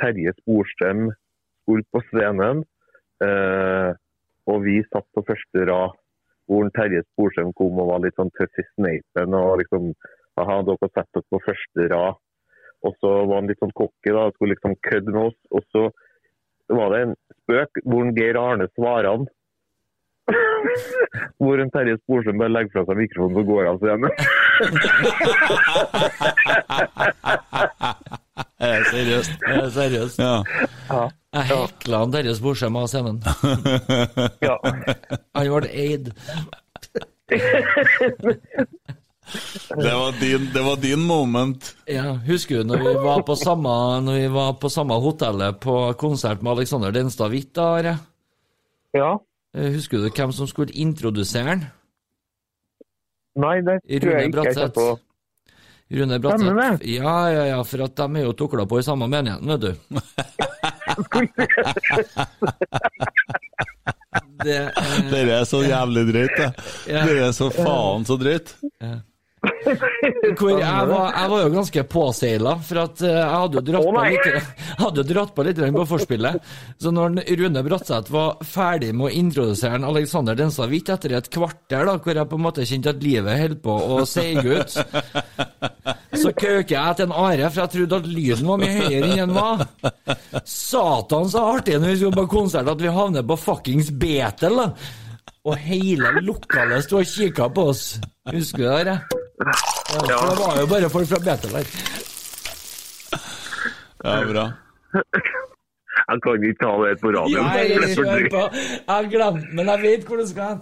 Terje 0.00 0.32
Sporstrøm 0.40 1.10
skulle 1.64 1.88
på 1.92 2.00
scenen, 2.10 2.64
og 3.22 4.64
vi 4.64 4.80
satt 4.88 5.06
på 5.14 5.24
første 5.26 5.66
rad 5.68 5.98
hvor 6.50 6.68
Terje 6.74 7.04
Sporsem 7.12 7.52
kom 7.58 7.78
og 7.80 7.92
var 7.92 8.02
litt 8.02 8.18
sånn 8.18 8.32
tøff 8.36 8.58
i 8.60 8.64
sneipen 8.74 9.36
og 9.38 9.60
liksom 9.62 9.92
Aha, 10.40 10.62
dere 10.64 10.88
satt 10.88 11.18
oss 11.20 11.26
på 11.28 11.42
første 11.44 11.86
rad. 11.92 12.16
Og 12.88 12.94
så 13.04 13.10
var 13.28 13.42
han 13.42 13.50
litt 13.50 13.60
sånn 13.60 13.74
cocky 13.76 14.14
og 14.16 14.32
skulle 14.32 14.54
liksom 14.54 14.78
kødde 14.88 15.12
med 15.12 15.26
oss. 15.28 15.36
Og 15.52 15.66
så 15.74 15.82
var 16.72 16.94
det 16.94 17.00
en 17.02 17.12
spøk 17.42 17.82
hvor 17.84 18.08
Geir 18.16 18.38
Arne 18.40 18.68
svarer 18.72 19.10
han. 19.10 19.26
hvor 21.42 21.60
en 21.60 21.72
Terje 21.74 21.98
Sporsem 22.00 22.40
bare 22.40 22.54
legger 22.54 22.72
fra 22.78 22.86
seg 22.88 23.02
mikrofonen 23.02 23.42
og 23.42 23.52
går 23.52 23.68
av 23.74 23.82
scenen. 23.82 24.08
Er 24.08 24.51
det 28.60 28.86
seriøst? 28.90 29.32
Ja, 29.48 29.64
seriøst. 29.74 30.18
Ja. 30.22 31.08
Jeg 31.32 31.48
hekla 31.48 31.98
han 32.02 32.12
Terje 32.12 32.34
Sporsem 32.36 32.76
av 32.76 32.86
scenen. 32.92 33.20
ja. 34.46 34.56
Han 35.34 35.48
ble 35.48 35.70
eid. 35.72 36.12
Det 39.72 39.92
var 39.96 40.12
din, 40.20 40.48
det 40.52 40.62
var 40.66 40.76
din 40.82 41.04
moment. 41.08 41.70
Ja, 41.88 42.12
husker 42.26 42.60
du 42.60 42.64
når 42.72 42.82
vi 42.84 42.94
var 43.06 43.22
på 43.26 43.36
samme, 43.38 43.74
når 44.04 44.18
vi 44.20 44.26
var 44.34 44.56
på 44.60 44.68
samme 44.72 44.98
hotellet 45.00 45.60
på 45.62 45.76
konsert 46.00 46.42
med 46.44 46.52
Alexander 46.58 46.92
Denstad 46.92 47.32
Hvitt? 47.32 47.56
Ja. 48.92 49.12
Eh, 49.56 49.70
Husker 49.72 50.02
du 50.02 50.10
hvem 50.10 50.32
som 50.36 50.46
skulle 50.50 50.72
introdusere 50.76 51.48
han? 51.54 51.64
Nei, 53.40 53.56
det 53.64 53.78
tror 54.02 54.12
jeg 54.12 54.28
ikke 54.28 54.44
jeg 54.44 54.54
kommer 54.54 54.76
på. 54.76 54.88
Rune 55.92 56.18
Bratseth. 56.24 56.84
Ja, 56.88 57.16
ja, 57.30 57.44
ja, 57.50 57.58
for 57.68 57.84
at 57.84 57.96
de 57.96 58.06
er 58.20 58.24
jo 58.24 58.32
tukla 58.36 58.64
på 58.68 58.78
i 58.80 58.84
samme 58.86 59.08
menigheten, 59.12 59.48
vet 59.52 59.60
du. 59.60 59.72
Det 64.42 64.54
er 64.56 64.70
Dere 65.12 65.38
er 65.40 65.44
så 65.48 65.62
jævlig 65.64 66.02
drøyt, 66.10 66.34
det. 66.36 66.48
Ja. 66.90 67.04
Dere 67.06 67.28
er 67.28 67.34
så 67.36 67.48
faen 67.54 68.04
så 68.08 68.16
drøyt. 68.20 68.54
Hvor 69.42 70.52
jeg 70.54 70.86
var, 70.88 71.08
jeg 71.16 71.30
var 71.32 71.40
jo 71.42 71.50
ganske 71.52 71.82
påseila, 71.90 72.52
for 72.66 72.80
at 72.82 73.02
eh, 73.06 73.14
jeg 73.16 73.40
hadde 73.42 73.58
jo 73.58 73.62
dratt 73.66 73.86
oh, 73.86 73.96
på 73.96 74.04
litt, 74.06 74.50
hadde 74.82 75.02
jo 75.02 75.06
dratt 75.08 75.32
på 75.34 75.46
litt 75.46 75.60
på 75.76 75.86
forspillet. 75.92 76.50
Så 76.82 76.92
når 76.94 77.18
Rune 77.40 77.64
Bratseth 77.66 78.12
var 78.14 78.42
ferdig 78.46 78.92
med 78.94 79.08
å 79.08 79.12
introdusere 79.22 79.78
en 79.78 79.88
Alexander 79.88 80.38
Densavik 80.38 80.92
etter 80.94 81.16
et 81.18 81.30
kvarter, 81.32 81.86
da, 81.88 81.96
hvor 81.98 82.20
jeg 82.20 82.30
på 82.30 82.38
en 82.38 82.44
måte 82.46 82.66
kjente 82.68 82.94
at 82.94 83.02
livet 83.02 83.40
holdt 83.42 83.62
på 83.64 83.76
å 83.96 84.00
seige 84.08 84.60
ut, 84.60 84.76
så 86.22 86.34
køker 86.34 86.74
jeg 86.76 86.98
til 86.98 87.08
en 87.08 87.16
Are, 87.22 87.50
for 87.50 87.64
jeg 87.64 87.74
trodde 87.76 88.02
at 88.02 88.10
lyden 88.10 88.52
var 88.52 88.62
mye 88.62 88.76
høyere 88.78 89.10
enn 89.10 89.22
den 89.24 89.36
var. 89.36 89.66
Satan 90.46 91.30
så 91.32 91.46
artig 91.56 91.78
når 91.78 91.94
vi 91.94 92.02
skulle 92.02 92.22
på 92.22 92.30
konsert 92.38 92.70
at 92.70 92.82
vi 92.82 92.94
havner 92.94 93.26
på 93.26 93.38
fuckings 93.40 93.90
Betel, 93.90 94.62
da. 94.62 94.70
Og 95.42 95.58
hele 95.58 96.12
lokalet 96.22 96.84
sto 96.86 97.00
og 97.00 97.08
kikka 97.10 97.48
på 97.50 97.66
oss. 97.72 97.82
Husker 98.30 98.62
du 98.62 98.70
det? 98.70 98.84
der? 98.92 99.21
Ja, 99.40 100.16
det 100.28 100.38
var 100.38 100.60
jo 100.60 100.66
bare 100.70 100.90
folk 100.92 101.08
fra 101.08 101.20
Betel 101.24 101.50
der. 101.56 101.66
Ja, 104.04 104.16
bra. 104.32 104.44
Jeg 106.12 106.20
kan 106.22 106.32
ikke 106.42 106.58
ta 106.60 106.72
det 106.82 106.96
på 107.00 107.12
radioen. 107.14 107.46
Nei, 107.46 107.66
er 107.70 107.94
kjør 107.94 108.26
på. 108.32 108.42
Jeg 108.56 108.88
har 108.88 109.08
glemt 109.12 109.52
men 109.54 109.70
jeg 109.72 109.82
vet 109.86 110.02
hvor 110.08 110.16
det 110.20 110.28
skal 110.32 110.44
hen. 110.48 110.60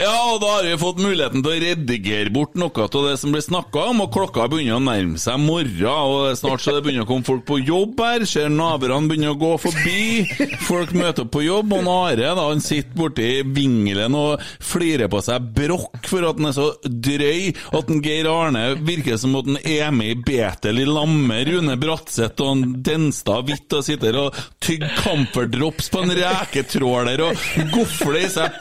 Ja, 0.00 0.32
og 0.32 0.38
da 0.40 0.54
har 0.54 0.64
vi 0.64 0.76
fått 0.80 1.00
muligheten 1.02 1.42
til 1.44 1.52
å 1.52 1.60
redigere 1.60 2.30
bort 2.32 2.54
noe 2.56 2.72
av 2.86 3.02
det 3.04 3.18
som 3.20 3.34
blir 3.34 3.42
snakka 3.44 3.82
om, 3.90 3.98
og 4.00 4.14
klokka 4.14 4.46
begynner 4.48 4.78
å 4.78 4.84
nærme 4.86 5.20
seg 5.20 5.36
morgen, 5.42 5.84
og 5.84 6.38
snart 6.40 6.62
så 6.64 6.72
det 6.72 6.86
begynner 6.86 7.04
å 7.04 7.08
komme 7.10 7.26
folk 7.26 7.42
på 7.44 7.58
jobb 7.60 8.00
her, 8.00 8.24
ser 8.24 8.48
naboene 8.48 9.10
begynner 9.10 9.34
å 9.34 9.36
gå 9.36 9.50
forbi, 9.60 10.24
folk 10.64 10.94
møter 10.96 11.26
opp 11.26 11.34
på 11.34 11.42
jobb, 11.44 11.74
og 11.76 11.90
Are 11.90 12.16
da, 12.16 12.46
han 12.48 12.64
sitter 12.64 12.96
borti 12.96 13.26
vingelen 13.44 14.16
og 14.16 14.40
flirer 14.64 15.10
på 15.12 15.20
seg 15.26 15.50
brokk 15.58 16.08
for 16.08 16.24
at 16.30 16.40
han 16.40 16.48
er 16.48 16.56
så 16.56 16.70
drøy, 16.80 17.52
at 17.76 17.92
en 17.92 18.00
Geir 18.00 18.30
Arne 18.32 18.64
virker 18.80 19.20
som 19.20 19.36
at 19.36 19.52
han 19.52 19.60
er 19.60 19.92
med 19.92 20.14
i 20.14 20.18
Betel 20.30 20.80
i 20.80 20.88
lamme, 20.88 21.42
Rune 21.50 21.76
Bratseth 21.82 22.40
og 22.40 22.54
en 22.54 22.64
Denstad 22.88 23.50
Hvitt 23.50 23.76
og 23.76 23.84
sitter 23.84 24.16
og 24.22 24.40
tygger 24.64 24.96
Comfort 25.02 25.60
på 25.92 26.06
en 26.06 26.16
reketråler 26.16 27.26
og 27.26 27.46
gofler 27.74 28.24
i 28.24 28.32
seg 28.32 28.56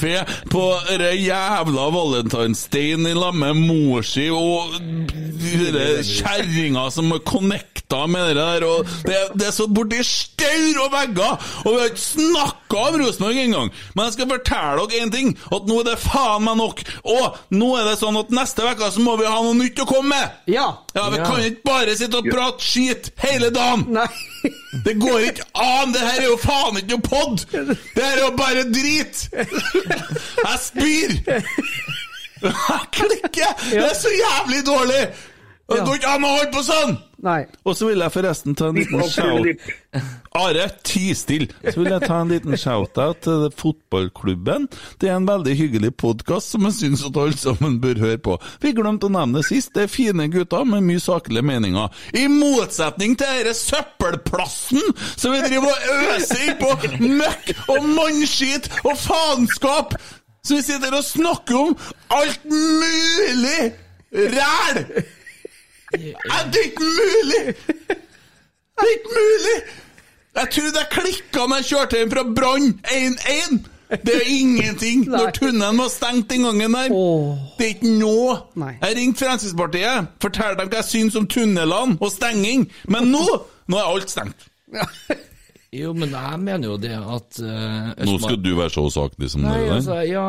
pizzabuffé 0.00 0.24
på 0.50 0.80
det 0.98 1.12
jævla 1.20 1.90
valentinsdagen 1.90 3.06
i 3.06 3.14
lag 3.14 3.34
med 3.34 3.54
mor 3.56 4.02
si 4.06 4.28
og 4.30 4.74
kjerringa 6.04 6.86
som 6.92 7.12
er 7.12 7.22
connecta 7.26 8.06
med 8.06 8.28
det 8.30 8.36
der, 8.38 8.64
og 8.66 8.86
det, 9.06 9.16
det 9.34 9.46
er 9.48 9.54
så 9.54 9.66
borti 9.66 10.02
staur 10.06 10.78
og 10.84 10.92
vegger, 10.94 11.48
og 11.64 11.72
vi 11.74 11.78
har 11.80 11.90
ikke 11.90 12.04
snakka 12.04 12.82
om 12.86 12.98
Rosenborg 13.00 13.40
engang. 13.42 13.70
Men 13.96 14.04
jeg 14.06 14.14
skal 14.14 14.30
fortelle 14.30 14.84
dere 14.90 15.04
én 15.06 15.10
ting, 15.14 15.32
at 15.50 15.66
nå 15.68 15.80
er 15.82 15.88
det 15.90 15.96
faen 16.02 16.44
meg 16.46 16.58
nok. 16.60 16.82
Og 17.10 17.40
nå 17.56 17.70
er 17.80 17.88
det 17.90 17.96
sånn 18.00 18.18
at 18.20 18.30
neste 18.34 18.66
uke 18.68 18.90
så 18.94 19.02
må 19.04 19.16
vi 19.20 19.26
ha 19.26 19.40
noe 19.42 19.56
nytt 19.58 19.82
å 19.82 19.88
komme 19.90 20.14
med. 20.14 20.38
Ja. 20.54 20.68
Ja, 20.94 21.08
Vi 21.10 21.18
kan 21.22 21.42
ikke 21.44 21.66
bare 21.66 21.96
sitte 21.98 22.18
og 22.20 22.30
prate 22.30 22.62
skit 22.64 23.10
hele 23.22 23.50
dagen! 23.54 23.86
Nei. 23.94 24.06
Det 24.86 24.94
går 25.02 25.26
ikke 25.32 25.44
an! 25.60 25.90
Det 25.92 26.00
her 26.00 26.22
er 26.22 26.28
jo 26.30 26.38
faen 26.40 26.78
ikke 26.80 26.94
noe 26.94 27.04
pod! 27.04 27.42
Det 27.50 28.00
her 28.00 28.16
er 28.16 28.22
jo 28.22 28.30
bare 28.38 28.64
drit! 28.70 29.26
Jeg 29.90 30.58
spyr! 30.64 31.16
Jeg 32.42 32.80
klikker! 32.96 33.50
Det 33.70 33.82
er 33.84 33.94
så 33.98 34.12
jævlig 34.14 34.62
dårlig! 34.66 35.02
Og 35.70 35.76
Det 35.76 35.84
går 35.86 35.98
ikke 36.00 36.12
an 36.16 36.24
å 36.26 36.30
holde 36.34 36.50
på 36.54 36.62
sånn! 36.66 36.96
Nei. 37.22 37.40
Og 37.68 37.76
så 37.78 37.90
vil 37.90 38.00
jeg 38.02 38.12
forresten 38.14 38.56
ta 38.58 38.70
en 38.72 38.78
liten 38.80 39.02
shout 39.12 39.46
Are, 40.38 40.68
ti 40.86 41.10
stille! 41.18 41.48
Så 41.64 41.80
vil 41.80 41.88
jeg 41.90 42.06
ta 42.06 42.20
en 42.22 42.28
liten 42.30 42.54
shout-out 42.54 43.24
til 43.26 43.48
fotballklubben. 43.58 44.68
Det 45.02 45.08
er 45.10 45.16
en 45.18 45.26
veldig 45.26 45.56
hyggelig 45.58 45.90
podkast 45.98 46.52
som 46.54 46.68
jeg 46.68 46.76
syns 46.76 47.02
at 47.08 47.18
alle 47.18 47.34
sammen 47.38 47.80
bør 47.82 47.98
høre 47.98 48.20
på. 48.22 48.36
Vi 48.62 48.70
glemte 48.78 49.08
å 49.08 49.14
nevne 49.16 49.40
det 49.40 49.48
sist. 49.48 49.72
Det 49.74 49.88
er 49.88 49.90
fine 49.90 50.28
gutter 50.30 50.62
med 50.70 50.86
mye 50.86 51.02
saklige 51.02 51.42
meninger. 51.42 51.90
I 52.14 52.28
motsetning 52.30 53.18
til 53.18 53.26
denne 53.40 53.56
søppelplassen 53.58 54.94
som 55.16 55.34
vi 55.34 55.42
driver 55.48 55.74
og 55.74 56.14
øser 56.14 56.46
innpå 56.46 56.70
møkk 57.02 57.52
og 57.66 57.90
mannskit 57.90 58.70
og 58.84 58.94
faenskap! 59.02 59.98
Så 60.46 60.56
vi 60.56 60.62
sitter 60.64 60.94
og 60.94 61.04
snakker 61.04 61.58
om 61.58 61.76
alt 62.14 62.46
mulig 62.46 63.72
ræl! 64.14 64.82
Er 65.98 66.50
det 66.54 66.66
ikke 66.70 66.86
mulig?! 66.86 67.46
Det 67.90 68.86
er 68.86 68.92
ikke 68.94 69.18
mulig! 69.18 69.60
Jeg 70.36 70.48
trodde 70.54 70.78
jeg 70.78 70.88
klikka 70.94 71.44
når 71.50 71.56
jeg 71.60 71.68
kjørte 71.72 72.00
inn 72.04 72.10
fra 72.12 72.22
Brann 72.36 72.66
1-1. 72.94 73.60
Det 74.06 74.14
er 74.14 74.28
ingenting 74.30 75.00
når 75.10 75.32
tunnelen 75.34 75.78
var 75.82 75.88
stengt 75.90 76.28
den 76.30 76.44
gangen 76.46 76.76
der. 76.76 76.92
Det 77.58 77.66
er 77.66 77.72
ikke 77.74 77.94
noe. 77.98 78.36
Jeg 78.84 78.96
ringte 79.00 79.24
Fremskrittspartiet, 79.24 80.12
fortalte 80.22 80.60
dem 80.62 80.70
hva 80.70 80.78
jeg 80.78 80.88
syns 80.92 81.18
om 81.18 81.26
tunnelene 81.26 81.98
og 81.98 82.12
stenging, 82.14 82.68
men 82.88 83.10
nå 83.10 83.24
nå 83.70 83.78
er 83.78 83.90
alt 83.90 84.10
stengt. 84.10 84.46
Jo, 85.70 85.92
men 85.94 86.10
jeg 86.10 86.38
mener 86.42 86.66
jo 86.66 86.76
det 86.82 86.96
at 86.98 87.36
uh, 87.46 87.90
Nå 88.02 88.16
skal 88.18 88.40
du 88.42 88.48
være 88.58 88.72
så 88.74 88.82
saklig 88.90 89.28
som 89.30 89.44
Nei, 89.44 89.52
det 89.54 89.68
er. 89.68 89.74
altså, 89.76 89.98
ja, 90.02 90.24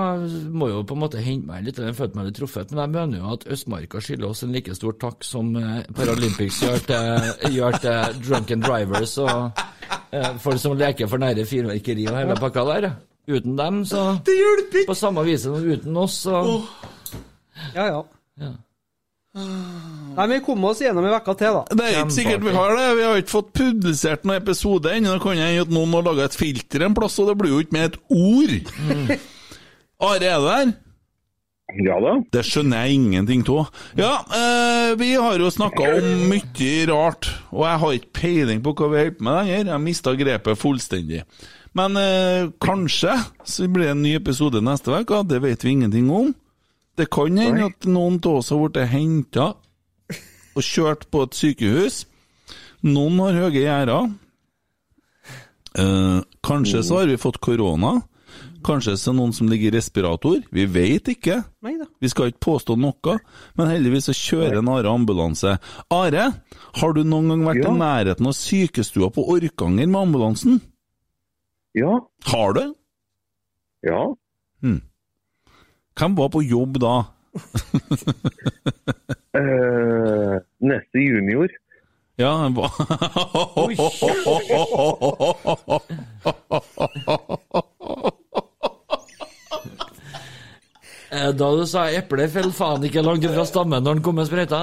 må 0.54 0.68
jo 0.70 0.84
på 0.86 0.94
en 0.94 1.02
måte 1.02 1.24
hente 1.26 1.50
meg 1.50 1.66
litt, 1.66 1.80
jeg 1.82 1.96
følte 1.98 2.20
meg 2.20 2.28
litt 2.30 2.38
truffet. 2.38 2.70
Men 2.76 2.84
jeg 2.84 2.92
mener 2.94 3.24
jo 3.24 3.32
at 3.34 3.48
Østmarka 3.56 4.04
skylder 4.06 4.28
oss 4.30 4.44
en 4.46 4.54
like 4.54 4.76
stor 4.78 4.94
takk 5.02 5.26
som 5.26 5.50
uh, 5.58 5.80
Paralympics 5.98 6.62
gjør 6.62 6.86
til, 6.86 7.32
gjør 7.58 7.80
til 7.82 8.22
drunken 8.28 8.62
drivers 8.68 9.16
og 9.26 9.64
uh, 10.14 10.32
folk 10.46 10.62
som 10.62 10.78
leker 10.78 11.10
for 11.10 11.26
nære 11.26 11.48
fyrverkeri 11.50 12.06
og 12.12 12.20
hele 12.22 12.38
pakka 12.38 12.68
der. 12.70 12.92
Uten 13.32 13.58
dem, 13.58 13.82
så 13.90 14.12
Det 14.26 14.38
hjelper 14.38 14.84
ikke! 14.84 14.92
På 14.94 14.98
samme 15.02 15.26
vis 15.26 15.48
som 15.48 15.58
uten 15.58 15.98
oss, 16.06 16.22
så 16.28 16.44
Ja, 17.74 17.88
ja. 17.96 18.04
Ja. 18.42 18.54
Nei, 19.32 20.26
vi 20.28 20.42
kom 20.44 20.64
oss 20.68 20.82
gjennom 20.84 21.06
en 21.08 21.16
uke 21.16 21.34
til, 21.40 21.56
da. 21.56 21.78
Det 21.80 21.88
er 21.88 22.02
ikke 22.02 22.18
sikkert 22.18 22.44
vi 22.44 22.56
har 22.56 22.74
det. 22.76 22.88
Vi 22.98 23.04
har 23.08 23.20
ikke 23.22 23.32
fått 23.32 23.52
publisert 23.56 24.26
noen 24.28 24.42
episode 24.42 24.92
ennå. 24.92 25.14
Det 25.16 25.24
kan 25.24 25.40
hende 25.40 25.64
at 25.64 25.72
noen 25.72 25.96
har 25.96 26.08
laga 26.10 26.28
et 26.28 26.36
filter 26.36 26.84
en 26.84 26.98
plass, 26.98 27.16
og 27.22 27.32
det 27.32 27.38
blir 27.40 27.54
jo 27.54 27.62
ikke 27.64 27.78
med 27.78 27.92
et 27.92 28.00
ord. 28.12 28.56
Are, 30.02 30.18
er 30.18 30.42
du 30.42 30.50
der? 30.50 30.74
Ja 31.80 31.96
da. 32.04 32.18
Det 32.36 32.44
skjønner 32.44 32.84
jeg 32.84 32.98
ingenting 33.00 33.46
av. 33.54 33.70
Ja, 33.96 34.12
eh, 34.36 34.92
vi 35.00 35.14
har 35.16 35.40
jo 35.40 35.52
snakka 35.54 35.88
om 36.02 36.28
mye 36.28 36.74
rart, 36.90 37.30
og 37.54 37.64
jeg 37.70 37.82
har 37.86 37.96
ikke 37.96 38.14
peiling 38.20 38.64
på 38.66 38.76
hva 38.76 38.92
vi 38.92 39.00
holder 39.00 39.16
på 39.16 39.28
med 39.30 39.38
lenger. 39.40 39.72
Jeg 39.72 39.86
mista 39.86 40.16
grepet 40.20 40.60
fullstendig. 40.60 41.24
Men 41.78 41.96
eh, 41.96 42.50
kanskje 42.60 43.16
så 43.48 43.72
blir 43.72 43.88
det 43.88 43.96
en 43.96 44.04
ny 44.04 44.18
episode 44.20 44.60
neste 44.60 44.92
uke, 44.92 45.24
det 45.24 45.40
vet 45.46 45.64
vi 45.64 45.78
ingenting 45.78 46.12
om. 46.12 46.34
Det 46.98 47.08
kan 47.10 47.38
hende 47.38 47.70
at 47.72 47.86
noen 47.88 48.20
av 48.26 48.40
oss 48.42 48.50
har 48.52 48.62
blitt 48.70 48.90
henta 48.92 49.54
og 50.56 50.64
kjørt 50.68 51.06
på 51.12 51.24
et 51.24 51.38
sykehus. 51.38 52.02
Noen 52.84 53.20
har 53.24 53.38
høye 53.46 53.62
gjerder. 53.64 54.10
Eh, 55.80 56.22
kanskje 56.44 56.82
så 56.84 56.98
har 57.00 57.08
vi 57.08 57.18
fått 57.22 57.40
korona. 57.44 58.02
Kanskje 58.66 58.94
så 59.00 59.10
er 59.10 59.14
det 59.16 59.18
noen 59.22 59.34
som 59.34 59.48
ligger 59.50 59.72
i 59.72 59.78
respirator. 59.78 60.42
Vi 60.54 60.66
vet 60.70 61.08
ikke. 61.16 61.40
Vi 62.02 62.10
skal 62.12 62.30
ikke 62.30 62.44
påstå 62.46 62.76
noe, 62.78 63.16
men 63.58 63.72
heldigvis 63.72 64.10
så 64.12 64.14
kjører 64.18 64.60
en 64.60 64.70
Are 64.70 64.92
ambulanse. 64.92 65.56
Are, 65.90 66.28
har 66.82 66.94
du 66.94 67.02
noen 67.04 67.32
gang 67.32 67.46
vært 67.48 67.64
Ja. 67.64 67.72
i 67.72 67.78
nærheten 67.80 68.28
av 68.28 68.36
sykestua 68.38 69.10
på 69.16 69.26
Orkanger 69.34 69.88
med 69.88 70.02
ambulansen? 70.02 70.62
Ja. 71.74 72.00
Har 72.26 72.54
du? 72.54 72.74
Ja. 73.88 74.14
Hvem 76.00 76.18
var 76.18 76.30
på 76.34 76.42
jobb 76.44 76.80
da? 76.82 76.96
uh, 79.40 80.36
neste 80.60 81.00
junior. 81.00 81.50
Ja, 82.20 82.32
han 82.38 82.54
var 82.56 82.70
Eh, 91.12 91.30
Da 91.36 91.48
du 91.56 91.66
sa 91.68 91.90
eple 91.92 92.28
fell 92.32 92.52
faen 92.56 92.86
ikke 92.88 93.04
langt 93.04 93.26
fra 93.34 93.44
stammen 93.48 93.84
når 93.84 93.98
den 93.98 94.04
kom 94.06 94.16
med 94.16 94.30
sprøyta. 94.30 94.62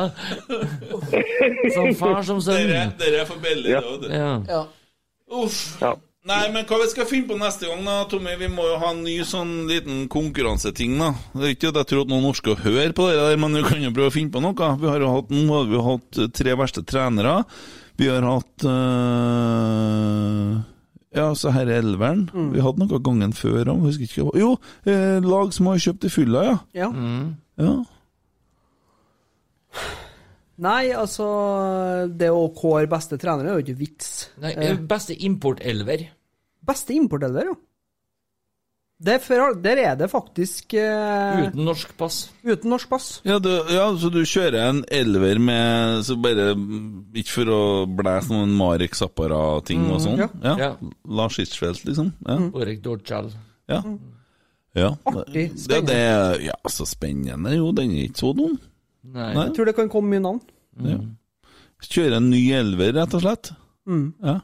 Som 1.74 1.90
far 1.98 2.22
som 2.24 2.40
sønn. 2.40 2.70
Dere 2.70 2.86
dere 3.00 3.22
er 3.24 3.28
for 3.28 3.42
billig. 3.42 3.74
Ja. 3.74 3.82
da, 3.84 3.96
vet. 4.00 4.14
Ja. 4.16 4.30
Ja. 4.48 4.62
Uff. 5.42 5.58
Ja. 5.82 5.92
Nei, 6.28 6.42
men 6.52 6.66
hva 6.68 6.76
vi 6.82 6.88
skal 6.92 7.06
finne 7.08 7.24
på 7.30 7.38
neste 7.40 7.70
gang, 7.70 7.80
da, 7.88 8.02
Tommy? 8.10 8.34
Vi 8.36 8.48
må 8.52 8.66
jo 8.68 8.76
ha 8.82 8.90
en 8.92 9.00
ny 9.06 9.14
sånn 9.24 9.52
liten 9.70 10.02
konkurranseting, 10.12 10.98
da. 11.00 11.14
Det 11.32 11.46
er 11.46 11.54
ikke 11.54 11.70
at 11.72 11.78
jeg 11.80 11.88
tror 11.92 12.02
at 12.04 12.10
noen 12.12 12.26
norske 12.28 12.56
hører 12.60 12.92
på 12.96 13.06
det 13.08 13.16
der, 13.16 13.38
men 13.40 13.56
vi 13.56 13.62
kan 13.64 13.80
jo 13.80 13.92
prøve 13.96 14.10
å 14.12 14.14
finne 14.18 14.34
på 14.34 14.42
noe. 14.44 14.68
Vi 14.82 14.90
har 14.92 15.00
jo 15.00 15.12
hatt, 15.14 15.32
nå 15.32 15.54
har 15.56 15.70
vi 15.70 15.80
hatt 15.86 16.20
tre 16.36 16.56
verste 16.60 16.84
trenere. 16.84 17.38
Vi 17.98 18.10
har 18.12 18.22
hatt 18.28 18.66
øh, 18.68 20.58
Ja, 21.16 21.30
så 21.34 21.50
her 21.56 21.66
er 21.72 21.80
elveren. 21.80 22.26
Vi 22.52 22.60
hadde 22.62 22.84
noe 22.84 23.00
gangen 23.02 23.32
før 23.34 23.72
òg, 23.72 23.86
husker 23.88 24.04
ikke 24.06 24.26
hva 24.28 24.36
Jo, 24.38 24.50
eh, 24.84 25.16
lag 25.24 25.54
som 25.56 25.70
har 25.72 25.80
kjøpt 25.80 26.06
i 26.06 26.12
fylla, 26.12 26.44
ja. 26.50 26.58
Ja. 26.84 26.90
ja. 27.64 27.72
Nei, 30.58 30.90
altså 30.90 31.24
Det 32.18 32.28
å 32.34 32.48
kåre 32.56 32.88
beste 32.90 33.18
trener 33.20 33.46
er 33.48 33.58
jo 33.58 33.64
ikke 33.64 33.78
vits. 33.78 34.12
Nei, 34.42 34.52
Eh, 34.58 34.76
beste 34.76 35.14
importelver. 35.26 36.08
Beste 36.68 36.94
importelver, 36.96 37.48
ja. 37.50 37.56
Det 38.98 39.12
er 39.14 39.20
for, 39.22 39.52
der 39.62 39.78
er 39.78 39.92
det 39.94 40.08
faktisk 40.10 40.72
uh, 40.74 41.44
Uten 41.44 41.60
norsk 41.68 41.92
pass. 42.00 42.16
uten 42.42 42.72
norsk 42.72 42.88
pass. 42.90 43.04
Ja, 43.22 43.36
du, 43.38 43.46
ja, 43.70 43.84
så 43.94 44.08
du 44.10 44.24
kjører 44.26 44.56
en 44.72 44.80
elver 44.90 45.38
med 45.38 46.00
så 46.02 46.16
bare 46.18 46.48
Ikke 47.14 47.30
for 47.36 47.52
å 47.54 47.60
blæse 47.86 48.32
noen 48.34 48.56
Marek 48.58 48.98
Zappara-ting 48.98 49.84
og 49.94 50.00
sånn? 50.02 50.18
ja. 50.18 50.26
Ja. 50.42 50.54
Ja. 50.64 50.70
Lars 51.06 51.38
Hirschfeldt, 51.38 51.84
liksom? 51.86 52.10
Ja. 52.26 52.40
Orek 52.58 52.82
Dortjal. 52.82 53.30
ja. 53.70 53.78
ja. 54.74 54.90
Artig, 55.12 55.46
Det, 55.54 55.78
det, 55.86 56.00
ja, 56.48 56.58
så 56.66 56.86
spennende. 56.90 57.54
Jo, 57.54 57.70
den 57.78 57.94
er 57.94 58.08
ikke 58.08 58.24
så 58.24 58.32
dum. 58.34 58.58
Nei. 59.06 59.30
Nei. 59.30 59.44
Jeg 59.46 59.54
tror 59.60 59.70
det 59.70 59.76
kan 59.78 59.92
komme 59.94 60.10
mye 60.16 60.24
navn. 60.26 60.42
Ja. 60.82 60.98
Kjøre 61.86 62.18
en 62.18 62.32
ny 62.34 62.42
elver, 62.58 62.96
rett 62.98 63.14
og 63.14 63.22
slett. 63.22 63.52
Mm. 63.86 64.08
Ja. 64.26 64.40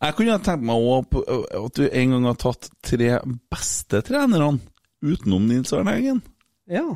Jeg 0.00 0.16
kunne 0.16 0.36
tenkt 0.40 0.64
meg 0.64 0.80
også 0.80 1.22
at 1.60 1.76
du 1.76 1.82
en 1.86 2.14
gang 2.14 2.28
har 2.30 2.38
tatt 2.40 2.70
tre 2.84 3.10
beste 3.52 4.00
trenerne 4.06 4.60
utenom 5.04 5.48
Nils 5.48 5.74
Arne 5.76 5.96
Eggen. 5.98 6.22
Ja. 6.70 6.86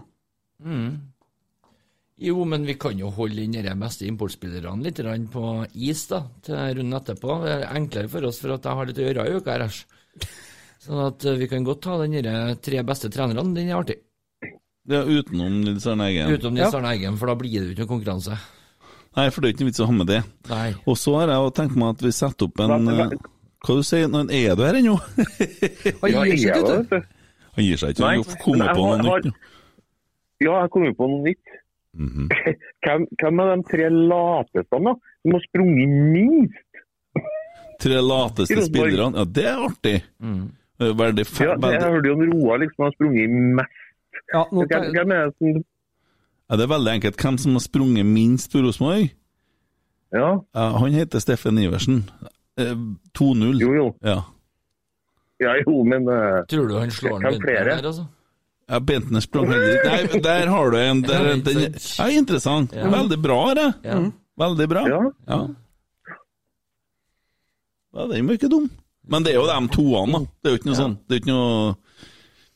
Mm. 0.64 1.10
Jo, 2.24 2.44
men 2.48 2.64
vi 2.64 2.76
kan 2.80 2.96
jo 2.96 3.10
holde 3.12 3.42
inn 3.42 3.56
de 3.58 3.74
beste 3.76 4.06
importspillerne 4.06 4.86
litt 4.86 5.00
på 5.32 5.44
is 5.74 6.06
da, 6.08 6.22
til 6.46 6.56
runden 6.78 6.96
etterpå. 6.96 7.38
Det 7.42 7.54
er 7.58 7.76
enklere 7.76 8.12
for 8.12 8.28
oss 8.28 8.40
for 8.40 8.54
at 8.54 8.64
jeg 8.64 8.80
har 8.80 8.88
litt 8.88 9.02
å 9.02 9.06
gjøre 9.08 9.28
i 9.28 9.36
uka 9.36 9.58
her. 9.58 9.78
Sånn 10.84 11.00
at 11.08 11.24
eh, 11.26 11.38
vi 11.40 11.48
kan 11.50 11.64
godt 11.64 11.82
ta 11.84 11.98
den 12.00 12.16
der 12.22 12.56
tre 12.62 12.84
beste 12.86 13.10
trenerne. 13.12 13.52
Den 13.56 13.68
er 13.68 13.80
artig. 13.80 13.98
Ja, 14.88 15.00
utenom 15.00 15.62
Nils 15.64 15.86
Arne 15.88 16.10
Eggen. 16.10 16.32
Utenom 16.36 16.56
Nils 16.56 16.76
Arne 16.76 16.92
Eggen, 16.92 17.16
for 17.20 17.32
da 17.32 17.36
blir 17.40 17.56
det 17.56 17.70
jo 17.70 17.74
ikke 17.74 17.84
noe 17.84 17.92
konkurranse. 17.96 18.38
Nei, 19.14 19.28
for 19.30 19.40
det 19.44 19.48
er 19.48 19.54
ikke 19.54 19.62
noe 19.64 19.70
vits 19.70 19.82
å 19.84 19.86
ha 19.86 19.94
med 19.94 20.08
det. 20.10 20.20
Nei. 20.50 20.68
Og 20.90 20.96
så 20.98 21.14
har 21.20 21.30
jeg 21.30 21.42
jo 21.44 21.50
tenkt 21.54 21.76
meg 21.78 21.94
at 21.94 22.00
vi 22.02 22.10
setter 22.14 22.48
opp 22.48 22.62
en 22.64 22.72
Hva- 22.90 23.10
eh, 23.12 23.18
du 23.64 23.82
sier 23.86 24.08
du? 24.10 24.18
Er 24.34 24.56
du 24.58 24.62
her 24.66 24.78
ennå? 24.80 24.96
Han 26.02 26.10
gir 26.10 26.36
seg 26.36 26.48
ikke, 26.50 26.62
vet 26.74 26.90
du. 26.90 27.10
Han 27.54 27.64
gir 27.68 27.78
seg 27.78 27.92
ikke, 27.94 28.02
han 28.04 28.24
har 28.24 28.40
kommet 28.42 28.72
på 28.74 28.86
noe 28.90 29.18
nytt. 29.22 29.36
Ja, 30.42 30.56
jeg 30.64 30.70
kom 30.74 30.84
jo 30.88 30.94
på 30.98 31.06
noe 31.12 31.22
nytt. 31.28 31.52
Mhm. 31.94 32.26
Hvem, 32.84 33.04
hvem 33.22 33.38
er 33.40 33.50
de 33.54 33.62
tre 33.70 33.86
lateste, 33.94 34.78
da? 34.88 34.92
De 35.24 35.32
har 35.32 35.44
sprunget 35.46 35.92
minst. 36.10 36.80
Tre 37.80 38.00
lateste 38.02 38.64
spillerne. 38.66 39.14
Ja, 39.22 39.24
det 39.38 39.44
er 39.52 39.62
artig. 39.68 39.94
Mm. 40.18 40.42
Det 40.82 40.88
er 40.90 40.96
Veldig 40.98 41.24
Ja, 41.38 41.54
det, 41.62 41.70
jeg 41.78 41.92
hørte 41.94 42.10
jo 42.10 42.16
om 42.18 42.24
Roar 42.32 42.60
liksom 42.64 42.84
har 42.88 42.92
sprunget 42.96 43.30
mest. 43.60 43.80
Ja, 44.34 44.42
nå, 44.50 44.66
Hvem, 44.66 44.88
hvem 44.96 45.14
er 45.14 45.30
det 45.30 45.34
som 45.38 45.62
ja, 46.54 46.58
det 46.60 46.68
er 46.68 46.70
veldig 46.70 46.92
enkelt. 46.92 47.16
Hvem 47.18 47.38
som 47.42 47.56
har 47.58 47.62
sprunget 47.64 48.06
minst 48.06 48.52
på 48.52 48.62
Rosenborg? 48.62 49.08
Ja, 50.14 50.28
Ja, 50.54 50.68
han 50.78 50.94
heter 50.94 51.18
Steffen 51.18 51.58
Iversen. 51.58 52.04
Eh, 52.56 52.76
2-0. 53.18 53.58
jo 53.58 53.72
jo. 53.74 53.86
Ja. 54.06 54.20
Ja, 55.42 55.56
jo, 55.66 55.80
men 55.82 56.06
uh, 56.06 56.44
Tror 56.46 56.68
du 56.70 56.76
han 56.78 56.90
slår 56.94 57.18
den 57.18 57.40
flere? 57.42 57.64
der, 57.64 57.86
altså? 57.86 58.04
ja 58.70 58.78
Bentner 58.80 59.20
sprang 59.20 59.48
heller 59.50 60.04
ikke 60.06 60.20
der 60.22 60.46
har 60.46 60.70
du 60.70 60.78
en. 60.78 61.02
Der, 61.02 61.26
Ja, 61.26 61.34
den, 61.42 61.74
ja, 61.98 62.06
interessant. 62.08 62.72
Ja. 62.72 62.86
Veldig 62.88 63.18
bra, 63.22 63.54
det. 63.58 63.72
Ja. 63.82 63.98
Veldig 64.38 64.68
bra. 64.70 64.86
ja. 64.88 65.02
Ja. 65.26 65.40
ja, 67.96 68.06
den 68.14 68.26
var 68.26 68.38
ikke 68.38 68.48
dum. 68.48 68.70
Men 69.10 69.26
det 69.26 69.34
er 69.34 69.40
jo 69.42 69.46
de 69.50 69.68
toene, 69.74 70.12
da. 70.12 70.18
Det 70.40 70.48
er 70.48 70.54
jo 70.54 70.60
ikke 70.62 70.70
noe 70.70 70.78
sånn 70.78 70.94
Det 71.04 71.12
er 71.12 71.18
jo 71.18 71.22
ikke 71.24 71.34
noe 71.34 71.74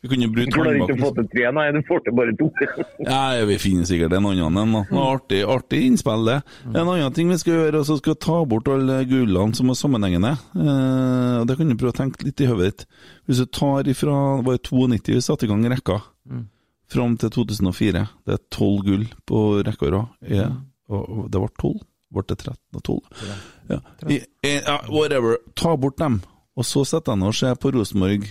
Vi 0.00 0.08
kunne 0.08 0.28
brukt 0.30 0.54
Du 0.54 0.60
har 0.62 0.76
ikke 0.78 0.94
å 0.94 0.98
fått 1.00 1.16
til 1.18 1.28
tre, 1.32 1.46
nei, 1.56 1.64
du 1.74 1.80
får 1.88 2.04
til 2.06 2.14
bare 2.14 2.34
to. 2.38 2.46
nei, 3.08 3.40
vi 3.50 3.56
finner 3.58 3.88
sikkert 3.88 4.14
en 4.14 4.28
annen 4.30 4.60
en. 4.62 4.76
Artig, 5.02 5.40
artig 5.50 5.80
innspill, 5.88 6.28
det. 6.28 6.36
En 6.68 6.84
annen 6.84 7.16
ting 7.16 7.32
vi 7.32 7.38
skal 7.40 7.56
gjøre, 7.56 7.80
altså 7.80 7.96
skal 7.98 8.14
vi 8.14 8.20
ta 8.28 8.36
bort 8.52 8.70
alle 8.70 9.00
gullene 9.10 9.58
som 9.58 9.72
er 9.72 9.80
sammenhengende. 9.80 10.36
Eh, 10.54 11.40
det 11.50 11.58
kan 11.58 11.72
du 11.72 11.78
prøve 11.80 11.96
å 11.96 11.98
tenke 11.98 12.28
litt 12.28 12.44
i 12.44 12.48
hodet 12.50 12.70
ditt. 12.70 12.86
Hvis 13.26 13.42
du 13.42 13.50
tar 13.58 13.90
ifra 13.90 14.14
det 14.38 14.46
var 14.46 14.60
i 14.60 14.64
92 14.70 15.18
vi 15.18 15.24
satte 15.24 15.48
i 15.48 15.50
gang 15.50 15.66
rekka, 15.74 15.98
fram 16.88 17.18
til 17.20 17.34
2004. 17.34 18.06
Det 18.26 18.38
er 18.38 18.42
tolv 18.54 18.86
gull 18.86 19.06
på 19.28 19.44
rekka 19.66 19.90
og 19.90 19.94
rad. 19.96 20.16
Ja, 20.30 20.48
og, 20.88 21.04
og 21.04 21.30
det 21.32 21.42
ble 21.42 21.54
tolv. 21.60 21.84
Ble 22.14 22.24
det 22.30 22.38
13 22.40 22.78
og 22.78 22.82
12? 22.86 22.98
Ja. 23.68 23.78
I, 24.08 24.22
i, 24.46 24.52
ja, 24.62 24.78
whatever. 24.88 25.36
Ta 25.58 25.74
bort 25.76 25.98
dem. 26.00 26.22
Og 26.58 26.66
så 26.66 26.82
setter 26.82 27.14
jeg 27.14 27.20
ned 27.20 27.30
og 27.30 27.36
ser 27.38 27.54
på 27.62 27.70
Rosenborg, 27.70 28.24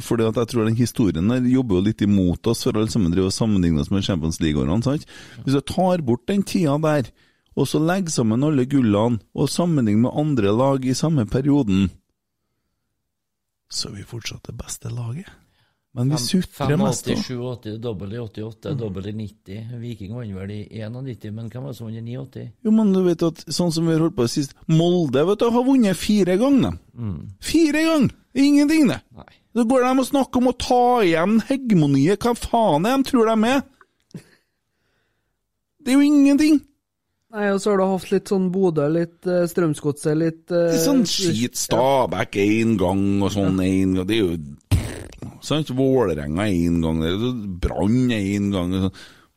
for 0.00 0.22
jeg 0.22 0.48
tror 0.48 0.64
den 0.64 0.78
historien 0.78 1.28
der 1.28 1.44
jobber 1.44 1.76
jo 1.76 1.86
litt 1.90 2.00
imot 2.06 2.48
oss, 2.48 2.62
for 2.64 2.72
alle 2.72 2.88
sammen 2.88 3.12
driver 3.12 3.28
og 3.28 3.36
sammenligner 3.36 3.84
oss 3.84 3.92
med 3.92 4.06
Champions 4.06 4.40
League-årene. 4.40 4.96
Hvis 5.44 5.58
du 5.58 5.60
tar 5.60 6.00
bort 6.06 6.24
den 6.30 6.40
tida 6.48 6.78
der, 6.80 7.10
og 7.52 7.68
så 7.68 7.80
legger 7.80 8.12
sammen 8.12 8.44
alle 8.48 8.64
gullene, 8.64 9.20
og 9.36 9.52
sammenligner 9.52 10.06
med 10.08 10.16
andre 10.24 10.56
lag 10.56 10.88
i 10.88 10.96
samme 10.96 11.26
perioden, 11.28 11.90
så 13.68 13.90
er 13.90 13.98
vi 13.98 14.08
fortsatt 14.08 14.48
det 14.48 14.56
beste 14.56 14.88
laget. 14.88 15.28
Men 15.96 16.10
vi 16.12 16.18
sutrer 16.20 16.76
mest. 16.76 17.06
85, 17.08 17.38
da. 17.40 17.54
87, 17.56 17.78
dobbel 17.80 18.10
i 18.12 18.18
88, 18.20 18.74
dobbel 18.76 19.06
i 19.08 19.12
90. 19.16 19.62
Viking 19.80 20.12
vant 20.12 20.34
vel 20.36 20.50
i 20.52 20.60
91, 20.84 21.30
men 21.32 21.48
hvem 21.48 21.64
var 21.64 21.72
det 21.72 21.78
som 21.78 21.88
vant 21.88 21.96
i 21.96 22.18
89? 22.20 22.50
Jo, 22.68 22.74
men 22.76 22.92
du 22.92 23.00
vet 23.06 23.24
at 23.24 23.40
sånn 23.48 23.72
som 23.72 23.88
vi 23.88 23.94
har 23.96 24.04
holdt 24.04 24.18
på 24.18 24.28
sist 24.28 24.52
Molde 24.68 25.24
vet 25.24 25.40
du, 25.40 25.48
har 25.54 25.64
vunnet 25.64 25.96
fire 25.96 26.36
ganger. 26.40 26.76
Fire 27.40 27.86
ganger! 27.88 28.12
Ingenting, 28.36 28.90
det. 28.92 29.00
Nei. 29.16 29.32
Så 29.56 29.64
går 29.64 29.86
de 29.86 29.90
og 30.02 30.08
snakker 30.10 30.42
om 30.42 30.50
å 30.50 30.56
ta 30.60 30.84
igjen 31.00 31.38
hegemoniet. 31.48 32.20
Hva 32.20 32.36
faen 32.36 32.84
er 32.84 32.98
de 33.00 33.08
tror 33.08 33.30
de 33.32 33.52
er? 33.54 33.62
Det 35.80 35.94
er 35.94 35.96
jo 35.96 36.04
ingenting. 36.04 36.58
Nei, 37.36 37.48
og 37.54 37.62
så 37.62 37.72
har 37.72 37.80
du 37.80 37.86
hatt 37.88 38.10
litt 38.12 38.30
sånn 38.30 38.50
Bodø, 38.52 38.84
litt 38.92 39.26
uh, 39.28 39.42
Strømsgodset, 39.48 40.12
litt 40.16 40.44
uh, 40.52 40.68
Det 40.68 40.76
er 40.76 40.84
sånn 40.84 41.02
skit 41.08 41.58
Stabæk 41.58 42.38
én 42.40 42.76
gang 42.80 43.02
og 43.24 43.32
sånn 43.34 43.58
én 43.64 43.96
gang. 43.96 44.06
Det 44.08 44.16
er 44.16 44.22
jo 44.22 44.36
Sant? 45.46 45.70
Vålerenga 45.70 46.48
én 46.50 46.80
gang, 46.82 46.98
det 47.04 47.12
Brann 47.62 48.10
én 48.10 48.50
gang. 48.54 48.72
sånn. 48.74 48.92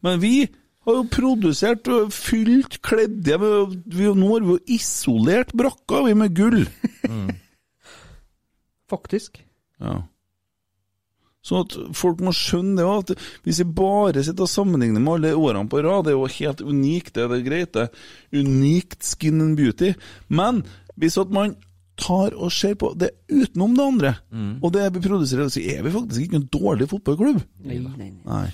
Men 0.05 0.19
vi 0.23 0.47
har 0.87 0.95
jo 0.95 1.03
produsert 1.11 1.85
fylt, 2.15 2.79
kledd 2.81 3.27
vi- 3.27 3.81
vi- 3.93 4.13
Nå 4.17 4.31
har 4.33 4.41
vi 4.45 4.55
jo 4.55 4.59
isolert 4.79 5.51
brakka, 5.53 6.03
vi, 6.07 6.13
med 6.17 6.33
gull. 6.35 6.63
Faktisk. 8.89 9.43
Ja. 9.79 9.99
Så 11.45 11.61
at 11.63 11.75
folk 11.95 12.19
må 12.25 12.33
skjønne 12.35 12.75
det 12.81 12.87
at 13.13 13.21
hvis 13.45 13.61
vi 13.63 13.67
bare 13.77 14.23
sitter 14.25 14.43
og 14.45 14.51
sammenligner 14.51 14.99
med 15.01 15.13
alle 15.13 15.31
årene 15.39 15.69
på 15.71 15.79
rad, 15.85 16.03
det 16.05 16.11
er 16.13 16.17
jo 16.17 16.27
helt 16.35 16.61
unikt, 16.67 17.13
det, 17.15 17.27
det 17.31 17.37
er 17.39 17.45
greit, 17.47 17.71
det. 17.77 17.85
Unikt 18.35 19.05
skin 19.07 19.39
and 19.45 19.57
beauty. 19.57 19.93
Men 20.27 20.63
hvis 20.99 21.17
at 21.21 21.31
man 21.33 21.55
tar 21.99 22.33
og 22.37 22.51
ser 22.55 22.73
på 22.79 22.93
det 22.99 23.11
utenom 23.29 23.75
det 23.77 23.85
andre, 23.85 24.13
og 24.63 24.71
det 24.75 24.87
vi 24.95 25.03
produserer, 25.05 25.51
så 25.51 25.61
er 25.61 25.83
vi 25.85 25.91
faktisk 25.93 26.25
ikke 26.25 26.39
en 26.41 26.49
dårlig 26.55 26.87
fotballklubb. 26.91 27.43
Nei 27.67 27.79
nei, 27.83 28.11
Nei. 28.25 28.45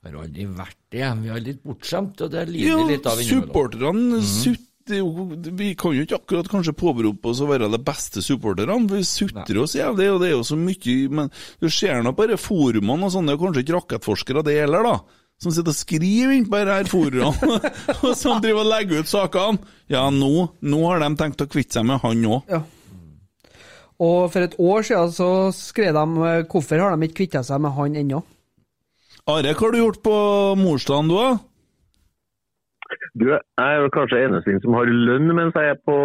Vi 0.00 0.08
har 0.08 0.22
aldri 0.22 0.46
vært 0.56 0.78
det. 0.94 1.04
Vi 1.20 1.28
er 1.28 1.42
litt 1.44 1.58
bortskjemt, 1.62 2.22
og 2.24 2.30
det 2.32 2.46
lider 2.48 2.70
Ja, 2.72 2.76
litt 2.88 3.04
av 3.06 3.20
innimellom. 3.20 3.44
supporterne 3.44 4.20
sutter 4.24 4.96
jo 4.96 5.26
Vi 5.60 5.74
kan 5.78 5.92
jo 5.94 6.02
ikke 6.06 6.16
akkurat 6.18 6.48
kanskje 6.50 6.72
påberope 6.74 7.28
oss 7.30 7.42
å 7.44 7.46
være 7.50 7.68
de 7.70 7.78
beste 7.84 8.22
supporterne, 8.24 8.78
vi 8.90 9.04
sutrer 9.06 9.60
oss 9.62 9.76
jævlig, 9.76 10.08
og 10.14 10.22
det 10.22 10.30
er 10.30 10.34
jo 10.38 10.42
så 10.48 10.56
mye 10.58 10.96
Men 11.12 11.28
du 11.60 11.68
ser 11.70 12.00
nå 12.02 12.14
bare 12.16 12.38
forumene 12.40 13.06
og 13.06 13.12
sånn, 13.12 13.28
det 13.28 13.34
er 13.34 13.38
jo 13.38 13.44
kanskje 13.44 13.62
ikke 13.66 13.76
rakettforskere 13.76 14.42
det 14.48 14.56
gjelder, 14.56 14.88
da. 14.88 14.96
Som 15.40 15.54
sitter 15.56 15.72
og 15.72 15.78
skriver 15.78 16.34
inn 16.34 16.44
på 16.50 16.58
disse 16.60 16.90
forumene, 16.92 17.70
og 18.04 18.10
som 18.18 18.42
driver 18.44 18.60
og 18.60 18.68
legger 18.68 19.00
ut 19.00 19.08
sakene. 19.08 19.70
Ja, 19.88 20.02
nå, 20.12 20.50
nå 20.60 20.80
har 20.84 21.00
de 21.00 21.08
tenkt 21.16 21.40
å 21.40 21.48
kvitte 21.48 21.78
seg 21.78 21.86
med 21.88 22.02
han 22.02 22.26
òg. 22.28 22.52
Ja. 22.52 22.60
Og 24.00 24.30
for 24.32 24.44
et 24.44 24.56
år 24.60 24.84
siden 24.84 25.14
så 25.16 25.30
skrev 25.56 25.96
de 25.96 26.34
hvorfor 26.48 26.80
har 26.80 26.92
de 26.92 27.08
ikke 27.08 27.22
kvitta 27.22 27.42
seg 27.44 27.60
med 27.64 27.72
han 27.76 27.96
ennå. 28.00 28.20
Are, 29.28 29.52
hva 29.52 29.66
har 29.66 29.72
du 29.72 29.80
gjort 29.80 30.00
på 30.04 30.16
morsdagen, 30.60 31.08
du, 31.08 31.16
da? 31.16 31.32
Du, 33.14 33.26
jeg 33.32 33.64
er 33.64 33.82
vel 33.84 33.92
kanskje 33.94 34.22
eneste 34.26 34.56
som 34.64 34.76
har 34.76 34.88
lønn 34.90 35.32
mens 35.36 35.56
jeg 35.56 35.72
er 35.72 35.80
på 35.86 35.96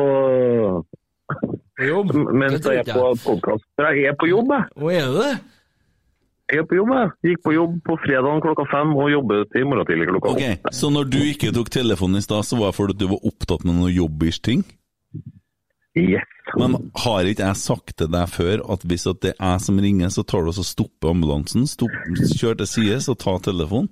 Jobb? 1.81 2.13
Mens 2.31 2.63
jeg 2.63 2.83
er 2.83 2.87
på 2.87 3.07
podkast. 3.23 3.65
For 3.75 3.87
jeg 3.91 4.11
er 4.11 4.15
på 4.19 4.29
jobb, 4.29 4.51
jeg. 4.53 4.67
Å, 4.79 4.91
er 4.93 5.09
du 5.09 5.17
det? 5.19 5.31
Er 6.55 6.65
på 6.69 6.77
jobb, 6.77 6.91
jeg. 6.95 7.11
Gikk 7.29 7.41
på 7.45 7.53
jobb 7.55 7.73
på 7.87 7.95
fredag 8.05 8.41
klokka 8.45 8.65
fem 8.71 8.91
og 8.95 9.09
jobber 9.11 9.43
til 9.51 9.61
i 9.61 9.67
morgen 9.67 9.87
tidlig 9.89 10.07
klokka 10.11 10.31
åtte. 10.33 10.49
Ok, 10.65 10.73
Så 10.79 10.89
når 10.93 11.09
du 11.11 11.17
ikke 11.25 11.51
tok 11.55 11.69
telefonen 11.73 12.17
i 12.21 12.25
stad, 12.25 12.45
så 12.47 12.57
var 12.59 12.71
det 12.71 12.77
fordi 12.79 12.97
du 13.01 13.07
var 13.11 13.25
opptatt 13.31 13.65
med 13.65 13.75
noe 13.79 13.91
jobbish 13.93 14.39
ting? 14.45 14.63
Yes, 15.95 16.27
Men 16.59 16.73
har 17.05 17.23
ikke 17.23 17.45
jeg 17.47 17.55
sagt 17.55 17.93
til 18.01 18.09
deg 18.11 18.27
før 18.27 18.61
at 18.73 18.81
hvis 18.83 19.05
at 19.07 19.21
det 19.23 19.31
er 19.39 19.53
jeg 19.53 19.61
som 19.63 19.77
ringer, 19.79 20.09
så 20.11 20.25
tar 20.27 20.43
du 20.43 20.51
og 20.51 20.65
stopper 20.67 21.13
ambulansen, 21.13 21.63
stopp, 21.71 21.93
kjør 22.35 22.57
til 22.59 22.67
sides 22.67 23.07
og 23.09 23.17
ta 23.23 23.37
telefonen? 23.47 23.87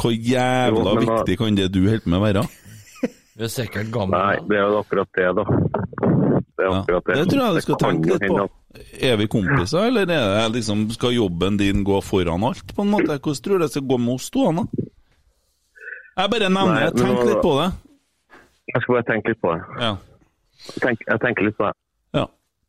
Hvor 0.00 0.14
jævla 0.14 0.70
Jo, 0.94 0.94
viktig 0.94 1.06
da- 1.08 1.16
viktig 1.18 1.38
kan 1.40 1.58
det 1.58 1.72
du 1.74 1.80
holder 1.88 2.04
på 2.06 2.10
med 2.14 2.20
være? 2.22 2.44
Du 3.40 3.44
er 3.44 3.48
sikkert 3.50 3.90
gammel. 3.90 4.14
Nei, 4.18 4.36
det 4.48 4.56
er 4.60 4.68
jo 4.70 4.78
akkurat 4.78 5.08
det, 5.16 5.28
da. 5.40 5.44
Det 6.60 6.68
er 6.68 6.76
akkurat 6.76 7.06
det. 7.10 7.16
det 7.20 7.26
tror 7.32 7.42
jeg 7.46 7.54
du 7.56 7.64
skal 7.64 7.78
tenke 7.80 8.14
litt 8.14 8.26
på. 8.30 8.46
Er 9.10 9.16
vi 9.18 9.26
kompiser, 9.32 9.86
eller 9.88 10.10
er 10.12 10.26
det 10.44 10.60
liksom, 10.60 10.84
skal 10.94 11.14
jobben 11.16 11.56
din 11.58 11.80
gå 11.86 11.98
foran 12.06 12.44
alt, 12.46 12.74
på 12.76 12.84
en 12.84 12.92
måte? 12.92 13.16
Hvordan 13.16 13.42
tror 13.46 13.58
du 13.58 13.64
det 13.64 13.70
skal 13.72 13.86
gå 13.90 13.98
med 13.98 14.14
oss 14.14 14.28
to, 14.30 14.44
Anna? 14.50 14.66
Jeg 16.20 16.30
bare 16.34 16.50
nevner 16.52 16.84
det. 16.90 17.00
Tenk 17.00 17.22
litt 17.26 17.42
på 17.42 17.54
det. 17.58 17.68
Jeg 18.70 18.82
skal 18.84 18.94
bare 18.98 19.06
tenke 19.08 19.32
litt 19.32 19.40
på 19.42 19.54
det. 19.56 19.60
Ja. 19.80 19.92
Tenk, 20.84 21.06
jeg 21.08 21.22
tenker 21.24 21.48
litt 21.48 21.56
på 21.58 21.66
det. 21.70 21.74
ja. 22.20 22.26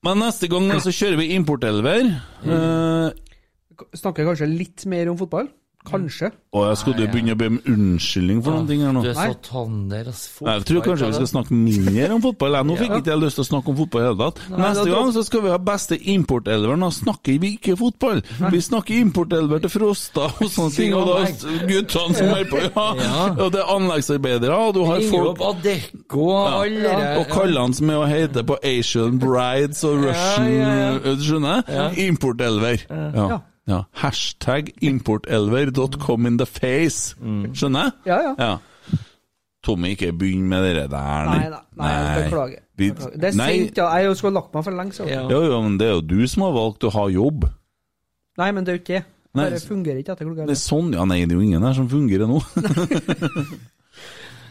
Men 0.07 0.17
neste 0.23 0.47
gang 0.49 0.71
så 0.81 0.89
kjører 0.89 1.19
vi 1.19 1.27
importelver. 1.35 2.07
Eh, 2.41 3.09
Snakker 3.97 4.25
kanskje 4.25 4.47
litt 4.49 4.85
mer 4.89 5.09
om 5.11 5.17
fotball? 5.19 5.47
Kanskje. 5.87 6.29
og 6.53 6.67
jeg 6.67 6.77
skulle 6.77 6.97
du 6.97 7.07
begynne 7.11 7.33
å 7.33 7.37
be 7.39 7.47
om 7.49 7.55
unnskyldning 7.71 8.41
for 8.43 8.53
noen 8.53 8.67
ting 8.69 8.81
her 8.85 8.91
nå? 8.93 9.01
Du 9.01 9.09
er 9.09 9.15
så 9.17 9.35
tander, 9.47 10.09
ass. 10.11 10.21
Jeg 10.45 10.65
tror 10.69 10.81
kanskje 10.85 11.07
vi 11.09 11.13
skal 11.17 11.29
snakke 11.31 11.55
mindre 11.57 12.09
om 12.13 12.21
fotball. 12.21 12.57
Jeg, 12.59 12.67
nå 12.69 12.75
fikk 12.77 12.93
ikke 12.99 13.11
jeg 13.13 13.21
lyst 13.23 13.39
til 13.39 13.45
å 13.45 13.47
snakke 13.49 13.71
om 13.73 13.77
fotball 13.79 14.01
i 14.01 14.03
det 14.05 14.11
hele 14.11 14.27
tatt. 14.27 14.41
Neste 14.61 14.85
gang 14.91 15.11
så 15.15 15.23
skal 15.25 15.41
vi 15.45 15.49
ha 15.53 15.57
beste 15.71 15.97
importelver. 16.13 16.77
Nå 16.77 16.89
snakker 16.93 17.39
vi 17.41 17.53
ikke 17.57 17.77
fotball. 17.79 18.21
Vi 18.53 18.61
snakker 18.61 18.99
importelver 19.01 19.63
til 19.65 19.73
Frosta 19.73 20.27
og 20.29 20.51
sånne 20.53 20.75
ting. 20.79 20.93
Og 20.93 21.09
da 21.09 21.17
guttene 21.71 22.19
som 22.19 22.33
er 22.37 22.45
på 22.51 22.61
Ja, 22.61 22.87
Ja. 23.01 23.25
og 23.41 23.51
det 23.55 23.61
er 23.63 23.73
anleggsarbeidere, 23.75 24.55
og 24.67 24.73
du 24.77 24.83
har 24.85 25.01
folk 25.09 25.41
Adecco 25.49 26.27
og 26.29 26.47
alle 26.61 26.81
der. 26.83 27.17
og 27.19 27.25
kallene 27.33 27.73
som 27.73 27.89
er 27.89 27.97
og 28.03 28.07
heter 28.11 28.43
på 28.47 28.57
Asian 28.63 29.17
Brides 29.21 29.81
og 29.87 30.03
Russian 30.05 30.51
ja, 30.53 30.73
ja. 30.77 31.15
Du 31.15 31.23
skjønner? 31.25 31.63
Importelver. 32.05 32.85
Ja. 32.89 33.39
Ja. 33.71 33.79
Hashtag 34.03 34.73
importelver.com 34.83 36.27
in 36.27 36.41
the 36.41 36.47
face. 36.49 37.15
Skjønner? 37.55 37.95
Ja, 38.07 38.19
ja. 38.27 38.35
ja. 38.39 38.99
Tommy, 39.61 39.93
ikke 39.93 40.09
begynn 40.17 40.47
med 40.49 40.65
det 40.65 40.87
der. 40.89 41.27
Nei, 41.29 41.49
nei, 41.53 41.59
nei, 41.77 41.89
beklager. 42.23 42.63
Beklager. 42.77 43.17
Det 43.21 43.29
er 43.29 43.35
nei. 43.37 43.49
sent, 43.53 43.77
ja. 43.77 43.89
Jeg 44.01 44.17
skulle 44.17 44.33
lagt 44.39 44.55
meg 44.57 44.65
for 44.65 44.77
lenge 44.77 44.97
siden. 44.97 45.11
Ja. 45.13 45.25
Jo, 45.29 45.41
jo, 45.45 45.59
men 45.61 45.77
det 45.79 45.87
er 45.87 45.97
jo 45.99 46.05
du 46.11 46.21
som 46.27 46.47
har 46.47 46.55
valgt 46.55 46.87
å 46.89 46.93
ha 46.95 47.07
jobb. 47.13 47.45
Nei, 48.41 48.49
men 48.57 48.65
det 48.65 48.73
er 48.73 48.79
jo 48.79 48.81
ikke 48.81 48.95
det. 48.95 49.03
Nei, 49.31 49.45
Bare 49.47 49.59
fungerer 49.63 49.99
ikke 50.01 50.11
etter 50.11 50.27
klokka 50.27 50.45
Det 50.49 50.57
er 50.57 50.59
sånn, 50.59 50.89
ja, 50.91 51.05
nei, 51.07 51.21
det 51.23 51.31
er 51.31 51.37
jo 51.39 51.45
ingen 51.45 51.63
her 51.63 51.75
som 51.77 51.85
fungerer 51.87 52.27
nå. 52.27 52.41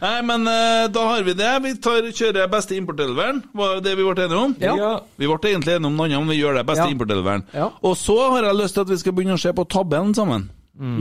nei, 0.01 0.21
men 0.25 0.47
eh, 0.49 0.87
da 0.93 1.03
har 1.11 1.23
vi 1.27 1.33
det. 1.37 1.51
Vi 1.63 1.71
tar, 1.83 2.07
kjører 2.11 2.49
beste 2.51 2.75
importelveren. 2.77 3.43
Var 3.53 3.75
det 3.77 3.83
det 3.89 3.93
vi 3.99 4.05
ble 4.07 4.25
enige 4.25 4.39
om? 4.41 4.55
Ja. 4.61 4.91
Vi 5.21 5.29
ble 5.29 5.37
egentlig 5.53 5.75
enige 5.77 5.87
om 5.91 5.95
noe 5.99 6.07
annet, 6.09 6.19
men 6.25 6.33
vi 6.33 6.39
gjør 6.41 6.57
det 6.59 6.65
beste 6.69 6.87
Ja. 6.87 6.93
importelveren. 6.95 7.45
Ja. 7.53 7.69
Og 7.85 7.95
så 7.99 8.17
har 8.33 8.43
jeg 8.49 8.57
lyst 8.59 8.73
til 8.77 8.81
at 8.85 8.89
vi 8.93 8.97
skal 8.97 9.13
begynne 9.17 9.37
å 9.37 9.41
se 9.41 9.53
på 9.53 9.67
tabellen 9.69 10.13
sammen. 10.17 10.49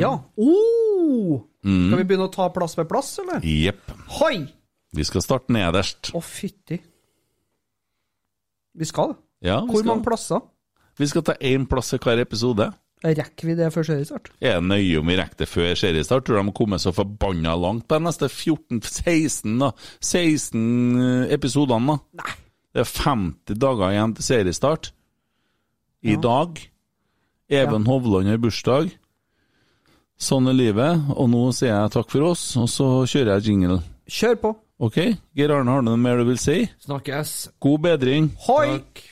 Ja. 0.01 0.13
Oh! 0.37 1.41
Mm. 1.65 1.89
Skal 1.91 1.99
vi 2.01 2.05
begynne 2.09 2.29
å 2.29 2.33
ta 2.35 2.49
plass 2.53 2.77
ved 2.77 2.89
plass, 2.89 3.15
eller? 3.23 3.41
Jepp. 3.45 3.91
Hoi! 4.21 4.47
Vi 4.93 5.05
skal 5.07 5.23
starte 5.23 5.53
nederst. 5.55 6.11
Å, 6.17 6.21
fytti. 6.25 6.81
Vi 8.75 8.85
skal 8.89 9.13
det. 9.15 9.19
Ja, 9.49 9.61
Hvor 9.65 9.81
skal, 9.81 9.89
mange 9.95 10.05
plasser? 10.05 10.41
vi 11.01 11.07
skal 11.09 11.23
ta 11.25 11.33
én 11.41 11.65
plass 11.69 11.95
i 11.97 11.99
hver 12.03 12.21
episode. 12.21 12.67
Rekker 13.01 13.49
vi 13.49 13.55
det 13.57 13.71
før 13.73 13.87
seriestart? 13.89 14.29
Er 14.45 14.59
det 14.59 14.69
nøye 14.69 15.01
om 15.01 15.09
vi 15.09 15.17
rekker 15.17 15.41
det 15.41 15.49
før 15.49 15.73
seriestart? 15.79 16.27
Tror 16.27 16.37
du 16.37 16.41
de 16.43 16.47
har 16.51 16.57
kommet 16.59 16.83
så 16.83 16.93
forbanna 16.93 17.55
langt 17.57 17.87
på 17.89 17.97
de 17.97 18.05
neste 18.05 18.29
14-16 18.29 19.57
da? 19.63 19.71
16 20.05 21.31
episodene, 21.33 21.97
da? 21.97 22.21
Nei. 22.21 22.35
Det 22.71 22.85
er 22.85 22.91
50 22.91 23.57
dager 23.59 23.95
igjen 23.95 24.13
til 24.19 24.27
seriestart. 24.29 24.93
I 26.07 26.17
dag. 26.21 26.61
Even 27.51 27.87
Hovland 27.89 28.29
har 28.31 28.39
bursdag. 28.41 28.93
Sånn 30.21 30.49
er 30.53 30.57
livet. 30.57 31.09
Og 31.17 31.31
nå 31.33 31.47
sier 31.57 31.73
jeg 31.73 31.95
takk 31.97 32.13
for 32.13 32.31
oss, 32.31 32.45
og 32.61 32.69
så 32.71 32.91
kjører 33.09 33.39
jeg 33.39 33.49
jingle. 33.51 33.81
Kjør 34.11 34.37
på. 34.45 34.53
OK? 34.81 35.01
Geir 35.37 35.53
Arne, 35.57 35.73
har 35.73 35.83
du 35.83 35.91
noe 35.91 36.01
mer 36.01 36.21
du 36.21 36.29
vil 36.31 36.41
si? 36.41 36.63
Snakkes. 36.87 37.51
God 37.61 37.81
bedring. 37.89 38.31
Hoi! 38.47 38.81
Takk. 38.81 39.05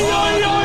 Oi, 0.00 0.04
oi, 0.04 0.44
oi! 0.44 0.57